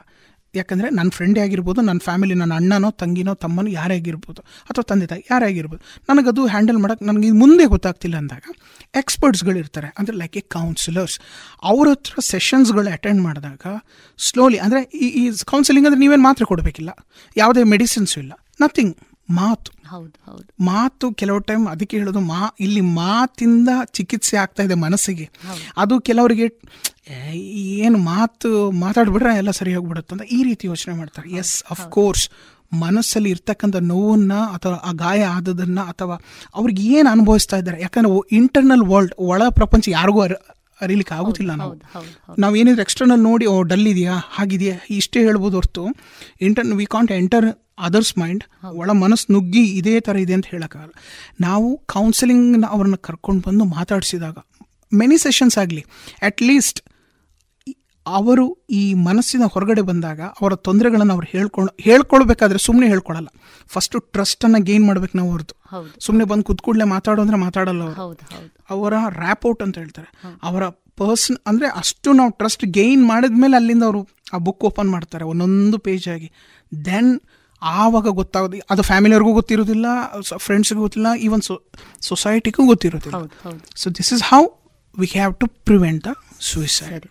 ಯಾಕಂದರೆ 0.61 0.89
ನನ್ನ 0.99 1.11
ಫ್ರೆಂಡೇ 1.19 1.41
ಆಗಿರ್ಬೋದು 1.47 1.81
ನನ್ನ 1.89 2.01
ಫ್ಯಾಮಿಲಿ 2.07 2.35
ನನ್ನ 2.43 2.55
ಅಣ್ಣನೋ, 2.61 2.91
ತಂಗಿನೋ, 3.03 3.35
ತಮ್ಮನೋ 3.45 3.71
ಯಾರೇ 3.79 3.97
ಆಗಿರ್ಬೋದು, 4.01 4.41
ಅಥವಾ 4.71 4.85
ತಂದೆ 4.91 5.07
ತಾಯಿ 5.13 5.23
ಯಾರೇ 5.33 5.47
ಆಗಿರ್ಬೋದು, 5.53 5.83
ನನಗದು 6.11 6.45
ಹ್ಯಾಂಡಲ್ 6.55 6.79
ಮಾಡೋಕ್ಕೆ 6.85 7.07
ನನಗೆ 7.11 7.33
ಮುಂದೆ 7.43 7.67
ಗೊತ್ತಾಗ್ತಿಲ್ಲ 7.75 8.17
ಅಂದಾಗ 8.23 8.47
ಎಕ್ಸ್ಪರ್ಟ್ಸ್ಗಳಿರ್ತಾರೆ 9.01 9.89
ಅಂದರೆ 9.99 10.17
ಲೈಕ್ 10.23 10.37
ಎ 10.41 10.45
ಕೌನ್ಸಿಲರ್ಸ್ 10.57 11.17
ಅವ್ರ 11.71 11.87
ಹತ್ರ 11.95 12.15
ಸೆಷನ್ಸ್ಗಳು 12.33 12.91
ಅಟೆಂಡ್ 12.99 13.23
ಮಾಡಿದಾಗ 13.27 13.67
ಸ್ಲೋಲಿ 14.19 14.59
ಅಂದರೆ 14.67 14.83
ಈ 15.05 15.09
ಈ 15.21 15.25
ಕೌನ್ಸಿಲಿಂಗ್ 15.53 15.87
ಅಂದರೆ 15.89 16.01
ನೀವೇನು 16.05 16.25
ಮಾತ್ರೆ 16.29 16.47
ಕೊಡಬೇಕಿಲ್ಲ. 16.53 16.91
ಯಾವುದೇ 17.37 17.65
ಮೆಡಿಸಿನ್ಸು 17.75 18.17
ಇಲ್ಲ. 18.23 18.33
ನಥಿಂಗ್ 18.65 18.95
ಮಾತು. 19.29 19.73
ಹೌದು 19.89 20.31
ಹೌದು. 20.31 20.65
ಮಾತು 20.65 21.13
ಕೆಲವು 21.13 21.39
ಟೈಮ್ 21.39 21.69
ಅದಕ್ಕೆ 21.69 21.97
ಹೇಳೋದು 21.97 22.21
ಮಾ 22.21 22.57
ಇಲ್ಲಿ 22.61 22.81
ಮಾತಿಂದ 22.81 23.69
ಚಿಕಿತ್ಸೆ 23.93 24.37
ಆಗ್ತಾ 24.37 24.63
ಇದೆ 24.63 24.75
ಮನಸ್ಸಿಗೆ. 24.75 25.31
ಅದು 25.77 26.01
ಕೆಲವರಿಗೆ 26.01 26.47
ಏನು 27.55 27.99
ಮಾತು 27.99 28.71
ಮಾತಾಡ್ಬಿಟ್ರೆ 28.71 29.37
ಎಲ್ಲ 29.37 29.51
ಸರಿ 29.51 29.75
ಹೋಗ್ಬಿಡುತ್ತೆ 29.75 30.15
ಅಂತ 30.15 30.23
ಈ 30.23 30.43
ರೀತಿ 30.43 30.67
ಯೋಚನೆ 30.67 30.95
ಮಾಡ್ತಾರೆ. 30.95 31.31
ಎಸ್ 31.31 31.65
ಅಫ್ 31.71 31.89
ಕೋರ್ಸ್ 31.89 32.31
ಮನಸ್ಸಲ್ಲಿ 32.73 33.31
ಇರ್ತಕ್ಕಂಥ 33.31 33.77
ನೋವನ್ನ 33.77 34.33
ಅಥವಾ 34.33 34.75
ಆ 34.75 34.93
ಗಾಯ 34.93 35.25
ಆದದನ್ನ 35.25 35.81
ಅಥವಾ 35.81 36.21
ಅವ್ರಿಗೆ 36.55 36.83
ಏನು 36.83 37.11
ಅನುಭವಿಸ್ತಾ 37.11 37.57
ಇದ್ದಾರೆ? 37.57 37.81
ಯಾಕಂದ್ರೆ 37.81 38.37
ಇಂಟರ್ನಲ್ 38.37 38.83
ವರ್ಲ್ಡ್ 38.83 39.15
ಒಳ 39.19 39.43
ಪ್ರಪಂಚ 39.49 39.89
ಯಾರಿಗೂ 39.89 40.23
ಅರಿಲಿಕ್ಕೆ 40.81 41.15
ಆಗುತ್ತಿಲ್ಲ 41.15 41.53
ನಾವು. 41.55 41.75
ನಾವು 42.39 42.57
ಏನಿದ್ರೆ 42.57 42.83
ಎಕ್ಸ್ಟರ್ನಲ್ 42.83 43.21
ನೋಡಿ 43.21 43.47
ಓ 43.47 43.63
ಡಲ್ 43.63 43.87
ಇದೆಯಾ? 43.87 44.15
ಹಾಗಿದೆಯಾ? 44.31 44.77
ಇಷ್ಟೇ 44.91 45.21
ಹೇಳ್ಬೋದು 45.21 45.57
ಹೊರತು 45.57 45.85
enter 46.41 46.67
we 46.67 46.87
can't 46.87 47.13
enter 47.13 47.47
others 47.79 48.19
mind 48.19 48.45
ಒಳ 48.73 48.91
ಮನಸ್ಸು 48.91 49.33
ನುಗ್ಗಿ 49.33 49.65
ಇದೇ 49.79 50.01
ಥರ 50.01 50.17
ಇದೆ 50.17 50.35
ಅಂತ 50.35 50.47
ಹೇಳೋಕ್ಕಾಗಲ್ಲ. 50.47 50.93
ನಾವು 51.41 51.69
ಕೌನ್ಸಿಲಿಂಗ್ನ 51.87 52.67
ಅವ್ರನ್ನ 52.69 52.95
ಕರ್ಕೊಂಡು 53.01 53.43
ಬಂದು 53.49 53.65
ಮಾತಾಡಿಸಿದಾಗ 53.65 54.37
ಮೆನಿ 54.93 55.19
ಸೆಷನ್ಸ್ 55.19 55.59
ಆಗಲಿ 55.59 55.85
ಅಟ್ 56.23 56.43
ಲೀಸ್ಟ್ 56.43 56.81
ಅವರು 58.07 58.47
ಈ 58.71 58.95
ಮನಸ್ಸಿನ 58.95 59.45
ಹೊರಗಡೆ 59.53 59.83
ಬಂದಾಗ 59.83 60.21
ಅವರ 60.41 60.55
ತೊಂದರೆಗಳನ್ನು 60.67 61.13
ಅವ್ರು 61.13 61.29
ಹೇಳ್ಕೊಂಡು 61.31 61.73
ಹೇಳ್ಕೊಳ್ಬೇಕಾದ್ರೆ 61.81 62.59
ಸುಮ್ಮನೆ 62.59 62.89
ಹೇಳ್ಕೊಳಲ್ಲ. 62.89 63.29
ಫಸ್ಟು 63.69 63.99
ಟ್ರಸ್ಟನ್ನು 63.99 64.61
ಗೇನ್ 64.63 64.87
ಮಾಡ್ಬೇಕು 64.87 65.19
ನಾವು 65.19 65.31
ಅವ್ರದ್ದು 65.31 65.56
ಸುಮ್ಮನೆ 66.01 66.25
ಬಂದು 66.31 66.45
ಕುತ್ಕೂಡ್ಲೆ 66.45 66.85
ಮಾತಾಡೋ 66.95 67.21
ಅಂದ್ರೆ 67.23 67.39
ಮಾತಾಡಲ್ಲ 67.45 67.83
ಅವರು. 67.83 68.17
ಅವರ 68.71 68.95
ರ್ಯಾಪೌಟ್ 69.19 69.63
ಅಂತ 69.63 69.77
ಹೇಳ್ತಾರೆ. 69.79 70.09
ಅವರ 70.43 70.63
ಪರ್ಸನ್ 71.01 71.37
ಅಂದರೆ 71.47 71.67
ಅಷ್ಟು 71.81 72.13
ನಾವು 72.13 72.31
ಟ್ರಸ್ಟ್ 72.31 72.65
ಗೇನ್ 72.79 73.03
ಮಾಡಿದ್ಮೇಲೆ 73.07 73.57
ಅಲ್ಲಿಂದ 73.57 73.83
ಅವರು 73.83 74.01
ಆ 74.33 74.39
ಬುಕ್ 74.47 74.65
ಓಪನ್ 74.65 74.91
ಮಾಡ್ತಾರೆ 74.91 75.25
ಒಂದೊಂದು 75.25 75.79
ಪೇಜ್ 75.79 76.07
ಆಗಿ. 76.09 76.29
ದೆನ್ 76.85 77.11
ಆವಾಗ 77.63 78.09
ಗೊತ್ತಾಗೋದು 78.21 78.57
ಅದು 78.71 78.83
ಫ್ಯಾಮಿಲಿಯವ್ರಿಗೂ 78.83 79.33
ಗೊತ್ತಿರೋದಿಲ್ಲ 79.33 79.87
ಫ್ರೆಂಡ್ಸ್ಗೂ 80.37 80.81
ಗೊತ್ತಿಲ್ಲ 80.81 81.09
ಈವನ್ 81.27 81.43
ಸೊ 81.43 81.55
ಸೊಸೈಟಿಗೂ 82.01 82.65
ಗೊತ್ತಿರೋದಿಲ್ಲ. 82.67 83.19
So 83.77 83.91
this 83.91 84.11
is 84.13 84.25
how 84.33 84.43
we 84.99 85.09
have 85.13 85.35
to 85.35 85.47
prevent 85.69 86.01
the 86.05 86.13
suicide 86.41 87.07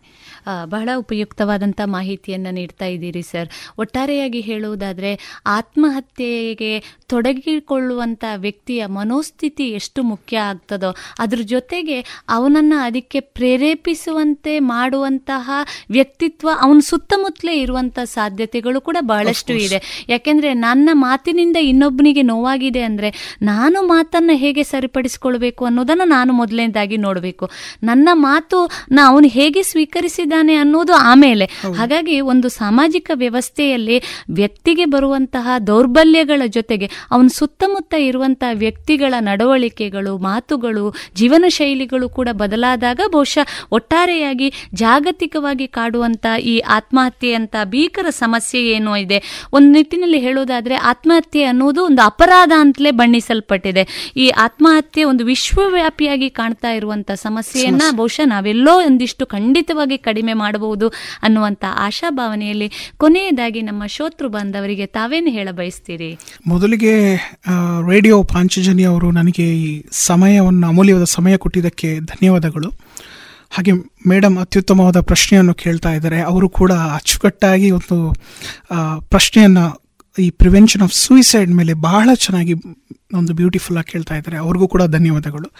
ಬಹಳ 0.66 0.90
ಉಪಯುಕ್ತವಾದಂಥ 0.98 1.82
ಮಾಹಿತಿಯನ್ನು 1.86 2.52
ನೀಡ್ತಾ 2.52 2.86
ಇದ್ದೀರಿ 2.86 3.22
ಸರ್. 3.22 3.50
ಒಟ್ಟಾರೆಯಾಗಿ 3.78 4.42
ಹೇಳುವುದಾದರೆ 4.42 5.12
ಆತ್ಮಹತ್ಯೆಗೆ 5.46 6.84
ತೊಡಗಿಕೊಳ್ಳುವಂಥ 7.08 8.24
ವ್ಯಕ್ತಿಯ 8.36 8.86
ಮನೋಸ್ಥಿತಿ 8.86 9.70
ಎಷ್ಟು 9.70 10.04
ಮುಖ್ಯ 10.04 10.38
ಆಗ್ತದೋ 10.38 10.96
ಅದ್ರ 11.20 11.40
ಜೊತೆಗೆ 11.42 11.98
ಅವನನ್ನು 12.30 12.78
ಅದಕ್ಕೆ 12.78 13.20
ಪ್ರೇರೇಪಿಸುವಂತೆ 13.20 14.60
ಮಾಡುವಂತಹ 14.60 15.52
ವ್ಯಕ್ತಿತ್ವ 15.90 16.50
ಅವನ 16.62 16.80
ಸುತ್ತಮುತ್ತಲೇ 16.80 17.56
ಇರುವಂಥ 17.60 18.00
ಸಾಧ್ಯತೆಗಳು 18.04 18.82
ಕೂಡ 18.82 18.98
ಬಹಳಷ್ಟು 19.02 19.54
ಇದೆ. 19.54 20.06
ಯಾಕೆಂದರೆ 20.10 20.54
ನನ್ನ 20.54 20.90
ಮಾತಿನಿಂದ 20.94 21.58
ಇನ್ನೊಬ್ಬನಿಗೆ 21.58 22.22
ನೋವಾಗಿದೆ 22.22 22.82
ಅಂದರೆ 22.82 23.38
ನಾನು 23.42 23.88
ಮಾತನ್ನು 23.88 24.36
ಹೇಗೆ 24.38 24.64
ಸರಿಪಡಿಸಿಕೊಳ್ಬೇಕು 24.64 25.66
ಅನ್ನೋದನ್ನು 25.66 26.06
ನಾನು 26.08 26.34
ಮೊದಲನೇದಾಗಿ 26.34 26.98
ನೋಡಬೇಕು. 26.98 27.50
ನನ್ನ 27.84 28.10
ಮಾತು 28.14 28.60
ನಾ 28.92 29.10
ಅವನು 29.10 29.28
ಹೇಗೆ 29.28 29.64
ಸ್ವೀಕರಿಸಿದ್ದಾನೆ 30.36 30.56
ಅನ್ನೋದು 30.56 30.94
ಆಮೇಲೆ. 30.94 31.46
ಹಾಗಾಗಿ 31.78 32.22
ಒಂದು 32.22 32.50
ಸಾಮಾಜಿಕ 32.50 33.12
ವ್ಯವಸ್ಥೆಯಲ್ಲಿ 33.14 33.98
ವ್ಯಕ್ತಿಗೆ 34.30 34.86
ಬರುವಂತಹ 34.86 35.48
ದೌರ್ಬಲ್ಯಗಳ 35.68 36.42
ಜೊತೆಗೆ 36.48 36.90
ಅವನ 37.12 37.28
ಸುತ್ತಮುತ್ತ 37.28 37.94
ಇರುವಂತಹ 37.94 38.52
ವ್ಯಕ್ತಿಗಳ 38.54 39.14
ನಡವಳಿಕೆಗಳು 39.20 40.18
ಮಾತುಗಳು 40.18 40.96
ಜೀವನ 41.16 41.46
ಶೈಲಿಗಳು 41.48 42.10
ಕೂಡ 42.10 42.30
ಬದಲಾದಾಗ 42.32 43.00
ಬಹುಶಃ 43.12 43.48
ಒಟ್ಟಾರೆಯಾಗಿ 43.72 44.54
ಜಾಗತಿಕವಾಗಿ 44.74 45.68
ಕಾಡುವಂತ 45.68 46.26
ಈ 46.44 46.60
ಆತ್ಮಹತ್ಯೆ 46.60 47.34
ಅಂತ 47.34 47.56
ಭೀಕರ 47.64 48.10
ಸಮಸ್ಯೆ 48.10 48.62
ಏನು 48.62 48.98
ಇದೆ. 48.98 49.50
ಒಂದು 49.54 49.68
ನಿಟ್ಟಿನಲ್ಲಿ 49.68 50.20
ಹೇಳೋದಾದ್ರೆ 50.20 50.76
ಆತ್ಮಹತ್ಯೆ 50.76 51.44
ಅನ್ನೋದು 51.44 51.86
ಒಂದು 51.86 52.02
ಅಪರಾಧ 52.02 52.52
ಅಂತಲೇ 52.58 52.92
ಬಣ್ಣಿಸಲ್ಪಟ್ಟಿದೆ. 52.92 54.14
ಈ 54.18 54.30
ಆತ್ಮಹತ್ಯೆ 54.30 55.04
ಒಂದು 55.04 55.26
ವಿಶ್ವವ್ಯಾಪಿಯಾಗಿ 55.26 56.30
ಕಾಣ್ತಾ 56.30 56.72
ಇರುವಂತ 56.72 57.12
ಸಮಸ್ಯೆಯನ್ನ 57.12 57.82
ಬಹುಶಃ 57.96 58.26
ನಾವೆಲ್ಲೋ 58.26 58.74
ಒಂದಿಷ್ಟು 58.86 59.26
ಖಂಡಿತವಾಗಿ 59.26 59.98
ಕಡಿಮೆ 59.98 60.25
ಮಾಡಬಹುದು 60.34 60.88
ಅನ್ನುವಂತ 61.22 61.66
ಆಶಾಭಾವನೆಯಲ್ಲಿ 61.76 62.94
ಕೊನೆಯದಾಗಿ 62.98 63.62
ನಮ್ಮ 63.62 63.86
ಶೋತೃ 63.86 64.28
ಬಾಂಧವರಿಗೆ 64.28 64.86
ತಾವೇನು 64.86 65.28
ಹೇಳ 65.28 65.50
ಬಯಸ್ತೀರಿ? 65.52 66.20
ಮೊದಲಿಗೆ 66.48 67.16
ರೇಡಿಯೋ 67.90 68.24
ಪಾಂಚಜನಿ 68.24 68.84
ಅವರು 68.84 69.12
ನನಗೆ 69.12 69.62
ಈ 69.62 69.84
ಸಮಯವನ್ನು, 69.92 70.68
ಅಮೂಲ್ಯವಾದ 70.68 71.04
ಸಮಯ 71.04 71.38
ಕೊಟ್ಟಿದ್ದಕ್ಕೆ 71.38 72.00
ಧನ್ಯವಾದಗಳು. 72.00 72.70
ಹಾಗೆ 73.50 73.72
ಮೇಡಮ್ 74.08 74.38
ಅತ್ಯುತ್ತಮವಾದ 74.38 75.00
ಪ್ರಶ್ನೆಯನ್ನು 75.00 75.54
ಕೇಳ್ತಾ 75.54 75.92
ಇದ್ದಾರೆ. 75.92 76.22
ಅವರು 76.22 76.50
ಕೂಡ 76.50 76.72
ಅಚ್ಚುಕಟ್ಟಾಗಿ 76.72 77.72
ಒಂದು 77.72 78.14
ಪ್ರಶ್ನೆಯನ್ನು 79.00 79.86
ಈ 80.20 80.30
ಪ್ರಿವೆನ್ಷನ್ 80.30 80.82
ಆಫ್ 80.82 80.94
ಸೂಯಿಸೈಡ್ 80.94 81.52
ಮೇಲೆ 81.52 81.74
ಬಹಳ 81.74 82.10
ಚೆನ್ನಾಗಿ 82.14 82.54
ಒಂದು 83.14 83.34
ಬ್ಯೂಟಿಫುಲ್ಲಾಗಿ 83.34 83.92
ಕೇಳ್ತಾ 83.92 84.16
ಇದ್ದಾರೆ. 84.16 84.38
ಅವ್ರಿಗೂ 84.38 84.68
ಕೂಡ 84.68 84.84
ಧನ್ಯವಾದಗಳು. 84.84 85.52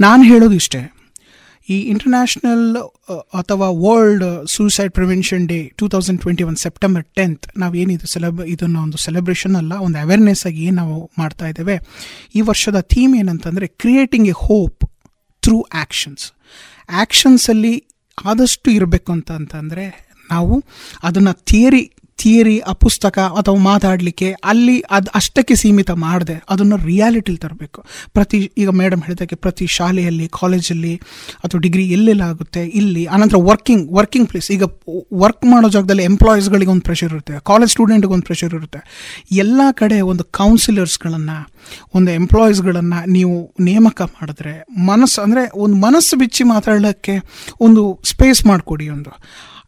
ನಾನು 0.00 0.22
ಹೇಳೋದು 0.22 0.52
ಇಷ್ಟೇ. 0.52 0.92
ಈ 1.68 1.78
ಇಂಟರ್ನ್ಯಾಷನಲ್ 1.92 2.64
ಅಥವಾ 3.34 3.66
world 3.84 4.24
suicide 4.46 4.92
prevention 4.92 5.44
day 5.46 5.58
two 5.78 5.88
thousand 5.88 6.20
twenty 6.20 6.44
one 6.44 6.56
September 6.56 7.04
tenth 7.18 7.46
ನಾವು 7.56 7.74
ಏನಿದು 7.74 8.06
ಸೆಲೆಬ್ 8.06 8.40
ಇದನ್ನು 8.46 8.82
ಒಂದು 8.82 8.98
ಸೆಲೆಬ್ರೇಷನ್ 8.98 9.56
ಅಲ್ಲ, 9.56 9.72
ಒಂದು 9.86 9.98
ಅವೇರ್ನೆಸ್ 9.98 10.46
ಆಗಿ 10.46 10.62
ಏನು 10.64 10.76
ನಾವು 10.76 11.10
ಮಾಡ್ತಾ 11.18 11.46
ಇದ್ದೇವೆ, 11.48 11.76
ಈ 12.34 12.40
ವರ್ಷದ 12.40 12.80
ಥೀಮ್ 12.80 13.14
ಏನಂತಂದರೆ 13.14 13.66
creating 13.82 14.28
a 14.28 14.36
hope 14.46 14.84
through 15.42 15.58
actions 15.74 16.26
ಆ್ಯಕ್ಷನ್ಸಲ್ಲಿ 16.88 17.74
ಆದಷ್ಟು 18.18 18.70
ಇರಬೇಕು 18.70 19.10
ಅಂತ 19.12 19.30
ಅಂತಂದರೆ 19.30 19.84
ನಾವು 20.30 20.54
ಅದನ್ನು 21.02 21.32
ಥಿಯರಿ 21.44 21.84
ಥಿಯರಿ, 22.22 22.56
ಆ 22.70 22.72
ಪುಸ್ತಕ 22.84 23.18
ಅಥವಾ 23.40 23.58
ಮಾತಾಡಲಿಕ್ಕೆ 23.68 24.28
ಅಲ್ಲಿ 24.50 24.76
ಅದು 24.96 25.08
ಅಷ್ಟಕ್ಕೆ 25.18 25.54
ಸೀಮಿತ 25.62 25.90
ಮಾಡದೆ. 26.04 26.36
ಅದನ್ನು 26.52 26.76
ರಿಯಾಲಿಟಿಲಿ 26.90 27.40
ತರಬೇಕು. 27.44 27.80
ಪ್ರತಿ, 28.16 28.38
ಈಗ 28.62 28.70
ಮೇಡಮ್ 28.80 29.02
ಹೇಳಿದಾಗೆ 29.06 29.36
ಪ್ರತಿ 29.44 29.66
ಶಾಲೆಯಲ್ಲಿ 29.76 30.26
ಕಾಲೇಜಲ್ಲಿ 30.40 30.94
ಅಥವಾ 31.44 31.60
ಡಿಗ್ರಿ 31.66 31.84
ಎಲ್ಲೆಲ್ಲ 31.96 32.22
ಆಗುತ್ತೆ, 32.32 32.62
ಇಲ್ಲಿ, 32.80 33.02
ಆನಂತರ 33.16 33.40
ವರ್ಕಿಂಗ್ 33.50 33.84
ವರ್ಕಿಂಗ್ 33.98 34.28
ಪ್ಲೇಸ್ 34.32 34.50
ಈಗ 34.56 34.64
ವರ್ಕ್ 35.24 35.44
ಮಾಡೋ 35.52 35.70
ಜಾಗದಲ್ಲಿ 35.76 36.06
ಎಂಪ್ಲಾಯೀಸ್ಗಳಿಗೆ 36.12 36.72
ಒಂದು 36.74 36.86
ಪ್ರೆಷರ್ 36.88 37.12
ಇರುತ್ತೆ 37.14 37.34
ಕಾಲೇಜ್ 37.50 37.72
ಸ್ಟೂಡೆಂಟ್ಗೆ 37.74 38.12
ಒಂದು 38.16 38.26
ಪ್ರೆಷರ್ 38.30 38.54
ಇರುತ್ತೆ. 38.58 38.80
ಎಲ್ಲ 39.44 39.60
ಕಡೆ 39.82 40.00
ಒಂದು 40.12 40.26
ಕೌನ್ಸಿಲರ್ಸ್ಗಳನ್ನು 40.40 41.38
ಒಂದು 41.98 42.10
ಎಂಪ್ಲಾಯೀಸ್ಗಳನ್ನು 42.20 43.00
ನೀವು 43.16 43.36
ನೇಮಕ 43.68 44.00
ಮಾಡಿದ್ರೆ 44.16 44.54
ಮನಸ್ಸು, 44.90 45.18
ಅಂದರೆ 45.26 45.44
ಒಂದು 45.66 45.78
ಮನಸ್ಸು 45.86 46.16
ಬಿಚ್ಚಿ 46.22 46.44
ಮಾತಾಡೋಕ್ಕೆ 46.54 47.16
ಒಂದು 47.68 47.84
ಸ್ಪೇಸ್ 48.12 48.42
ಮಾಡಿಕೊಡಿ 48.50 48.88
ಒಂದು. 48.96 49.14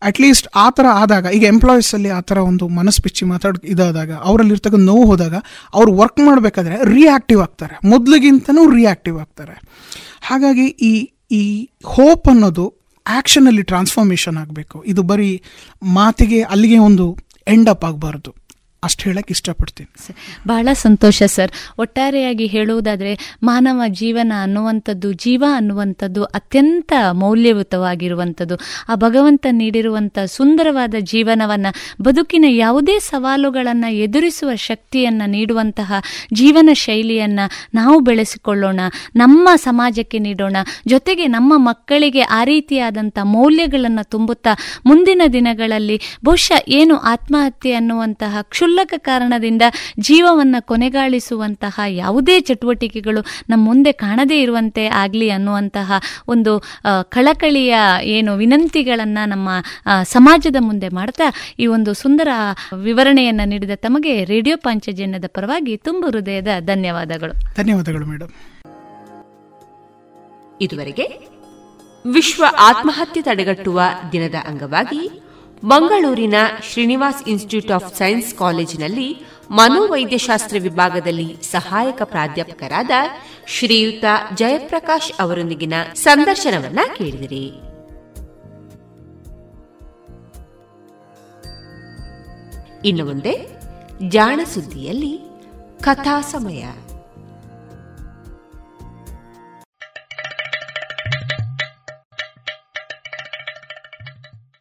ಅಟ್ಲೀಸ್ಟ್ 0.02 0.48
ಆ 0.54 0.70
ಥರ 0.70 0.86
ಆದಾಗ, 0.92 1.26
ಈಗ 1.26 1.44
ಎಂಪ್ಲಾಯೀಸಲ್ಲಿ 1.44 2.08
ಆ 2.08 2.20
ಥರ 2.20 2.38
ಒಂದು 2.38 2.68
ಮನಸ್ಪಿಚ್ಚಿ 2.68 3.24
ಮಾತಾಡ್, 3.24 3.58
ಇದಾದಾಗ 3.64 4.12
ಅವರಲ್ಲಿ 4.12 4.52
ಇರ್ತಕ್ಕಂಥ 4.52 4.82
ನೋವು 4.82 5.06
ಹೋದಾಗ, 5.06 5.34
ಅವ್ರು 5.74 5.92
ವರ್ಕ್ 5.92 6.20
ಮಾಡಬೇಕಾದ್ರೆ 6.26 6.76
ರಿಯಾಕ್ಟಿವ್ 6.84 7.40
ಆಗ್ತಾರೆ. 7.40 7.88
ಮೊದಲಿಗಿಂತನೂ 7.88 8.70
ರಿಯಾಕ್ಟಿವ್ 8.70 9.20
ಆಗ್ತಾರೆ. 9.20 9.56
ಹಾಗಾಗಿ 10.22 10.66
ಈ 10.66 11.10
ಈ 11.30 11.70
ಹೋಪ್ 11.84 12.28
ಅನ್ನೋದು 12.28 12.74
ಆ್ಯಕ್ಷನಲ್ಲಿ 13.06 13.62
ಟ್ರಾನ್ಸ್ಫಾರ್ಮೇಷನ್ 13.62 14.36
ಆಗಬೇಕು. 14.36 14.84
ಇದು 14.86 15.02
ಬರೀ 15.02 15.42
ಮಾತಿಗೆ 15.82 16.42
ಅಲ್ಲಿಗೆ 16.42 16.78
ಒಂದು 16.78 17.18
ಎಂಡ್ 17.46 17.68
ಅಪ್ 17.68 17.84
ಆಗಬಾರ್ದು. 17.84 18.34
ಅಷ್ಟು 18.82 19.02
ಹೇಳಕ್ಕೆ 19.02 19.32
ಇಷ್ಟಪಡ್ತೀನಿ. 19.32 20.14
ಬಹಳ 20.46 20.68
ಸಂತೋಷ 20.72 21.22
ಸರ್. 21.22 21.50
ಒಟ್ಟಾರೆಯಾಗಿ 21.78 22.46
ಹೇಳುವುದಾದರೆ 22.46 23.36
ಮಾನವ 23.42 23.82
ಜೀವನ 23.88 24.32
ಅನ್ನುವಂಥದ್ದು, 24.42 25.12
ಜೀವ 25.12 25.44
ಅನ್ನುವಂಥದ್ದು 25.54 26.24
ಅತ್ಯಂತ 26.24 26.92
ಮೌಲ್ಯಯುತವಾಗಿರುವಂಥದ್ದು. 27.12 28.56
ಆ 28.88 28.94
ಭಗವಂತ 28.94 29.46
ನೀಡಿರುವಂಥ 29.50 30.18
ಸುಂದರವಾದ 30.18 30.94
ಜೀವನವನ್ನ, 31.00 31.66
ಬದುಕಿನ 32.02 32.44
ಯಾವುದೇ 32.48 32.98
ಸವಾಲುಗಳನ್ನು 32.98 33.92
ಎದುರಿಸುವ 33.92 34.54
ಶಕ್ತಿಯನ್ನು 34.54 35.30
ನೀಡುವಂತಹ 35.30 35.92
ಜೀವನ 36.32 36.70
ಶೈಲಿಯನ್ನ 36.72 37.40
ನಾವು 37.74 38.00
ಬೆಳೆಸಿಕೊಳ್ಳೋಣ, 38.00 38.80
ನಮ್ಮ 39.16 39.48
ಸಮಾಜಕ್ಕೆ 39.54 40.18
ನೀಡೋಣ. 40.18 40.56
ಜೊತೆಗೆ 40.88 41.26
ನಮ್ಮ 41.26 41.52
ಮಕ್ಕಳಿಗೆ 41.56 42.20
ಆ 42.20 42.44
ರೀತಿಯಾದಂಥ 42.44 43.18
ಮೌಲ್ಯಗಳನ್ನು 43.22 44.08
ತುಂಬುತ್ತಾ 44.08 44.50
ಮುಂದಿನ 44.86 45.22
ದಿನಗಳಲ್ಲಿ 45.32 46.00
ಬಹುಶಃ 46.24 46.64
ಏನು 46.68 46.96
ಆತ್ಮಹತ್ಯೆ 46.96 47.72
ಅನ್ನುವಂತಹ 47.72 48.36
ಕ್ಷುಲ್ಲಕ 48.70 48.94
ಕಾರಣದಿಂದ 48.98 49.62
ಜೀವವನ್ನ 50.00 50.56
ಕೊನೆಗಾಳಿಸುವಂತಹ 50.60 51.80
ಯಾವುದೇ 51.88 52.40
ಚಟುವಟಿಕೆಗಳು 52.40 53.24
ನಮ್ಮ 53.48 53.64
ಮುಂದೆ 53.64 53.92
ಕಾಣದೇ 53.92 54.42
ಇರುವಂತೆ 54.42 54.86
ಆಗಲಿ 54.86 55.30
ಅನ್ನುವಂತಹ 55.30 55.92
ಒಂದು 56.28 56.62
ಕಳಕಳಿಯ 57.02 57.76
ಏನು 58.02 58.36
ವಿನಂತಿಗಳನ್ನ 58.36 59.18
ನಮ್ಮ 59.26 59.48
ಸಮಾಜದ 60.02 60.56
ಮುಂದೆ 60.60 60.88
ಮಾಡ್ತಾ 60.88 61.32
ಈ 61.58 61.66
ಒಂದು 61.66 61.94
ಸುಂದರ 61.94 62.28
ವಿವರಣೆಯನ್ನ 62.82 63.40
ನೀಡಿದ 63.44 63.70
ತಮಗೆ 63.74 64.24
ರೇಡಿಯೋ 64.24 64.56
ಪಾಂಚಜನ್ಯದ 64.56 65.24
ಪರವಾಗಿ 65.34 65.76
ತುಂಬ 65.76 66.06
ಹೃದಯದ 66.06 66.48
ಧನ್ಯವಾದಗಳು. 66.60 67.32
ಧನ್ಯವಾದಗಳು 67.56 68.06
ಮೇಡಮ್ 68.06 68.30
ಇದುವರೆಗೆ 70.60 71.06
ವಿಶ್ವ 72.12 72.44
ಆತ್ಮಹತ್ಯೆ 72.58 73.22
ತಡೆಗಟ್ಟುವ 73.22 73.80
ದಿನದ 74.12 74.34
ಅಂಗವಾಗಿ 74.48 75.29
ಮಂಗಳೂರಿನ 75.64 76.34
ಶ್ರೀನಿವಾಸ್ 76.62 77.28
ಇನ್ಸ್ಟಿಟ್ಯೂಟ್ 77.28 77.70
ಆಫ್ 77.70 77.98
ಸೈನ್ಸ್ 77.98 78.34
ಕಾಲೇಜಿನಲ್ಲಿ 78.34 79.24
ಮನೋವೈದ್ಯಶಾಸ್ತ್ರ 79.50 80.56
ವಿಭಾಗದಲ್ಲಿ 80.60 81.36
ಸಹಾಯಕ 81.42 82.02
ಪ್ರಾಧ್ಯಾಪಕರಾದ 82.04 82.90
ಶ್ರೀಯುತ 83.46 84.04
ಜಯಪ್ರಕಾಶ್ 84.34 85.12
ಅವರೊಂದಿಗಿನ 85.20 85.74
ಸಂದರ್ಶನವನ್ನ 85.94 86.78
ಕೇಳಿದಿರಿ. 86.96 87.52
ಇನ್ನು 92.84 93.04
ಮುಂದೆ 93.04 93.48
ಜಾಣ 94.08 94.40
ಸುದ್ದಿಯಲ್ಲಿ 94.54 95.20
ಕಥಾ 95.82 96.20
ಸಮಯ 96.20 96.66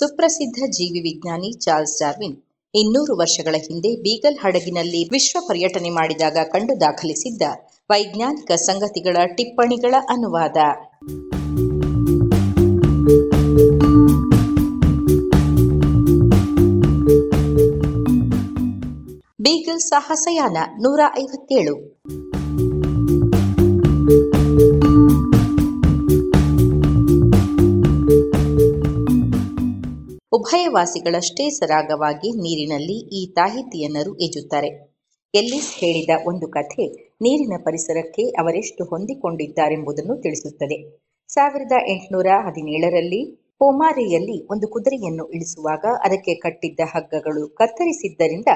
ಸುಪ್ರಸಿದ್ಧ 0.00 0.58
ಜೀವಿ 0.70 1.00
ವಿಜ್ಞಾನಿ 1.00 1.52
ಚಾರ್ಲ್ಸ್ 1.52 2.00
ಡಾರ್ವಿನ್ 2.00 2.36
ಇನ್ನೂರು 2.74 3.16
ವರ್ಷಗಳ 3.16 3.54
ಹಿಂದೆ 3.58 3.96
ಬೀಗಲ್ 3.96 4.38
ಹಡಗಿನಲ್ಲಿ 4.38 5.08
ವಿಶ್ವ 5.08 5.38
ಪರ್ಯಟನೆ 5.48 5.90
ಮಾಡಿದಾಗ 5.90 6.36
ಕಂಡು 6.52 6.80
ದಾಖಲಿಸಿದ್ದ 6.80 7.42
ವೈಜ್ಞಾನಿಕ 7.90 8.52
ಸಂಗತಿಗಳ 8.52 9.16
ಟಿಪ್ಪಣಿಗಳ 9.26 9.94
ಅನುವಾದ. 10.08 10.56
ಬೀಗಲ್ 19.40 19.80
ಸಾಹಸಯಾನ 19.80 20.56
ನೂರ 20.78 21.00
ಐವತ್ತೇಳು. 21.18 21.89
ಉಭಯವಾಸಿಗಳಷ್ಟೇ 30.32 31.50
ಸರಾಗವಾಗಿ 31.50 32.28
ನೀರಿನಲ್ಲಿ 32.30 32.96
ಈ 33.18 33.32
ತಾಹಿತಿಯನ್ನರು 33.34 34.16
ಈಜುತ್ತಾರೆ 34.16 34.68
ಎಲ್ಲಿಸ್ 35.34 35.70
ಹೇಳಿದ 35.74 36.12
ಒಂದು 36.26 36.46
ಕಥೆ 36.48 36.84
ನೀರಿನ 37.20 37.52
ಪರಿಸರಕ್ಕೆ 37.64 38.22
ಅವರೆಷ್ಟು 38.22 38.84
ಹೊಂದಿಕೊಂಡಿದ್ದಾರೆಂಬುದನ್ನು 38.84 40.16
ತಿಳಿಸುತ್ತದೆ. 40.22 40.78
ಸಾವಿರದ 41.28 41.72
ಎಂಟುನೂರ 41.88 42.28
ಹದಿನೇಳರಲ್ಲಿ 42.46 43.20
ಪೋಮಾರೆಯಲ್ಲಿ 43.58 44.46
ಒಂದು 44.50 44.68
ಕುದುರೆಯನ್ನು 44.68 45.30
ಇಳಿಸುವಾಗ 45.30 45.84
ಅದಕ್ಕೆ 46.04 46.34
ಕಟ್ಟಿದ್ದ 46.34 46.80
ಹಗ್ಗಗಳು 46.94 47.48
ಕತ್ತರಿಸಿದ್ದರಿಂದ 47.48 48.48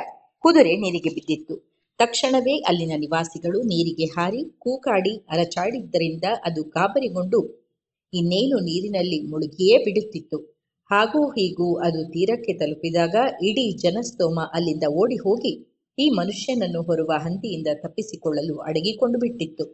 ಕುದುರೆ 0.44 0.76
ನೀರಿಗೆ 0.76 1.10
ಬಿದ್ದಿತ್ತು. 1.10 1.56
ತಕ್ಷಣವೇ 2.00 2.56
ಅಲ್ಲಿನ 2.60 2.94
ನಿವಾಸಿಗಳು 2.96 3.62
ನೀರಿಗೆ 3.62 4.04
ಹಾರಿ 4.04 4.44
ಕೂಕಾಡಿ 4.58 5.26
ಅರಚಾಡಿದ್ದರಿಂದ 5.28 6.24
ಅದು 6.44 6.62
ಗಾಬರಿಗೊಂಡು 6.62 7.40
ಇನ್ನೇನು 8.12 8.56
ನೀರಿನಲ್ಲಿ 8.60 9.20
ಮುಳುಗಿಯೇ 9.30 9.78
ಬಿಡುತ್ತಿತ್ತು. 9.78 10.53
ಹಾಗೂ 10.94 11.30
ಹೀಗೂ 11.30 11.74
ಅದು 11.74 12.04
ತೀರಕ್ಕೆ 12.04 12.58
ತಲುಪಿದಾಗ 12.58 13.14
ಇಡೀ 13.42 13.76
ಜನಸ್ತೋಮ 13.82 14.40
ಅಲ್ಲಿಂದ 14.54 14.82
ಓಡಿ 14.84 15.16
ಹೋಗಿ 15.16 15.74
ಈ 15.98 16.10
ಮನುಷ್ಯನನ್ನು 16.10 16.82
ಹೊರುವ 16.82 17.12
ಹಂದಿಯಿಂದ 17.18 17.66
ತಪ್ಪಿಸಿಕೊಳ್ಳಲು 17.74 18.56
ಅಡಗಿಕೊಂಡು 18.56 19.18
ಬಿಟ್ಟಿತ್ತು. 19.18 19.64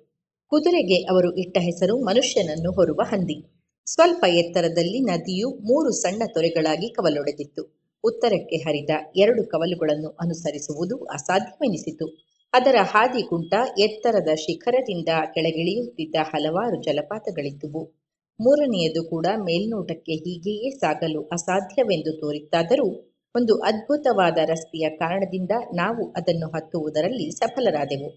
ಕುದುರೆಗೆ 0.48 0.96
ಅವರು 0.96 1.36
ಇಟ್ಟ 1.36 1.58
ಹೆಸರು 1.58 2.04
ಮನುಷ್ಯನನ್ನು 2.04 2.72
ಹೊರುವ 2.72 3.00
ಹಂದಿ. 3.02 3.44
ಸ್ವಲ್ಪ 3.86 4.24
ಎತ್ತರದಲ್ಲಿ 4.28 5.00
ನದಿಯು 5.00 5.50
ಮೂರು 5.50 5.90
ಸಣ್ಣ 5.90 6.22
ತೊರೆಗಳಾಗಿ 6.34 6.90
ಕವಲೊಡೆದಿತ್ತು. 6.90 7.62
ಉತ್ತರಕ್ಕೆ 8.04 8.56
ಹರಿದ 8.56 8.90
ಎರಡು 9.16 9.44
ಕವಲುಗಳನ್ನು 9.44 10.08
ಅನುಸರಿಸುವುದು 10.08 11.04
ಅಸಾಧ್ಯವೆನಿಸಿತು. 11.04 12.08
ಅದರ 12.52 12.74
ಹಾದಿಗುಂಟ 12.82 13.54
ಎತ್ತರದ 13.78 14.34
ಶಿಖರದಿಂದ 14.34 15.08
ಕೆಳಗಿಳಿಯುತ್ತಿದ್ದ 15.34 16.14
ಹಲವಾರು 16.20 16.82
ಜಲಪಾತಗಳಿದ್ದುವು. 16.82 17.99
ಮೂರನೆಯದು 18.40 19.04
ಕೂಡ 19.04 19.26
ಮೇಲ್ನೋಟಕ್ಕೆ 19.36 20.12
ಹೀಗೆಯೇ 20.12 20.70
ಸಾಗಲು 20.70 21.22
ಅಸಾಧ್ಯವೆಂದು 21.32 22.12
ತೋರಿತ್ತಾದರೂ 22.20 22.88
ಒಂದು 23.34 23.58
ಅದ್ಭುತವಾದ 23.60 24.38
ರಸ್ತೆಯ 24.44 24.88
ಕಾರಣದಿಂದ 24.90 25.50
ನಾವು 25.74 26.10
ಅದನ್ನು 26.10 26.48
ಹತ್ತುವುದರಲ್ಲಿ 26.48 27.30
ಸಫಲರಾದೆವು. 27.30 28.08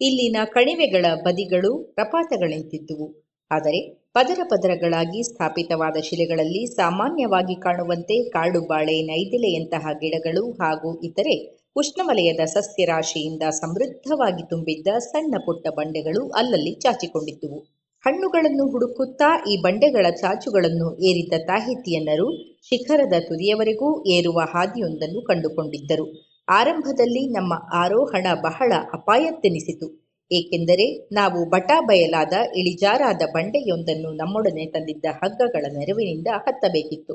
ಇಲ್ಲಿನ 0.00 0.36
ಕಣಿವೆಗಳ 0.44 1.06
ಬದಿಗಳು 1.24 1.78
ಪ್ರಪಾತಗಳೆಂತಿದ್ದುವು. 1.94 3.06
ಆದರೆ 3.50 3.80
ಪದರ 4.12 4.40
ಪದರಗಳಾಗಿ 4.48 5.22
ಸ್ಥಾಪಿತವಾದ 5.22 5.96
ಶಿಲೆಗಳಲ್ಲಿ 6.02 6.66
ಸಾಮಾನ್ಯವಾಗಿ 6.66 7.54
ಕಾಣುವಂತೆ 7.60 8.28
ಕಾಡುಬಾಳೆ, 8.28 9.02
ನೈದಿಲೆಯಂತಹ 9.02 9.92
ಗಿಡಗಳು 9.92 10.50
ಹಾಗೂ 10.52 11.00
ಇತರೆ 11.00 11.36
ಉಷ್ಣವಲಯದ 11.76 12.44
ಸಸ್ಯರಾಶಿಯಿಂದ 12.44 13.42
ಸಮೃದ್ಧವಾಗಿ 13.50 14.42
ತುಂಬಿದ್ದ 14.50 14.88
ಸಣ್ಣ 14.98 15.34
ಪುಟ್ಟ 15.46 15.68
ಬಂಡೆಗಳು 15.68 16.30
ಅಲ್ಲಲ್ಲಿ 16.30 16.72
ಚಾಚಿಕೊಂಡಿದ್ದುವು. 16.74 17.79
ಹಣ್ಣುಗಳನ್ನು 18.04 18.64
ಹುಡುಕುತ್ತಾ 18.66 19.42
ಈ 19.46 19.56
ಬಂಡೆಗಳ 19.60 20.06
ಚಾಚುಗಳನ್ನು 20.10 20.98
ಏರಿದ್ದ 21.00 21.32
ತಾಹಿತಿಯನ್ನರು 21.46 22.28
ಶಿಖರದ 22.62 23.12
ತುದಿಯವರೆಗೂ 23.28 24.04
ಏರುವ 24.06 24.40
ಹಾದಿಯೊಂದನ್ನು 24.40 25.20
ಕಂಡುಕೊಂಡಿದ್ದರು. 25.20 26.06
ಆರಂಭದಲ್ಲಿ 26.48 27.28
ನಮ್ಮ 27.28 27.52
ಆರೋಹಣ 27.72 28.26
ಬಹಳ 28.40 28.72
ಅಪಾಯತ್ತೆನಿಸಿತು. 28.92 29.88
ಏಕೆಂದರೆ 30.30 31.08
ನಾವು 31.12 31.50
ಬಟಾ 31.50 31.80
ಬಯಲಾದ 31.80 32.32
ಇಳಿಜಾರಾದ 32.56 33.22
ಬಂಡೆಯೊಂದನ್ನು 33.32 34.10
ನಮ್ಮೊಡನೆ 34.12 34.66
ತಂದಿದ್ದ 34.66 35.06
ಹಗ್ಗಗಳ 35.22 35.64
ನೆರವಿನಿಂದ 35.72 36.26
ಹತ್ತಬೇಕಿತ್ತು. 36.46 37.14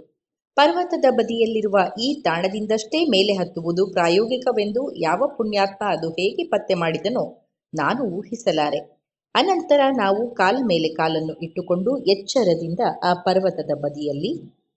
ಪರ್ವತದ 0.58 1.06
ಬದಿಯಲ್ಲಿರುವ 1.12 1.78
ಈ 2.00 2.22
ತಾಣದಿಂದಷ್ಟೇ 2.22 3.06
ಮೇಲೆ 3.06 3.34
ಹತ್ತುವುದು 3.34 3.94
ಪ್ರಾಯೋಗಿಕವೆಂದು 3.94 4.96
ಯಾವ 4.98 5.28
ಪುಣ್ಯಾತ್ಮ 5.38 5.84
ಅದು 5.90 6.10
ಹೇಗೆ 6.10 6.44
ಪತ್ತೆ 6.44 6.74
ಮಾಡಿದನೋ 6.74 7.26
ನಾನು 7.74 8.04
ಊಹಿಸಲಾರೆ. 8.18 8.95
ಅನಂತರ 9.36 9.82
ನಾವು 9.98 10.22
ಕಾಲ 10.32 10.56
ಮೇಲೆ 10.64 10.90
ಕಾಲನ್ನು 10.90 11.34
ಇಟ್ಟುಕೊಂಡು 11.42 11.92
ಎಚ್ಚರದಿಂದ 12.06 12.80
ಆ 13.04 13.14
ಪರ್ವತದ 13.14 13.72
ಬದಿಯಲ್ಲಿ 13.76 14.32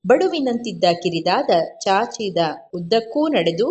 ಬಡುವಿನಂತಿದ್ದ 0.05 0.85
ಕಿರಿದಾದ 1.02 1.51
ಚಾಚಿದ 1.80 2.36
ಉದ್ದಕ್ಕೂ 2.74 3.28
ನಡೆದು 3.28 3.68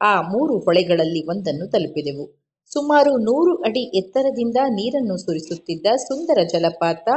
ಆ 0.00 0.12
ಮೂರು 0.22 0.58
ಹೊಳೆಗಳಲ್ಲಿ 0.58 1.22
ಒಂದನ್ನು 1.26 1.66
ತಲುಪಿದೆವು. 1.66 2.24
ಸುಮಾರು 2.72 3.12
ನೂರು 3.18 3.52
ಅಡಿ 3.62 3.82
ಎತ್ತರದಿಂದ 3.98 4.56
ನೀರನ್ನು 4.68 5.16
ಸುರಿಸುತ್ತಿದ್ದ 5.16 5.86
ಸುಂದರ 5.96 6.38
ಜಲಪಾತ 6.52 7.08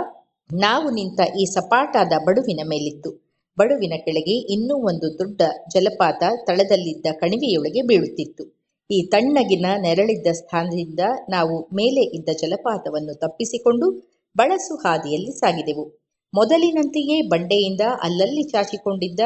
ನಾವು 0.50 0.90
ನಿಂತ 0.90 1.20
ಈ 1.40 1.46
ಸಪಾಟಾದ 1.46 2.14
ಬಡುವಿನ 2.26 2.62
ಮೇಲಿತ್ತು. 2.64 3.12
ಬಡುವಿನ 3.58 3.94
ಕೆಳಗೆ 4.06 4.36
ಇನ್ನೂ 4.56 4.76
ಒಂದು 4.76 5.08
ದೊಡ್ಡ 5.20 5.42
ಜಲಪಾತ 5.74 6.24
ತಳದಲ್ಲಿದ್ದ 6.46 7.06
ಕಣಿವೆಯೊಳಗೆ 7.22 7.82
ಬೀಳುತ್ತಿತ್ತು. 7.82 8.44
ಈ 8.90 9.08
ತಣ್ಣಗಿನ 9.08 9.66
ನೆರಳಿದ್ದ 9.82 10.28
ಸ್ಥಾನದಿಂದ 10.34 11.00
ನಾವು 11.30 11.56
ಮೇಲೆ 11.74 12.02
ಇದ್ದ 12.02 12.30
ಜಲಪಾತವನ್ನು 12.42 13.14
ತಪ್ಪಿಸಿಕೊಂಡು 13.20 13.88
ಬಳಸು 14.36 14.76
ಹಾದಿಯಲ್ಲಿ 14.76 15.32
ಸಾಗಿದೆವು. 15.32 15.86
ಮೊದಲಿನಂತೆಯೇ 16.34 17.22
ಬಂಡೆಯಿಂದ 17.28 17.82
ಅಲ್ಲಲ್ಲಿ 18.02 18.44
ಚಾಚಿಕೊಂಡಿದ್ದ 18.44 19.20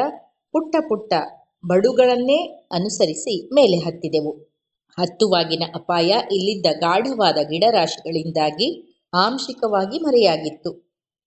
ಪುಟ್ಟ 0.54 0.76
ಪುಟ್ಟ 0.88 1.12
ಬಡುಗಳನ್ನೇ 1.66 2.68
ಅನುಸರಿಸಿ 2.72 3.54
ಮೇಲೆ 3.54 3.76
ಹತ್ತಿದೆವು. 3.76 4.32
ಹತ್ತುವಾಗಿನ 4.98 5.62
ಅಪಾಯ 5.74 6.10
ಇಲ್ಲಿದ್ದ 6.32 6.66
ಗಾಢವಾದ 6.78 7.38
ಗಿಡರಾಶಿಗಳಿಂದಾಗಿ 7.50 8.68
ಆಂಶಿಕವಾಗಿ 9.14 9.98
ಮರೆಯಾಗಿತ್ತು. 9.98 10.70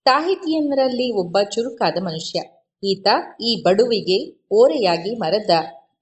ತಾಹಿತಿಯನ್ನರಲ್ಲಿ 0.06 1.12
ಒಬ್ಬ 1.12 1.36
ಚುರುಕಾದ 1.42 1.96
ಮನುಷ್ಯ. 2.02 2.38
ಈತ 2.82 3.08
ಈ 3.40 3.62
ಬಡುವಿಗೆ 3.62 4.18
ಓರೆಯಾಗಿ 4.52 5.14
ಮರದ 5.14 5.50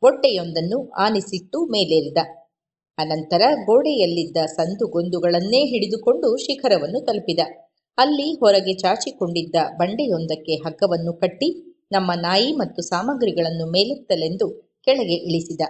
ಬೊಟ್ಟೆಯೊಂದನ್ನು 0.02 0.90
ಆನಿಸಿಟ್ಟು 0.98 1.58
ಮೇಲೇರಿದ. 1.66 2.20
ಅನಂತರ 2.98 3.42
ಗೋಡೆಯಲ್ಲಿದ್ದ 3.66 4.38
ಸಂದುಗೊಂದುಗಳನ್ನೇ 4.56 5.60
ಹಿಡಿದುಕೊಂಡು 5.64 6.36
ಶಿಖರವನ್ನು 6.36 7.00
ತಲುಪಿದ. 7.00 7.40
ಅಲ್ಲಿ 7.98 8.28
ಹೊರಗೆ 8.34 8.74
ಚಾಚಿಕೊಂಡಿದ್ದ 8.74 9.56
ಬಂಡೆಯೊಂದಕ್ಕೆ 9.78 10.54
ಹಗ್ಗವನ್ನು 10.54 11.12
ಕಟ್ಟಿ 11.12 11.48
ನಮ್ಮ 11.92 12.10
ನಾಯಿ 12.14 12.52
ಮತ್ತು 12.52 12.82
ಸಾಮಗ್ರಿಗಳನ್ನು 12.82 13.70
ಮೇಲೆತ್ತಲೆಂದು 13.70 14.46
ಕೆಳಗೆ 14.84 15.14
ಇಳಿಸಿದ. 15.14 15.60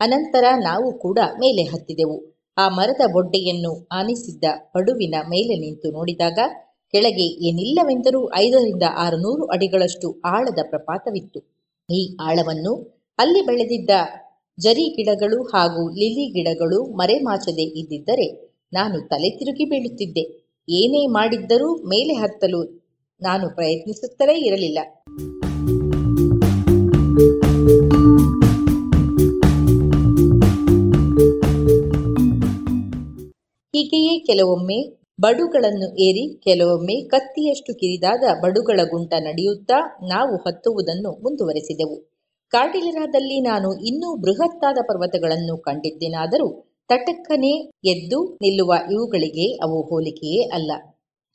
ಅನಂತರ 0.00 0.44
ನಾವು 0.58 0.98
ಕೂಡ 0.98 1.18
ಮೇಲೆ 1.38 1.62
ಹತ್ತಿದೆವು. 1.62 2.16
ಆ 2.58 2.68
ಮರದ 2.68 3.02
ಬೊಡ್ಡೆಯನ್ನು 3.12 3.88
ಆನಿಸಿದ್ದ 3.92 4.44
ಬಡುವಿನ 4.74 5.14
ಮೇಲೆ 5.28 5.54
ನಿಂತು 5.56 5.88
ನೋಡಿದಾಗ 5.90 6.38
ಕೆಳಗೆ 6.94 7.26
ಏನಿಲ್ಲವೆಂದರೂ 7.48 8.20
ಐದರಿಂದ 8.34 8.82
ಆರು 8.96 9.16
ನೂರು 9.16 9.44
ಅಡಿಗಳಷ್ಟು 9.46 10.20
ಆಳದ 10.24 10.60
ಪ್ರಪಾತವಿತ್ತು. 10.68 11.40
ಈ 11.88 12.00
ಆಳವನ್ನು 12.20 12.95
ಅಲ್ಲಿ 13.18 13.46
ಬೆಳೆದಿದ್ದ 13.46 13.90
ಜರಿ 14.60 14.84
ಗಿಡಗಳು 14.96 15.42
ಹಾಗೂ 15.42 15.88
ಲಿಲಿ 15.88 16.32
ಗಿಡಗಳು 16.32 16.84
ಮರೆಮಾಚದೆ 16.84 17.62
ಇದ್ದಿದ್ದರೆ 17.62 18.56
ನಾನು 18.72 19.08
ತಲೆ 19.08 19.30
ತಿರುಗಿ 19.30 19.64
ಬೀಳುತ್ತಿದ್ದೆ. 19.64 20.54
ಏನೇ 20.68 21.06
ಮಾಡಿದ್ದರೂ 21.06 21.74
ಮೇಲೆ 21.74 22.14
ಹತ್ತಲು 22.14 22.82
ನಾನು 23.22 23.54
ಪ್ರಯತ್ನಿಸುತ್ತಲೇ 23.54 24.34
ಇರಲಿಲ್ಲ. 24.34 24.78
ಹೀಗೆಯೇ 33.76 34.18
ಕೆಲವೊಮ್ಮೆ 34.18 34.98
ಬಡುಗಳನ್ನು 35.20 35.96
ಏರಿ 35.98 36.40
ಕೆಲವೊಮ್ಮೆ 36.44 37.08
ಕತ್ತಿಯಷ್ಟು 37.08 37.74
ಕಿರಿದಾದ 37.74 38.22
ಬಡುಗಳ 38.42 38.80
ಗುಂಟ 38.90 39.14
ನಡೆಯುತ್ತಾ 39.18 39.78
ನಾವು 40.08 40.36
ಹತ್ತುವುದನ್ನು 40.36 41.12
ಮುಂದುವರೆಸಿದೆವು. 41.22 42.15
ಕಾರ್ಡಿಲಿರಾದಲ್ಲಿ 42.52 43.40
ನಾನು 43.40 43.74
ಇನ್ನೂ 43.80 44.16
ಬೃಹತ್ತಾದ 44.16 44.78
ಪರ್ವತಗಳನ್ನು 44.88 45.58
ಕಂಡಿದ್ದೇನಾದರೂ 45.58 46.76
ತಟಕ್ಕನೆ 46.88 47.52
ಎದ್ದು 47.84 48.38
ನಿಲ್ಲುವ 48.42 48.74
ಇವುಗಳಿಗೆ 48.92 49.46
ಅವು 49.54 49.82
ಹೋಲಿಕೆಯೇ 49.82 50.42
ಅಲ್ಲ. 50.42 50.72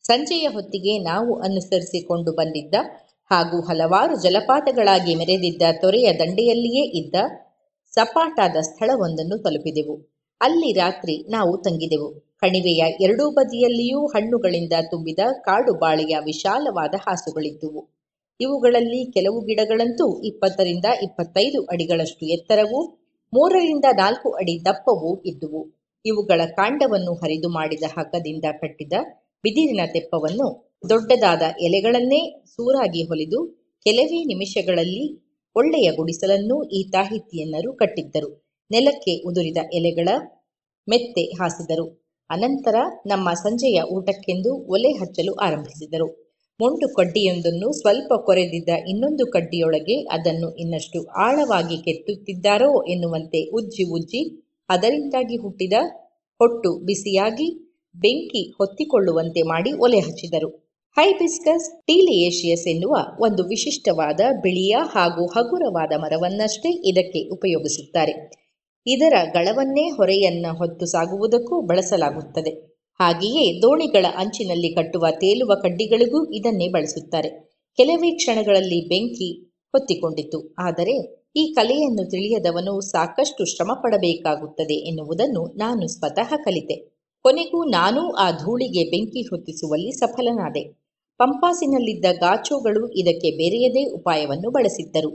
ಸಂಜೆಯ 0.04 0.48
ಹೊತ್ತಿಗೆ 0.48 1.00
ನಾವು 1.00 1.40
ಅನುಸರಿಸಿಕೊಂಡು 1.40 2.32
ಬಂದಿದ್ದ 2.32 2.76
ಹಾಗೂ 3.32 3.62
ಹಲವಾರು 3.62 4.22
ಜಲಪಾತಗಳಾಗಿ 4.22 5.16
ಮೆರೆದಿದ್ದ 5.16 5.62
ತೊರೆಯ 5.82 6.14
ದಂಡೆಯಲ್ಲಿಯೇ 6.14 6.84
ಇದ್ದ 6.84 7.16
ಸಪಾಟಾದ 7.96 8.56
ಸ್ಥಳವೊಂದನ್ನು 8.62 9.38
ತಲುಪಿದೆವು. 9.38 9.96
ಅಲ್ಲಿ 10.42 10.74
ರಾತ್ರಿ 10.74 11.26
ನಾವು 11.30 11.58
ತಂಗಿದೆವು. 11.58 12.10
ಕಣಿವೆಯ 12.42 12.84
ಎರಡೂ 13.02 13.30
ಬದಿಯಲ್ಲಿಯೂ 13.30 14.06
ಹಣ್ಣುಗಳಿಂದ 14.06 14.74
ತುಂಬಿದ 14.92 15.20
ಕಾಡು 15.42 15.74
ಬಾಳೆಯ 15.74 16.16
ವಿಶಾಲವಾದ 16.26 16.94
ಹಾಸುಗಳಿದ್ದುವು. 17.08 17.82
ಇವುಗಳಲ್ಲಿ 18.42 19.02
ಕೆಲವು 19.12 19.40
ಗಿಡಗಳಂತೂ 19.42 20.06
ಇಪ್ಪತ್ತರಿಂದ 20.24 20.88
ಇಪ್ಪತ್ತೈದು 21.04 21.60
ಅಡಿಗಳಷ್ಟು 21.64 22.26
ಎತ್ತರವು, 22.28 22.80
ಮೂರರಿಂದ 23.34 23.86
ನಾಲ್ಕು 23.98 24.30
ಅಡಿ 24.32 24.56
ದಪ್ಪವೂ 24.66 25.12
ಇದ್ದುವು. 25.26 25.62
ಇವುಗಳ 26.06 26.42
ಕಾಂಡವನ್ನು 26.58 27.14
ಹರಿದು 27.14 27.50
ಮಾಡಿದ 27.50 27.84
ಹಗ್ಗದಿಂದ 27.98 28.46
ಕಟ್ಟಿದ 28.62 28.96
ಬಿದಿರಿನ 29.44 29.82
ತೆಪ್ಪವನ್ನು 29.94 30.48
ದೊಡ್ಡದಾದ 30.90 31.44
ಎಲೆಗಳನ್ನೇ 31.62 32.22
ಸೂರಾಗಿ 32.46 33.04
ಹೊಲಿದು 33.04 33.40
ಕೆಲವೇ 33.86 34.20
ನಿಮಿಷಗಳಲ್ಲಿ 34.24 35.06
ಒಳ್ಳೆಯ 35.56 35.88
ಗುಡಿಸಲನ್ನು 35.92 36.58
ಈ 36.70 36.82
ತಾಹಿತಿಯನ್ನರು 36.92 37.72
ಕಟ್ಟಿದ್ದರು. 37.74 38.30
ನೆಲಕ್ಕೆ 38.72 39.14
ಉದುರಿದ 39.30 39.60
ಎಲೆಗಳ 39.74 40.10
ಮೆತ್ತೆ 40.88 41.24
ಹಾಸಿದರು. 41.40 41.86
ಅನಂತರ 42.30 42.76
ನಮ್ಮ 43.06 43.30
ಸಂಜೆಯ 43.34 43.80
ಊಟಕ್ಕೆಂದು 43.96 44.52
ಒಲೆ 44.68 44.92
ಹಚ್ಚಲು 44.92 45.34
ಆರಂಭಿಸಿದರು. 45.48 46.08
ಮೊಂಡು 46.62 46.96
ಕಡ್ಡಿಯೊಂದನ್ನು 46.96 47.74
ಸ್ವಲ್ಪ 47.74 48.14
ಕೊರೆದಿದ್ದ 48.14 48.70
ಇನ್ನೊಂದು 48.88 49.32
ಕಡ್ಡಿಯೊಳಗೆ 49.32 49.96
ಅದನ್ನು 49.96 50.56
ಇನ್ನಷ್ಟು 50.56 51.04
ಆಳವಾಗಿ 51.04 51.78
ಕೆತ್ತುತ್ತಿದ್ದಾರೋ 51.78 52.84
ಎನ್ನುವಂತೆ 52.84 53.50
ಉಜ್ಜಿ 53.50 53.84
ಉಜ್ಜಿ 53.84 54.52
ಅದರಿಂದಾಗಿ 54.70 55.38
ಹುಟ್ಟಿದ 55.38 55.74
ಹೊಟ್ಟು 56.40 56.80
ಬಿಸಿಯಾಗಿ 56.80 57.78
ಬೆಂಕಿ 57.96 58.52
ಹೊತ್ತಿಕೊಳ್ಳುವಂತೆ 58.58 59.42
ಮಾಡಿ 59.42 59.74
ಒಲೆ 59.74 60.00
ಹಚ್ಚಿದರು. 60.00 60.50
ಹೈಬಿಸ್ಕಸ್ 60.98 61.82
ಟೀಲಿಯೇಷಿಯಸ್ 61.82 62.68
ಎನ್ನುವ 62.68 62.96
ಒಂದು 63.20 63.44
ವಿಶಿಷ್ಟವಾದ 63.44 64.20
ಬಿಳಿಯ 64.42 64.76
ಹಾಗೂ 64.82 65.26
ಹಗುರವಾದ 65.26 65.92
ಮರವನ್ನಷ್ಟೇ 65.98 66.90
ಇದಕ್ಕೆ 66.90 67.30
ಉಪಯೋಗಿಸುತ್ತಾರೆ. 67.30 68.14
ಇದರ 68.88 69.14
ಗಳವನ್ನೇ 69.34 69.90
ಹೊರೆಯನ್ನ 69.90 70.46
ಹೊತ್ತು 70.58 70.86
ಸಾಗುವುದಕ್ಕೂ 70.86 71.62
ಬಳಸಲಾಗುತ್ತದೆ. 71.62 72.71
ಹಾಗೆಯೇ 73.02 73.62
ದೋಣಿಗಳ 73.62 74.06
ಅಂಚಿನಲ್ಲಿ 74.18 74.70
ಕಟ್ಟುವ 74.76 75.06
ತೇಲುವ 75.12 75.52
ಕಡ್ಡಿಗಳಿಗೂ 75.56 76.34
ಇದನ್ನೇ 76.34 76.68
ಬಳಸುತ್ತಾರೆ. 76.68 77.30
ಕೆಲವೇ 77.78 78.12
ಕ್ಷಣಗಳಲ್ಲಿ 78.12 78.80
ಬೆಂಕಿ 78.88 79.30
ಹೊತ್ತಿಕೊಂಡಿತು 79.74 80.56
ಆದರೆ 80.60 80.96
ಈ 81.36 81.54
ಕಲೆಯನ್ನು 81.54 82.10
ತಿಳಿಯದವನು 82.10 82.82
ಸಾಕಷ್ಟು 82.82 83.46
ಶ್ರಮ 83.46 83.72
ಪಡಬೇಕಾಗುತ್ತದೆ 83.84 84.74
ಎನ್ನುವುದನ್ನು 84.74 85.44
ನಾನು 85.58 85.88
ಸ್ವತಃ 85.88 86.36
ಕಲಿತೆ. 86.36 86.76
ಕೊನೆಗೂ 87.26 87.70
ನಾನೂ 87.70 88.12
ಆ 88.14 88.32
ಧೂಳಿಗೆ 88.32 88.84
ಬೆಂಕಿ 88.84 89.22
ಹೊತ್ತಿಸುವಲ್ಲಿ 89.22 89.92
ಸಫಲನಾದೆ. 89.92 90.64
ಪಂಪಾಸಿನಲ್ಲಿದ್ದ 91.20 92.06
ಗಾಚೋಗಳು 92.20 92.84
ಇದಕ್ಕೆ 92.92 93.32
ಬೇರೆಯದೇ 93.32 93.84
ಉಪಾಯವನ್ನು 93.86 94.52
ಬಳಸಿದ್ದರು. 94.52 95.12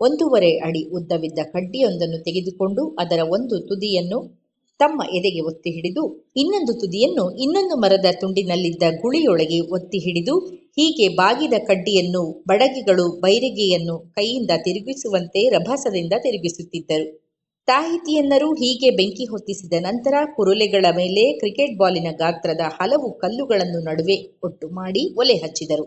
ಒಂದೂವರೆ 0.00 0.50
ಅಡಿ 0.58 0.82
ಉದ್ದವಿದ್ದ 0.88 1.38
ಕಡ್ಡಿಯೊಂದನ್ನು 1.52 2.18
ತೆಗೆದುಕೊಂಡು 2.24 2.82
ಅದರ 2.98 3.20
ಒಂದು 3.28 3.56
ತುದಿಯನ್ನು 3.68 4.39
ತಮ್ಮ 4.80 5.02
ಎದೆಗೆ 5.14 5.40
ಒತ್ತಿ 5.40 5.70
ಹಿಡಿದು, 5.70 6.32
ಇನ್ನೊಂದು 6.36 6.72
ತುದಿಯನ್ನು 6.72 7.24
ಇನ್ನೊಂದು 7.36 7.76
ಮರದ 7.76 8.08
ತುಂಡಿನಲ್ಲಿದ್ದ 8.20 8.82
ಗುಳಿಯೊಳಗೆ 9.00 9.60
ಒತ್ತಿ 9.60 9.98
ಹಿಡಿದು, 9.98 10.38
ಹೀಗೆ 10.78 11.08
ಬಾಗಿದ 11.08 11.52
ಕಡ್ಡಿಯನ್ನು, 11.66 12.44
ಬಡಗಿಗಳು 12.48 13.20
ಬೈರಗಿಯನ್ನು 13.20 13.98
ಕೈಯಿಂದ 13.98 14.50
ತಿರುಗಿಸುವಂತೆ 14.64 15.48
ರಭಸದಿಂದ 15.48 16.12
ತಿರುಗಿಸುತ್ತಿದ್ದರು. 16.18 17.30
ತಾಹಿತಿಯನ್ನರು 17.66 18.52
ಹೀಗೆ 18.52 18.90
ಬೆಂಕಿ 18.90 19.24
ಹೊತ್ತಿಸಿದ 19.24 19.72
ನಂತರ 19.80 20.14
ಕುರುಲೆಗಳ 20.36 20.86
ಮೇಲೆ 20.96 21.32
ಕ್ರಿಕೆಟ್ 21.38 21.78
ಬಾಲಿನ 21.78 22.06
ಗಾತ್ರದ 22.18 22.60
ಹಲವು 22.60 23.18
ಕಲ್ಲುಗಳನ್ನು 23.18 23.84
ನಡುವೆ 23.84 24.16
ಒಟ್ಟು 24.44 24.68
ಮಾಡಿ 24.68 25.14
ಒಲೆ 25.16 25.34
ಹಚ್ಚಿದರು. 25.34 25.84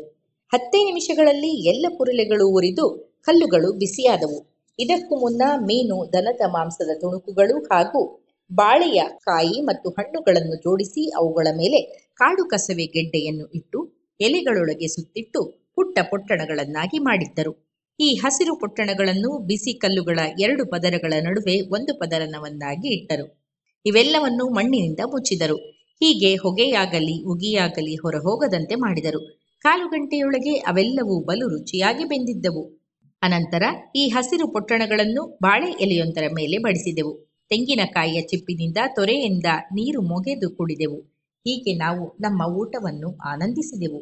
ಹತ್ತೇ 0.53 0.83
ನಿಮಿಷಗಳಲ್ಲಿ 0.83 1.51
ಎಲ್ಲ 1.69 1.85
ಕುರುಲೆಗಳು 1.97 2.47
ಉರಿದು 2.47 2.85
ಕಲ್ಲುಗಳು 3.25 3.71
ಬಿಸಿಯಾದವು. 3.71 4.39
ಇದಕ್ಕೂ 4.79 5.15
ಮುನ್ನ 5.15 5.41
ಮೀನು, 5.57 5.97
ದನದ 6.13 6.41
ಮಾಂಸದ 6.47 6.89
ತುಣುಕುಗಳು 7.01 7.57
ಹಾಗೂ 7.63 8.22
ಬಾಳೆಯ 8.55 9.01
ಕಾಯಿ 9.19 9.61
ಮತ್ತು 9.61 9.89
ಹಣ್ಣುಗಳನ್ನು 9.89 10.55
ಜೋಡಿಸಿ 10.55 11.03
ಅವುಗಳ 11.09 11.47
ಮೇಲೆ 11.51 11.79
ಕಾಡು 12.15 12.43
ಕಸವೆ 12.45 12.85
ಗೆಡ್ಡೆಯನ್ನು 12.85 13.45
ಇಟ್ಟು 13.53 13.79
ಎಲೆಗಳೊಳಗೆ 14.19 14.87
ಸುತ್ತಿಟ್ಟು 14.87 15.41
ಪುಟ್ಟ 15.75 15.99
ಪೊಟ್ಟಣಗಳನ್ನಾಗಿ 16.09 16.99
ಮಾಡಿದ್ದರು. 16.99 17.53
ಈ 17.99 18.15
ಹಸಿರು 18.15 18.59
ಪೊಟ್ಟಣಗಳನ್ನು 18.59 19.37
ಬಿಸಿ 19.39 19.73
ಕಲ್ಲುಗಳ 19.73 20.19
ಎರಡು 20.39 20.65
ಪದರಗಳ 20.65 21.13
ನಡುವೆ 21.21 21.61
ಒಂದು 21.61 21.99
ಪದರನವನ್ನಾಗಿ 21.99 22.87
ಇಟ್ಟರು. 22.87 23.25
ಇವೆಲ್ಲವನ್ನು 23.85 24.49
ಮಣ್ಣಿನಿಂದ 24.49 24.99
ಮುಚ್ಚಿದರು. 25.05 25.57
ಹೀಗೆ 26.01 26.35
ಹೊಗೆಯಾಗಲಿ 26.35 27.23
ಉಗಿಯಾಗಲಿ 27.23 27.95
ಹೊರಹೋಗದಂತೆ 27.95 28.75
ಮಾಡಿದರು. 28.75 29.21
ಕಾಲು 29.65 29.87
ಗಂಟೆಯೊಳಗೆ 29.87 30.53
ಅವೆಲ್ಲವೂ 30.53 31.23
ಬಲು 31.23 31.47
ರುಚಿಯಾಗಿ 31.47 32.03
ಬೆಂದಿದ್ದವು. 32.03 32.63
ಅನಂತರ 33.21 33.63
ಈ 33.95 34.09
ಹಸಿರು 34.09 34.47
ಪೊಟ್ಟಣಗಳನ್ನು 34.51 35.39
ಬಾಳೆ 35.41 35.71
ಎಲೆಯೊಂದರ 35.81 36.23
ಮೇಲೆ 36.33 36.57
ಬಡಿಸಿದೆವು. 36.57 37.32
ತೆಂಗಿನಕಾಯಿಯ 37.53 38.21
ಚಿಪ್ಪಿನಿಂದ 38.21 38.77
ತೊರೆಯಿಂದ 38.95 39.45
ನೀರು 39.65 40.01
ಮೊಗೆದು 40.01 40.49
ಕುಡಿದೆವು. 40.49 40.95
ಹೀಗೆ 41.47 41.77
ನಾವು 41.77 42.17
ನಮ್ಮ 42.21 42.43
ಊಟವನ್ನು 42.43 43.17
ಆನಂದಿಸಿದೆವು. 43.17 44.01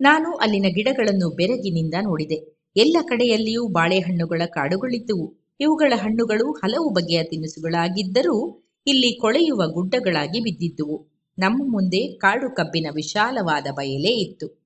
ನಾನು 0.00 0.34
ಅಲ್ಲಿನ 0.34 0.64
ಗಿಡಗಳನ್ನು 0.68 1.36
ಬೆರಗಿನಿಂದ 1.36 1.94
ನೋಡಿದೆ. 2.02 2.68
ಎಲ್ಲ 2.76 2.96
ಕಡೆಯಲ್ಲಿಯೂ 3.02 3.68
ಬಾಳೆಹಣ್ಣುಗಳ 3.68 4.42
ಕಾಡುಗಳಿದ್ದುವು. 4.46 5.54
ಇವುಗಳ 5.60 5.92
ಹಣ್ಣುಗಳು 5.96 6.52
ಹಲವು 6.52 6.90
ಬಗೆಯ 6.90 7.22
ತಿನಿಸುಗಳಾಗಿದ್ದರೂ 7.22 8.62
ಇಲ್ಲಿ 8.86 9.20
ಕೊಳೆಯುವ 9.20 9.66
ಗುಡ್ಡಗಳಾಗಿ 9.66 10.40
ಬಿದ್ದಿದ್ದುವು. 10.40 11.06
ನಮ್ಮ 11.38 11.72
ಮುಂದೆ 11.72 12.12
ಕಾಡು 12.12 12.54
ಕಬ್ಬಿನ 12.54 12.86
ವಿಶಾಲವಾದ 12.94 13.66
ಬಯಲೇ 13.72 14.08
ಇತ್ತು. 14.08 14.59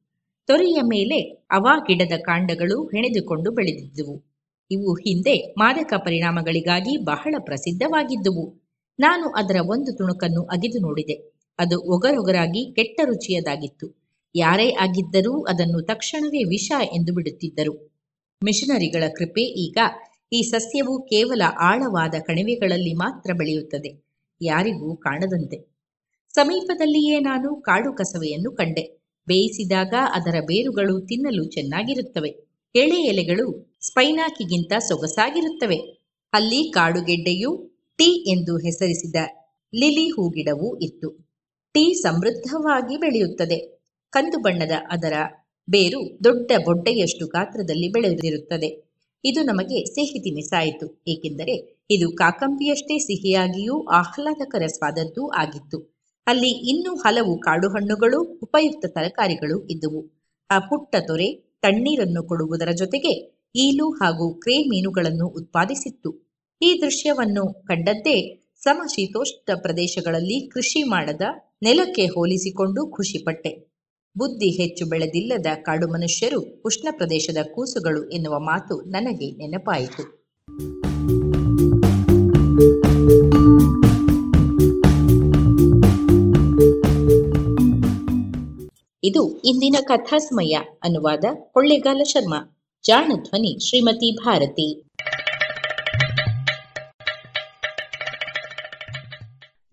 ತೊರೆಯ 0.48 0.78
ಮೇಲೆ 0.82 1.18
ಅವಾ 1.50 1.78
ಗಿಡದ 1.78 2.12
ಕಾಂಡಗಳು 2.18 2.84
ಹೆಣೆದುಕೊಂಡು 2.84 3.50
ಬೆಳೆದಿದ್ದುವು. 3.50 4.24
ಇವು 4.70 4.94
ಹಿಂದೆ 4.94 5.54
ಮಾದಕ 5.58 5.92
ಪರಿಣಾಮಗಳಿಗಾಗಿ 5.96 6.96
ಬಹಳ 6.96 7.34
ಪ್ರಸಿದ್ಧವಾಗಿದ್ದುವು. 7.38 8.64
ನಾನು 8.98 9.28
ಅದರ 9.28 9.56
ಒಂದು 9.66 9.96
ತುಣುಕನ್ನು 9.96 10.42
ಅಗಿದು 10.42 10.78
ನೋಡಿದೆ. 10.80 11.34
ಅದು 11.58 11.80
ಒಗರೊಗರಾಗಿ 11.80 12.74
ಕೆಟ್ಟ 12.74 13.00
ರುಚಿಯದಾಗಿತ್ತು. 13.04 13.86
ಯಾರೇ 14.34 14.70
ಆಗಿದ್ದರೂ 14.70 15.42
ಅದನ್ನು 15.42 15.80
ತಕ್ಷಣವೇ 15.82 16.44
ವಿಷ 16.44 16.72
ಎಂದು 16.92 17.14
ಬಿಡುತ್ತಿದ್ದರು. 17.14 17.94
ಮಿಷನರಿಗಳ 18.44 19.04
ಕೃಪೆ 19.16 19.40
ಈಗ 19.40 19.78
ಈ 20.32 20.42
ಸಸ್ಯವು 20.42 21.02
ಕೇವಲ 21.02 21.42
ಆಳವಾದ 21.60 22.14
ಕಣಿವೆಗಳಲ್ಲಿ 22.20 22.92
ಮಾತ್ರ 22.92 23.30
ಬೆಳೆಯುತ್ತದೆ. 23.32 23.90
ಯಾರಿಗೂ 24.40 24.96
ಕಾಣದಂತೆ. 24.96 25.58
ಸಮೀಪದಲ್ಲಿಯೇ 26.34 27.20
ನಾನು 27.20 27.56
ಕಾಡು 27.60 27.92
ಕಸವೆಯನ್ನು 27.92 28.50
ಕಂಡೆ. 28.52 29.03
ಬೇಯಿಸಿದಾಗ 29.28 29.94
ಅದರ 30.12 30.40
ಬೇರುಗಳು 30.40 31.00
ತಿನ್ನಲು 31.00 31.44
ಚೆನ್ನಾಗಿರುತ್ತವೆ. 31.44 32.30
ಎಳೆ 32.74 33.02
ಎಲೆಗಳು 33.02 33.76
ಸ್ಪೈನಾಕಿಗಿಂತ 33.80 34.72
ಸೊಗಸಾಗಿರುತ್ತವೆ. 34.78 35.76
ಅಲ್ಲಿ 36.32 36.70
ಕಾಡುಗೆಡ್ಡೆಯು 36.70 37.80
ಟೀ 37.96 38.30
ಎಂದು 38.30 38.56
ಹೆಸರಿಸಿದ 38.56 39.16
ಲಿಲಿ 39.74 40.08
ಹೂಗಿಡವೂ 40.08 40.76
ಇತ್ತು. 40.76 41.08
ಟೀ 41.72 41.94
ಸಮೃದ್ಧವಾಗಿ 41.94 42.96
ಬೆಳೆಯುತ್ತದೆ. 42.96 43.58
ಕಂದು 44.12 44.42
ಬಣ್ಣದ 44.42 44.70
ಅದರ 44.90 45.12
ಬೇರು 45.70 46.24
ದೊಡ್ಡ 46.24 46.52
ಬೊಡ್ಡೆಯಷ್ಟು 46.64 47.26
ಗಾತ್ರದಲ್ಲಿ 47.26 47.92
ಬೆಳೆದಿರುತ್ತದೆ. 47.92 48.68
ಇದು 49.24 49.42
ನಮಗೆ 49.42 49.84
ಸಿಹಿ 49.84 50.18
ತಿನಿಸಾಯಿತು, 50.18 51.04
ಏಕೆಂದರೆ 51.08 51.84
ಇದು 51.90 52.12
ಕಾಕಂಬಿಯಷ್ಟೇ 52.12 52.98
ಸಿಹಿಯಾಗಿಯೂ 52.98 53.82
ಆಹ್ಲಾದಕರ 53.82 54.66
ಸ್ವಾದದ್ದೂ 54.66 55.28
ಆಗಿತ್ತು. 55.28 55.93
ಅಲ್ಲಿ 56.26 56.48
ಇನ್ನೂ 56.48 56.94
ಹಲವು 56.94 57.38
ಕಾಡು 57.38 57.68
ಹಣ್ಣುಗಳು 57.68 58.22
ಉಪಯುಕ್ತ 58.22 58.86
ತರಕಾರಿಗಳು 58.88 59.66
ಇದ್ದುವು. 59.66 60.24
ಆ 60.50 60.58
ಪುಟ್ಟ 60.58 60.96
ತೊರೆ 61.06 61.34
ತಣ್ಣೀರನ್ನು 61.34 62.22
ಕೊಡುವುದರ 62.22 62.68
ಜೊತೆಗೆ 62.76 63.34
ಈಲು 63.56 63.90
ಹಾಗೂ 63.90 64.34
ಕ್ರೇ 64.34 64.58
ಮೀನುಗಳನ್ನು 64.58 65.26
ಉತ್ಪಾದಿಸಿತ್ತು. 65.26 66.36
ಈ 66.62 66.78
ದೃಶ್ಯವನ್ನು 66.82 67.66
ಕಂಡದ್ದೇ 67.66 68.46
ಸಮಶೀತೋಷ್ಣ 68.62 69.60
ಪ್ರದೇಶಗಳಲ್ಲಿ 69.60 70.48
ಕೃಷಿ 70.48 70.82
ಮಾಡದ 70.82 71.20
ನೆಲಕ್ಕೆ 71.62 72.06
ಹೋಲಿಸಿಕೊಂಡು 72.06 72.86
ಖುಷಿಪಟ್ಟೆ. 72.86 73.74
ಬುದ್ಧಿ 74.18 74.50
ಹೆಚ್ಚು 74.50 74.86
ಬೆಳೆದಿಲ್ಲದ 74.86 75.46
ಕಾಡು 75.62 75.88
ಮನುಷ್ಯರು 75.88 76.62
ಉಷ್ಣ 76.64 76.88
ಪ್ರದೇಶದ 76.96 77.36
ಕೂಸುಗಳು 77.52 78.10
ಎನ್ನುವ 78.10 78.38
ಮಾತು 78.38 78.80
ನನಗೆ 78.80 79.30
ನೆನಪಾಯಿತು. 79.30 80.24
ಇದು 89.06 89.42
ಇಂದಿನ 89.44 89.76
ಕಥಾಸ್ಮಯ 89.88 90.56
ಅನುವಾದ 90.82 91.24
ಕೊಳ್ಳೇಗಾಲ 91.52 92.02
ಶರ್ಮಾ 92.02 92.62
ಜಾಣ 92.86 93.06
ಧ್ವನಿ 93.06 93.68
ಶ್ರೀಮತಿ 93.68 94.16
ಭಾರತಿ. 94.24 94.90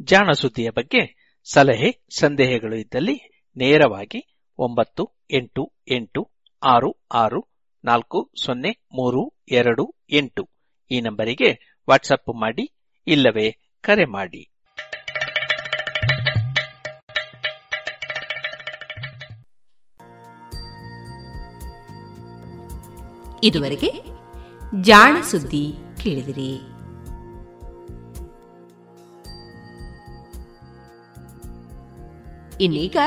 ಜಾಣ 0.02 0.32
ಸುದ್ದಿಯ 0.32 0.70
ಬಗ್ಗೆ 0.70 1.34
ಸಲಹೆ, 1.44 2.06
ಸಂದೇಹಗಳು 2.20 2.76
ಇದ್ದಲ್ಲಿ 2.76 3.46
ನೇರವಾಗಿ 3.58 4.44
ಒಂಬತ್ತು 4.58 5.10
ಎಂಟು 5.32 5.74
ಎಂಟು 5.92 6.32
ಆರು 6.64 7.06
ಆರು 7.12 7.48
ನಾಲ್ಕು 7.86 8.32
ಸೊನ್ನೆ 8.46 8.70
ಮೂರು 8.72 9.44
ಎರಡು 9.52 9.96
ಎಂಟು 10.12 10.50
ಈ 10.92 11.02
ನಂಬರಿಗೆ 11.02 11.80
ವಾಟ್ಸಪ್ 11.90 12.42
ಮಾಡಿ 12.42 12.72
ಇಲ್ಲವೇ 13.08 13.78
ಕರೆ 13.82 14.06
ಮಾಡಿ. 14.06 14.51
ಇದುವರೆಗೆ 23.44 24.06
ಜಾಣ 24.82 25.22
ಸುದ್ದಿ 25.22 25.76
ಕೇಳಿದಿರಿ. 26.04 26.56
ಇನ್ನೀಗ 32.64 32.98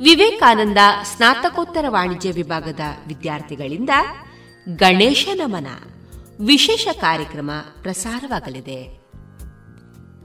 ವಿವೇಕಾನಂದ 0.00 0.78
ಸ್ನಾತಕೋತ್ತರ 1.02 1.84
ವಾಣಿಜ್ಯ 1.88 2.30
ವಿಭಾಗದ 2.30 2.80
ವಿದ್ಯಾರ್ಥಿಗಳಿಂದ 3.06 3.90
ಗಣೇಶ 4.76 5.28
ನಮನ 5.34 5.66
ವಿಶೇಷ 6.40 6.88
ಕಾರ್ಯಕ್ರಮ 7.00 7.50
ಪ್ರಸಾರವಾಗಲಿದೆ. 7.82 8.98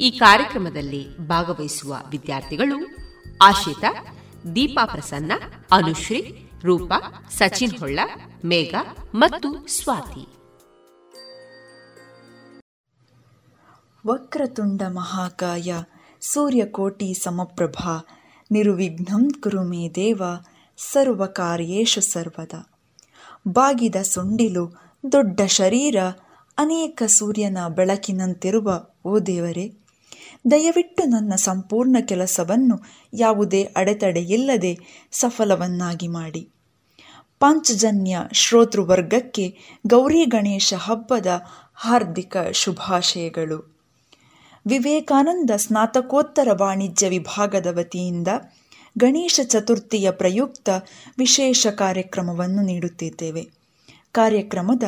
ಈ 0.01 0.11
ಕಾರ್ಯಕ್ರಮದಲ್ಲಿ 0.11 1.17
ಭಾಗವಹಿಸುವ 1.17 1.97
ವಿದ್ಯಾರ್ಥಿಗಳು 2.09 2.97
ಆಶಿತಾ 3.41 4.17
ದೀಪಾ 4.55 4.85
ಪ್ರಸನ್ನ, 4.85 5.31
ಅನುಶ್ರೀ 5.71 6.42
ರೂಪಾ, 6.65 7.29
ಸಚಿನ್ 7.31 7.77
ಹೊಳ್ಳ, 7.77 7.99
ಮೇಘ 8.45 8.75
ಮತ್ತು 9.15 9.67
ಸ್ವಾತಿ. 9.67 10.27
ವಕ್ರತುಂಡ 14.07 14.81
ಮಹಾಕಾಯ, 14.87 15.73
ಸೂರ್ಯಕೋಟಿ 16.21 17.13
ಸಮಪ್ರಭಾ, 17.13 18.05
ನಿರ್ವಿಘ್ನಂ 18.51 19.29
ಕುರು 19.29 19.63
ಮೇ 19.63 19.89
ದೇವ, 19.89 20.21
ಸರ್ವ 20.77 21.25
ಕಾರ್ಯೇಶು 21.25 22.01
ಸರ್ವದ. 22.01 22.53
ಬಾಗಿದ 23.47 23.95
ಸೊಂಡಿಲು, 23.95 24.81
ದೊಡ್ಡ 25.11 25.41
ಶರೀರ, 25.41 25.95
ಅನೇಕ 26.57 27.03
ಸೂರ್ಯನ 27.05 27.57
ಬೆಳಕಿನಂತಿರುವ 27.75 28.87
ಓ 29.05 29.19
ದೇವರೇ 29.19 29.82
ದಯವಿಟ್ಟು 30.51 31.03
ನನ್ನ 31.03 31.35
ಸಂಪೂರ್ಣ 31.35 31.97
ಕೆಲಸವನ್ನು 32.07 32.79
ಯಾವುದೇ 33.13 33.63
ಅಡೆತಡೆಯಿಲ್ಲದೆ 33.63 34.79
ಸಫಲವನ್ನಾಗಿ 35.11 36.07
ಮಾಡಿ. 36.07 36.49
ಪಾಂಚಜನ್ಯ 37.39 38.19
ಶ್ರೋತೃವರ್ಗಕ್ಕೆ 38.31 39.57
ಗೌರಿ 39.87 40.25
ಗಣೇಶ 40.25 40.73
ಹಬ್ಬದ 40.77 41.27
ಹಾರ್ದಿಕ 41.73 42.37
ಶುಭಾಶಯಗಳು. 42.51 43.77
ವಿವೇಕಾನಂದ 44.67 45.49
ಸ್ನಾತಕೋತ್ತರ 45.55 46.47
ವಾಣಿಜ್ಯ 46.51 47.09
ವಿಭಾಗದ 47.09 47.67
ವತಿಯಿಂದ 47.71 48.27
ಗಣೇಶ 48.97 49.39
ಚತುರ್ಥಿಯ 49.43 50.11
ಪ್ರಯುಕ್ತ 50.11 50.69
ವಿಶೇಷ 51.17 51.67
ಕಾರ್ಯಕ್ರಮವನ್ನು 51.67 52.61
ನೀಡುತ್ತಿದ್ದೇವೆ. 52.61 53.49
ಕಾರ್ಯಕ್ರಮದ 54.11 54.83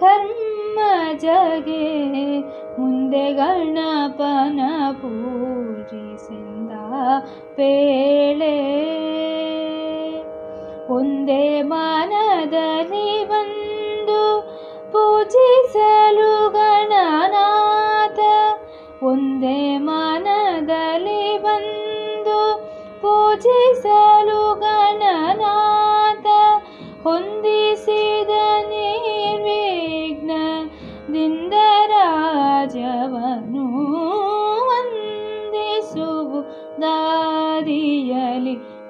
ಧರ್ಮ 0.00 0.78
ಜಗೆ 1.18 2.38
ಮುಂದೆ 2.78 3.32
ಗಣಪನ 3.32 4.60
ಪೂಜಿಸಿಂದ 4.92 6.70
ಪೇಳೆ. 7.54 8.56
ಒಂದೇ 10.92 11.62
ಮಾನದಲ್ಲಿ 11.62 13.24
ಬಂದು 13.24 14.42
ಪೂಜಿಸಲು 14.92 16.50
ಗಣನಾಥ. 16.50 18.18
ಒಂದೇ 19.02 19.78
ಮಾನದಲ್ಲಿ 19.78 21.38
ಬಂದು 21.38 22.56
ಪೂಜಿಸಲು 23.00 24.54
ಗಣನಾಥ. 24.54 26.26
ಹೊಂದಿಸಿದ 27.04 27.55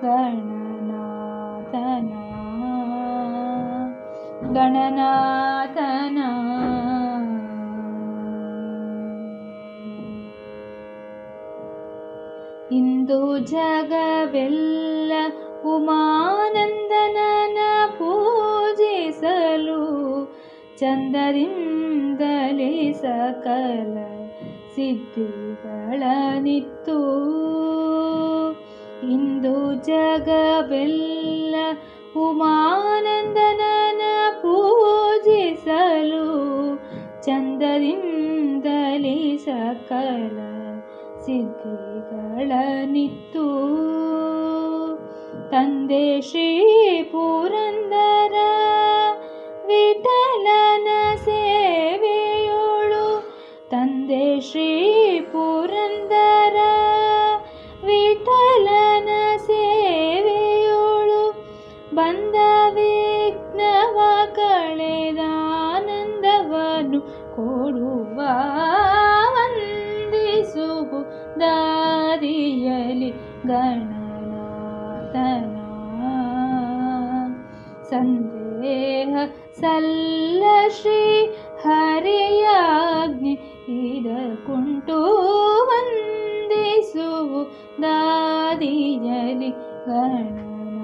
ವಂದಿಸುವುದಾದಿಯಲಿ 0.05 0.51
ಗಣನಾಥನ 0.83 2.11
ಗಣನಾಥನ 4.55 6.17
ಇಂದು 12.71 13.19
ಜಗವೆಲ್ಲ 13.45 15.13
ಉಮಾನಂದನನ 15.65 17.59
ಪೂಜಿಸಲು 17.97 19.81
ಚಂದರಿಂದಲೇ 20.79 22.71
ಸಕಲ 22.93 23.95
ಸಿದ್ಧಿಗಳ 24.75 26.01
ನಿತ್ತು 26.39 26.97
ಇಂದು 29.02 29.74
ಜಗವೆಲ್ಲ 29.74 31.54
ಉಮಾನಂದನನ 32.16 34.02
ಪೂಜಿಸಲು 34.42 36.26
ಚಂದರಿಂದಲೇ 37.22 39.36
ಸಕಲ 39.36 40.38
ಸಿದ್ಧಿಗಳ 41.20 42.52
ನಿತ್ತು. 42.84 43.46
ತಂದೆ 45.50 46.20
ಶ್ರೀ 46.20 46.62
ಪುರಂದರ 47.02 48.34
ವಿಠಲನ 49.66 51.16
ಸೇವೆಯೋಳು. 51.16 53.34
ತಂದೆ 53.70 54.40
ಶ್ರೀ 54.40 55.20
ಪುರಂದರ 55.20 56.56
ವಿಠಲನ 58.55 59.09
ಸೇವೆಯೋಳು 59.45 61.21
ಬಂದ 61.93 62.35
ವಿಘ್ನವ 62.75 63.97
ಕಳೆದಾನಂದವನ್ನು 64.37 65.29
ಕೊಡುವ 67.35 68.17
ವಂದಿಸುವು 69.35 71.01
ದಾರಿಯಲಿ 71.41 73.11
ಗಣನಾಥನ 73.51 73.97
ಸಂದೇಹ 77.91 79.13
ಸಲ್ಲ 79.61 80.43
ಶ್ರೀ 80.77 81.01
ಹರಿಯಾಜ್ಞೆ 81.65 83.33
ಇದಕ್ಕುಂಟು 83.81 84.99
ವಂದಿಸುವು 86.66 87.40
ದಾದಿಯಲಿ 87.82 89.50
ಗಣನಾಥನ 89.86 90.82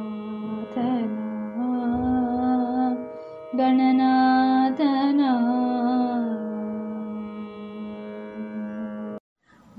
ಗಣನಾಥನ 3.56 5.20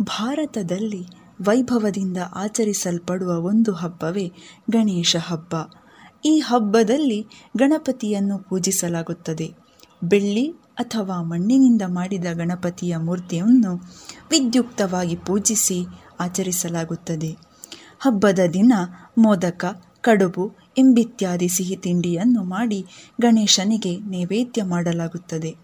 ಭಾರತದಲ್ಲಿ 0.04 1.06
ವೈಭವದಿಂದ 1.46 2.18
ಆಚರಿಸಲ್ಪಡುವ 2.36 3.40
ಒಂದು 3.40 3.74
ಹಬ್ಬವೇ 3.74 4.32
ಗಣೇಶ 4.72 5.16
ಹಬ್ಬ. 5.28 5.56
ಈ 6.26 6.40
ಹಬ್ಬದಲ್ಲಿ 6.40 7.26
ಗಣಪತಿಯನ್ನು 7.58 8.50
ಪೂಜಿಸಲಾಗುತ್ತದೆ. 8.50 9.54
ಬೆಳ್ಳಿ 10.04 10.63
ಅಥವಾ 10.76 11.22
ಮಣ್ಣಿನಿಂದ 11.22 11.82
ಮಾಡಿದ 11.88 12.26
ಗಣಪತಿಯ 12.34 12.98
ಮೂರ್ತಿಯನ್ನು 12.98 13.76
ವಿದ್ಯುಕ್ತವಾಗಿ 14.32 15.16
ಪೂಜಿಸಿ 15.16 15.86
ಆಚರಿಸಲಾಗುತ್ತದೆ. 16.20 17.38
ಹಬ್ಬದ 18.00 18.40
ದಿನ 18.54 18.74
ಮೋದಕ, 19.18 19.84
ಕಡುಬು, 20.02 20.54
ಎಂಬಿತ್ಯಾದಿ 20.78 21.48
ಸಿಹಿ 21.48 21.76
ತಿಂಡಿಯನ್ನು 21.76 22.44
ಮಾಡಿ 22.44 22.86
ಗಣೇಶನಿಗೆ 23.22 23.98
ನೈವೇದ್ಯ 23.98 24.64
ಮಾಡಲಾಗುತ್ತದೆ. 24.64 25.56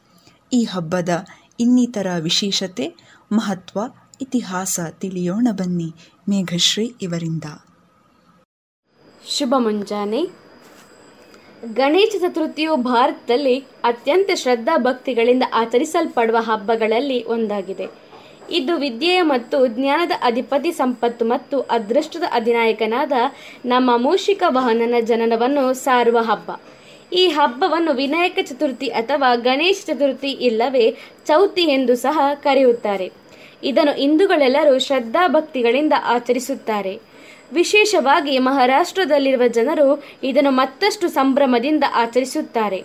ಈ 0.53 0.63
ಹಬ್ಬದ 0.63 1.09
ಇನ್ನಿತರ 1.59 2.07
ವಿಶೇಷತೆ 2.19 2.95
ಮಹತ್ವ, 3.31 3.79
ಇತಿಹಾಸ 4.21 4.79
ತಿಳಿಯೋಣ 4.99 5.47
ಬನ್ನಿ 5.51 5.93
ಮೇಘಶ್ರೀ 6.29 6.95
ಇವರಿಂದ. 7.01 7.43
ಶುಭ 9.37 9.53
ಮುಂಜಾನೆ. 9.57 10.48
ಗಣೇಶ 11.65 12.09
ಚತುರ್ಥಿಯು 12.21 12.75
ಭಾರತದಲ್ಲಿ 12.75 13.63
ಅತ್ಯಂತ 13.83 14.29
ಶ್ರದ್ಧಾ 14.35 14.77
ಭಕ್ತಿಗಳಿಂದ 14.77 15.43
ಆಚರಿಸಲ್ಪಡುವ 15.53 16.37
ಹಬ್ಬಗಳಲ್ಲಿ 16.39 17.23
ಒಂದಾಗಿದೆ. 17.23 17.87
ಇದು 18.51 18.77
ವಿದ್ಯೆಯ 18.77 19.21
ಮತ್ತು 19.21 19.67
ಜ್ಞಾನದ 19.67 20.11
ಅಧಿಪತಿ 20.21 20.71
ಸಂಪತ್ತು 20.71 21.25
ಮತ್ತು 21.25 21.61
ಅದೃಷ್ಟದ 21.61 22.23
ಅಧಿನಾಯಕನಾದ 22.31 23.11
ನಮ್ಮ 23.65 23.97
ಮೂಷಿಕ 23.97 24.43
ವಾಹನನ 24.47 24.93
ಜನನವನ್ನು 24.99 25.73
ಸಾರುವ 25.73 26.17
ಹಬ್ಬ. 26.17 26.51
ಈ 27.13 27.27
ಹಬ್ಬವನ್ನು 27.27 27.93
ವಿನಾಯಕ 27.93 28.39
ಚತುರ್ಥಿ 28.41 28.87
ಅಥವಾ 28.87 29.35
ಗಣೇಶ 29.35 29.83
ಚತುರ್ಥಿ 29.87 30.31
ಇಲ್ಲವೇ 30.31 30.95
ಚೌತಿ 31.25 31.61
ಎಂದು 31.61 31.95
ಸಹ 31.95 32.19
ಕರೆಯುತ್ತಾರೆ. 32.33 33.11
ಇದನ್ನು 33.63 33.91
ಹಿಂದೂಗಳೆಲ್ಲರೂ 33.91 34.79
ಶ್ರದ್ಧಾ 34.79 35.27
ಭಕ್ತಿಗಳಿಂದ 35.27 35.93
ಆಚರಿಸುತ್ತಾರೆ. 36.05 37.08
ವಿಶೇಷವಾಗಿ 37.53 38.39
ಮಹಾರಾಷ್ಟ್ರದಲ್ಲಿರುವ 38.39 39.47
ಜನರು 39.47 40.03
ಇದನ್ನು 40.23 40.51
ಮತ್ತಷ್ಟು 40.51 41.09
ಸಂಭ್ರಮದಿಂದ 41.09 41.83
ಆಚರಿಸುತ್ತಾರೆ. 41.93 42.83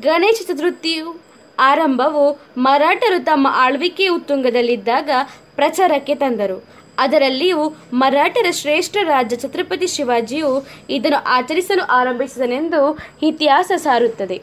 ಗಣೇಶ 0.00 0.40
ಚತುರ್ಥಿಯು 0.48 1.20
ಆರಂಭವು 1.58 2.38
ಮರಾಠರು 2.56 3.24
ತಮ್ಮ 3.24 3.46
ಆಳ್ವಿಕೆ 3.50 4.08
ಉತ್ತುಂಗದಲ್ಲಿದ್ದಾಗ 4.08 5.10
ಪ್ರಚಾರಕ್ಕೆ 5.54 6.14
ತಂದರು. 6.14 6.64
ಅದರಲ್ಲಿಯೂ 6.98 7.76
ಮರಾಠರ 7.92 8.46
ಶ್ರೇಷ್ಠ 8.50 8.96
ರಾಜ 9.02 9.34
ಛತ್ರಪತಿ 9.42 9.86
ಶಿವಾಜಿಯು 9.86 10.66
ಇದನ್ನು 10.90 11.24
ಆಚರಿಸಲು 11.24 11.82
ಆರಂಭಿಸಿದನೆಂದು 11.82 12.98
ಇತಿಹಾಸ 13.22 13.72
ಸಾರುತ್ತದೆ. 13.76 14.42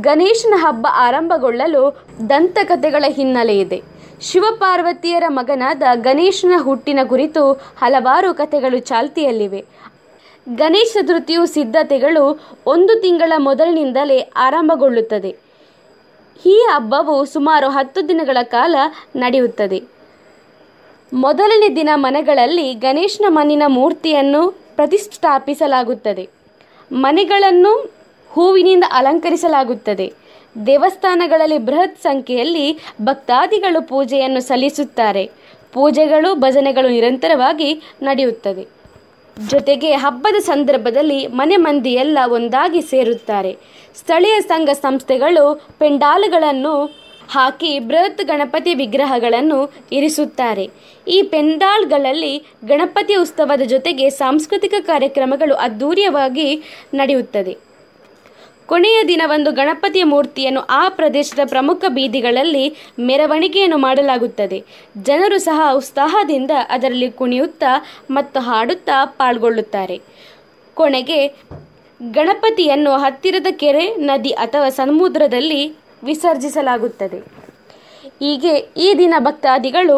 ಗಣೇಶನ 0.00 0.54
ಹಬ್ಬ 0.56 0.86
ಆರಂಭಗೊಳ್ಳಲು 0.90 2.06
ದಂತಕಥೆಗಳ 2.30 3.04
ಹಿನ್ನೆಲೆ 3.08 3.58
ಇದೆ. 3.60 3.93
ಶಿವಪಾರ್ವತಿಯರ 4.20 5.24
ಮಗನಾದ 5.28 5.82
ಗಣೇಶನ 5.94 6.52
ಹುಟ್ಟಿನ 6.62 7.00
ಕುರಿತು 7.08 7.52
ಹಲವಾರು 7.52 8.34
ಕಥೆಗಳು 8.34 8.78
ಚಾಲ್ತಿಯಲ್ಲಿವೆ. 8.78 9.64
ಗಣೇಶ 10.54 10.90
ಚತುರ್ಥಿಯು 10.94 11.46
ಸಿದ್ಧತೆಗಳು 11.46 12.40
ಒಂದು 12.66 13.00
ತಿಂಗಳ 13.00 13.32
ಮೊದಲಿನಿಂದಲೇ 13.38 14.20
ಆರಂಭಗೊಳ್ಳುತ್ತದೆ. 14.36 15.36
ಈ 16.46 16.66
ಹಬ್ಬವು 16.70 17.24
ಸುಮಾರು 17.24 17.68
ಹತ್ತು 17.68 18.08
ದಿನಗಳ 18.08 18.36
ಕಾಲ 18.42 18.76
ನಡೆಯುತ್ತದೆ. 19.16 19.82
ಮೊದಲನೇ 21.12 21.76
ದಿನ 21.76 21.88
ಮನೆಗಳಲ್ಲಿ 21.94 22.74
ಗಣೇಶನ 22.74 23.24
ಮಣ್ಣಿನ 23.28 23.62
ಮೂರ್ತಿಯನ್ನು 23.66 24.50
ಪ್ರತಿಷ್ಠಾಪಿಸಲಾಗುತ್ತದೆ. 24.50 26.28
ಮನೆಗಳನ್ನು 26.92 27.90
ಹೂವಿನಿಂದ 28.30 28.84
ಅಲಂಕರಿಸಲಾಗುತ್ತದೆ. 28.90 30.12
ದೇವಸ್ಥಾನಗಳಲ್ಲಿ 30.66 31.58
ಬೃಹತ್ 31.58 32.02
ಸಂಖ್ಯೆಯಲ್ಲಿ 32.02 32.78
ಭಕ್ತಾದಿಗಳು 33.02 33.88
ಪೂಜೆಯನ್ನು 33.88 34.40
ಸಲ್ಲಿಸುತ್ತಾರೆ. 34.40 35.30
ಪೂಜೆಗಳು, 35.72 36.34
ಭಜನೆಗಳು 36.34 36.88
ನಿರಂತರವಾಗಿ 36.88 37.82
ನಡೆಯುತ್ತದೆ. 38.02 38.68
ಜೊತೆಗೆ 39.48 39.92
ಹಬ್ಬದ 39.92 40.36
ಸಂದರ್ಭದಲ್ಲಿ 40.36 41.26
ಮನೆ 41.26 41.56
ಮಂದಿಯೆಲ್ಲ 41.56 42.18
ಒಂದಾಗಿ 42.26 42.80
ಸೇರುತ್ತಾರೆ. 42.80 43.56
ಸ್ಥಳೀಯ 43.94 44.40
ಸಂಘ 44.40 44.70
ಸಂಸ್ಥೆಗಳು 44.70 45.66
ಪೆಂಡಾಲ್ಗಳನ್ನು 45.78 46.84
ಹಾಕಿ 47.30 47.78
ಬೃಹತ್ 47.78 48.24
ಗಣಪತಿ 48.24 48.74
ವಿಗ್ರಹಗಳನ್ನು 48.74 49.72
ಇರಿಸುತ್ತಾರೆ. 49.92 50.70
ಈ 51.08 51.22
ಪೆಂಡಾಲ್ಗಳಲ್ಲಿ 51.22 52.42
ಗಣಪತಿ 52.64 53.14
ಉತ್ಸವದ 53.14 53.60
ಜೊತೆಗೆ 53.60 54.10
ಸಾಂಸ್ಕೃತಿಕ 54.10 54.74
ಕಾರ್ಯಕ್ರಮಗಳು 54.80 55.54
ಅದ್ಧೂರಿಯವಾಗಿ 55.54 56.62
ನಡೆಯುತ್ತದೆ. 56.94 57.63
ಕೊನೆಯ 58.68 58.98
ದಿನವಂದು 59.08 59.52
ಗಣಪತಿಯ 59.52 60.04
ಮೂರ್ತಿಯನ್ನು 60.04 60.60
ಆ 60.60 60.88
ಪ್ರದೇಶದ 60.88 61.38
ಪ್ರಮುಖ 61.44 61.84
ಬೀದಿಗಳಲ್ಲಿ 61.88 62.76
ಮೆರವಣಿಗೆಯನ್ನು 63.00 63.78
ಮಾಡಲಾಗುತ್ತದೆ. 63.78 64.64
ಜನರು 65.02 65.38
ಸಹ 65.38 65.60
ಉತ್ಸಾಹದಿಂದ 65.74 66.50
ಅದರಲ್ಲಿ 66.68 67.10
ಕುಣಿಯುತ್ತಾ 67.10 67.72
ಮತ್ತು 68.10 68.40
ಹಾಡುತ್ತಾ 68.40 69.04
ಪಾಲ್ಗೊಳ್ಳುತ್ತಾರೆ. 69.04 70.00
ಕೊನೆಗೆ 70.74 71.20
ಗಣಪತಿಯನ್ನು 72.12 72.92
ಹತ್ತಿರದ 72.92 73.46
ಕೆರೆ, 73.50 73.94
ನದಿ 73.94 74.30
ಅಥವಾ 74.30 74.68
ಸಮುದ್ರದಲ್ಲಿ 74.68 75.62
ವಿಸರ್ಜಿಸಲಾಗುತ್ತದೆ. 76.04 77.18
ಹೀಗೆ 78.20 78.54
ಈ 78.56 78.94
ದಿನ 78.98 79.14
ಭಕ್ತಾದಿಗಳು 79.18 79.96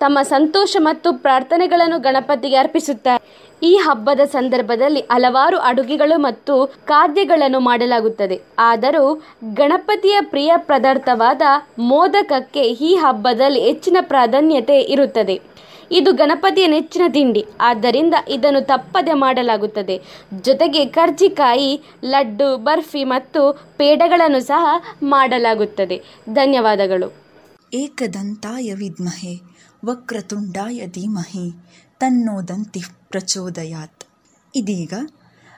ತಮ್ಮ 0.00 0.18
ಸಂತೋಷ 0.22 0.76
ಮತ್ತು 0.80 1.12
ಪ್ರಾರ್ಥನೆಗಳನ್ನು 1.12 1.98
ಗಣಪತಿಗೆ 1.98 2.56
ಅರ್ಪಿಸುತ್ತಾರೆ. 2.56 3.24
ಈ 3.62 3.76
ಹಬ್ಬದ 3.76 4.20
ಸಂದರ್ಭದಲ್ಲಿ 4.24 5.00
ಹಲವಾರು 5.00 5.58
ಅಡುಗೆಗಳು 5.58 6.18
ಮತ್ತು 6.18 6.74
ಖಾದ್ಯಗಳನ್ನು 6.84 7.60
ಮಾಡಲಾಗುತ್ತದೆ. 7.60 8.40
ಆದರೂ 8.58 9.22
ಗಣಪತಿಯ 9.54 10.16
ಪ್ರಿಯ 10.20 10.52
ಪದಾರ್ಥವಾದ 10.56 11.42
ಮೋದಕಕ್ಕೆ 11.78 12.60
ಈ 12.60 12.94
ಹಬ್ಬದಲ್ಲಿ 12.94 13.60
ಹೆಚ್ಚಿನ 13.60 13.96
ಪ್ರಾಧಾನ್ಯತೆ 14.00 14.80
ಇರುತ್ತದೆ. 14.80 15.40
ಇದು 15.90 16.12
ಗಣಪತಿಯ 16.12 16.66
ನೆಚ್ಚಿನ 16.66 17.02
ತಿಂಡಿ. 17.08 17.44
ಆದ್ದರಿಂದ 17.60 18.14
ಇದನ್ನು 18.28 18.60
ತಪ್ಪದೆ 18.60 19.12
ಮಾಡಲಾಗುತ್ತದೆ. 19.12 20.02
ಜೊತೆಗೆ 20.42 20.84
ಕರ್ಜಿಕಾಯಿ, 20.84 21.82
ಲಡ್ಡು, 22.04 22.56
ಬರ್ಫಿ 22.56 23.04
ಮತ್ತು 23.04 23.52
ಪೇಡಗಳನ್ನು 23.76 24.40
ಸಹ 24.40 24.82
ಮಾಡಲಾಗುತ್ತದೆ. 25.02 26.02
ಧನ್ಯವಾದಗಳು. 26.34 27.12
ಏಕದಂತಾಯ 27.74 28.74
ವಿದ್ಮಹೆ, 28.74 29.34
ವಕ್ರತುಂಡಾಯ 29.86 30.86
ಧೀಮಹಿ 30.86 31.50
ತನ್ನೋ 32.00 32.48
ದಂತಿ 32.48 32.80
ಪ್ರಚೋದಯಾತ್. 33.10 34.04
ಇದೀಗ 34.54 34.92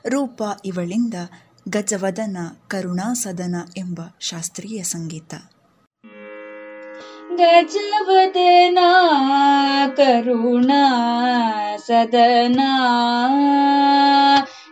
ರೂಪ 0.09 0.43
ಇವಳಿಂದ 0.65 1.15
ಗಜವದನ, 1.69 2.39
ಕರುಣಾಸದನ 2.69 3.57
ಎಂಬ 3.77 4.01
ಶಾಸ್ತ್ರೀಯ 4.21 4.83
ಸಂಗೀತ. 4.83 5.35
ಗಜವದನ 7.37 8.79
ಕರುಣಾ 9.97 10.85
ಸದನಾ 11.87 12.73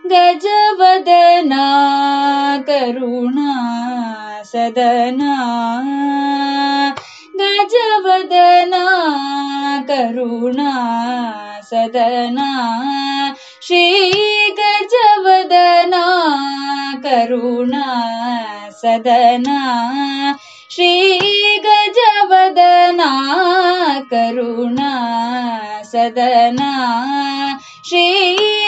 ಗಜವದನ 0.09 1.53
ಕರುಣಾ 2.67 3.53
ಸದನಾ 4.53 5.35
गजवदना 7.41 8.85
करुणा 9.89 10.73
सदना 11.71 12.51
श्री 13.63 14.13
गजवदना 14.59 16.05
करुणा 17.05 17.87
सदना 18.83 19.61
श्री 20.71 21.19
गजवदना 21.67 23.11
सदना 25.93 26.73
श्रीगवदनाुणा 27.85 28.59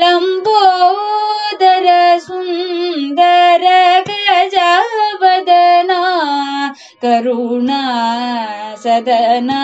लम्बोदर 0.00 1.86
सुन्दर 2.24 3.64
गजावदना 4.08 6.00
करुणा 7.04 7.80
सदना 8.82 9.62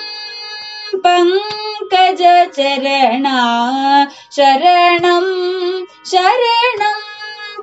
பங்கஜ 1.06 2.24
சரணா 2.58 3.38
சரணம் 4.38 5.34
சரணம் 6.12 7.04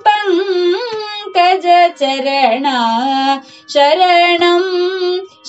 पङ्कज 0.07 1.67
चरणा 2.01 2.79
शरणम् 3.75 4.71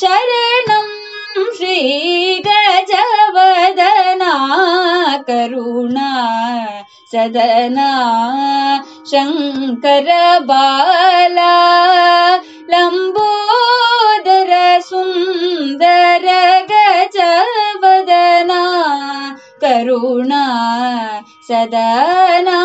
शरणम् 0.02 0.94
श्रीगजवदना 1.58 2.74
करुणा 5.28 6.12
सदना 7.12 7.92
शङ्कर 9.12 10.08
बाला 10.50 11.56
लम्बोदर 12.74 14.52
सुन्दर 14.90 16.26
गजवदना 16.72 18.62
करुणा 19.64 20.44
सदना। 21.50 22.60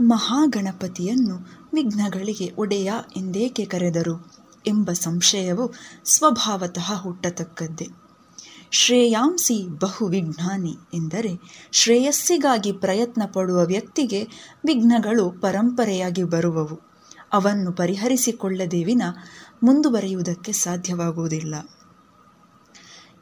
ಮಹಾಗಣಪತಿಯನ್ನು 0.00 1.46
ವಿಘ್ನಗಳಿಗೆ 1.74 2.52
ಒಡೆಯ 2.58 2.92
ಎಂದೇಕೆ 3.16 3.64
ಕರೆದರು? 3.64 4.32
ಎಂಬ 4.66 4.92
ಸಂಶಯವು 4.92 5.74
ಸ್ವಭಾವತಃ 6.04 7.02
ಹುಟ್ಟತಕ್ಕದ್ದೇ. 7.02 7.86
ಶ್ರೇಯಾಂಸಿ 8.72 9.68
ಬಹು 9.68 10.06
ವಿಘ್ನಾನಿ 10.06 10.76
ಎಂದರೆ 10.94 11.40
ಶ್ರೇಯಸ್ಸಿಗಾಗಿ 11.72 12.72
ಪ್ರಯತ್ನ 12.72 13.22
ಪಡುವ 13.32 13.64
ವ್ಯಕ್ತಿಗೆ 13.64 14.22
ವಿಘ್ನಗಳು 14.66 15.30
ಪರಂಪರೆಯಾಗಿ 15.30 16.24
ಬರುವವು. 16.24 16.80
ಅವನ್ನು 17.32 17.72
ಪರಿಹರಿಸಿಕೊಳ್ಳದೆ 17.72 18.84
ವಿನ 18.84 19.02
ಮುಂದುವರಿಯುವುದಕ್ಕೆ 19.62 20.52
ಸಾಧ್ಯವಾಗುವುದಿಲ್ಲ. 20.52 21.54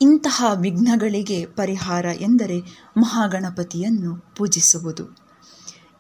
ಇಂತಹ 0.01 0.45
ವಿಘ್ನಗಳಿಗೆ 0.61 1.47
ಪರಿಹಾರ 1.47 2.05
ಎಂದರೆ 2.05 2.59
ಮಹಾಗಣಪತಿಯನ್ನು 2.97 4.35
ಪೂಜಿಸುವುದು. 4.37 5.17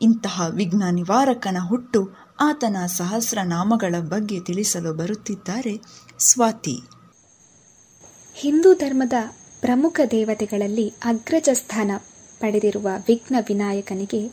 ಇಂತಹ 0.03 0.43
ವಿಘ್ನ 0.51 0.83
ನಿವಾರಕನ 0.91 1.57
ಹುಟ್ಟು 1.69 2.09
ಆತನ 2.41 2.77
ಸಹಸ್ರನಾಮಗಳ 2.87 3.95
ಬಗ್ಗೆ 4.01 4.41
ತಿಳಿಸಲು 4.41 4.95
ಬರುತ್ತಿದ್ದಾರೆ 4.95 5.81
ಸ್ವಾತಿ. 6.19 6.81
ಹಿಂದೂ 8.35 8.75
ಧರ್ಮದ 8.75 9.13
ಪ್ರಮುಖ 9.61 10.01
ದೇವತೆಗಳಲ್ಲಿ 10.11 10.95
ಅಗ್ರಜ 11.05 11.49
ಸ್ಥಾನ 11.53 11.91
ಪಡೆದಿರುವ 12.41 12.89
ವಿಘ್ನ 13.09 13.37
ವಿನಾಯಕನಿಗೆ 13.49 14.31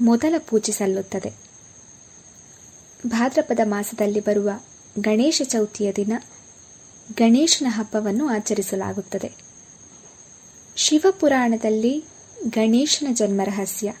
ಮೊದಲ 0.00 0.34
ಪೂಜೆ 0.38 0.72
ಸಲ್ಲುತ್ತದೆ. 0.72 1.32
ಭಾದ್ರಪದ 3.06 3.60
ಮಾಸದಲ್ಲಿ 3.64 4.20
ಬರುವ 4.20 4.50
ಗಣೇಶ 5.00 5.42
ಚೌತಿಯ 5.44 5.92
ದಿನ 5.92 6.12
ಗಣೇಶನ 7.14 7.66
ಹಬ್ಬವನ್ನು 7.68 8.28
ಆಚರಿಸಲಾಗುತ್ತದೆ. 8.28 9.32
ಶಿವಪುರಾಣದಲ್ಲಿ 10.76 12.04
ಗಣೇಶನ 12.48 13.06
ಜನ್ಮ 13.12 13.40
ರಹಸ್ಯ. 13.44 13.92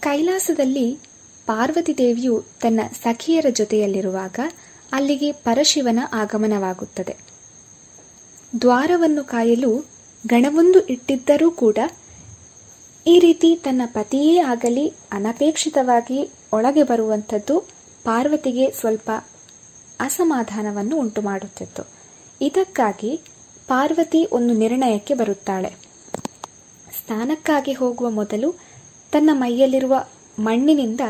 ಕೈಲಾಸದಲ್ಲಿ 0.00 0.98
ಪಾರ್ವತಿ 1.46 1.98
ದೇವಿಯು 1.98 2.44
ತನ್ನ 2.60 2.80
ಸಖಿಯರ 3.02 3.46
ಜೊತೆಯಲ್ಲಿರುವಾಗ 3.50 4.40
ಅಲ್ಲಿಗೆ 4.92 5.32
ಪರಶಿವನ 5.32 5.98
ಆಗಮನವಾಗುತ್ತದೆ. 6.12 7.31
ದ್ವಾರವನ್ನು 8.60 9.24
ಕಾಯಲು 9.24 9.70
ಗಣವೊಂದು 10.26 10.80
ಇಟ್ಟಿದ್ದರೂ 10.86 11.50
ಕೂಡ 11.50 11.78
ಈ 13.06 13.18
ರೀತಿ 13.18 13.56
ತನ್ನ 13.56 13.82
ಪತಿಯೇ 13.86 14.38
ಆಗಲಿ 14.38 14.88
ಅನಪೇಕ್ಷಿತವಾಗಿ 15.12 16.18
ಒಳಗೆ 16.52 16.82
ಬರುವಂಥದ್ದು 16.82 17.60
ಪಾರ್ವತಿಗೆ 18.04 18.70
ಸ್ವಲ್ಪ 18.70 19.10
ಅಸಮಾಧಾನವನ್ನು 20.00 20.96
ಉಂಟು 20.96 21.22
ಮಾಡುತ್ತಿತ್ತು 21.22 21.82
ಇದಕ್ಕಾಗಿ 22.40 23.12
ಪಾರ್ವತಿ 23.68 24.28
ಒಂದು 24.32 24.54
ನಿರ್ಣಯಕ್ಕೆ 24.54 25.14
ಬರುತ್ತಾಳೆ. 25.14 25.70
ಸ್ನಾನಕ್ಕಾಗಿ 26.98 27.72
ಹೋಗುವ 27.72 28.10
ಮೊದಲು 28.10 28.48
ತನ್ನ 29.12 29.30
ಮೈಯಲ್ಲಿರುವ 29.32 29.94
ಮಣ್ಣಿನಿಂದ 30.38 31.00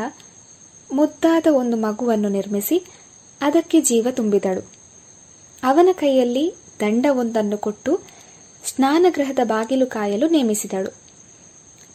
ಮುದ್ದಾದ 0.91 1.47
ಒಂದು 1.51 1.77
ಮಗುವನ್ನು 1.77 2.29
ನಿರ್ಮಿಸಿ 2.29 2.77
ಅದಕ್ಕೆ 3.41 3.81
ಜೀವ 3.81 4.07
ತುಂಬಿದಳು. 4.11 4.63
ಅವನ 5.63 5.89
ಕೈಯಲ್ಲಿ 5.93 6.45
ದಂಡವೊಂದನ್ನು 6.79 7.57
ಕೊಟ್ಟು 7.57 7.99
ಸ್ನಾನಗೃಹದ 8.65 9.39
ಬಾಗಿಲು 9.43 9.85
ಕಾಯಲು 9.85 10.27
ನೇಮಿಸಿದಳು. 10.27 10.93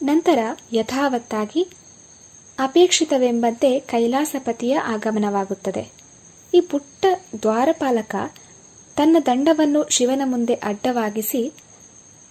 ನಂತರ 0.03 0.39
ಯಥಾವತ್ತಾಗಿ 0.73 1.67
ಅಪೇಕ್ಷಿತವೆಂಬಂತೆ 2.59 3.79
ಕೈಲಾಸಪತಿಯ 3.79 4.77
ಆಗಮನವಾಗುತ್ತದೆ. 4.77 5.91
ಈ 6.53 6.59
ಪುಟ್ಟ 6.61 7.05
ದ್ವಾರಪಾಲಕ 7.41 8.15
ತನ್ನ 8.95 9.17
ದಂಡವನ್ನು 9.25 9.85
ಶಿವನ 9.89 10.21
ಮುಂದೆ 10.25 10.53
ಅಡ್ಡವಾಗಿಸಿ 10.53 11.53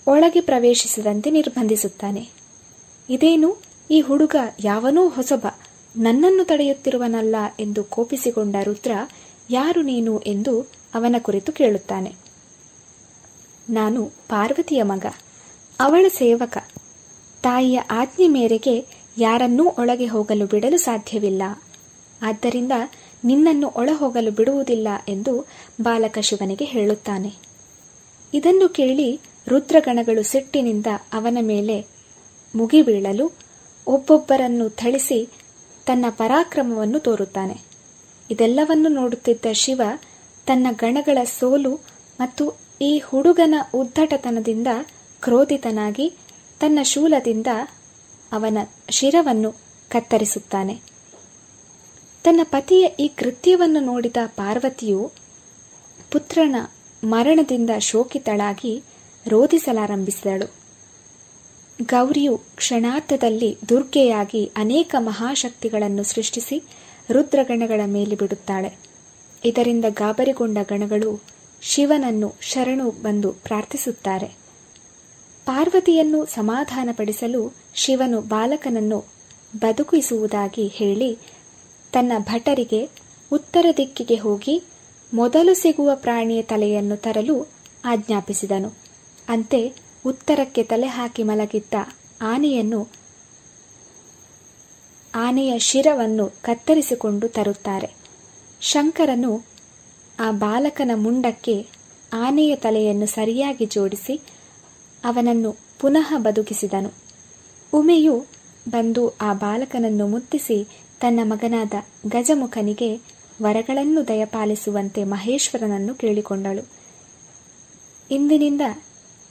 ಒಳಗೆ 0.07 0.41
ಪ್ರವೇಶಿಸದಂತೆ 0.41 1.31
ನಿರ್ಬಂಧಿಸುತ್ತಾನೆ. 1.31 2.29
ಇದೇನು? 3.11 3.57
ಈ 3.91 4.01
ಹುಡುಗ 4.01 4.37
ಯಾವನೂ 4.61 5.09
ಹೊಸಬ 5.09 5.47
ನನ್ನನ್ನು 5.97 6.45
ತಡೆಯುತ್ತಿರುವನಲ್ಲ 6.45 7.37
ಎಂದು 7.61 7.85
ಕೋಪಿಸಿಕೊಂಡ 7.85 8.57
ರುದ್ರ, 8.62 8.91
ಯಾರು 9.51 9.83
ನೀನು? 9.83 10.19
ಎಂದು 10.19 10.61
ಅವನ 10.95 11.16
ಕುರಿತು 11.19 11.53
ಕೇಳುತ್ತಾನೆ. 11.53 12.28
ನಾನು 13.69 14.05
ಪಾರ್ವತಿಯ 14.28 14.82
ಮಗ, 14.82 15.07
ಅವಳ 15.81 16.05
ಸೇವಕ. 16.09 16.59
ತಾಯಿಯ 17.43 17.81
ಆಜ್ಞೆ 17.90 18.28
ಮೇರೆಗೆ 18.28 18.86
ಯಾರನ್ನೂ 19.19 19.65
ಒಳಗೆ 19.78 20.07
ಹೋಗಲು 20.07 20.47
ಬಿಡಲು 20.47 20.77
ಸಾಧ್ಯವಿಲ್ಲ. 20.77 21.43
ಆದ್ದರಿಂದ 22.23 22.73
ನಿನ್ನನ್ನು 23.24 23.73
ಒಳ 23.77 23.90
ಹೋಗಲು 23.93 24.31
ಬಿಡುವುದಿಲ್ಲ 24.31 24.89
ಎಂದು 25.09 25.47
ಬಾಲಕ 25.82 26.19
ಶಿವನಿಗೆ 26.19 26.65
ಹೇಳುತ್ತಾನೆ. 26.65 27.32
ಇದನ್ನು 28.35 28.69
ಕೇಳಿ 28.69 29.20
ರುದ್ರಗಣಗಳು 29.49 30.23
ಸಿಟ್ಟಿನಿಂದ 30.23 30.86
ಅವನ 31.12 31.39
ಮೇಲೆ 31.40 31.86
ಮುಗಿಬೀಳಲು 32.55 33.32
ಒಬ್ಬೊಬ್ಬರನ್ನು 33.86 34.69
ಥಳಿಸಿ 34.69 35.28
ತನ್ನ 35.86 36.05
ಪರಾಕ್ರಮವನ್ನು 36.11 36.99
ತೋರುತ್ತಾನೆ. 36.99 37.61
ಇದೆಲ್ಲವನ್ನು 38.31 38.89
ನೋಡುತ್ತಿದ್ದ 38.89 39.47
ಶಿವ 39.53 39.82
ತನ್ನ 40.47 40.66
ಗಣಗಳ 40.70 41.19
ಸೋಲು 41.24 41.74
ಮತ್ತು 42.20 42.68
ಈ 42.81 42.99
ಹುಡುಗನ 42.99 43.55
ಉದ್ದಟತನದಿಂದ 43.75 44.67
ಕ್ರೋಧಿತನಾಗಿ 45.23 46.15
ತನ್ನ 46.61 46.79
ಶೂಲದಿಂದ 46.83 47.47
ಅವನ 48.33 48.59
ಶಿರವನ್ನು 48.91 49.53
ಕತ್ತರಿಸುತ್ತಾನೆ. 49.89 50.81
ತನ್ನ 52.25 52.41
ಪತಿಯ 52.43 52.89
ಈ 53.01 53.09
ಕೃತ್ಯವನ್ನು 53.09 53.81
ನೋಡಿದ 53.81 54.17
ಪಾರ್ವತಿಯು 54.27 55.13
ಪುತ್ರನ 56.11 56.57
ಮರಣದಿಂದ 57.05 57.71
ಶೋಕಿತಳಾಗಿ 57.79 58.83
ರೋಧಿಸಲಾರಂಭಿಸಿದಳು. 59.27 60.53
ಗೌರಿಯು 61.85 62.41
ಕ್ಷಣಾರ್ಥದಲ್ಲಿ 62.57 63.59
ದುರ್ಗೆಯಾಗಿ 63.69 64.51
ಅನೇಕ 64.57 64.95
ಮಹಾಶಕ್ತಿಗಳನ್ನು 64.99 66.03
ಸೃಷ್ಟಿಸಿ 66.03 66.63
ರುದ್ರಗಣಗಳ 67.11 67.81
ಮೇಲೆ 67.87 68.15
ಬಿಡುತ್ತಾಳೆ. 68.15 68.79
ಇದರಿಂದ 69.45 69.85
ಗಾಬರಿಗೊಂಡ 69.89 70.59
ಗಣಗಳು 70.69 71.38
ಶಿವನನ್ನು 71.63 72.35
ಶರಣು 72.41 72.91
ಬಂದು 72.91 73.33
ಪ್ರಾರ್ಥಿಸುತ್ತಾರೆ. 73.33 74.27
ಪಾರ್ವತಿಯನ್ನು 75.47 76.27
ಸಮಾಧಾನಪಡಿಸಲು 76.27 77.55
ಶಿವನು 77.75 78.21
ಬಾಲಕನನ್ನು 78.21 79.05
ಬದುಕಿಸುವುದಾಗಿ 79.57 80.67
ಹೇಳಿ 80.67 81.19
ತನ್ನ 81.93 82.13
ಭಟರಿಗೆ 82.19 82.91
ಉತ್ತರ 83.33 83.67
ದಿಕ್ಕಿಗೆ 83.77 84.17
ಹೋಗಿ 84.17 84.63
ಮೊದಲು 85.15 85.55
ಸಿಗುವ 85.55 85.91
ಪ್ರಾಣಿಯ 85.95 86.43
ತಲೆಯನ್ನು 86.43 86.97
ತರಲು 86.97 87.47
ಆಜ್ಞಾಪಿಸಿದನು. 87.85 88.73
ಅಂತೆ 89.29 89.75
ಉತ್ತರಕ್ಕೆ 90.07 90.63
ತಲೆ 90.63 90.87
ಹಾಕಿ 90.87 91.23
ಮಲಗಿದ್ದ 91.23 91.75
ಆನೆಯನ್ನು 92.23 92.89
ಆನೆಯ 95.15 95.59
ಶಿರವನ್ನು 95.59 96.33
ಕತ್ತರಿಸಿಕೊಂಡು 96.43 97.29
ತರುತ್ತಾರೆ. 97.29 97.95
ಶಂಕರನು 98.61 99.43
ಆ 100.19 100.31
ಬಾಲಕನ 100.31 100.90
ಮುಂಡಕ್ಕೆ 100.95 101.66
ಆನೆಯ 102.12 102.57
ತಲೆಯನ್ನು 102.57 103.07
ಸರಿಯಾಗಿ 103.07 103.66
ಜೋಡಿಸಿ 103.66 104.20
ಅವನನ್ನು 105.05 105.57
ಪುನಃ 105.81 106.19
ಬದುಕಿಸಿದನು. 106.19 106.90
ಉಮೆಯು 107.73 108.24
ಬಂದು 108.69 109.16
ಆ 109.20 109.32
ಬಾಲಕನನ್ನು 109.32 110.07
ಮುತ್ತಿಸಿ 110.07 110.66
ತನ್ನ 111.01 111.20
ಮಗನಾದ 111.23 111.74
ಗಜಮುಖನಿಗೆ 112.07 113.01
ವರಗಳನ್ನು 113.43 114.09
ದಯಪಾಲಿಸುವಂತೆ 114.09 115.05
ಮಹೇಶ್ವರನನ್ನು 115.05 115.95
ಕೇಳಿಕೊಂಡಳು. 115.95 116.69
ಇಂದಿನಿಂದ 118.11 118.61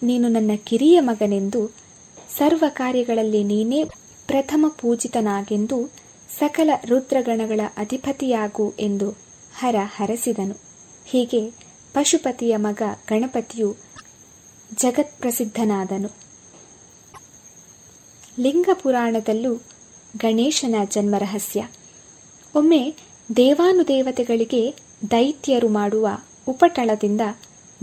ನೀನು 0.04 0.28
ನನ್ನ 0.28 0.52
ಕಿರಿಯ 0.66 1.00
ಮಗನೆಂದು 1.00 1.72
ಸರ್ವ 2.38 2.64
ಕಾರ್ಯಗಳಲ್ಲಿ 2.70 3.44
ನೀನೇ 3.44 3.84
ಪ್ರಥಮ 4.28 4.66
ಪೂಜಿತನಾಗೆಂದು 4.82 5.92
ಸಕಲ 6.40 6.70
ರುದ್ರಗಣಗಳ 6.86 7.60
ಅಧಿಪತಿಯಾಗು 7.78 8.74
ಎಂದು 8.80 9.10
ಹರ 9.56 9.76
ಹರಸಿದನು. 9.96 10.67
ಹೀಗೆ 11.10 11.50
ಪಶುಪತಿಯ 11.94 12.58
ಮಗ 12.58 12.82
ಗಣಪತಿಯು 13.10 13.76
ಜಗತ್ಪ್ರಸಿದ್ಧನಾದನು. 14.76 16.10
ಲಿಂಗ 18.40 18.70
ಪುರಾಣದಲ್ಲೂ 18.74 19.56
ಗಣೇಶನ 20.18 20.76
ಜನ್ಮರಹಸ್ಯ. 20.86 21.68
ಒಮ್ಮೆ 22.56 22.96
ದೇವಾನುದೇವತೆಗಳಿಗೆ 23.36 24.76
ದೈತ್ಯರು 25.12 25.70
ಮಾಡುವ 25.70 26.08
ಉಪಟಳದಿಂದ 26.48 27.22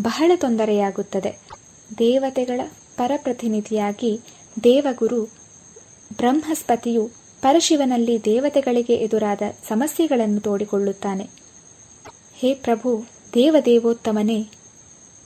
ಬಹಳ 0.01 0.33
ತೊಂದರೆಯಾಗುತ್ತದೆ. 0.37 1.39
ದೇವತೆಗಳ 1.99 2.61
ಪರಪ್ರತಿನಿಧಿಯಾಗಿ 2.97 4.21
ದೇವಗುರು 4.65 5.25
ಬ್ರಹ್ಮಸ್ಪತಿಯು 6.17 7.11
ಪರಶಿವನಲ್ಲಿ 7.43 8.25
ದೇವತೆಗಳಿಗೆ 8.25 8.95
ಎದುರಾದ 8.95 9.43
ಸಮಸ್ಯೆಗಳನ್ನು 9.69 10.41
ತೋಡಿಕೊಳ್ಳುತ್ತಾನೆ. 10.41 11.31
ಹೇ 12.35 12.55
ಪ್ರಭು 12.55 13.14
ದೇವದೇವೋತ್ತಮನೇ. 13.35 14.47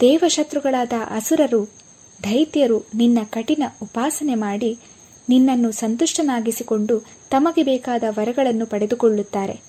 ದೇವಶತ್ರುಗಳಾದ 0.01 0.93
ಅಸುರರು, 1.11 1.65
ದೈತ್ಯರು 2.25 2.87
ನಿನ್ನ 2.95 3.19
ಕಠಿಣ 3.31 3.63
ಉಪಾಸನೆ 3.83 4.35
ಮಾಡಿ 4.35 4.79
ನಿನ್ನನ್ನು 5.29 5.71
ಸಂತುಷ್ಟನಾಗಿಸಿಕೊಂಡು 5.71 7.01
ತಮಗೆ 7.31 7.63
ಬೇಕಾದ 7.63 8.03
ವರಗಳನ್ನು 8.09 8.67
ಪಡೆದುಕೊಳ್ಳುತ್ತಾರೆ. 8.67 9.61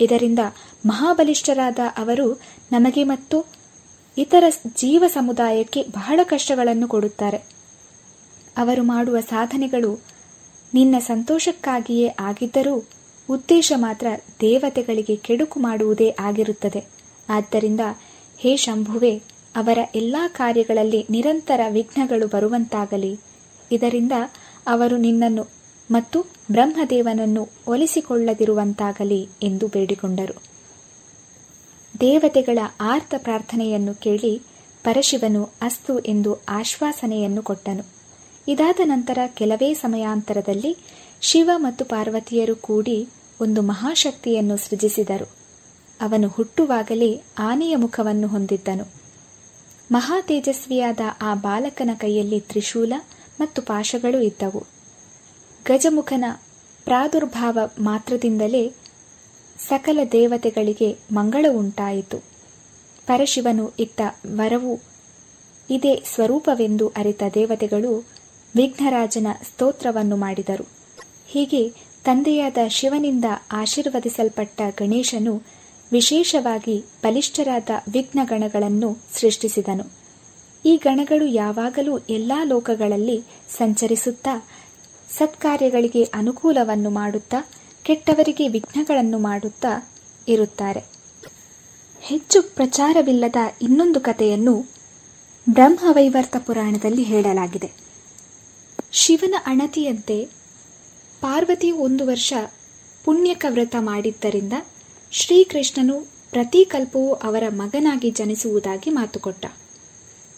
ಇದರಿಂದ 0.00 0.38
ಮಹಾಬಲಿಷ್ಠರಾದ 0.86 1.78
ಅವರು 1.98 2.40
ನಮಗೆ 2.72 3.04
ಮತ್ತು 3.04 3.46
ಇತರ 4.18 4.44
ಜೀವ 4.76 5.04
ಸಮುದಾಯಕ್ಕೆ 5.06 5.82
ಬಹಳ 5.82 6.20
ಕಷ್ಟಗಳನ್ನು 6.22 6.88
ಕೊಡುತ್ತಾರೆ. 6.88 7.36
ಅವರು 8.56 8.82
ಮಾಡುವ 8.82 9.20
ಸಾಧನೆಗಳು 9.20 10.02
ನಿನ್ನ 10.74 10.98
ಸಂತೋಷಕ್ಕಾಗಿಯೇ 10.98 12.14
ಆಗಿದ್ದರೂ 12.18 12.88
ಉದ್ದೇಶ 13.30 13.72
ಮಾತ್ರ 13.76 14.06
ದೇವತೆಗಳಿಗೆ 14.40 15.16
ಕೆಡುಕು 15.16 15.60
ಮಾಡುವುದೇ 15.60 16.14
ಆಗಿರುತ್ತದೆ. 16.18 16.97
ಆದ್ದರಿಂದ 17.28 17.80
ಹೇ 18.38 18.56
ಶಂಭುವೆ, 18.56 19.22
ಅವರ 19.56 19.78
ಎಲ್ಲಾ 19.94 20.28
ಕಾರ್ಯಗಳಲ್ಲಿ 20.28 21.06
ನಿರಂತರ 21.10 21.60
ವಿಘ್ನಗಳು 21.68 22.26
ಬರುವಂತಾಗಲಿ. 22.26 23.20
ಇದರಿಂದ 23.72 24.12
ಅವರು 24.66 24.96
ನಿನ್ನನ್ನು 24.96 25.46
ಮತ್ತು 25.90 26.26
ಬ್ರಹ್ಮದೇವನನ್ನು 26.50 27.48
ಒಲಿಸಿಕೊಳ್ಳದಿರುವಂತಾಗಲಿ 27.68 29.28
ಎಂದು 29.42 29.68
ಬೇಡಿಕೊಂಡರು. 29.68 30.42
ದೇವತೆಗಳ 32.00 32.58
ಆರ್ತ 32.80 33.14
ಪ್ರಾರ್ಥನೆಯನ್ನು 33.18 33.94
ಕೇಳಿ 33.94 34.42
ಪರಶಿವನು 34.84 35.48
ಅಸ್ತು 35.62 35.98
ಎಂದು 35.98 36.42
ಆಶ್ವಾಸನೆಯನ್ನು 36.48 37.42
ಕೊಟ್ಟನು. 37.42 37.84
ಇದಾದ 38.48 38.80
ನಂತರ 38.84 39.18
ಕೆಲವೇ 39.34 39.74
ಸಮಯಾಂತರದಲ್ಲಿ 39.74 40.76
ಶಿವ 41.20 41.50
ಮತ್ತು 41.56 41.84
ಪಾರ್ವತಿಯರು 41.84 42.56
ಕೂಡಿ 42.56 43.08
ಒಂದು 43.40 43.62
ಮಹಾಶಕ್ತಿಯನ್ನು 43.62 44.56
ಸೃಜಿಸಿದರು. 44.56 45.37
ಅವನು 46.00 46.28
ಹುಟ್ಟುವಾಗಲೇ 46.28 47.22
ಆನೆಯ 47.38 47.76
ಮುಖವನ್ನು 47.76 48.28
ಹೊಂದಿದ್ದನು. 48.28 48.84
ಮಹಾ 49.92 50.20
ತೇಜಸ್ವಿಯಾದ 50.20 51.00
ಆ 51.22 51.34
ಬಾಲಕನ 51.34 51.90
ಕೈಯಲ್ಲಿ 51.94 52.40
ತ್ರಿಶೂಲ 52.40 52.92
ಮತ್ತು 53.40 53.62
ಪಾಶಗಳು 53.62 54.20
ಇದ್ದವು. 54.20 54.66
ಗಜಮುಖನ 55.66 56.24
ಪ್ರಾದುರ್ಭಾವ 56.84 57.58
ಮಾತ್ರದಿಂದಲೇ 57.78 58.72
ಸಕಲ 59.58 59.98
ದೇವತೆಗಳಿಗೆ 60.12 60.96
ಮಂಗಳ 61.12 61.46
ಉಂಟಾಯಿತು. 61.50 62.18
ಪರಶಿವನು 63.06 63.72
ಇತ್ತ 63.78 64.00
ವರವು 64.26 64.80
ಇದೇ 65.70 66.02
ಸ್ವರೂಪವೆಂದು 66.14 66.88
ಅರಿತ 66.88 67.22
ದೇವತೆಗಳು 67.34 68.04
ವಿಘ್ನರಾಜನ 68.56 69.26
ಸ್ತೋತ್ರವನ್ನು 69.42 70.16
ಮಾಡಿದರು. 70.16 70.66
ಹೀಗೆ 71.26 71.72
ತಂದೆಯಾದ 72.04 72.58
ಶಿವನಿಂದ 72.68 73.24
ಆಶೀರ್ವದಿಸಲ್ಪಟ್ಟ 73.52 74.60
ಗಣೇಶನು 74.78 75.57
ವಿಶೇಷವಾಗಿ 75.92 76.84
ಬಲಿಷ್ಠರಾದ 77.02 77.70
ವಿಘ್ನ 77.92 78.18
ಗಣಗಳನ್ನು 78.24 78.96
ಸೃಷ್ಟಿಸಿದನು. 79.14 79.84
ಈ 80.64 80.76
ಗಣಗಳು 80.76 81.26
ಯಾವಾಗಲೂ 81.26 81.98
ಎಲ್ಲಾ 81.98 82.44
ಲೋಕಗಳಲ್ಲಿ 82.44 83.22
ಸಂಚರಿಸುತ್ತಾ, 83.48 84.48
ಸತ್ಕಾರ್ಯಗಳಿಗೆ 85.10 86.02
ಅನುಕೂಲವನ್ನು 86.02 86.90
ಮಾಡುತ್ತಾ, 86.90 87.48
ಕೆಟ್ಟವರಿಗೆ 87.82 88.48
ವಿಘ್ನಗಳನ್ನು 88.48 89.18
ಮಾಡುತ್ತಾ 89.18 89.92
ಇರುತ್ತಾರೆ. 90.28 90.80
ಹೆಚ್ಚು 92.00 92.42
ಪ್ರಚಾರವಿಲ್ಲದ 92.42 93.36
ಇನ್ನೊಂದು 93.62 94.00
ಕಥೆಯನ್ನು 94.00 94.66
ಬ್ರಹ್ಮವೈವರ್ತ 95.50 96.36
ಪುರಾಣದಲ್ಲಿ 96.36 97.02
ಹೇಳಲಾಗಿದೆ. 97.02 97.72
ಶಿವನ 98.92 99.34
ಅಣತಿಯಂತೆ 99.46 100.24
ಪಾರ್ವತಿ 101.20 101.70
ಒಂದು 101.72 102.06
ವರ್ಷ 102.06 102.32
ಪುಣ್ಯಕ 103.04 103.44
ವ್ರತ 103.48 103.76
ಮಾಡಿದ್ದರಿಂದ 103.78 104.52
ಶ್ರೀಕೃಷ್ಣನು 105.12 106.00
ಪ್ರತಿಕಲ್ಪವು 106.30 107.12
ಅವರ 107.12 107.42
ಮಗನಾಗಿ 107.48 108.10
ಜನಿಸುವುದಾಗಿ 108.10 108.90
ಮಾತುಕೊಟ್ಟ. 108.90 109.46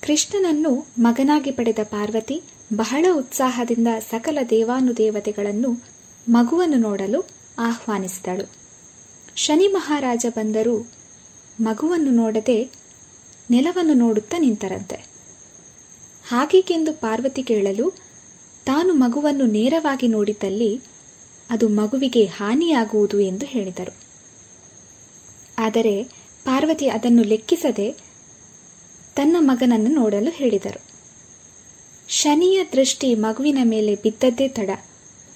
ಕೃಷ್ಣನನ್ನು 0.03 0.87
ಮಗನಾಗಿ 0.99 1.51
ಪಡೆದ 1.51 1.79
ಪಾರ್ವತಿ 1.83 2.43
ಬಹಳ 2.77 3.07
ಉತ್ಸಾಹದಿಂದ 3.13 3.89
ಸಕಲ 4.11 4.39
ದೇವಾನುದೇವತೆಗಳನ್ನು 4.51 5.83
ಮಗುವನ್ನು 6.29 6.77
ನೋಡಲು 6.77 7.27
ಆಹ್ವಾನಿಸಿದಳು. 7.59 8.51
ಶನಿ 9.37 9.69
ಮಹಾರಾಜ 9.69 10.27
ಬಂದರೂ 10.29 10.87
ಮಗುವನ್ನು 11.61 12.11
ನೋಡದೆ 12.11 12.71
ನೆಲವನ್ನು 13.51 13.95
ನೋಡುತ್ತಾ 13.95 14.39
ನಿಂತರಂತೆ. 14.39 14.97
ಹಾಗೇಕೆಂದು 16.29 16.93
ಪಾರ್ವತಿ 16.93 17.43
ಕೇಳಲು 17.43 17.91
ತಾನು 18.67 18.95
ಮಗುವನ್ನು 18.95 19.47
ನೇರವಾಗಿ 19.47 20.09
ನೋಡಿದ್ದಲ್ಲಿ 20.09 20.81
ಅದು 21.51 21.69
ಮಗುವಿಗೆ 21.69 22.25
ಹಾನಿಯಾಗುವುದು 22.25 23.21
ಎಂದು 23.21 23.47
ಹೇಳಿದರು. 23.47 24.10
ಆದರೆ 25.61 25.95
ಪಾರ್ವತಿ 26.47 26.87
ಅದನ್ನು 26.89 27.23
ಲೆಕ್ಕಿಸದೆ 27.23 27.89
ತನ್ನ 29.17 29.37
ಮಗನನ್ನು 29.41 29.91
ನೋಡಲು 29.91 30.31
ಹೇಳಿದರು. 30.31 30.81
ಶನಿಯ 32.09 32.59
ದೃಷ್ಟಿ 32.73 33.09
ಮಗುವಿನ 33.25 33.61
ಮೇಲೆ 33.65 33.93
ಬಿದ್ದದ್ದೇ 33.95 34.49
ತಡ. 34.49 34.71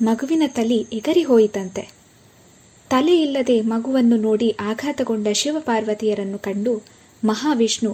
ಮಗುವಿನ 0.01 0.45
ತಲೆ 0.49 0.79
ಎಗರಿ 0.93 1.23
ಹೋಯಿತಂತೆ. 1.23 1.85
ತಲೆ 2.91 3.15
ಇಲ್ಲದೆ 3.21 3.57
ಮಗುವನ್ನು 3.65 4.17
ನೋಡಿ 4.19 4.49
ಆಘಾತಗೊಂಡ 4.61 5.29
ಶಿವಪಾರ್ವತಿಯರನ್ನು 5.33 6.39
ಕಂಡು 6.39 6.73
ಮಹಾವಿಷ್ಣು 7.23 7.93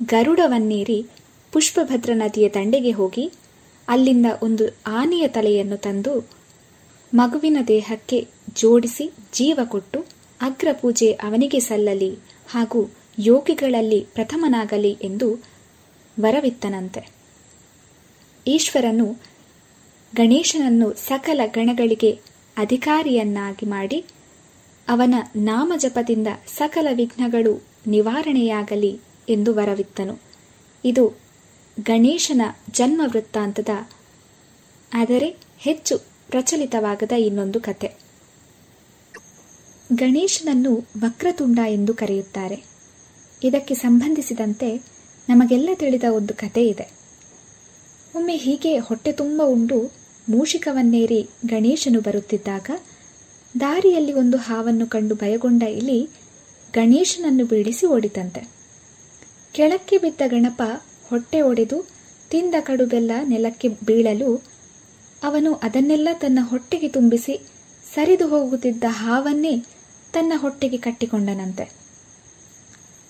ಗರುಡವನ್ನೇರಿ 0.00 0.98
ಪುಷ್ಪಭದ್ರ 1.52 2.12
ನದಿಯ 2.14 2.48
ದಂಡೆಗೆ 2.48 2.90
ಹೋಗಿ 2.90 3.24
ಅಲ್ಲಿಂದ 3.88 4.26
ಒಂದು 4.42 4.64
ಆನೆಯ 4.92 5.24
ತಲೆಯನ್ನು 5.28 5.76
ತಂದು 5.76 6.12
ಮಗುವಿನ 7.12 7.58
ದೇಹಕ್ಕೆ 7.68 8.18
ಜೋಡಿಸಿ 8.52 9.06
ಜೀವ 9.32 9.60
ಕೊಟ್ಟು 9.64 10.00
ಅಗ್ರ 10.40 10.68
ಪೂಜೆ 10.72 11.12
ಅವನಿಗೆ 11.12 11.60
ಸಲ್ಲಲಿ 11.60 12.10
ಹಾಗೂ 12.48 12.80
ಯೋಗಿಗಳಲ್ಲಿ 13.18 14.00
ಪ್ರಥಮನಾಗಲಿ 14.14 14.92
ಎಂದು 15.02 15.28
ವರವಿತ್ತನಂತೆ. 16.20 17.02
ಈಶ್ವರನು 18.46 19.06
ಗಣೇಶನನ್ನು 20.14 20.94
ಸಕಲ 20.94 21.40
ಗಣಗಳಿಗೆ 21.46 22.10
ಅಧಿಕಾರಿಯನ್ನಾಗಿ 22.56 23.66
ಮಾಡಿ 23.66 23.98
ಅವನ 24.88 25.14
ನಾಮಜಪದಿಂದ 25.36 26.28
ಸಕಲ 26.46 26.86
ವಿಘ್ನಗಳು 26.92 27.52
ನಿವಾರಣೆಯಾಗಲಿ 27.86 28.92
ಎಂದು 29.28 29.54
ವರವಿತ್ತನು. 29.54 30.14
ಇದು 30.84 31.04
ಗಣೇಶನ 31.82 32.42
ಜನ್ಮ 32.70 33.02
ವೃತ್ತಾಂತದ 33.06 33.72
ಆದರೆ 34.92 35.28
ಹೆಚ್ಚು 35.58 35.94
ಪ್ರಚಲಿತವಾಗದ 36.28 37.12
ಇನ್ನೊಂದು 37.12 37.60
ಕತೆ 37.60 37.88
ಗಣೇಶನನ್ನು 39.94 40.76
ವಕ್ರತುಂಡ 40.98 41.58
ಎಂದು 41.68 41.94
ಕರೆಯುತ್ತಾರೆ. 41.94 42.64
ಇದಕ್ಕೆ 43.44 43.74
ಸಂಬಂಧಿಸಿದಂತೆ 43.74 44.76
ನಮಗೆಲ್ಲ 45.28 45.68
ತಿಳಿದ 45.74 46.04
ಒಂದು 46.10 46.34
ಕಥೆ 46.34 46.66
ಇದೆ. 46.66 46.90
ಒಮ್ಮೆ 48.16 48.36
ಹೀಗೆ 48.36 48.78
ಹೊಟ್ಟೆ 48.78 49.12
ತುಂಬ 49.12 49.42
ಉಂಡು 49.42 49.92
ಮೂಷಿಕವನ್ನೇರಿ 50.28 51.28
ಗಣೇಶನು 51.46 52.00
ಬರುತ್ತಿದ್ದಾಗ 52.00 52.70
ದಾರಿಯಲ್ಲಿ 53.60 54.12
ಒಂದು 54.12 54.36
ಹಾವನ್ನು 54.36 54.86
ಕಂಡು 54.86 55.14
ಭಯಗೊಂಡ 55.14 55.62
ಇಲಿ 55.62 56.08
ಗಣೇಶನನ್ನು 56.74 57.46
ಬೀಳಿಸಿ 57.46 57.86
ಓಡಿತಂತೆ. 57.86 58.48
ಕೆಳಕ್ಕೆ 59.52 59.98
ಬಿದ್ದ 59.98 60.22
ಗಣಪ 60.26 60.62
ಹೊಟ್ಟೆ 61.08 61.40
ಒಡೆದು 61.40 61.88
ತಿಂದ 62.30 62.54
ಕಡುಬೆಲ್ಲ 62.60 63.10
ನೆಲಕ್ಕೆ 63.28 63.68
ಬೀಳಲು 63.68 64.42
ಅವನು 65.22 65.54
ಅದನ್ನೆಲ್ಲ 65.54 66.08
ತನ್ನ 66.12 66.38
ಹೊಟ್ಟೆಗೆ 66.42 66.88
ತುಂಬಿಸಿ 66.88 67.40
ಸರಿದು 67.94 68.28
ಹೋಗುತ್ತಿದ್ದ 68.28 68.84
ಹಾವನ್ನೇ 68.88 69.64
ತನ್ನ 70.12 70.32
ಹೊಟ್ಟೆಗೆ 70.36 70.76
ಕಟ್ಟಿಕೊಂಡನಂತೆ. 70.76 71.72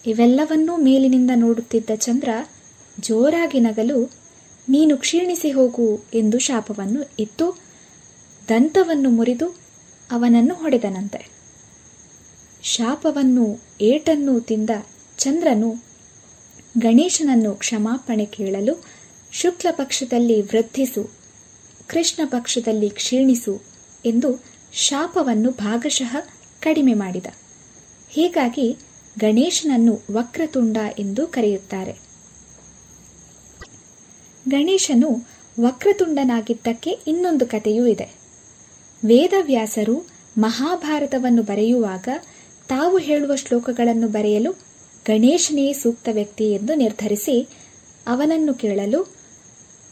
ಇವೆಲ್ಲವನ್ನೂ 0.06 0.76
ಮೇಲಿನಿಂದ 0.76 1.30
ನೋಡುತ್ತಿದ್ದ 1.34 1.90
ಚಂದ್ರ 1.96 2.28
ಜೋರಾಗಿ 3.00 3.60
ನಗಲು, 3.60 4.10
ನೀನು 4.68 4.96
ಕ್ಷೀಣಿಸಿ 4.96 5.50
ಹೋಗು 5.50 6.04
ಎಂದು 6.14 6.38
ಶಾಪವನ್ನು 6.38 7.02
ಇತ್ತು 7.18 7.58
ದಂತವನ್ನು 8.48 9.10
ಮುರಿದು 9.10 9.48
ಅವನನ್ನು 10.10 10.54
ಹೊಡೆದನಂತೆ. 10.54 11.30
ಶಾಪವನ್ನು 12.62 13.60
ಏಟನ್ನು 13.80 14.40
ತಿಂದ 14.40 14.70
ಚಂದ್ರನು 15.18 15.70
ಗಣೇಶನನ್ನು 16.78 17.54
ಕ್ಷಮಾಪಣೆ 17.54 18.24
ಕೇಳಲು 18.26 18.84
ಶುಕ್ಲ 19.32 19.68
ಪಕ್ಷದಲ್ಲಿ 19.70 20.42
ವೃದ್ಧಿಸು, 20.42 21.10
ಕೃಷ್ಣ 21.86 22.22
ಪಕ್ಷದಲ್ಲಿ 22.24 22.90
ಕ್ಷೀಣಿಸು 22.90 23.62
ಎಂದು 24.04 24.44
ಶಾಪವನ್ನು 24.72 25.50
ಭಾಗಶಃ 25.50 26.16
ಕಡಿಮೆ 26.60 26.94
ಮಾಡಿದ. 26.94 27.26
ಹೀಗಾಗಿ 28.10 28.76
ಗಣೇಶನನ್ನು 29.18 30.00
ವಕ್ರತುಂಡ 30.12 30.76
ಎಂದು 30.98 31.26
ಕರೆಯುತ್ತಾರೆ. 31.26 31.94
ಗಣೇಶನು 34.48 35.10
ವಕ್ರತುಂಡನಾಗಿದ್ದಕ್ಕೆ 35.60 36.90
ಇನ್ನೊಂದು 37.06 37.46
ಕಥೆಯೂ 37.46 37.86
ಇದೆ. 37.86 38.06
ವೇದವ್ಯಾಸರು 39.04 39.96
ಮಹಾಭಾರತವನ್ನು 40.38 41.42
ಬರೆಯುವಾಗ 41.42 42.08
ತಾವು 42.68 42.98
ಹೇಳುವ 42.98 43.36
ಶ್ಲೋಕಗಳನ್ನು 43.36 44.08
ಬರೆಯಲು 44.08 44.52
ಗಣೇಶನೇ 45.06 45.72
ಸೂಕ್ತ 45.72 46.08
ವ್ಯಕ್ತಿ 46.12 46.52
ಎಂದು 46.52 46.74
ನಿರ್ಧರಿಸಿ 46.74 47.36
ಅವನನ್ನು 48.06 48.54
ಕೇಳಲು 48.54 49.00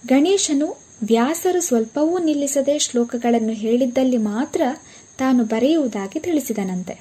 ಗಣೇಶನು 0.07 0.69
ವ್ಯಾಸರು 1.03 1.61
ಸ್ವಲ್ಪವೂ 1.61 2.19
ನಿಲ್ಲಿಸದೆ 2.19 2.78
ಶ್ಲೋಕಗಳನ್ನು 2.78 3.53
ಹೇಳಿದ್ದಲ್ಲಿ 3.53 4.16
ಮಾತ್ರ 4.16 4.62
ತಾನು 5.19 5.45
ಬರೆಯುವುದಾಗಿ 5.45 6.20
ತಿಳಿಸಿದನಂತೆ. 6.20 7.01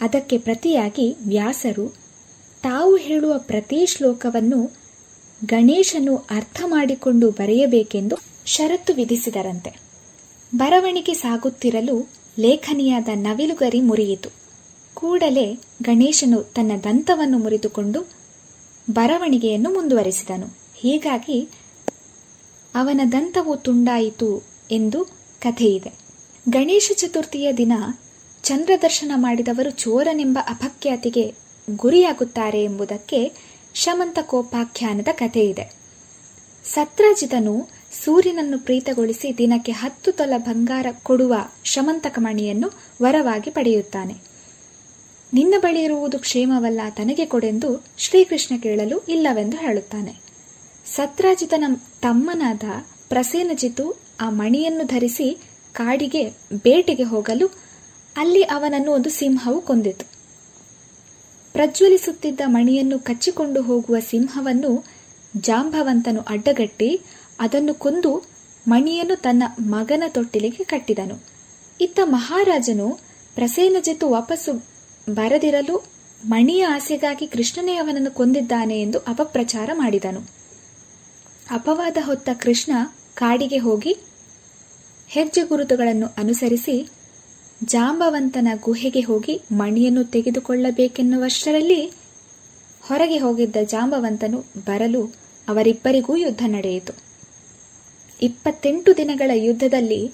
ಅದಕ್ಕೆ 0.00 0.38
ಪ್ರತಿಯಾಗಿ 0.38 1.16
ವ್ಯಾಸರು 1.26 1.88
ತಾವು 2.62 2.96
ಹೇಳುವ 2.96 3.38
ಪ್ರತಿ 3.38 3.86
ಶ್ಲೋಕವನ್ನು 3.86 4.70
ಗಣೇಶನು 5.44 6.16
ಅರ್ಥ 6.16 6.62
ಮಾಡಿಕೊಂಡು 6.66 7.30
ಬರೆಯಬೇಕೆಂದು 7.30 8.16
ಷರತ್ತು 8.46 8.94
ವಿಧಿಸಿದರಂತೆ. 8.94 9.80
ಬರವಣಿಗೆ 10.56 11.14
ಸಾಗುತ್ತಿರಲು 11.14 12.10
ಲೇಖನಿಯಾದ 12.38 13.08
ನವಿಲುಗರಿ 13.14 13.80
ಮುರಿಯಿತು. 13.80 14.28
ಕೂಡಲೇ 14.94 15.58
ಗಣೇಶನು 15.82 16.42
ತನ್ನ 16.42 16.72
ದಂತವನ್ನು 16.84 17.38
ಮುರಿದುಕೊಂಡು 17.38 18.08
ಬರವಣಿಗೆಯನ್ನು 18.90 19.74
ಮುಂದುವರಿಸಿದನು. 19.74 20.46
ಹೀಗಾಗಿ 20.76 21.48
ಅವನ 22.74 23.00
ದಂತವು 23.12 23.56
ತುಂಡಾಯಿತು 23.56 24.42
ಎಂದು 24.70 25.04
ಕಥೆಯಿದೆ. 25.40 26.03
ಗಣೇಶ 26.48 26.90
ಚತುರ್ಥಿಯ 26.94 27.52
ದಿನ 27.52 27.72
ಚಂದ್ರದರ್ಶನ 28.42 29.12
ಮಾಡಿದವರು 29.14 29.70
ಚೋರನೆಂಬ 29.70 30.38
ಅಪಖ್ಯಾತಿಗೆ 30.42 31.34
ಗುರಿಯಾಗುತ್ತಾರೆ 31.76 32.64
ಎಂಬುದಕ್ಕೆ 32.64 33.32
ಶಮಂತ 33.74 34.18
ಕೋಪಾಖ್ಯಾನದ 34.22 35.08
ಕಥೆಯಿದೆ. 35.12 35.74
ಸತ್ರಾಜಿತನು 36.64 37.68
ಸೂರ್ಯನನ್ನು 38.04 38.58
ಪ್ರೀತಗೊಳಿಸಿ 38.58 39.38
ದಿನಕ್ಕೆ 39.38 39.72
ಹತ್ತು 39.72 40.12
ತೊಲ 40.12 40.32
ಬಂಗಾರ 40.36 40.86
ಕೊಡುವ 41.02 41.34
ಶಮಂತಕ 41.64 42.18
ಮಣಿಯನ್ನು 42.22 42.70
ವರವಾಗಿ 43.02 43.50
ಪಡೆಯುತ್ತಾನೆ. 43.50 44.14
ನಿನ್ನ 45.32 45.54
ಬಳಿ 45.58 45.82
ಇರುವುದು 45.82 46.18
ಕ್ಷೇಮವಲ್ಲ, 46.18 46.80
ತನಗೆ 46.90 47.26
ಕೊಡೆಂದು 47.26 47.84
ಶ್ರೀಕೃಷ್ಣ 47.98 48.56
ಕೇಳಲು 48.62 48.98
ಇಲ್ಲವೆಂದು 49.08 49.56
ಹೇಳುತ್ತಾನೆ. 49.56 50.14
ಸತ್ರಾಜಿತನ 50.86 51.64
ತಮ್ಮನಾದ 52.02 52.62
ಪ್ರಸೇನಜಿತು 53.08 54.00
ಆ 54.20 54.30
ಮಣಿಯನ್ನು 54.30 54.84
ಧರಿಸಿ 54.84 55.38
ಕಾಡಿಗೆ, 55.74 56.22
ಬೇಟೆಗೆ 56.62 57.02
ಹೋಗಲು 57.02 57.46
ಅಲ್ಲಿ 58.16 58.42
ಅವನನ್ನು 58.42 58.90
ಒಂದು 58.92 59.10
ಸಿಂಹವು 59.10 59.60
ಕೊಂದಿತು. 59.60 60.04
ಪ್ರಜ್ವಲಿಸುತ್ತಿದ್ದ 61.52 62.40
ಮಣಿಯನ್ನು 62.46 62.98
ಕಚ್ಚಿಕೊಂಡು 62.98 63.62
ಹೋಗುವ 63.62 63.96
ಸಿಂಹವನ್ನು 64.00 64.84
ಜಾಂಬವಂತನು 65.36 66.20
ಅಡ್ಡಗಟ್ಟಿ 66.20 67.00
ಅದನ್ನು 67.40 67.74
ಕೊಂದು 67.74 68.12
ಮಣಿಯನ್ನು 68.68 69.16
ತನ್ನ 69.16 69.42
ಮಗನ 69.60 70.02
ತೊಟ್ಟಿಲಿಗೆ 70.08 70.64
ಕಟ್ಟಿದನು. 70.64 71.16
ಇತ್ತ 71.80 72.00
ಮಹಾರಾಜನು 72.04 72.88
ಪ್ರಸೇನಜಿತ್ತು 73.34 74.08
ವಾಪಸ್ಸು 74.10 74.52
ಬರದಿರಲು 75.14 75.76
ಮಣಿಯ 76.24 76.62
ಆಸೆಗಾಗಿ 76.66 77.26
ಕೃಷ್ಣನೇ 77.26 77.74
ಅವನನ್ನು 77.76 78.10
ಕೊಂದಿದ್ದಾನೆ 78.10 78.76
ಎಂದು 78.80 78.98
ಅಪಪ್ರಚಾರ 78.98 79.70
ಮಾಡಿದನು. 79.74 80.20
ಅಪವಾದ 81.50 81.96
ಹೊತ್ತ 82.00 82.28
ಕೃಷ್ಣ 82.40 82.72
ಕಾಡಿಗೆ 83.14 83.58
ಹೋಗಿ 83.58 83.92
ಹೆಜ್ಜೆ 85.14 85.42
ಗುರುತುಗಳನ್ನು 85.42 86.06
ಅನುಸರಿಸಿ 86.18 86.88
ಜಾಂಬವಂತನ 87.64 88.48
ಗುಹೆಗೆ 88.62 89.00
ಹೋಗಿ 89.00 89.42
ಮಣಿಯನ್ನು 89.52 90.04
ತೆಗೆದುಕೊಳ್ಳಬೇಕೆನ್ನುವಷ್ಟರಲ್ಲಿ 90.04 91.92
ಹೊರಗೆ 92.82 93.18
ಹೋಗಿದ್ದ 93.18 93.56
ಜಾಂಬವಂತನು 93.62 94.44
ಬರಲು 94.66 95.02
ಅವರಿಬ್ಬರಿಗೂ 95.48 96.16
ಯುದ್ಧ 96.16 96.42
ನಡೆಯಿತು. 96.46 96.92
ಇಪ್ಪತ್ತೆಂಟು 98.22 98.96
ದಿನಗಳ 98.96 99.30
ಯುದ್ಧದಲ್ಲಿ 99.34 100.12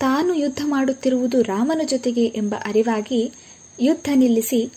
ತಾನು 0.00 0.34
ಯುದ್ಧ 0.34 0.62
ಮಾಡುತ್ತಿರುವುದು 0.64 1.42
ರಾಮನ 1.42 1.80
ಜೊತೆಗೆ 1.84 2.26
ಎಂಬ 2.26 2.54
ಅರಿವಾಗಿ 2.64 3.32
ಯುದ್ಧ 3.80 4.08
ನಿಲ್ಲಿಸಿ 4.14 4.72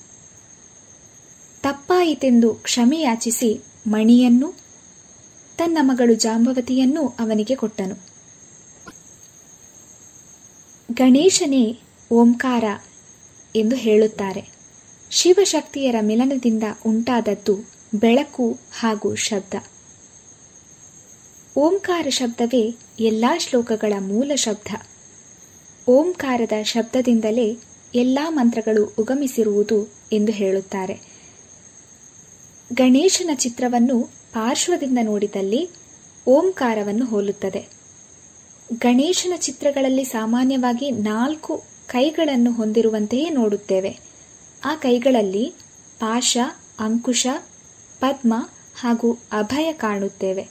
ತಪ್ಪಾಯಿತೆಂದು 1.63 2.53
ಕ್ಷಮೆಯಾಚಿಸಿ 2.53 3.61
ಮಣಿಯನ್ನು, 3.87 4.53
ತನ್ನ 5.57 5.77
ಮಗಳು 5.81 6.13
ಜಾಂಬವತಿಯನ್ನು 6.15 7.07
ಅವನಿಗೆ 7.07 7.55
ಕೊಟ್ಟನು. 7.55 8.14
ಗಣೇಶನೇ 10.91 11.79
ಓಂಕಾರ 12.11 12.63
ಎಂದು 13.55 13.75
ಹೇಳುತ್ತಾರೆ. 13.75 14.49
ಶಿವಶಕ್ತಿಯರ 15.11 15.95
ಮಿಲನದಿಂದ 16.01 16.63
ಉಂಟಾದದ್ದು 16.85 17.57
ಬೆಳಕು 17.95 18.57
ಹಾಗೂ 18.79 19.15
ಶಬ್ದ. 19.15 19.53
ಓಂಕಾರ 21.57 22.07
ಶಬ್ದವೇ 22.09 22.75
ಎಲ್ಲ 22.99 23.25
ಶ್ಲೋಕಗಳ 23.39 23.93
ಮೂಲ 23.99 24.31
ಶಬ್ದ. 24.35 24.87
ಓಂಕಾರದ 25.87 26.51
ಶಬ್ದದಿಂದಲೇ 26.63 27.57
ಎಲ್ಲ 27.95 28.19
ಮಂತ್ರಗಳು 28.29 28.95
ಉಗಮಿಸಿರುವುದು 28.99 29.87
ಎಂದು 30.13 30.31
ಹೇಳುತ್ತಾರೆ. 30.31 31.01
ಗಣೇಶನ 32.73 33.29
ಚಿತ್ರವನ್ನು 33.33 34.03
ಪಾರ್ಶ್ವದಿಂದ 34.33 34.97
ನೋಡಿದಲ್ಲಿ 35.03 35.69
ಓಂಕಾರವನ್ನು 36.27 37.05
ಹೋಲುತ್ತದೆ. 37.05 37.74
ಗಣೇಶನ 38.73 39.33
ಚಿತ್ರಗಳಲ್ಲಿ 39.37 40.03
ಸಾಮಾನ್ಯವಾಗಿ 40.03 40.91
ನಾಲ್ಕು 40.91 41.63
ಕೈಗಳನ್ನು 41.87 42.51
ಹೊಂದಿರುವಂತೆಯೇ 42.51 43.29
ನೋಡುತ್ತೇವೆ. 43.29 43.99
ಆ 44.65 44.75
ಕೈಗಳಲ್ಲಿ 44.75 45.53
ಪಾಶ, 45.99 46.37
ಅಂಕುಶ, 46.79 47.27
ಪದ್ಮ 47.99 48.33
ಹಾಗೂ 48.79 49.17
ಅಭಯ 49.31 49.73
ಕಾಣುತ್ತೇವೆ. 49.73 50.47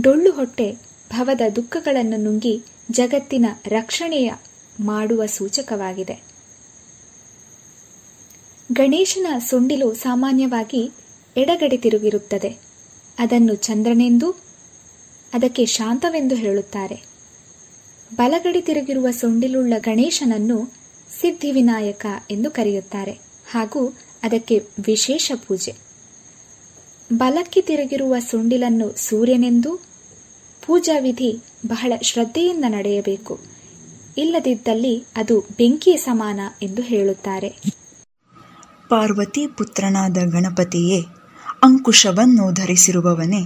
ಡೊಳ್ಳು 0.00 0.32
ಹೊಟ್ಟೆ 0.32 0.72
ಭವದ 1.10 1.40
ದುಃಖಗಳನ್ನು 1.56 2.16
ನುಂಗಿ 2.16 2.62
ಜಗತ್ತಿನ 2.90 3.46
ರಕ್ಷಣೆಯ 3.66 4.32
ಮಾಡುವ 4.80 5.26
ಸೂಚಕವಾಗಿದೆ. 5.26 6.22
ಗಣೇಶನ 8.72 9.26
ಸೊಂಡಿಲು 9.38 9.94
ಸಾಮಾನ್ಯವಾಗಿ 9.94 10.90
ಎಡಗಡೆ 11.36 11.76
ತಿರುಗಿರುತ್ತದೆ. 11.76 12.58
ಅದನ್ನು 13.18 13.54
ಚಂದ್ರನೆಂದು 13.54 14.43
ಅದಕ್ಕೆ 15.34 15.66
ಶಾಂತವೆಂದು 15.66 16.34
ಹೇಳುತ್ತಾರೆ. 16.34 17.04
ಬಲಗಡೆ 18.14 18.60
ತಿರುಗಿರುವ 18.60 19.10
ಸೊಂಡಿಲುಳ್ಳ 19.10 19.72
ಗಣೇಶನನ್ನು 19.78 20.58
ಸಿದ್ಧಿವಿನಾಯಕ 21.20 22.06
ಎಂದು 22.30 22.50
ಕರೆಯುತ್ತಾರೆ. 22.50 23.14
ಹಾಗೂ 23.50 23.88
ಅದಕ್ಕೆ 24.22 24.58
ವಿಶೇಷ 24.86 25.32
ಪೂಜೆ. 25.46 25.72
ಬಲಕ್ಕೆ 27.12 27.60
ತಿರುಗಿರುವ 27.60 28.18
ಸೊಂಡಿಲನ್ನು 28.18 28.92
ಸೂರ್ಯನೆಂದು 28.96 29.72
ಪೂಜಾ 30.62 30.98
ವಿಧಿ 30.98 31.30
ಬಹಳ 31.66 31.92
ಶ್ರದ್ಧೆಯಿಂದ 32.02 32.64
ನಡೆಯಬೇಕು. 32.68 33.34
ಇಲ್ಲದಿದ್ದಲ್ಲಿ 34.16 35.04
ಅದು 35.16 35.40
ಬೆಂಕಿಯ 35.40 35.96
ಸಮಾನ 35.96 36.40
ಎಂದು 36.62 36.82
ಹೇಳುತ್ತಾರೆ. 36.82 37.50
ಪಾರ್ವತಿ 38.90 39.46
ಪುತ್ರನಾದ 39.46 40.16
ಗಣಪತಿಯೇ 40.30 41.00
ಅಂಕುಶವನ್ನು 41.62 42.52
ಧರಿಸಿರುವವನೇ 42.52 43.42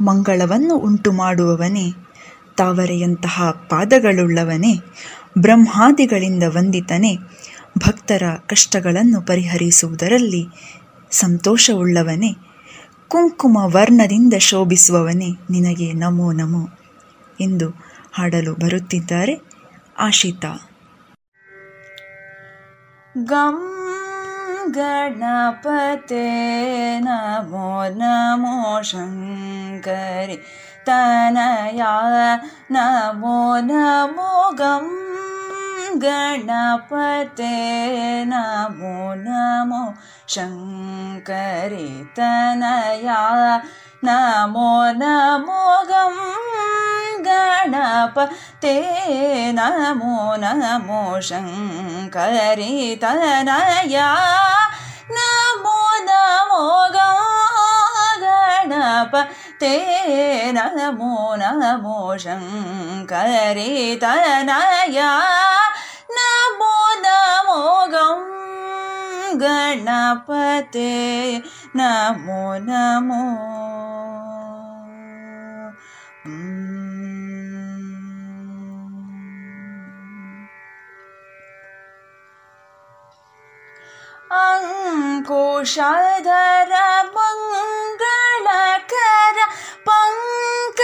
ಮಂಗಳವನ್ನು 0.00 0.74
ಉಂಟು 0.74 1.12
ಮಾಡುವವನೇ 1.12 1.92
ತಾವರೆಯಂತಹ 2.56 3.50
ಪಾದಗಳುಳ್ಳವನೇ, 3.50 4.78
ಬ್ರಹ್ಮಾದಿಗಳಿಂದ 5.38 6.42
ವಂದಿತನೇ, 6.46 7.16
ಭಕ್ತರ 7.78 8.22
ಕಷ್ಟಗಳನ್ನು 8.46 9.22
ಪರಿಹರಿಸುವುದರಲ್ಲಿ 9.22 10.46
ಸಂತೋಷವುಳ್ಳವನೇ 11.10 12.36
ಕುಂಕುಮ 13.08 13.58
ವರ್ಣದಿಂದ 13.60 14.34
ಶೋಭಿಸುವವನೇ 14.34 15.28
ನಿನಗೆ 15.50 15.92
ನಮೋ 15.92 16.32
ನಮೋ 16.32 16.68
ಎಂದು 17.40 17.70
ಹಾಡಲು 18.12 18.54
ಬರುತ್ತಿದ್ದಾರೆ 18.54 19.40
ಆಶಿತಾ. 19.98 20.70
ಗಂ 23.18 23.78
गणपते 24.76 26.26
नमो 27.04 27.70
नमो 28.00 28.56
शङ्करि 28.90 30.36
तनया 30.86 31.94
नमो 32.76 33.38
नमो 33.70 34.30
गं 34.60 34.88
गणपते 36.04 37.54
नमो 38.32 38.96
नमो 39.26 39.82
शङ्करि 40.34 41.88
तनया 42.18 43.20
ನಮೋ 44.02 44.70
ನಮೋ 44.92 45.60
ಗಂ 45.84 46.16
ಗಣಪತೆ 47.22 48.74
ನಮೋ 49.52 50.14
ನಮೋ 50.36 51.20
ಶಂಕರಿ 51.20 52.74
ತನಯ 53.00 53.98
ನಮೋ 55.10 55.76
ನಮೋ 56.02 56.62
ಗಣಪತೆ 58.22 59.74
ನಮೋ 60.52 61.12
ನಮೋ 61.36 62.16
ಶಂಕರಿ 62.16 64.00
ತನಯ 64.00 64.98
ನಮೋ 66.10 66.74
गणपते 69.40 70.92
नमो 71.76 72.44
नमो। 72.68 73.22
अङ्कुशधर 85.12 85.82
मङ्गलकर 87.16 88.72
करा 88.92 89.46
पङ्क 89.86 90.80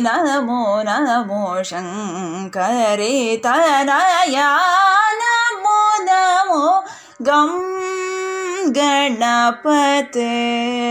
नमो 0.00 0.82
नमो 0.82 1.62
शङ्करे 1.62 3.36
तनया 3.36 4.56
नमो 5.22 5.80
नमो 6.00 6.84
गं 7.22 7.76
गणपते 8.70 10.30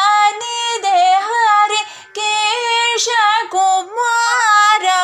हरि 1.28 1.82
के 2.18 2.49
आ 3.08 4.99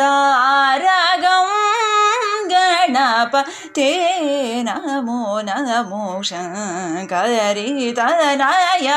ಆರಾಗಂ 0.00 1.50
ಗಣಪ 2.48 3.36
ತೇ 3.72 4.62
ನಮೋ 4.62 5.40
ನಮೋ 5.40 6.22
ಶಂಕರಿ 6.22 7.92
ತನಯ 7.96 8.92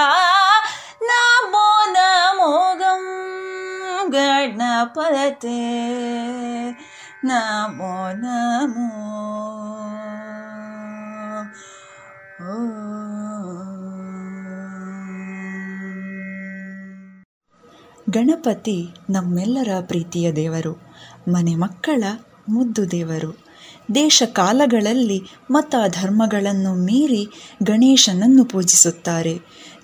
ನಮೋ 1.02 1.92
ನಮೋ 1.92 2.76
ಗಂ 2.76 3.06
ಗಣಪತೆ 4.10 5.60
ನಮೋ 7.24 8.12
ನಮೋ 8.12 9.08
ಗಣಪತಿ 18.10 18.96
ನಮ್ಮೆಲ್ಲರ 19.10 19.68
ಪ್ರೀತಿಯ 19.82 20.32
ದೇವರು. 20.32 20.87
ಮನೆ 21.28 21.56
ಮಕ್ಕಳ 21.56 22.04
ಮುದ್ದು 22.50 22.92
ದೇವರು. 22.92 23.38
ದೇಶ 23.96 24.24
ಕಾಲಗಳಲ್ಲಿ 24.26 25.24
ಮತ 25.52 25.76
ಧರ್ಮಗಳನ್ನು 25.88 26.76
ಮೀರಿ 26.76 27.28
ಗಣೇಶನನ್ನು 27.64 28.46
ಪೂಜಿಸುತ್ತಾರೆ. 28.46 29.40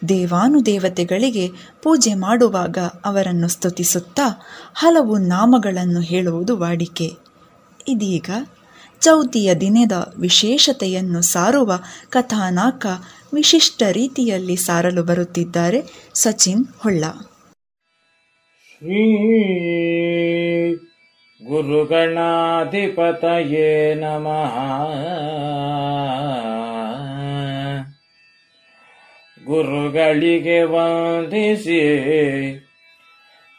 ದೇವಾನುದೇವತೆಗಳಿಗೆ 0.09 1.51
ಪೂಜೆ 1.83 2.13
ಮಾಡುವಾಗ 2.13 2.77
ಅವರನ್ನು 3.05 3.47
ಸ್ತುತಿಸುತ್ತಾ 3.47 4.41
ಹಲವು 4.73 5.17
ನಾಮಗಳನ್ನು 5.17 5.99
ಹೇಳುವುದು 5.99 6.57
ವಾಡಿಕೆ. 6.57 7.11
ಇದೀಗ 7.87 8.29
ಚೌತಿಯ 8.99 9.55
ದಿನದ 9.55 10.13
ವಿಶೇಷತೆಯನ್ನು 10.17 11.21
ಸಾರುವ 11.21 11.79
ಕಥಾನಾಕ 12.09 12.85
ವಿಶಿಷ್ಟ 13.33 13.83
ರೀತಿಯಲ್ಲಿ 13.91 14.55
ಸಾರಲು 14.55 15.03
ಬರುತ್ತಿದ್ದಾರೆ 15.03 16.11
ಸಚಿನ್ 16.13 16.65
ಹೊಳ್ಳ. 16.79 17.03
ಗುರುಗಣಾಧಿಪತಯೇ 21.47 23.93
ನಮಃ. 23.93 24.55
ಗುರುಗಳಿಗೆ 29.45 30.63
ವಂದಿಸಿ 30.63 31.81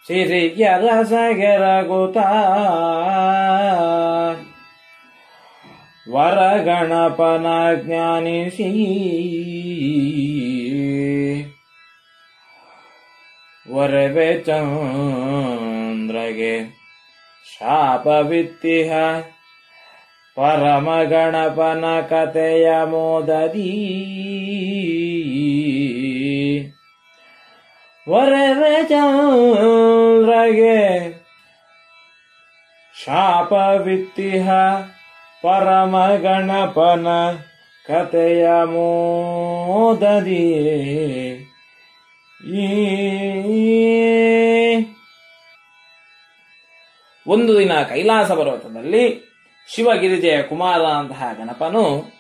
ಸಿರಿಯ 0.05 0.69
ಸಗೆರಗುತ 1.05 2.17
ವರಗಣಪನ 6.11 7.47
ಜ್ಞಾನಿಸಿ 7.83 8.71
ವರವೆ 13.67 14.41
ಚಂದ್ರಗೆ 14.41 16.84
ಶಾಪವಿತ್ತಿಹ. 17.53 18.93
ಪರಮಗಣಪನ 20.37 22.01
ಕಥೆಯ 22.01 22.73
ಮೋದದಿ. 22.85 24.01
ವರವೆ 28.09 28.89
ಚಂದ್ರಗೆ 28.89 31.15
ಶಾಪವಿತ್ತಿಹ. 33.05 34.51
ಪರಮಗಣಪನ 35.43 37.07
ಕಥೆಯ 37.87 38.49
ಮೋದದಿ 38.65 40.51
ಈ 42.55 42.67
ಒಂದು 47.29 47.59
ದಿನ 47.59 47.73
ಕೈಲಾಸ 47.89 48.33
ಪರ್ವತದಲ್ಲಿ 48.33 49.35
ಶಿವಗಿರಿಜೆಯ 49.69 50.43
ಕುಮಾರ 50.43 50.81
ಅಂತಹ 50.81 51.31
ಗಣಪನು 51.39 52.13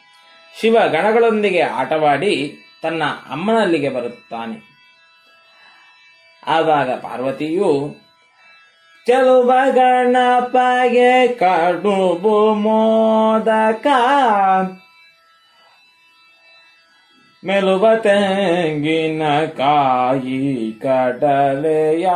ಶಿವ 0.60 0.76
ಗಣಗಳೊಂದಿಗೆ 0.88 1.62
ಆಟವಾಡಿ 1.62 2.56
ತನ್ನ 2.82 3.02
ಅಮ್ಮನಲ್ಲಿಗೆ 3.30 3.88
ಬರುತ್ತಾನೆ. 3.88 4.74
ಆದಾಗ 6.46 6.90
ಪಾರ್ವತಿಯು, 6.90 7.96
ಚಲುವ 9.06 9.52
ಗಣಪಗೆ 9.70 11.28
ಕಡುಬು 11.28 12.54
ಮೋದಕ 12.54 13.86
ಮೆಲುವ 17.46 17.94
ತೆಂಗಿನ 17.94 19.22
ಕಾಯಿ 19.46 20.72
ಕಡಲೆಯ 20.72 22.06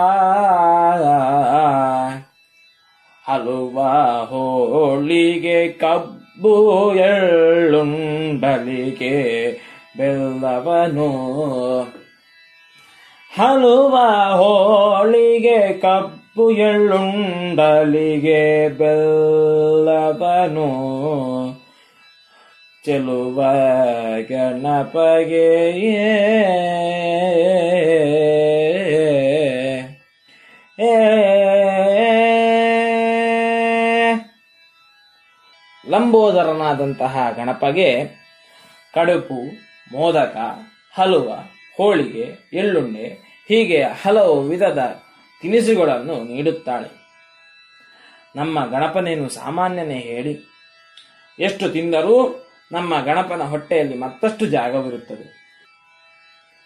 ಹಲುವ 3.29 3.87
ಹೋಳಿಗೆ 4.31 5.69
ಕಬ್ಬು 5.69 6.95
ಎಳ್ಳುಂಡಲಿಗೆ 6.95 9.17
ಬೆಲ್ಲವನು. 9.97 11.11
ಹಲುವ 13.37 13.99
ಹೋಳಿಗೆ 14.37 15.73
ಕಬ್ಬು 15.73 16.51
ಎಳ್ಳುಂಡಲಿಗೆ 16.51 18.69
ಬೆಲ್ಲವನು. 18.69 20.69
ಚೆಲುವ 22.85 23.43
ಗಣಪಗೆ 24.29 25.75
ಏ 30.81 31.28
ಲಂಬೋದರನಾದಂತಹ 35.89 37.17
ಗಣಪಗೆ 37.37 38.05
ಕಡುಪು 38.95 39.69
ಮೋದಕ, 39.93 40.37
ಹಲುವ, 40.95 41.35
ಹೋಳಿಗೆ 41.77 42.49
ಎಳ್ಳುಂಡೆ 42.53 43.05
ಹೀಗೆ 43.49 43.83
ಹಲವು 43.83 44.43
ವಿಧದ 44.43 45.03
ತಿನಿಸುಗಳನ್ನು 45.43 46.25
ನೀಡುತ್ತಾಳೆ. 46.25 46.99
ನಮ್ಮ 48.37 48.65
ಗಣಪನೇನು 48.67 49.29
ಸಾಮಾನ್ಯನೇ 49.29 49.99
ಹೇಳಿ. 49.99 50.39
ಎಷ್ಟು 51.39 51.69
ತಿಂದರೂ 51.69 52.47
ನಮ್ಮ 52.73 53.01
ಗಣಪನ 53.01 53.43
ಹೊಟ್ಟೆಯಲ್ಲಿ 53.43 53.97
ಮತ್ತಷ್ಟು 53.97 54.47
ಜಾಗವಿರುತ್ತದೆ. 54.47 55.39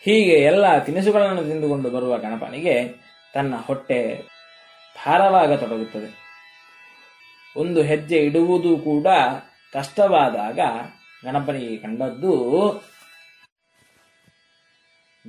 ಹೀಗೆ 0.02 0.34
ಎಲ್ಲ 0.34 0.78
ತಿನಿಸುಗಳನ್ನು 0.78 1.44
ತಿಂದುಕೊಂಡು 1.44 1.90
ಬರುವ 1.90 2.18
ಗಣಪನಿಗೆ 2.18 2.88
ತನ್ನ 3.34 3.54
ಹೊಟ್ಟೆ 3.56 4.22
ಭಾರವಾಗತೊಡಗುತ್ತದೆ. 5.06 6.21
ಒಂದು 7.56 7.82
ಹೆಜ್ಜೆ 7.82 8.16
ಇಡುವುದು 8.16 8.76
ಕೂಡ 8.76 9.06
ಕಷ್ಟವಾದಾಗ 9.72 10.60
ಗಣಪನಿಗೆ 11.24 11.76
ಕಂಡದ್ದು 11.76 12.42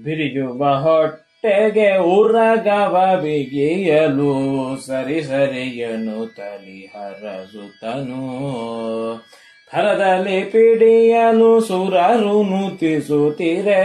ಬಿರಿಯುವ 0.03 0.75
ಹೊಟ್ಟೆಗೆ 0.75 1.97
ಉರಗವ 1.97 3.19
ಬಿಗಿಯಲು 3.21 4.33
ಸರಿ 4.85 5.23
ಸರಿಯನು 5.23 6.35
ತಲಿ 6.35 6.85
ಹರಸುತ್ತನು. 6.85 8.19
ಹರದಲ್ಲಿ 9.73 10.43
ಪಿಡಿಯಲು 10.43 11.61
ಸುರರು 11.61 12.43
ನುತಿಸುತ್ತಿರೆ. 12.43 13.83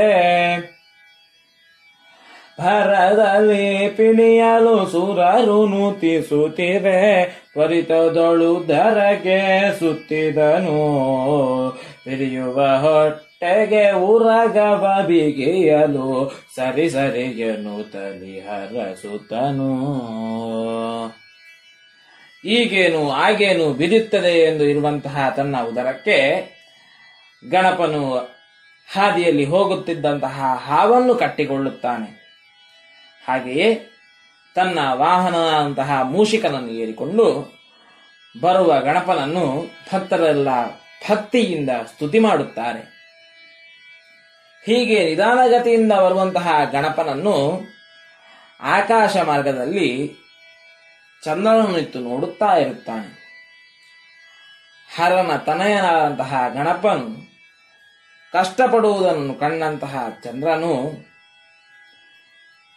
ಭರದಲ್ಲಿ 2.60 3.88
ಪಿಣಿಯಲು 3.88 4.86
ಸುರರು 4.86 5.66
ನೂತಿಸುತ್ತಿವೆ. 5.66 7.24
ತ್ವರಿತದೊಳು 7.24 8.68
ದರಗೆ 8.68 9.70
ಸುತ್ತಿದನು. 9.78 10.78
ಬಿರಿಯುವ 12.06 12.66
ಹೊಟ್ಟೆಗೆ 12.66 13.92
ಉರಗವ 13.92 15.02
ಬಿಗಿಯಲು 15.06 16.32
ಸರಿ 16.56 16.90
ಸರಿಗೆನು 16.90 17.92
ತಲಿ 17.92 18.40
ಹರಸುತ್ತನು. 18.40 19.68
ಈಗೇನು 22.44 23.10
ಆಗೇನು 23.10 23.72
ಬಿದುತ್ತದೆ 23.72 24.38
ಎಂದು 24.40 24.64
ಇರುವಂತಹ 24.64 25.32
ತನ್ನ 25.36 25.56
ಉದರಕ್ಕೆ 25.68 26.18
ಗಣಪನು 27.50 28.16
ಹಾದಿಯಲ್ಲಿ 28.94 29.44
ಹೋಗುತ್ತಿದ್ದಂತಹ 29.44 30.62
ಹಾವನ್ನು 30.66 31.14
ಕಟ್ಟಿಕೊಳ್ಳುತ್ತಾನೆ. 31.14 32.17
ಹಾಗೆಯೇ 33.28 33.88
ತನ್ನ 34.54 34.78
ವಾಹನದಂತಹ 34.92 36.02
ಮೂಷಿಕನನ್ನು 36.02 36.68
ಏರಿಕೊಂಡು 36.68 37.58
ಬರುವ 38.40 38.80
ಗಣಪನನ್ನು 38.80 39.66
ಭಕ್ತರೆಲ್ಲ 39.92 40.48
ಭಕ್ತಿಯಿಂದ 41.10 41.70
ಸ್ತುತಿ 41.70 42.18
ಮಾಡುತ್ತಾರೆ. 42.18 42.98
ಹೀಗೆ 44.66 45.04
ನಿಧಾನಗತಿಯಿಂದ 45.04 45.92
ಬರುವಂತಹ 45.92 46.64
ಗಣಪನನ್ನು 46.72 47.60
ಆಕಾಶ 48.60 49.16
ಮಾರ್ಗದಲ್ಲಿ 49.16 50.16
ಚಂದ್ರನನ್ನಿತ್ತು 51.24 51.98
ನೋಡುತ್ತಾ 51.98 52.56
ಇರುತ್ತಾನೆ. 52.56 53.18
ಹರನ 54.96 55.36
ತನಯನಾದಂತಹ 55.36 56.44
ಗಣಪನು 56.54 57.28
ಕಷ್ಟಪಡುವುದನ್ನು 58.32 59.34
ಕಂಡಂತಹ 59.34 60.06
ಚಂದ್ರನು 60.24 60.72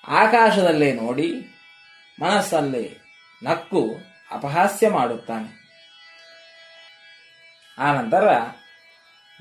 ಆಕಾಶದಲ್ಲೇ 0.08 0.94
ನೋಡಿ, 0.94 1.34
ಮನಸ್ಸಲ್ಲೇ 2.22 2.98
ನಕ್ಕು 3.44 3.96
ಅಪಹಾಸ್ಯ 4.32 4.90
ಮಾಡುತ್ತಾನೆ. 4.90 5.62
ಆನಂತರ 7.80 8.34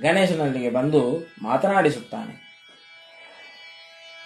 ಗಣೇಶನಲ್ಲಿಗೆ 0.01 0.71
ಬಂದು 0.71 1.35
ಮಾತನಾಡಿಸುತ್ತಾನೆ. 1.43 2.51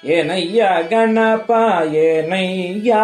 ಏನಯ್ಯ 0.04 0.66
ಗಣಪ 0.88 1.52
ಏನಯ್ಯ 1.94 2.94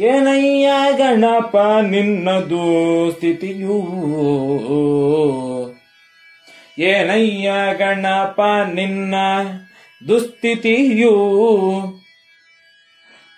ಏನಯ್ಯ 0.00 0.70
ಗಣಪ 0.96 1.56
ನಿನ್ನದು 1.80 3.12
ಸ್ಥಿತಿಯೂ 3.12 3.78
ಏನಯ್ಯ 6.78 7.52
ಗಣಪ, 7.74 8.40
ನಿನ್ನ 8.72 9.14
ದುಸ್ಥಿತಿಯೂ 10.08 11.14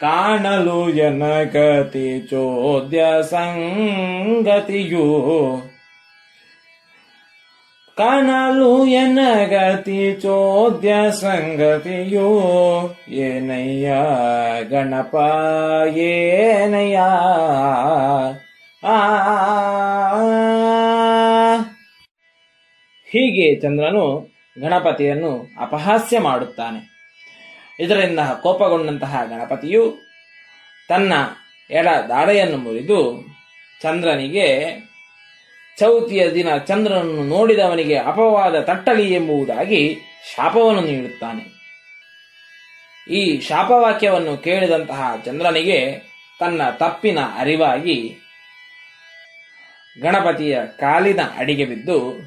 ಕಾಣಲು 0.00 0.90
ಜನಗತಿ 0.92 2.20
ಚೋದ್ಯ 2.30 3.02
ಸಂಗತಿಯು 3.30 5.06
ಕಾಣಲು 7.96 8.86
ಎನಗತಿ 8.94 10.12
ಚೋದ್ಯ 10.20 10.92
ಸಂಗತಿಯು 11.10 12.28
ಏನಯ್ಯ 13.20 13.90
ಗಣಪ 14.68 15.14
ಏನಯ್ಯ 16.06 16.98
ಆ. 18.82 18.96
ಹೀಗೆ 23.08 23.60
ಚಂದ್ರನು 23.60 24.33
ಗಣಪತಿಯನ್ನು 24.60 25.50
ಅಪಹಾಸ್ಯ 25.60 26.20
ಮಾಡುತ್ತಾನೆ. 26.20 26.94
ಇದರಿಂದ 27.80 28.18
ಕೋಪಗೊಂಡಂತಹ 28.42 29.24
ಗಣಪತಿಯು 29.24 29.96
ತನ್ನ 30.88 31.12
ಎಡ 31.70 31.86
ದಾಡೆಯನ್ನು 32.08 32.56
ಮುರಿದು 32.56 33.26
ಚಂದ್ರನಿಗೆ, 33.82 34.74
ಚೌತಿಯ 35.78 36.30
ದಿನ 36.30 36.56
ಚಂದ್ರನನ್ನು 36.56 37.24
ನೋಡಿದವನಿಗೆ 37.24 37.96
ಅಪವಾದ 37.96 38.60
ತಟ್ಟಲಿ 38.60 39.14
ಎಂಬುದಾಗಿ 39.14 39.98
ಶಾಪವನ್ನು 40.36 40.80
ನೀಡುತ್ತಾನೆ. 40.80 41.54
ಈ 43.14 43.40
ಶಾಪವಾಕ್ಯವನ್ನು 43.40 44.36
ಕೇಳಿದಂತಹ 44.36 45.12
ಚಂದ್ರನಿಗೆ 45.24 45.98
ತನ್ನ 46.40 46.70
ತಪ್ಪಿನ 46.70 47.18
ಅರಿವಾಗಿ 47.36 48.16
ಗಣಪತಿಯ 50.02 50.58
ಕಾಲಿನ 50.78 51.20
ಅಡಿಗೆ 51.36 51.64
ಬಿದ್ದು 51.64 52.20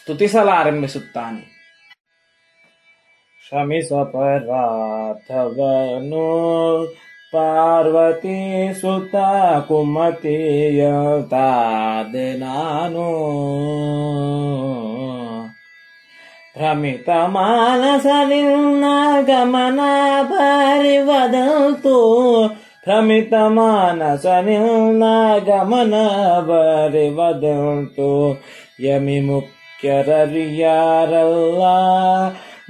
ಸ್ತುತಿಸಲಾರಂಭಿಸುತ್ತಾನೆ. 0.00 1.49
ಶ್ರಮಿಸಪರಾಧವನು 3.52 4.46
ಪಾರ್ವತಿ 7.32 8.38
ಸುತ 8.80 9.14
ಕುಮತಿಯ 9.68 10.82
ತಾದೆ 11.30 12.28
ನಾನು 12.32 13.06
ಭ್ರಮಿತ 16.56 17.08
ಮಾನಸ 17.08 18.06
ನಿನ್ನ 18.28 18.84
ಗಮನ 19.26 19.80
ಬರಿವದಂತು 20.22 21.96
ಭ್ರಮಿತ 22.84 23.34
ಮಾನಸ 23.34 24.26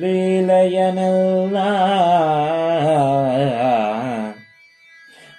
ಲೀಲಯನಲ್ಲ 0.00 1.56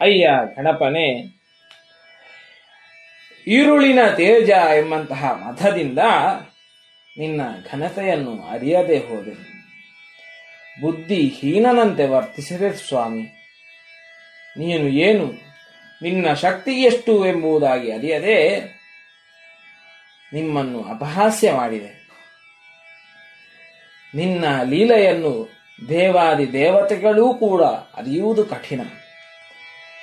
ಅಯ್ಯ 0.00 0.30
ಗಣಪನೆ 0.54 1.08
ಈರುಳಿನ 3.46 4.14
ತೇಜ 4.14 4.50
ಎಂಬಂತಹ 4.76 5.40
ಮತದಿಂದ 5.40 5.98
ನಿನ್ನ 7.18 7.40
ಘನತೆಯನ್ನು 7.72 8.42
ಅರಿಯದೆ 8.42 8.98
ಹೋದೆ. 8.98 9.54
ಬುದ್ಧಿಹೀನನಂತೆ 10.80 12.06
ವರ್ತಿಸಿದೆ 12.06 12.72
ಸ್ವಾಮಿ. 12.72 13.22
ನೀನು 14.58 14.88
ಏನು? 14.88 15.32
ನಿನ್ನ 16.02 16.32
ಶಕ್ತಿ 16.34 16.70
ಎಷ್ಟು 16.70 17.26
ಎಂಬುದಾಗಿ 17.26 17.92
ಅರಿಯದೆ 17.92 18.60
ನಿಮ್ಮನ್ನು 20.32 20.82
ಅಪಹಾಸ್ಯ 20.82 21.52
ಮಾಡಿದೆ. 21.52 22.08
ನಿನ್ನ 24.14 24.44
ಲೀಲೆಯನ್ನು 24.62 25.50
ದೇವಾದಿ 25.88 26.52
ದೇವತೆಗಳೂ 26.52 27.34
ಕೂಡ 27.34 27.62
ಅರಿಯುವುದು 27.62 28.44
ಕಠಿಣ. 28.44 28.80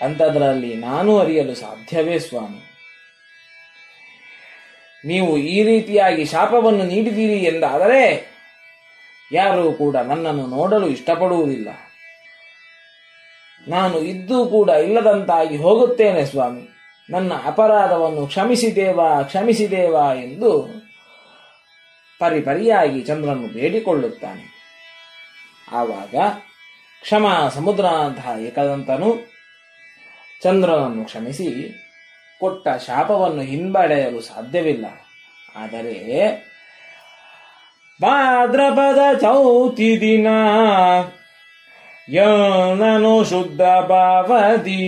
ಅಂಥದ್ರಲ್ಲಿ 0.02 0.76
ನಾನು 0.76 1.20
ಅರಿಯಲು 1.20 1.56
ಸಾಧ್ಯವೇ 1.56 2.20
ಸ್ವಾಮಿ. 2.20 2.71
ನೀವು 5.06 5.38
ಈ 5.38 5.64
ರೀತಿಯಾಗಿ 5.64 6.26
ಶಾಪವನ್ನು 6.26 6.84
ನೀಡಿದ್ದೀರಿ 6.84 7.40
ಎಂದಾದರೆ 7.40 8.32
ಯಾರೂ 9.32 9.74
ಕೂಡ 9.74 9.96
ನನ್ನನ್ನು 9.96 10.48
ನೋಡಲು 10.48 10.88
ಇಷ್ಟಪಡುವುದಿಲ್ಲ. 10.88 11.68
ನಾನು 13.68 14.00
ಇದ್ದೂ 14.00 14.46
ಕೂಡ 14.46 14.70
ಇಲ್ಲದಂತಾಗಿ 14.70 15.58
ಹೋಗುತ್ತೇನೆ 15.58 16.26
ಸ್ವಾಮಿ. 16.26 16.70
ನನ್ನ 17.10 17.34
ಅಪರಾಧವನ್ನು 17.46 18.28
ಕ್ಷಮಿಸಿದೇವಾ 18.28 19.22
ಕ್ಷಮಿಸಿದೇವಾ 19.22 20.14
ಎಂದು 20.14 20.82
ಪರಿಪರಿಯಾಗಿ 22.20 23.02
ಚಂದ್ರನು 23.02 23.48
ಬೇಡಿಕೊಳ್ಳುತ್ತಾನೆ. 23.48 24.52
ಆವಾಗ 25.72 26.16
ಕ್ಷಮ 27.02 27.50
ಸಮುದ್ರನಂತಹ 27.50 28.42
ಏಕದಂತನು 28.42 29.32
ಚಂದ್ರನನ್ನು 30.42 31.06
ಕ್ಷಮಿಸಿ 31.06 31.48
ಕೊಟ್ಟ 32.42 32.68
ಶಾಪವನ್ನು 32.86 33.42
ಹಿಂಬಡೆಯಲು 33.42 34.22
ಸಾಧ್ಯವಿಲ್ಲ. 34.22 34.86
ಆದರೆ 35.56 35.96
ಭಾದ್ರಪದ 38.02 39.20
ಚೌತಿ 39.20 40.02
ದಿನ 40.02 40.28
ಯನನು 42.14 43.24
ಶುದ್ಧ 43.24 43.62
ಭಾವದಿ 43.62 44.82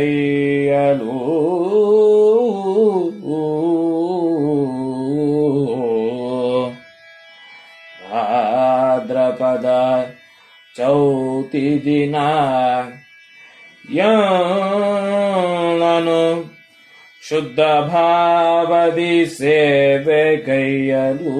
ಭಾದ್ರಪದ 8.10 9.68
ಚೌತಿ 10.76 11.82
ದಿನ 11.84 12.16
ಯಾನು 13.95 16.21
ಶುದ್ಧ 17.23 17.59
ಭಾವದಿ 17.89 19.25
ಸೇವೆ 19.35 20.23
ಕೈಯಲು 20.45 21.35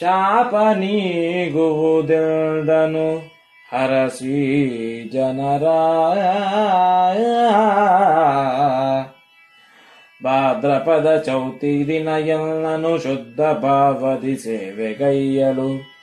ಶಾಪ 0.00 0.54
ನೀಗುವುದೆಂದನು. 0.54 3.30
ಹರಸಿ 3.72 5.10
ಜನರ. 5.12 5.62
ಭಾದ್ರಪದ 10.24 11.22
ಚೌತಿ 11.26 11.86
ದಿನ 11.86 12.08
ಎಲ್ಲನು 12.08 12.98
ಶುದ್ಧ 12.98 13.40
ಭಾವದಿ 13.40 14.36
ಸೇವೆಗೈಯಲು. 14.36 15.97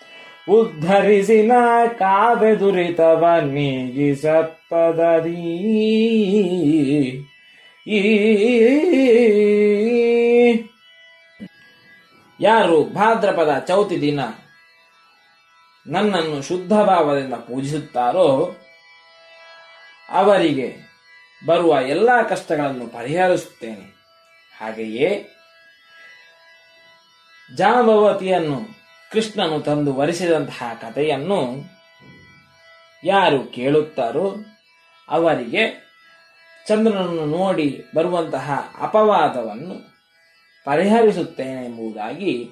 ಉದ್ಧರಿಸಿನ 0.49 1.51
ಕಾವೆ 1.97 2.55
ದುರಿತವ 2.55 3.39
ನೀಗಿಸತ್ಪದೀ 3.41 4.33
ಈ 7.87 8.01
ಯಾರು 12.39 12.83
ಭಾದ್ರಪದ 12.83 13.65
ಚೌತಿ 13.67 14.01
ದಿನ 14.01 14.19
ನನ್ನನ್ನು 15.87 16.41
ಶುದ್ಧ 16.41 16.73
ಭಾವದಿಂದ 16.73 17.33
ಪೂಜಿಸುತ್ತಾರೋ, 17.33 18.55
ಅವರಿಗೆ 20.09 20.75
ಬರುವ 21.45 21.77
ಎಲ್ಲ 21.87 22.27
ಕಷ್ಟಗಳನ್ನು 22.27 22.87
ಪರಿಹರಿಸುತ್ತೇನೆ. 22.87 23.95
ಹಾಗೆಯೇ 24.61 25.29
ಜಾಂಬವತಿಯನ್ನು 27.55 28.84
ಕೃಷ್ಣನು 29.15 29.61
ತಂದು 29.61 29.93
ವರಿಸಿದಂತಹ 29.93 30.63
ಕಥೆಯನ್ನು 30.81 31.63
ಯಾರು 33.03 33.43
ಕೇಳುತ್ತಾರೋ 33.43 34.35
ಅವರಿಗೆ 35.09 35.85
ಚಂದ್ರನನ್ನು 36.67 37.25
ನೋಡಿ 37.25 37.83
ಬರುವಂತಹ 37.95 38.73
ಅಪವಾದವನ್ನು 38.81 39.95
ಪರಿಹರಿಸುತ್ತೇನೆ 40.65 41.65
ಎಂಬುದಾಗಿ 41.65 42.49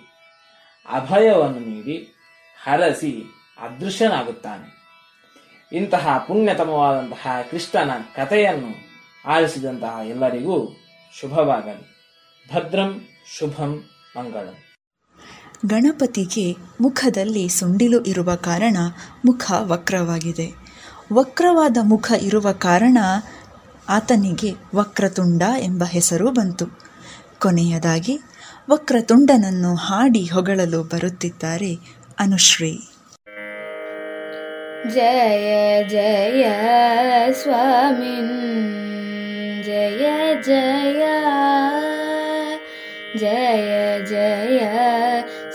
ಅಭಯವನ್ನು 0.89 1.59
ನೀಡಿ 1.59 2.15
ಹರಸಿ 2.63 3.23
ಅದೃಶ್ಯನಾಗುತ್ತಾನೆ. 3.57 4.69
ಇಂತಹ 5.77 6.17
ಪುಣ್ಯತಮವಾದಂತಹ 6.17 7.27
ಕೃಷ್ಣನ 7.51 7.91
ಕಥೆಯನ್ನು 8.15 8.69
ಆಲಿಸಿದಂತಹ 9.29 9.99
ಎಲ್ಲರಿಗೂ 10.05 10.85
ಶುಭವಾಗಲಿ. 11.19 11.93
ಭದ್ರಂ 12.53 13.07
ಶುಭಂ 13.37 13.89
ಮಂಗಳಂ. 14.17 14.62
ಗಣಪತಿಗೆ 15.65 16.55
ಮುಖದಲ್ಲಿ 16.81 17.49
ಸುಂಡಿಲು 17.49 18.01
ಇರುವ 18.01 18.35
ಕಾರಣ 18.35 18.77
ಮುಖ 19.25 19.51
ವಕ್ರವಾಗಿದೆ. 19.57 20.51
ವಕ್ರವಾದ 21.13 21.77
ಮುಖ 21.81 22.11
ಇರುವ 22.21 22.51
ಕಾರಣ 22.51 22.97
ಆತನಿಗೆ 23.89 24.53
ವಕ್ರತುಂಡ 24.75 25.43
ಎಂಬ 25.59 25.83
ಹೆಸರು 25.83 26.31
ಬಂತು. 26.31 26.65
ಕೊನೆಯದಾಗಿ, 27.39 28.19
ವಕ್ರತುಂಡನನ್ನು 28.69 29.75
ಹಾಡಿ 29.75 30.25
ಹೊಗಳಲು 30.25 30.83
ಬರುತ್ತಿದ್ದಾರೆ 30.83 31.77
ಅನುಶ್ರೀ. 32.19 32.79
ಜಯ 34.93 35.83
ಜಯ 35.83 36.43
ಸ್ವಾಮಿ, 37.31 38.21
ಜಯ 39.63 40.09
ಜಯ 40.45 41.05
ಜಯ 43.19 43.72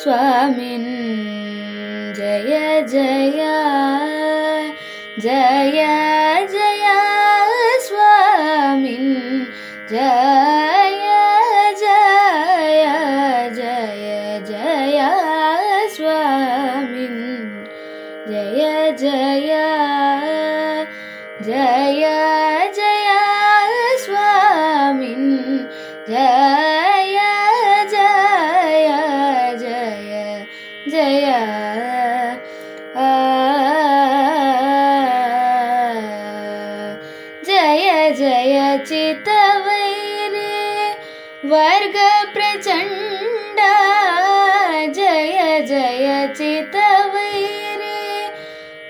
स्वामिन्। 0.08 0.86
जय 2.16 2.82
जय 2.92 3.40
जय 5.22 5.77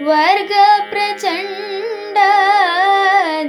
वर्गप्रचण्ड 0.09 1.67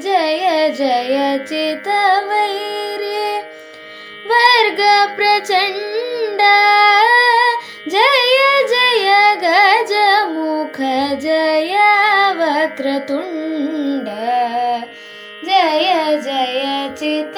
जय 0.04 0.70
जय 0.78 1.16
चितवैरे 1.50 3.22
वर्गप्रचण्ड 4.32 5.80
जय 7.94 8.36
जय 8.72 9.08
गजमुख 9.44 10.78
जय 11.24 11.78
वक्रतुण्ड। 12.40 14.10
जय 15.46 16.20
जय 16.26 16.64
चित 17.00 17.38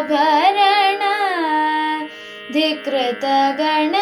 धिकृतगण 2.52 3.94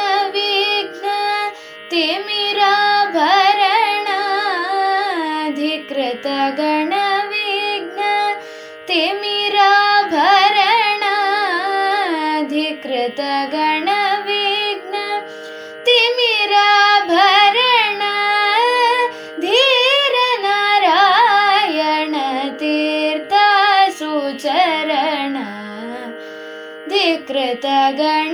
ಗಣ 27.91 28.34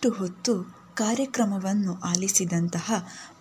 ಇಷ್ಟು 0.00 0.18
ಹೊತ್ತು 0.18 0.52
ಕಾರ್ಯಕ್ರಮವನ್ನು 0.94 2.00
ಆಲಿಸಿದಂತಹ 2.00 2.92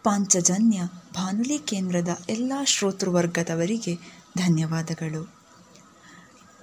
ಪಾಂಚಜನ್ಯ 0.04 0.82
ಬಾನುಲಿ 1.14 1.60
ಕೇಂದ್ರದ 1.60 2.18
ಎಲ್ಲ 2.30 2.54
ಶ್ರೋತೃವರ್ಗದವರಿಗೆ 2.66 3.96
ಧನ್ಯವಾದಗಳು. 4.38 5.34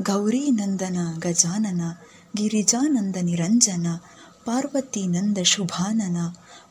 ಗೌರಿ 0.03 0.51
ನಂದನ 0.51 0.97
ಗಜಾನನ, 1.19 1.81
ಗಿರಿಜಾನಂದ 2.37 3.17
ನಿರಂಜನ, 3.23 3.87
ಪಾರ್ವತಿ 4.45 5.07
ನಂದ 5.07 5.39
ಶುಭಾನನ, 5.43 6.17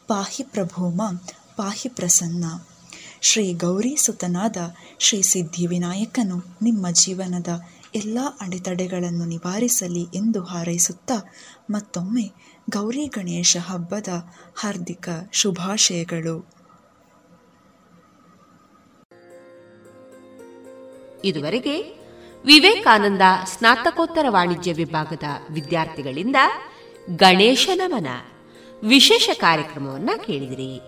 ಪಾಹಿ 0.08 0.44
ಪ್ರಭೋಮ, 0.44 1.02
ಪಾಹಿ 1.56 1.90
ಪ್ರಸನ್ನ, 1.90 2.46
ಶ್ರೀ 3.22 3.54
ಗೌರಿ 3.54 3.96
ಸುತನಾದ 3.96 4.58
ಶ್ರೀ 5.00 5.22
ಸಿದ್ಧಿವಿನಾಯಕನು 5.22 6.44
ನಿಮ್ಮ 6.62 6.90
ಜೀವನದ 6.90 7.48
ಎಲ್ಲ 7.96 8.20
ಅಡೆತಡೆಗಳನ್ನು 8.42 9.26
ನಿವಾರಿಸಲಿ 9.26 10.08
ಎಂದು 10.14 10.44
ಹಾರೈಸುತ್ತಾ 10.44 11.34
ಮತ್ತೊಮ್ಮೆ 11.70 12.55
ಗೌರಿ 12.70 13.06
ಗಣೇಶ 13.06 13.58
ಹಬ್ಬದ 13.70 14.08
ಹಾರ್ದಿಕ 14.56 15.10
ಶುಭಾಶಯಗಳು. 15.32 16.50
ಇದುವರೆಗೆ 21.24 21.82
ವಿವೇಕಾನಂದ 22.46 23.22
ಸ್ನಾತಕೋತ್ತರ 23.46 24.26
ವಾಣಿಜ್ಯ 24.30 24.74
ವಿಭಾಗದ 24.74 25.24
ವಿದ್ಯಾರ್ಥಿಗಳಿಂದ 25.50 26.36
ಗಣೇಶ 27.16 27.70
ನಮನ 27.76 28.08
ವಿಶೇಷ 28.88 29.30
ಕಾರ್ಯಕ್ರಮವನ್ನ 29.34 30.10
ಕೇಳಿದಿರಿ. 30.26 30.82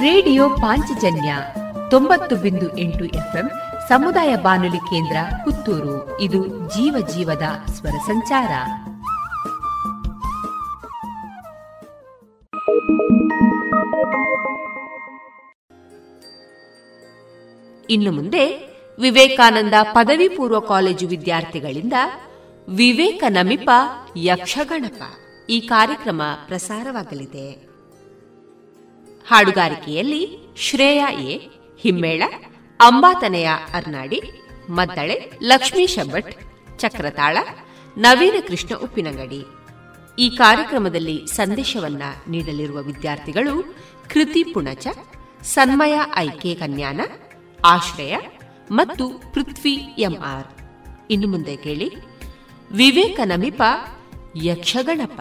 ರೇಡಿಯೋ 0.00 0.48
ಪಾಂಚಜನ್ಯ 0.48 1.36
ತೊಂಬತ್ತು 1.90 2.36
ಬಿಂದು 2.36 2.78
ಎಂಟು 2.78 3.04
ಎಫ್ಎಂ 3.04 3.50
ಸಮುದಾಯ 3.90 4.36
ಬಾನುಲಿ 4.36 4.76
ಕೇಂದ್ರ 4.76 5.16
ಪುತ್ತೂರು. 5.44 6.20
ಇದು 6.20 6.46
ಜೀವ 6.46 7.06
ಜೀವದ 7.14 7.42
ಸ್ವರ 7.70 7.90
ಸಂಚಾರ. 7.90 8.50
ಇನ್ನು 17.90 18.12
ಮುಂದೆ 18.12 18.56
ವಿವೇಕಾನಂದ 19.00 19.74
ಪದವಿ 19.82 20.28
ಪೂರ್ವ 20.28 20.60
ಕಾಲೇಜು 20.60 21.08
ವಿದ್ಯಾರ್ಥಿಗಳಿಂದ 21.08 21.92
ವಿವೇಕ 22.68 23.24
ನಮಿಪ 23.28 23.70
ಯಕ್ಷಗಣಪ. 24.16 25.02
ಈ 25.50 25.60
ಕಾರ್ಯಕ್ರಮ 25.60 26.22
ಪ್ರಸಾರವಾಗಲಿದೆ. 26.46 27.50
ಹಾಡುಗಾರಿಕೆಯಲ್ಲಿ 29.28 30.38
ಶ್ರೇಯಾ 30.56 31.08
ಎ. 31.08 31.38
ಹಿಮ್ಮೇಳ 31.78 32.22
ಅಂಬಾತನೆಯ 32.80 33.50
ಅರ್ನಾಡಿ, 33.74 34.22
ಮದ್ದಳೆ, 34.70 35.32
ಲಕ್ಷ್ಮೀ 35.42 35.86
ಶಬ್ಬಟ್ 35.86 36.36
ಚಕ್ರತಾಳ, 36.78 37.36
ನವೀನ 37.98 38.34
ಕೃಷ್ಣ 38.48 38.74
ಉಪ್ಪಿನಂಗಡಿ. 38.74 39.44
ಈ 40.18 40.30
ಕಾರ್ಯಕ್ರಮದಲ್ಲಿ 40.30 41.26
ಸಂದೇಶವನ್ನ 41.26 42.02
ನೀಡಲಿರುವ 42.28 42.82
ವಿದ್ಯಾರ್ಥಿಗಳು 42.82 43.74
ಕೃತಿ 44.12 44.44
ಪುಣಚ, 44.44 44.86
ಸನ್ಮಯ 45.42 46.00
ಐಕೆ 46.16 46.54
ಕನ್ಯಾನ, 46.54 47.00
ಆಶ್ರಯ 47.64 48.16
ಮತ್ತು 48.70 49.08
ಪೃಥ್ವಿ 49.08 49.74
ಎಂಆರ್. 49.98 50.46
ಇನ್ನು 51.10 51.28
ಮುಂದೆ 51.28 51.56
ಕೇಳಿ 51.56 51.94
ವಿವೇಕ 52.72 53.20
ನಮಿಪ 53.24 53.62
ಯಕ್ಷಗಣಪ. 54.36 55.20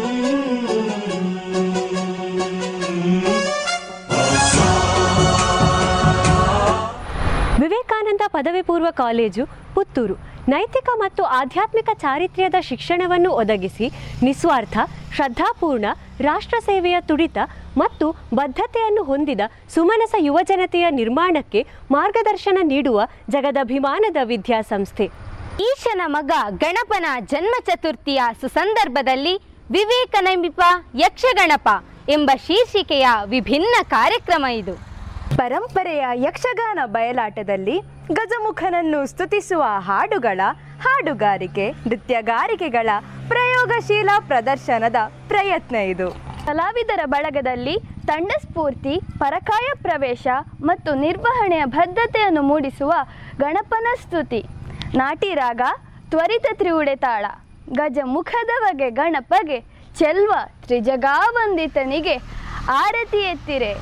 ವಿವೇಕಾನಂದ 0.00 1.87
ಪದವಿ 8.34 8.62
ಪೂರ್ವ 8.62 8.90
ಕಾಲೇಜು 9.02 9.44
ಪುತ್ತೂರು. 9.74 10.16
ನೈತಿಕ 10.48 10.88
ಮತ್ತು 10.94 11.22
ಆಧ್ಯಾತ್ಮಿಕ 11.24 11.88
ಚಾರಿತ್ರ್ಯದ 11.94 12.54
ಶಿಕ್ಷಣವನ್ನು 12.60 13.30
ಒದಗಿಸಿ 13.30 13.86
ನಿಸ್ವಾರ್ಥ, 14.22 14.76
ಶ್ರದ್ಧಾಪೂರ್ಣ 15.16 15.86
ರಾಷ್ಟ್ರ 16.20 16.58
ಸೇವೆಯ 16.66 16.96
ತುಡಿತ 17.00 17.38
ಮತ್ತು 17.76 18.06
ಬದ್ಧತೆಯನ್ನು 18.34 19.02
ಹೊಂದಿದ 19.02 19.40
ಸುಮನಸ 19.74 20.14
ಯುವಜನತೆಯ 20.18 20.86
ನಿರ್ಮಾಣಕ್ಕೆ 20.90 21.66
ಮಾರ್ಗದರ್ಶನ 21.90 22.58
ನೀಡುವ 22.62 23.00
ಜಗದಭಿಮಾನದ 23.30 24.16
ವಿದ್ಯಾಸಂಸ್ಥೆ. 24.24 25.06
ಈಶನ 25.60 26.02
ಮಗ 26.06 26.32
ಗಣಪನ 26.56 27.06
ಜನ್ಮ 27.26 27.54
ಚತುರ್ಥಿಯ 27.66 28.22
ಸುಸಂದರ್ಭದಲ್ಲಿ 28.40 29.36
ವಿವೇಕನಮಿಪ 29.70 30.60
ಯಕ್ಷಗಣಪ 30.94 31.68
ಎಂಬ 32.08 32.30
ಶೀರ್ಷಿಕೆಯ 32.46 33.06
ವಿಭಿನ್ನ 33.26 33.74
ಕಾರ್ಯಕ್ರಮ 33.90 34.44
ಇದು. 34.44 34.87
ಪರಂಪರೆಯ 35.38 36.04
ಯಕ್ಷಗಾನ 36.26 36.80
ಬಯಲಾಟದಲ್ಲಿ 36.94 37.74
ಗಜಮುಖನನ್ನು 38.18 39.00
ಸ್ತುತಿಸುವ 39.10 39.62
ಹಾಡುಗಳ, 39.88 40.40
ಹಾಡುಗಾರಿಕೆ, 40.84 41.66
ನೃತ್ಯಗಾರಿಕೆಗಳ 41.88 42.88
ಪ್ರಯೋಗಶೀಲ 43.32 44.10
ಪ್ರದರ್ಶನದ 44.30 44.98
ಪ್ರಯತ್ನ 45.32 45.76
ಇದು. 45.92 46.08
ಕಲಾವಿದರ 46.48 47.02
ಬಳಗದಲ್ಲಿ 47.14 47.74
ತಂಡ 48.08 48.30
ಸ್ಫೂರ್ತಿ 48.44 48.94
ಪರಕಾಯ 49.20 49.68
ಪ್ರವೇಶ 49.82 50.26
ಮತ್ತು 50.68 50.90
ನಿರ್ವಹಣೆಯ 51.04 51.64
ಬದ್ಧತೆಯನ್ನು 51.76 52.42
ಮೂಡಿಸುವ 52.50 52.92
ಗಣಪನ 53.42 53.88
ಸ್ತುತಿ. 54.02 54.40
ನಾಟಿ 55.00 55.30
ರಾಗ, 55.42 55.62
ತ್ವರಿತ 56.12 56.46
ತ್ರಿವುಡೆ 56.60 56.96
ತಾಳ, 57.04 57.24
ಗಜಮುಖದ 57.80 58.52
ಬಗೆ 58.64 58.88
ಗಣಪಗೆ 59.00 59.58
ಚೆಲ್ವ 60.00 60.32
ತ್ರಿಜಗಾವಂದಿತನಿಗೆ 60.64 62.16
ಆರತಿ 62.82 63.20
ಎತ್ತಿರೆ. 63.32 63.72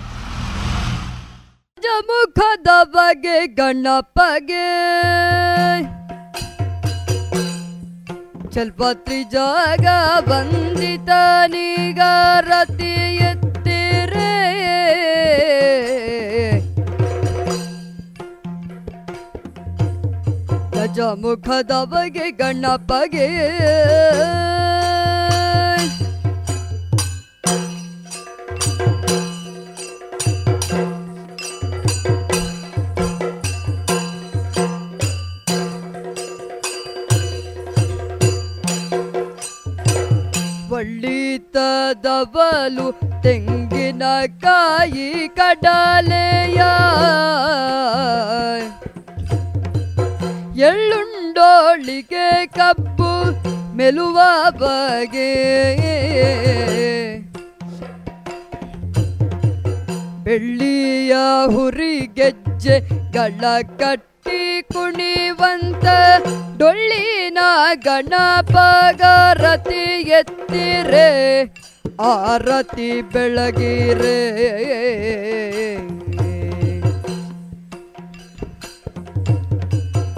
ಮುಖದ 2.09 2.71
ಬಗೆ 2.93 3.39
ಗಣಪಗೆ 3.57 4.69
ಚಲ್ಪತ್ರಿ 8.55 9.19
ಜಾಗ 9.35 9.87
ಬಂದಿತನಿಗ 10.29 12.01
ರತಿ 12.49 12.95
ಎತ್ತಿರೆ 13.29 14.33
ಗಜ 20.75 21.01
ಮುಖದ 21.23 21.73
ಬಗೆ 21.85 22.29
ಗಣಪಗೆ 22.41 23.29
ದವಲು 42.05 43.23
ತೆಂಗಿನಕಾಯಿ 43.23 45.29
ಕಡಲೆಯ. 45.29 46.63
ಎಳ್ಳುಂಡೋಳಿಗೆ 50.65 52.47
ಕಬ್ಬು 52.47 53.13
ಮೆಲುವ 53.75 54.21
ಬಗೆ. 54.51 55.35
ಬೆಳ್ಳಿಯ 60.25 61.15
ಹುರಿ 61.47 62.11
ಗೆಜ್ಜೆಗಳ 62.15 63.45
ಕಟ್ಟಿ 64.27 64.63
ಕುಣಿವಂತ 64.73 65.87
ಡೊಳ್ಳಿನ 66.59 67.39
ಗಣಪಗರತಿ 67.87 69.85
ಎತ್ತಿರೆ 70.19 71.11
ಆರತಿ 72.07 72.91
ಬೆಳಗಿರೆ. 73.13 74.19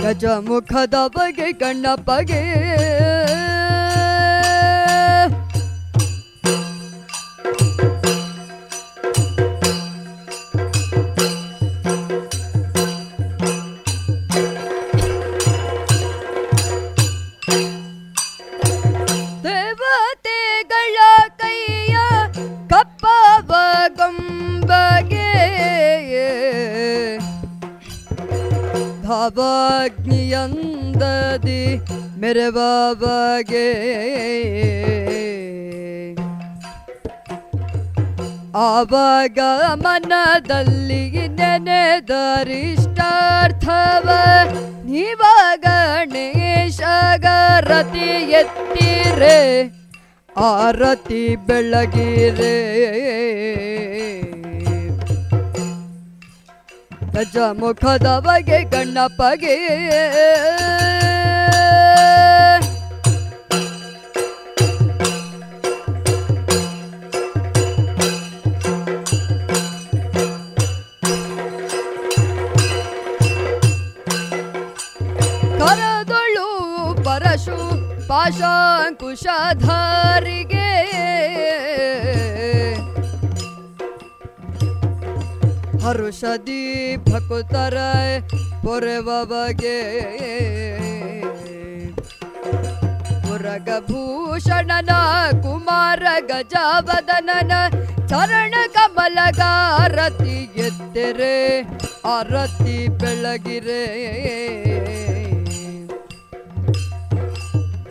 ಗಜಮುಖದ 0.02 0.96
ಬಗೆ 1.16 1.48
ಗಣಪಗೆ 1.62 2.42
ಬಗೆ 33.38 33.66
ಆವಾಗ 38.56 39.38
ಮನದಲ್ಲಿ 39.74 41.28
ನೆನೆದರಿಷ್ಟಾರ್ಥವ 41.28 44.08
ನೀವ 44.84 45.22
ಗಣೇಶಗರತಿ 45.56 46.20
ಎತ್ತಿರೆ 48.38 49.40
ಆರತಿ 50.36 51.36
ಬೆಳಗಿರೆ. 51.36 52.56
ಗಜಮುಖದ 57.14 58.08
ಬಗೆ 58.26 58.64
ಗಣಪಗೆ 58.64 59.56
ಪಾಶಾಂಕುಶಧಾರಿಗೆ 78.30 79.36
ಹರುಷದಿ 85.82 86.62
ಭಕುತರ 87.06 87.76
ಪೊರೆವ 88.64 89.08
ಬಗೆ 89.30 89.78
ಮುರಗಭೂಷಣನ 93.24 94.92
ಕುಮಾರ 95.44 96.04
ಗಜವದನನ 96.30 97.52
ಚರಣ 98.10 98.54
ಕಮಲಗಾರತಿ 98.76 100.38
ಎತ್ತೆರೆ 100.66 101.34
ಆರತಿ 102.10 102.78
ಬೆಳಗಿರೆ 103.00 103.82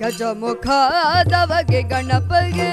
ಗಜಮುಖದವಗೆ 0.01 1.81
ಗಣಪಗೆ 1.91 2.71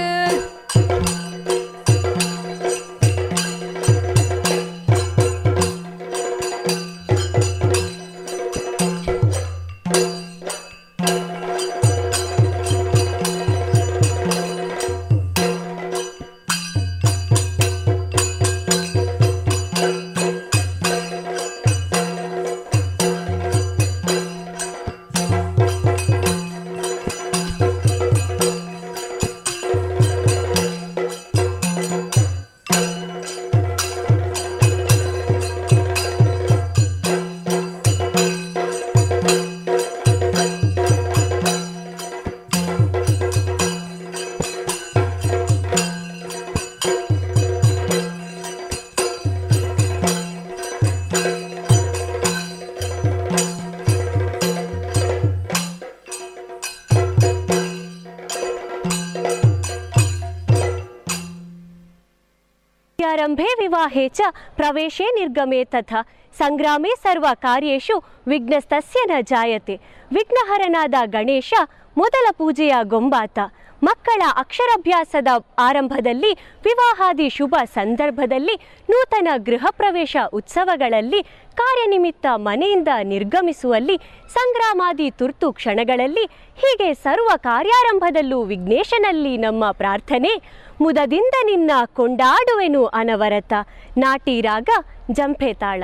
ಚ 64.14 64.30
ಪ್ರವೇಶೇ 64.56 65.06
ನಿರ್ಗಮೇ 65.18 65.60
ತಥಾ 65.64 66.00
ಸಂಗ್ರಾಮೇ 66.34 66.92
ಸರ್ವ 67.02 67.26
ಕಾರ್ಯೇಷು 67.40 67.96
ವಿಘ್ನಸ್ತಸ್ಯ 68.26 69.00
ನ 69.06 69.20
ಜಾಯತೆ 69.22 69.74
ವಿಘ್ನಹರನಾದ 70.10 70.94
ಗಣೇಶ 71.06 71.50
ಮೊದಲ 71.96 72.26
ಪೂಜೆಯ 72.36 72.76
ಗೊಂಬಾತ 72.84 73.38
ಮಕ್ಕಳ 73.88 74.22
ಅಕ್ಷರಾಭ್ಯಾಸದ 74.36 75.30
ಆರಂಭದಲ್ಲಿ, 75.58 76.30
ವಿವಾಹಾದಿ 76.64 77.28
ಶುಭ 77.28 77.54
ಸಂದರ್ಭದಲ್ಲಿ, 77.74 78.54
ನೂತನ 78.90 79.28
ಗೃಹ 79.48 79.66
ಪ್ರವೇಶ 79.70 80.16
ಉತ್ಸವಗಳಲ್ಲಿ, 80.32 81.20
ಕಾರ್ಯನಿಮಿತ್ತ 81.54 82.26
ಮನೆಯಿಂದ 82.36 82.88
ನಿರ್ಗಮಿಸುವಲ್ಲಿ, 83.04 83.96
ಸಂಗ್ರಾಮಾದಿ 84.32 85.08
ತುರ್ತು 85.10 85.48
ಕ್ಷಣಗಳಲ್ಲಿ, 85.52 86.24
ಹೀಗೆ 86.62 86.88
ಸರ್ವ 87.04 87.30
ಕಾರ್ಯಾರಂಭದಲ್ಲೂ 87.36 88.38
ವಿಘ್ನೇಶನಲ್ಲಿ 88.44 89.34
ನಮ್ಮ 89.36 89.64
ಪ್ರಾರ್ಥನೆ, 89.72 90.32
ಮುದದಿಂದ 90.80 91.34
ನಿನ್ನ 91.44 91.70
ಕೊಂಡಾಡುವೆನು 91.92 92.84
ಅನವರತ, 93.00 93.52
ನಾಟಿ 93.98 94.36
ರಾಗ 94.40 94.70
ಜಂಪೆ 95.12 95.52
ತಾಳ 95.54 95.82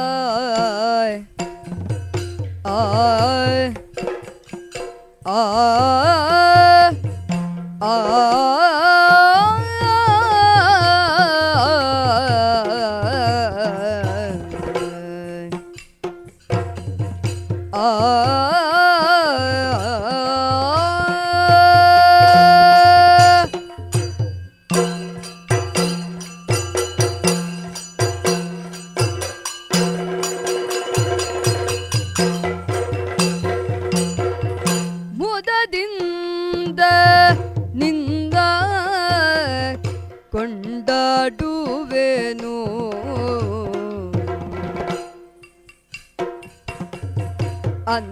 ಮುದದಿಂದ 7.80 8.97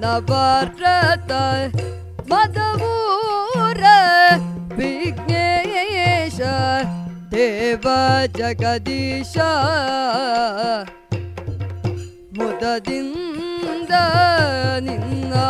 नवद्रत 0.03 1.31
मधूर 2.31 3.83
विज्ञेय 4.79 6.29
देव 7.35 7.85
जगदीश 8.39 9.35
मुददिन्द 12.39 13.93
निन्ना। 14.87 15.49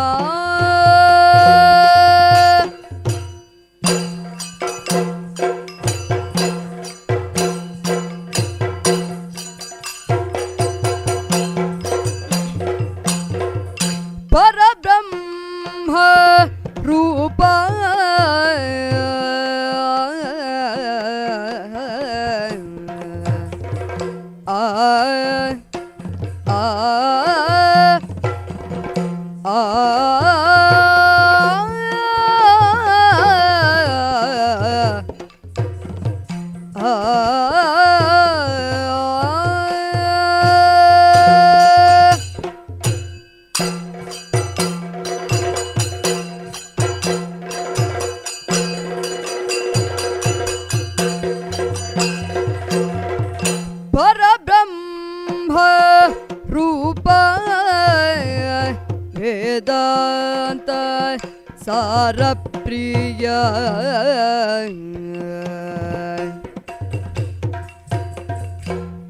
प्रिय 62.19 63.27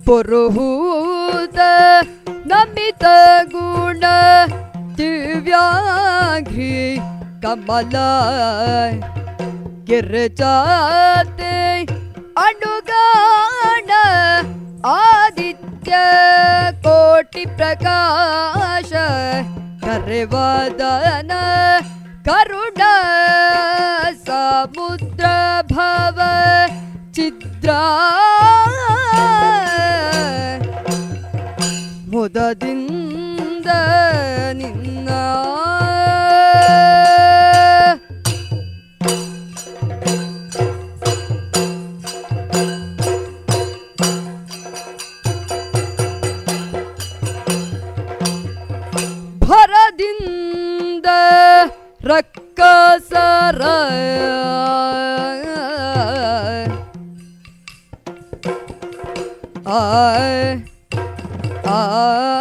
पुरुहूत 0.06 1.58
नमित 2.52 3.04
गुण 3.54 4.00
दिव्याघ्रि 4.96 6.74
कमल। 7.44 7.94
किरचाते 9.88 11.54
अनुगान 12.44 13.90
आदित्य 14.84 16.00
कोटिप्रकाश 16.86 18.92
हरे 19.84 20.24
वादन 20.24 21.30
करुण 22.28 22.80
समुद्र 24.28 25.26
भव 25.72 26.18
चित्रा 27.16 27.82
मुददिन्द 32.14 33.68
ರಕ್ಕಸರ 53.56 54.36
ಆ 61.66 62.35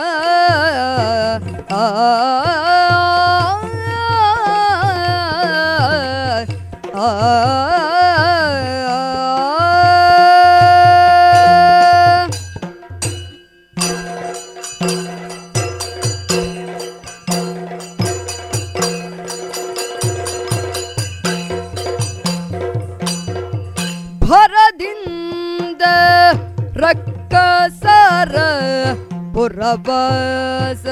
ಪುರವಾಸ 29.76 30.86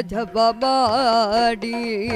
ಜಪ 0.00 0.36
ಮಾಡಿ. 0.36 2.06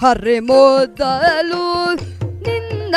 ಹರೆ 0.00 0.40
ಮೊದಲು 0.40 1.94
ನಿನ್ನ 2.42 2.94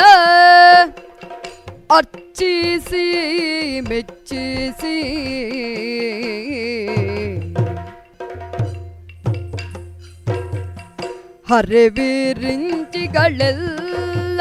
ಅರ್ಚಿಸಿ 1.90 3.80
ಮೆಚ್ಚಿಸಿ. 3.80 4.98
ಹರೆ 11.48 11.88
ವಿರಿಂಚಿಗಳೆಲ್ಲ 11.88 14.40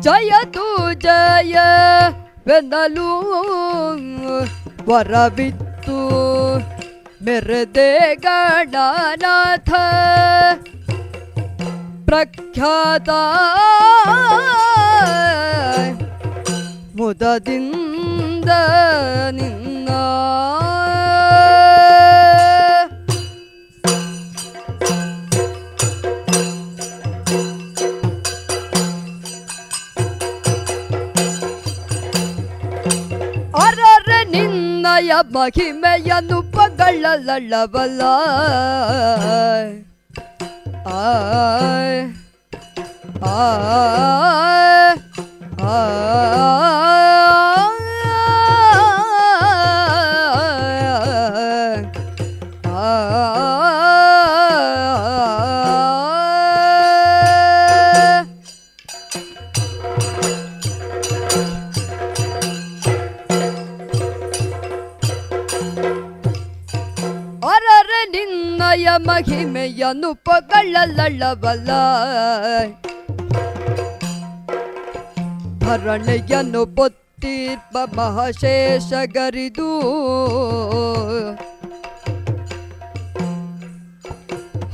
ಜಯತು 0.00 0.92
ಜಯ 0.92 1.56
ವೆನ್ನಲು 2.48 3.08
ವರವಿತ್ತು. 4.90 5.98
ಮೆರೆದೆ 7.24 8.14
ಗಣನಾಥ 8.14 9.70
ಪ್ರಖ್ಯಾತ. 12.04 13.08
ಮುದದಿಂದ 16.96 18.50
ನಿನ್ನ 19.30 19.88
ya 34.84 35.22
bakime 35.22 36.02
yanu 36.04 36.42
bagala 36.54 37.16
la 37.26 37.38
la 37.38 37.66
balay 37.66 39.82
ay 40.86 42.10
ay 43.22 44.96
ay. 45.62 47.47
ನಿನ್ನಯ 68.97 68.97
ಮಹಿಮೆಯನ್ನು 69.07 70.09
ಪಗಳಲಳ್ಳವಲ್ಲ 70.27 71.69
ಭರಣೆಯನ್ನು 75.63 76.61
ಪೊತ್ತಿರ್ಪ 76.77 77.75
ಮಹಾಶೇಷ 77.97 78.91
ಗರಿದು 79.15 79.69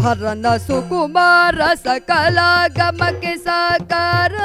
ಹರನ 0.01 0.45
ಸುಕುಮಾರ 0.67 1.59
ಸಕಲ 1.83 2.39
ಗಮಕ್ಕೆ 2.79 3.35
ಸಾಕಾರ 3.39 4.35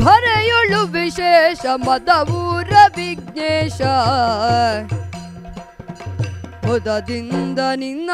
ಧರೆಯುಳು 0.00 0.82
ವಿಶೇಷ 0.94 1.64
ಮದವೂರ 1.86 2.72
ವಿಘ್ನೇಶ 2.96 3.80
ಹೊದದಿಂದ 6.67 7.59
ನಿನ್ನ 7.75 8.11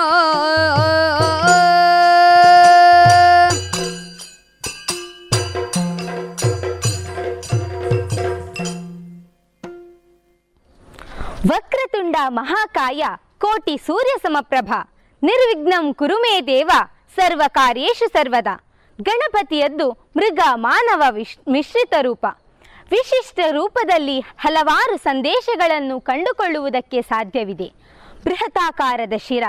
ವಕ್ರತುಂಡ 11.47 12.15
ಮಹಾಕಾಯ 12.27 13.05
ಕೋಟಿ 13.39 13.77
ಸೂರ್ಯ 13.77 14.13
ಸಮಪ್ರಭ. 14.21 14.73
ನಿರ್ವಿಘ್ನಂ 15.23 15.93
ಕುರುಮೇ 15.93 16.41
ದೇವ, 16.41 16.71
ಸರ್ವ 17.15 17.41
ಕಾರ್ಯೇಶು 17.47 18.07
ಸರ್ವದಾ. 18.07 18.63
ಗಣಪತಿಯದ್ದು 19.01 19.91
ಮೃಗ 19.91 20.39
ಮಾನವ 20.53 21.03
ವಿಶ್, 21.09 21.49
ಮಿಶ್ರಿತ 21.49 21.93
ರೂಪ. 22.01 22.25
ವಿಶಿಷ್ಟ 22.91 23.39
ರೂಪದಲ್ಲಿ 23.51 24.19
ಹಲವಾರು 24.19 24.97
ಸಂದೇಶಗಳನ್ನು 24.97 25.99
ಕಂಡುಕೊಳ್ಳುವುದಕ್ಕೆ 25.99 27.01
ಸಾಧ್ಯವಿದೆ. 27.01 27.82
ಬೃಹತಾಕಾರದ 28.23 29.13
ಶಿರ, 29.27 29.43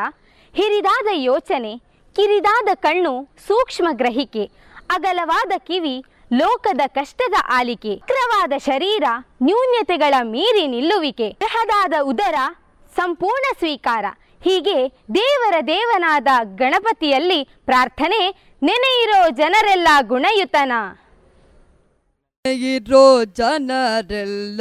ಹಿರಿದಾದ 0.55 1.07
ಯೋಚನೆ, 1.13 1.73
ಕಿರಿದಾದ 2.17 2.69
ಕಣ್ಣು, 2.75 3.29
ಸೂಕ್ಷ್ಮ 3.47 3.89
ಗ್ರಹಿಕೆ, 3.93 4.51
ಅಗಲವಾದ 4.91 5.53
ಕಿವಿ, 5.59 6.05
ಲೋಕದ 6.33 6.81
ಕಷ್ಟದ 6.87 7.35
ಆಲಿಕೆ 7.49 7.97
ಕ್ರವಾದ 7.97 8.53
ಶರೀರ, 8.59 9.05
ನ್ಯೂನ್ಯತೆಗಳ 9.43 10.15
ಮೀರಿ 10.23 10.67
ನಿಲ್ಲುವಿಕೆ, 10.67 11.29
ಬೃಹದಾದ 11.31 11.95
ಉದರ, 12.03 12.35
ಸಂಪೂರ್ಣ 12.97 13.45
ಸ್ವೀಕಾರ. 13.59 14.05
ಹೀಗೆ 14.43 14.89
ದೇವರ 15.15 15.55
ದೇವನಾದ 15.67 16.27
ಗಣಪತಿಯಲ್ಲಿ 16.57 17.45
ಪ್ರಾರ್ಥನೆ, 17.45 18.31
ನೆನೆಯಿರೋ 18.63 19.31
ಜನರೆಲ್ಲ 19.31 19.89
ಗುಣಯುತನ. 20.03 20.73
ಜನರೆಲ್ಲ 23.25 24.61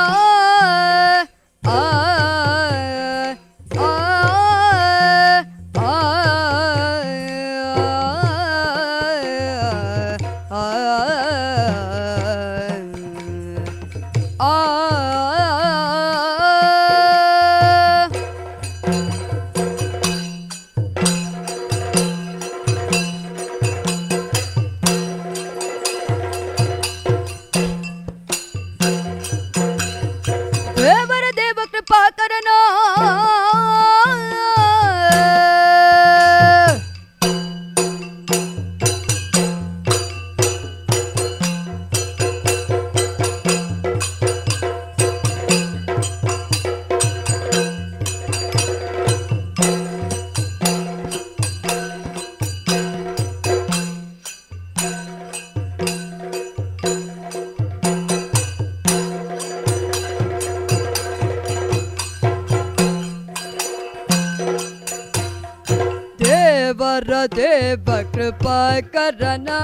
करना। 68.95 69.59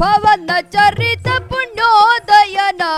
पवन 0.00 0.46
चरित 0.74 1.28
पुण्योदयना। 1.28 2.92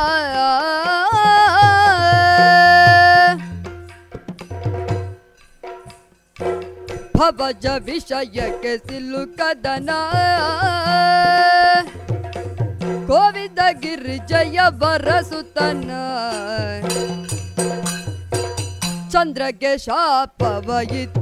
भवज 7.17 7.67
विषय 7.67 8.59
के 8.62 8.76
सिलु 8.78 9.18
कदना। 9.18 9.99
गोविंद 13.07 13.60
गिर 13.60 14.05
जय 14.28 14.70
बर 14.73 15.23
सुतना 15.23 16.02
न् 19.25 19.77
शापयत्वन 19.78 21.15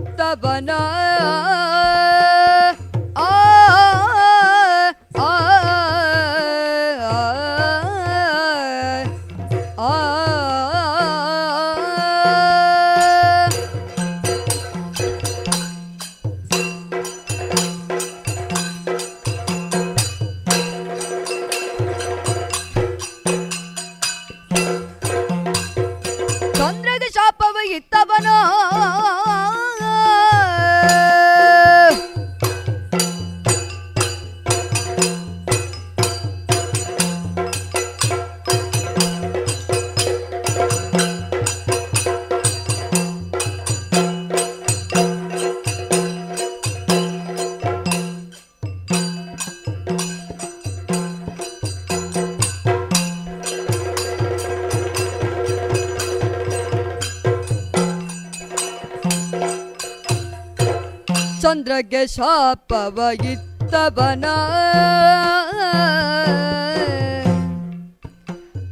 ಇತ್ತವನ 63.24 64.24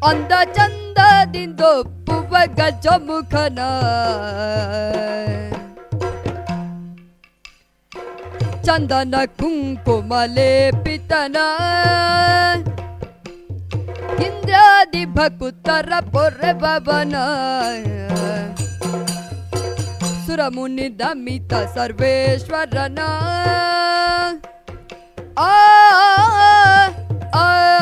ಅಂದ 0.09 0.33
ಚಂದದಿಂದೊಪ್ಪುವ 0.52 2.33
ಗಜಮುಖನ. 2.47 3.59
ಚಂದನ 8.65 9.15
ಕುಂಕುಮ 9.25 10.15
ಲೇಪಿತನ 10.25 11.36
ಇಂದ್ರಾದಿ 14.26 15.05
ಭಕುತರ 15.05 15.92
ಪೊರೆ 16.00 16.52
ಭವನ 16.52 17.17
असुरमुनिदमित 20.31 21.55
सर्वेश्वरना। 21.75 23.07
आ, 25.36 25.42
आ, 25.42 26.20
आ, 27.34 27.47
आ 27.47 27.80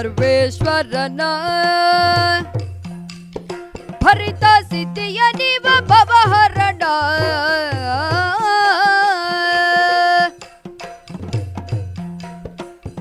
ಸರ್ವೇಶ್ವರನ 0.00 1.22
ಭರಿತ 4.02 4.44
ಸಿದ್ಧಿಯ 4.70 5.20
ನೀವ 5.34 5.66
ಭವಹರಣ 5.88 6.82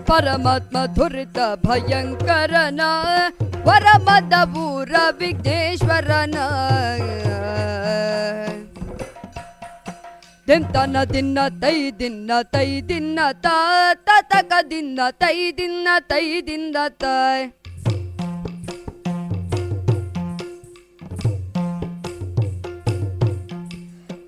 ಪರಮಾತ್ಮ 0.08 0.77
ಧುರಿತ 0.93 1.38
ಭಯಂಕರನ 1.67 2.82
ವರಮದ 3.66 4.35
ಊರ 4.58 4.95
ವಿಘ್ನೇಶ್ವರನ 5.19 6.38
ದಿನ 10.51 10.97
ದಿನ 11.12 11.39
ತೈ 11.62 11.77
ದಿನ 11.99 12.31
ತೈ 12.53 12.69
ದಿನ 12.89 13.19
ತ 13.45 13.49
ತಕ 14.31 14.53
ದಿನ 14.70 14.99
ತೈ 15.20 15.37
ದಿನ 15.59 15.89
ತೈ 16.11 16.27
ದಿನ 16.49 16.77
ತೈ. 17.03 17.39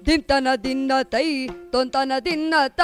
ದಿಂತನ 0.07 0.49
ದಿನ 0.65 0.93
ತೈ, 1.15 1.29
ತೊಂತನ 1.73 2.13
ದಿನ 2.27 2.55
ತ 2.79 2.83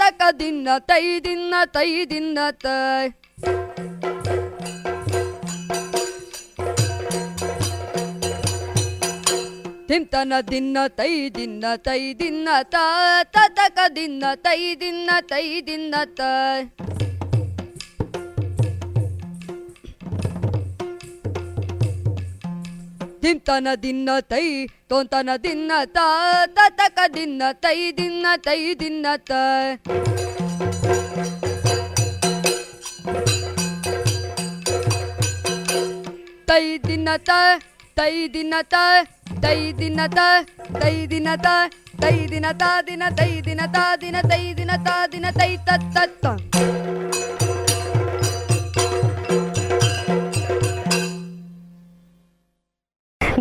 ತಕ 0.00 0.22
ದಿನ 0.40 0.68
ತೈ 0.90 1.06
ದಿನ 1.26 1.54
ತೈ 1.74 1.90
ದಿನ 2.12 2.38
ತೈ. 2.64 3.04
ದಿಂತನ 9.92 10.32
ದಿನ್ನ 10.50 10.76
ತೈ 10.88 11.28
ದಿನ್ನ 11.30 11.64
ತೈ 11.76 12.14
ದಿನ್ನ 12.14 12.48
ತ, 12.62 12.76
ತತಕ 13.34 13.78
ದಿನ್ನ 13.96 14.24
ತೈ 14.34 14.74
ದಿನ್ನ 14.74 15.10
ತೈ 15.30 15.60
ದಿನ್ನ 15.66 15.94
ತ. 16.16 16.20
ತಿಂತನ 23.22 23.68
ದಿನ್ನ 23.82 24.08
ತೈ, 24.20 24.66
ತೋಂತನ 24.88 25.30
ದಿನ್ನ 25.42 25.72
ತ, 25.84 25.98
ತತಕ 26.46 26.98
ದಿನ್ನ 27.14 27.42
ತೈ 27.52 27.92
ದಿನ್ನ 27.92 28.26
ತೈ 28.36 28.74
ದಿನ್ನ 28.74 29.06
ತ. 29.16 29.32
ತೈ 36.46 36.78
ದಿನ 36.78 37.08
ತ, 37.16 37.30
ತೈ 37.96 38.28
ದಿನ 38.28 38.54
ತ. 38.62 38.74
ತೈ 39.44 39.58
ದಿನ 39.80 40.00
ತ 40.16 40.20
ತೈ 40.80 40.96
ದಿನ 41.12 41.28
ತ 41.44 41.48
ತೈ 42.02 42.16
ದಿನ 42.32 42.46
ತ 42.62 42.64
ದಿನ 42.88 43.02
ತೈ 43.18 43.32
ದಿನ 43.48 43.60
ತ 43.76 43.78
ದಿನ 44.02 44.16
ತೈ 44.30 44.44
ದಿನ 44.58 44.72
ತ 44.86 44.90
ದಿನ 45.12 45.26
ತೈ 45.38 45.52
ತತ್ 45.68 45.88
ತತ್ತ 45.96 46.24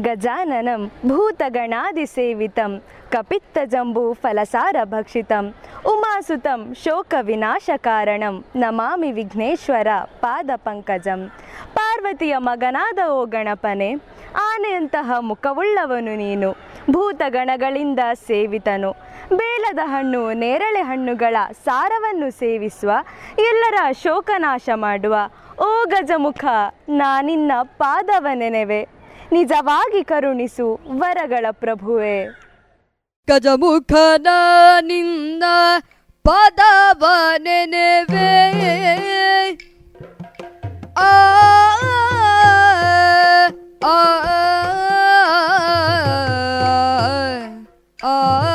ಗಜಾನನಂ 0.05 0.81
ಭೂತಗಣಾದಿಸೇವಿತಂ 1.09 2.71
ಕಪಿತ್ತಜಂಬೂ 3.11 4.13
ಫಲಸಾರಭಕ್ಷಿತಂ 4.13 5.53
ಉಮಾಸುತಂ 5.85 6.73
ಶೋಕವಿನಾಶಕಾರಣಂ 6.83 8.45
ನಮಾಮಿ 8.55 9.11
ವಿಘ್ನೇಶ್ವರ 9.11 9.87
ಪಾದ 10.03 10.49
ಪಂಕಜಂ. 10.55 11.31
ಪಾರ್ವತಿಯ 11.73 12.37
ಮಗನಾದ 12.37 13.09
ಓ 13.09 13.25
ಗಣಪನೆ, 13.25 13.93
ಆನೆಯಂತಹ 14.35 15.11
ಮುಖವುಳ್ಳವನು 15.19 16.15
ನೀನು. 16.15 16.51
ಭೂತಗಣಗಳಿಂದ 16.91 17.99
ಸೇವಿತನು. 18.13 18.91
ಬೇಲದ 19.35 19.79
ಹಣ್ಣು 19.83 20.33
ನೇರಳೆ 20.33 20.81
ಹಣ್ಣುಗಳ 20.81 21.35
ಸಾರವನ್ನು 21.65 22.31
ಸೇವಿಸುವ, 22.31 22.91
ಎಲ್ಲರ 23.39 23.91
ಶೋಕನಾಶ 23.91 24.69
ಮಾಡುವ. 24.75 25.15
ಓ 25.59 25.85
ಗಜಮುಖ 25.85 26.45
ನಾನಿನ್ನ 26.89 27.51
ಪಾದವ 27.63 28.27
ನೆನೆವೆ 28.33 28.87
ನಿಜವಾಗಿ 29.31 30.03
ಕರುಣಿಸು 30.03 30.79
ವರಗಳ 30.97 31.45
ಪ್ರಭುವೆ. 31.51 32.40
ಗಜಮುಖನ 33.27 34.27
ನಿನ್ನ 34.81 35.43
ಪದವ 36.25 37.03
ನೆನೆವೆ 37.37 38.31
ಆ 41.01 41.11
ಆ 43.85 43.97
ಆ 48.03 48.15
ಆ 48.45 48.50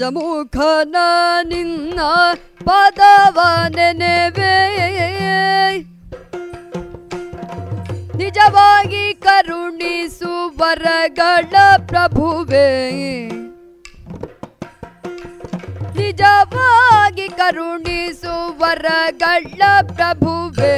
ಗಜಮುಖನ 0.00 0.96
ನಿನ್ನ 1.42 2.00
ಪದವ 2.64 3.38
ನೆನೆವೆ 3.68 4.56
ನಿಜವಾಗಿ 8.16 9.14
ಕರುಣಿಸು 9.14 10.58
ವರಗಳ 10.58 11.56
ಪ್ರಭುವೇ. 11.86 12.70
ನಿಜವಾಗಿ 15.96 17.28
ಕರುಣಿಸು 17.28 18.58
ವರಗಳ 18.58 19.62
ಪ್ರಭುವೆ. 19.82 20.76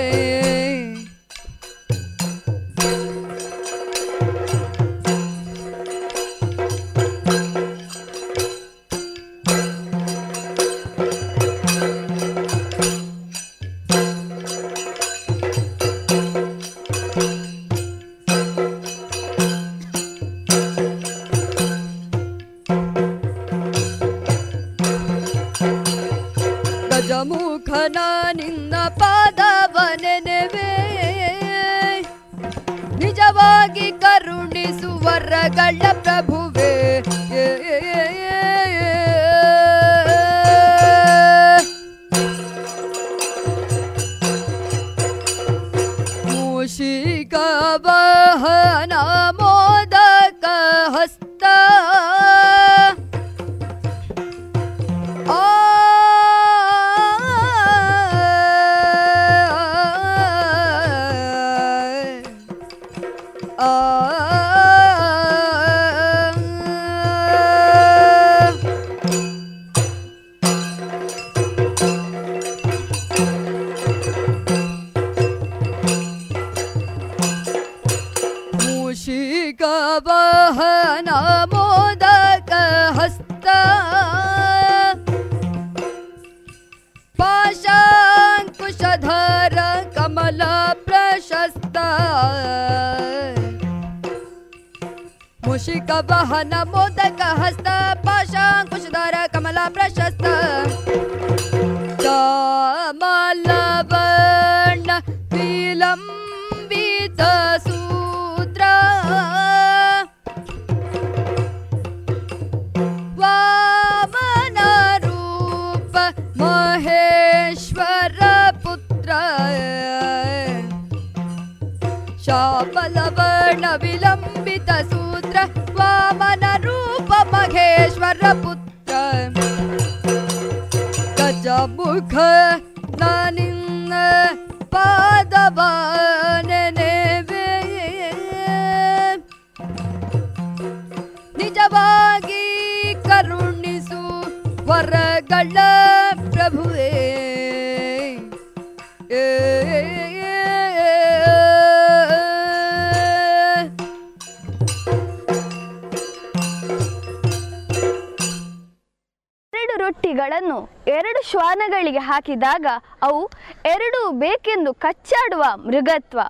ಹಾಕಿದಾಗ 162.23 162.67
ಅವು 163.03 163.31
ಎರಡೂ 163.67 164.11
ಬೇಕೆಂದು 164.11 164.75
ಕಚ್ಚಾಡುವ 164.75 165.45
ಮೃಗತ್ವ. 165.57 166.21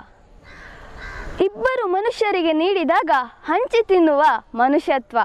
ಇಬ್ಬರು 1.40 1.86
ಮನುಷ್ಯರಿಗೆ 1.86 2.52
ನೀಡಿದಾಗ 2.52 3.10
ಹಂಚಿ 3.44 3.84
ತಿನ್ನುವ 3.86 4.24
ಮನುಷ್ಯತ್ವ. 4.54 5.18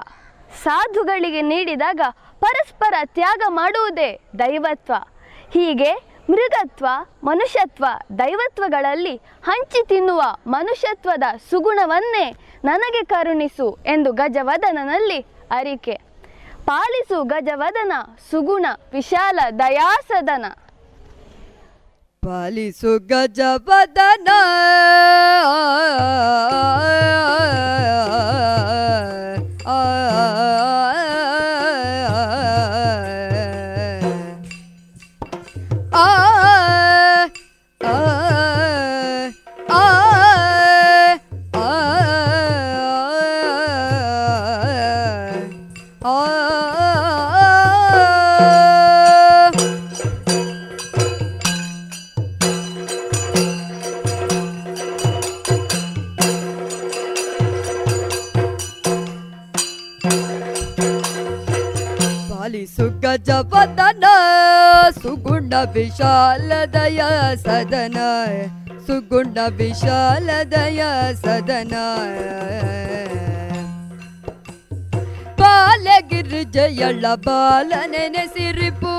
ಸಾಧುಗಳಿಗೆ 0.62 1.42
ನೀಡಿದಾಗ 1.42 2.00
ಪರಸ್ಪರ 2.40 2.94
ತ್ಯಾಗ 3.04 3.42
ಮಾಡುವುದೇ 3.48 4.20
ದೈವತ್ವ. 4.38 4.92
ಹೀಗೆ 5.50 5.94
ಮೃಗತ್ವ, 6.30 6.86
ಮನುಷ್ಯತ್ವ, 7.24 7.84
ದೈವತ್ವಗಳಲ್ಲಿ 8.18 9.16
ಹಂಚಿ 9.44 9.86
ತಿನ್ನುವ 9.86 10.22
ಮನುಷ್ಯತ್ವದ 10.46 11.22
ಸುಗುಣವನ್ನೇ 11.50 12.34
ನನಗೆ 12.64 13.04
ಕರುಣಿಸು 13.04 13.78
ಎಂದು 13.86 14.12
ಗಜವದನನಲ್ಲಿ 14.12 15.18
ಅರಿಕೆ. 15.50 16.07
ಪಾಲಿಸು 16.68 17.18
ಗಜವದನ 17.24 17.92
ಸುಗುಣ 18.30 18.66
ವಿಶಾಲ 18.92 19.38
ದಯಾಸದನ 19.60 20.46
ಪಾಲಿಸು 22.22 22.92
ಗಜವದನ 23.10 24.28
ಆ 29.70 29.78
ಸುಗುಣ 65.02 65.54
ವಿಶಾಲದಯ 65.72 67.00
ಸದನ. 67.36 67.96
ಸುಗುಣ 68.86 69.38
ವಿಶಾಲದಯ 69.48 70.82
ಸದನ. 71.14 71.74
ಬಾಲಗಿರಿಜಯಳ 75.40 77.04
ಬಾಲ 77.14 77.72
ನೆನೆಸಿರಿಪು 77.86 78.94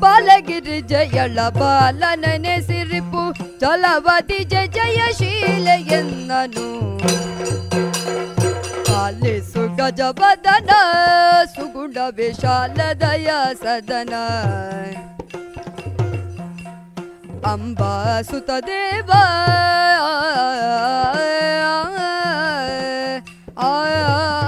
ಬಾಲಗಿರಿಜಯಳ 0.00 1.38
ಬಾಲ 1.48 2.02
ನೆನೆಸಿರಿಪು 2.16 3.32
ಚಲವದಿ 3.60 4.44
ಜಯ 4.44 4.98
सुगजपदन 9.08 10.70
सुगुण 11.52 11.94
विशालदय 12.16 13.28
सदन 13.62 14.12
अम्बा 17.52 17.94
सुतदेवा 18.30 19.22
आ 23.58 24.47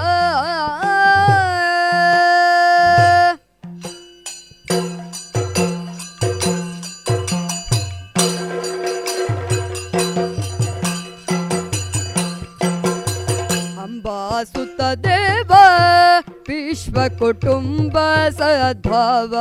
ವಿಶ್ವ 16.90 17.00
ಕುಟುಂಬ 17.18 17.96
ಸದ್ಭಾವ 18.30 19.34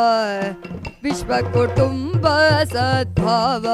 ವಿಶ್ವ 1.03 1.31
ಕುಟುಂಬ 1.53 2.25
ಸದ್ಭಾವ 2.63 3.65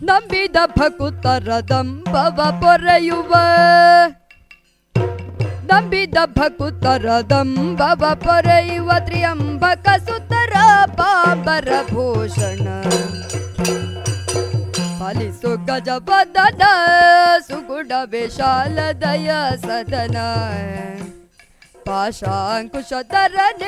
ನಂಬಿದ 0.00 0.56
ಭಕುತರ 0.78 1.50
ದಂಬವ 1.70 2.40
ಪೊರೆಯುವ 2.60 3.32
ನಂಬಿದ 5.64 6.18
ಭಕುತರ 6.38 7.06
ದಂಬವ 7.30 8.04
ಪೊರೆಯುವ 8.24 8.90
ತ್ರಿಯಂಬಕ 9.06 9.88
ಸುತರ 10.06 10.54
ಪಾಂಬರ 10.94 11.68
ಭೂಷಣ 11.90 12.66
लि 15.11 15.31
सुगजपद 15.31 16.37
सुगुड 17.47 17.91
विशाल 18.11 18.77
दया 19.03 19.41
सदन। 19.65 20.15
पाषाङ्कुश 21.87 22.91
तरण 23.11 23.61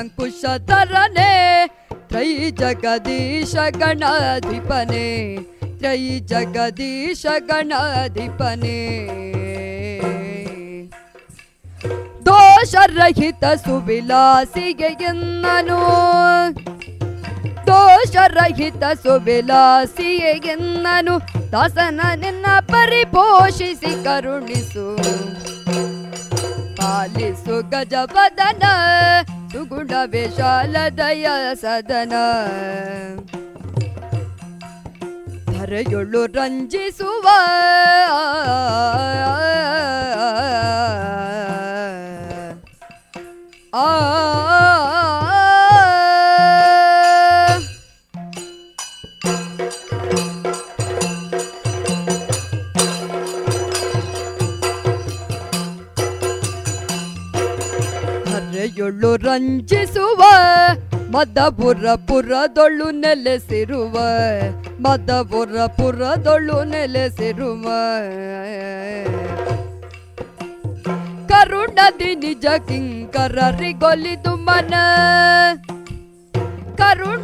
ಪಾಶಾಂಕುಶಧರನೆ 0.00 1.32
ತ್ರೈ 2.08 2.50
ಜಗದೀಶ 2.50 3.54
ಗಣಾಧಿಪನೆ, 3.80 5.06
ತ್ರೈ 5.78 6.02
ಜಗದೀಶ 6.20 7.26
ಗಣಾಧಿಪನೆ. 7.48 8.78
ದೋಷರಹಿತ 12.26 13.44
ಸುವಿಲಾಸಿಗೆ 13.64 14.90
ಎನ್ನನು, 15.10 15.80
ದೋಷರಹಿತ 17.66 18.82
ಸುವಿಲಾಸಿಗೆ 19.02 20.32
ಎನ್ನನು, 20.54 21.16
ದಾಸನ 21.52 22.00
ನಿನ್ನ 22.14 22.46
ಪರಿಪೋಷಿಸಿ 22.72 23.92
ಕರುಣಿಸು, 24.04 24.86
ಪಾಲಿಸು 26.78 27.58
ಗಜವದನ 27.70 28.64
ಸುಗುಣ 29.50 29.92
ವಿಶಾಲದಯ 30.12 31.26
ಸದನ 31.62 32.14
ಧರೆಯೊಳು 35.50 36.22
ರಂಜಿಸುವ 36.36 37.26
ಆ 43.74 43.86
ಧರೆಯೊಳು 59.09 59.11
ರಂಜಿಸುವ 59.17 60.21
ಮದಪುರ 61.13 61.85
ಪುರದೊಳು 62.07 62.87
ನೆಲೆಸಿರುವ 62.99 63.95
ಮದಪುರ 64.79 65.55
ಪುರದೊಳು 65.77 66.57
ನೆಲೆಸಿರುವ 66.71 67.65
ಕರುಣದಿ 71.31 72.11
ನಿಜ 72.23 72.45
ಕಿಂಕರರಿಗೊಲಿದು 72.67 74.35
ಮನ 74.45 74.73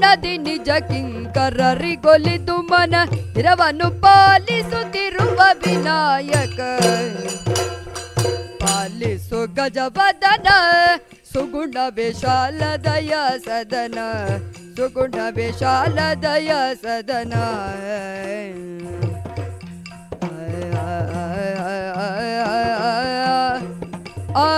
ಮದಿ 0.02 0.34
ನಿಜ 0.40 0.70
ಕಿಂಕರರಿಗೊಲಿದು 0.90 2.58
ಮನ 2.64 2.96
ಇರವನ್ನು 3.40 3.88
ಪಾಲಿಸುತ್ತಿರುವ 4.02 5.40
ವಿನಾಯಕ 5.62 6.60
ಪಾಲಿಸು 8.62 9.40
ಗಜವದನ 9.56 10.48
सुगुण 11.37 11.75
विशालया 11.97 13.23
सदन 13.47 13.97
सुगुण 14.77 15.17
विशालया 15.37 16.61
सदन। 16.85 17.33
आ 24.37 24.49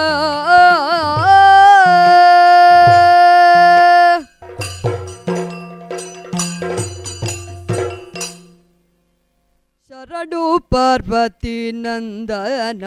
शरडु 9.90 10.44
पार्वती 10.74 11.58
नन्दन 11.82 12.86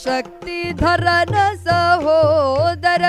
ಶಕ್ತಿ 0.00 0.58
ಧರನ 0.74 1.36
ಸಹೋದರ 1.66 3.04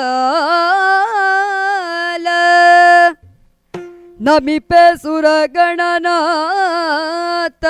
ನಮಿಪೆ 4.21 4.97
ಸುರಗಣನಾಥ 4.97 7.65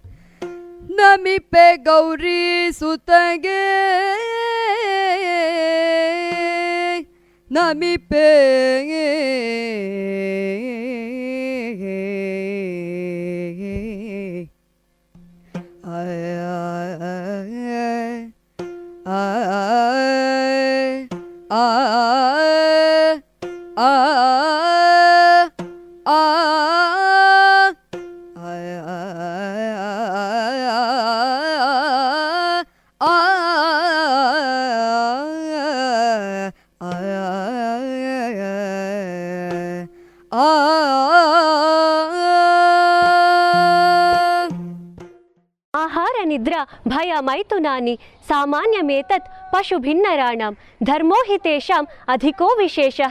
ನಮಿಪೆ 0.89 1.77
Gauri 1.77 2.69
ಸುತಗೆ. 2.79 3.79
nami 7.49 7.97
penge 7.97 9.09
ay 15.81 16.13
ay 16.45 16.93
ay 17.01 18.29
ay 19.09 19.41
ay 19.49 20.05
ay 26.05 26.68
ಮೈಥುನಾನಿ 47.19 47.99
ಸಾಮಾನ್ಯಮೇತತ್ 48.27 49.51
ಪಶು 49.51 49.77
ಭಿನ್ನರಾಣಂ. 49.77 50.57
ಧರ್ಮೋ 50.83 51.23
ಹಿ 51.27 51.37
ತೇಷಾಂ 51.37 51.87
ಅಧಿಕೋ 52.07 52.57
ವಿಶೇಷ 52.57 53.01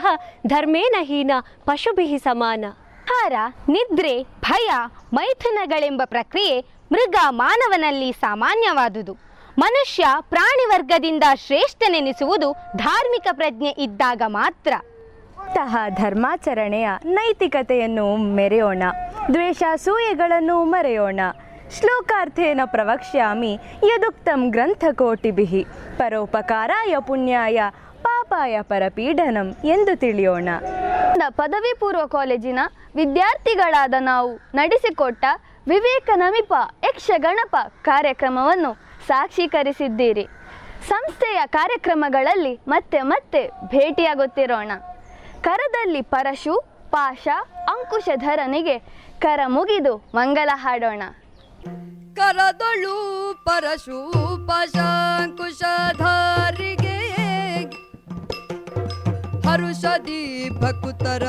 ಧರ್ಮೇನ 0.47 0.95
ಹೀನ 1.01 1.31
ಪಶುಭಿಃ 1.65 2.17
ಸಮಾನ. 2.17 2.65
ಹಾರ 3.11 3.33
ನಿದ್ರೆ 3.69 4.23
ಭಯ 4.23 4.71
ಮೈಥುನಗಳೆಂಬ 5.15 6.03
ಪ್ರಕ್ರಿಯೆ 6.05 6.61
ಮೃಗ 6.93 7.17
ಮಾನವನಲ್ಲಿ 7.29 8.13
ಸಾಮಾನ್ಯವಾದುದು. 8.13 9.29
ಮನುಷ್ಯ 9.59 10.07
ಪ್ರಾಣಿ 10.21 10.69
ವರ್ಗದಿಂದ 10.69 11.25
ಶ್ರೇಷ್ಠನೆನಿಸುವುದು 11.35 12.53
ಧಾರ್ಮಿಕ 12.77 13.27
ಪ್ರಜ್ಞೆ 13.33 13.75
ಇದ್ದಾಗ 13.79 14.23
ಮಾತ್ರ. 14.27 14.73
ಇಂತಹ 15.49 15.77
ಧರ್ಮಾಚರಣೆಯ 15.89 16.89
ನೈತಿಕತೆಯನ್ನು 17.05 18.17
ಮೆರೆಯೋಣ. 18.17 18.83
ದ್ವೇಷಾಸೂಯೆಗಳನ್ನು 19.33 20.65
ಮರೆಯೋಣ. 20.65 21.21
ಶ್ಲೋಕಾರ್ಥೇನ 21.77 22.61
ಪ್ರವಕ್ಷ್ಯಾಮಿ 22.65 23.53
ಯದುಕ್ತಂ 23.85 24.51
ಗ್ರಂಥಕೋಟಿಭಿಃ 24.51 25.53
ಪರೋಪಕಾರಾಯ 25.97 26.95
ಪುಣ್ಯಾಯ 27.01 27.61
ಪಾಪ 28.03 28.29
ಪಾಪಾಯ 28.29 28.63
ಪರಪೀಡನಂ 28.63 29.47
ಎಂದು 29.65 29.93
ತಿಳಿಯೋಣ. 29.97 30.49
ಪದವಿ 31.29 31.79
ಪೂರ್ವ 31.79 32.07
ಕಾಲೇಜಿನ 32.07 32.61
ವಿದ್ಯಾರ್ಥಿಗಳಾದ 32.97 33.95
ನಾವು 34.01 34.31
ನಡೆಸಿಕೊಟ್ಟ 34.55 35.25
ವಿವೇಕ 35.69 36.11
ನಮಿಪ 36.15 36.53
ಯಕ್ಷಗಣಪ 36.85 37.57
ಕಾರ್ಯಕ್ರಮವನ್ನು 37.83 38.73
ಸಾಕ್ಷೀಕರಿಸಿದ್ದೀರಿ. 39.07 40.25
ಸಂಸ್ಥೆಯ 40.89 41.41
ಕಾರ್ಯಕ್ರಮಗಳಲ್ಲಿ 41.47 42.55
ಮತ್ತೆ 42.69 43.01
ಮತ್ತೆ 43.03 43.49
ಭೇಟಿಯಾಗುತ್ತಿರೋಣ. 43.49 44.71
ಕರದಲ್ಲಿ 45.41 46.03
ಪರಶು 46.03 46.55
ಪಾಶ 46.91 47.29
ಅಂಕುಶಧರನಿಗೆ 47.71 48.79
ಕರ 49.21 49.41
ಮುಗಿದು 49.47 49.97
ಮಂಗಲ 50.15 50.51
ಹಾಡೋಣ. 50.55 51.03
ಕರದಳು 52.19 52.97
ಪರಶು 53.47 54.01
ಪಶಾಂಕುಶಧಾರಿಗೆ 54.49 55.39
ಹರುಷದಿ 59.47 60.23
ಭಕುತರ 60.61 61.25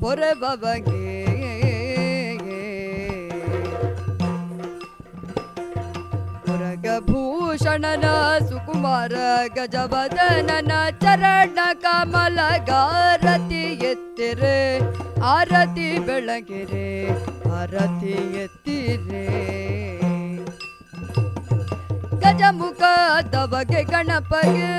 ಪೊರೆಬಗೆ 0.00 1.02
ಭೂಷಣನ 7.54 8.06
ಸುಕುಮಾರ 8.48 9.12
ಗಜವದನನ 9.56 10.72
ಚರಣ 11.02 11.58
ಕಮಲಗಾರತಿ 11.82 13.60
ಎತ್ತಿರೆ 13.90 14.56
ಆರತಿ 15.24 15.98
ಬೆಳಗಿರೆ 15.98 16.88
ಆರತಿ 17.50 18.16
ಎತ್ತಿರೆ. 18.42 19.26
ಗಜಮುಖ 22.18 22.82
ದವಗೆ 23.32 23.82
ಗಣಪಗೆ 23.82 24.72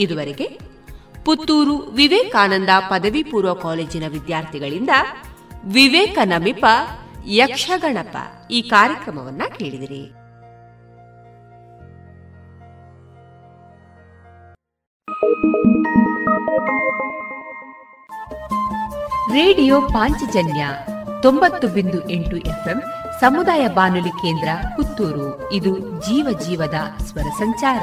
ಇದುವರೆಗೆ 0.00 0.58
ಪುತ್ತೂರು 1.24 1.76
ವಿವೇಕಾನಂದ 1.76 2.68
ಪದವಿ 2.90 3.22
ಪೂರ್ವ 3.22 3.54
ಕಾಲೇಜಿನ 3.54 4.02
ವಿದ್ಯಾರ್ಥಿಗಳಿಂದ 4.08 4.88
ವಿವೇಕ 5.64 6.18
ನಮಿಪ 6.24 6.64
ಯಕ್ಷಗಣಪ 7.26 8.16
ಈ 8.50 8.62
ಕಾರ್ಯಕ್ರಮವನ್ನ 8.62 9.42
ಕೇಳಿದಿರಿ. 9.58 10.12
ರೇಡಿಯೋ 19.32 19.80
ಪಾಂಚಜನ್ಯ 19.80 20.66
ತೊಂಬತ್ತು 21.22 21.68
ಬಿಂದು 21.68 22.10
ಎಂಟು 22.10 22.36
ಎಫ್ಎಂ 22.36 22.82
ಸಮುದಾಯ 23.20 23.68
ಬಾನುಲಿ 23.68 24.08
ಕೇಂದ್ರ 24.08 24.48
ಪುತ್ತೂರು. 24.76 25.52
ಇದು 25.52 25.78
ಜೀವ 25.78 26.38
ಜೀವದ 26.38 26.74
ಸ್ವರ 27.04 27.28
ಸಂಚಾರ. 27.38 27.82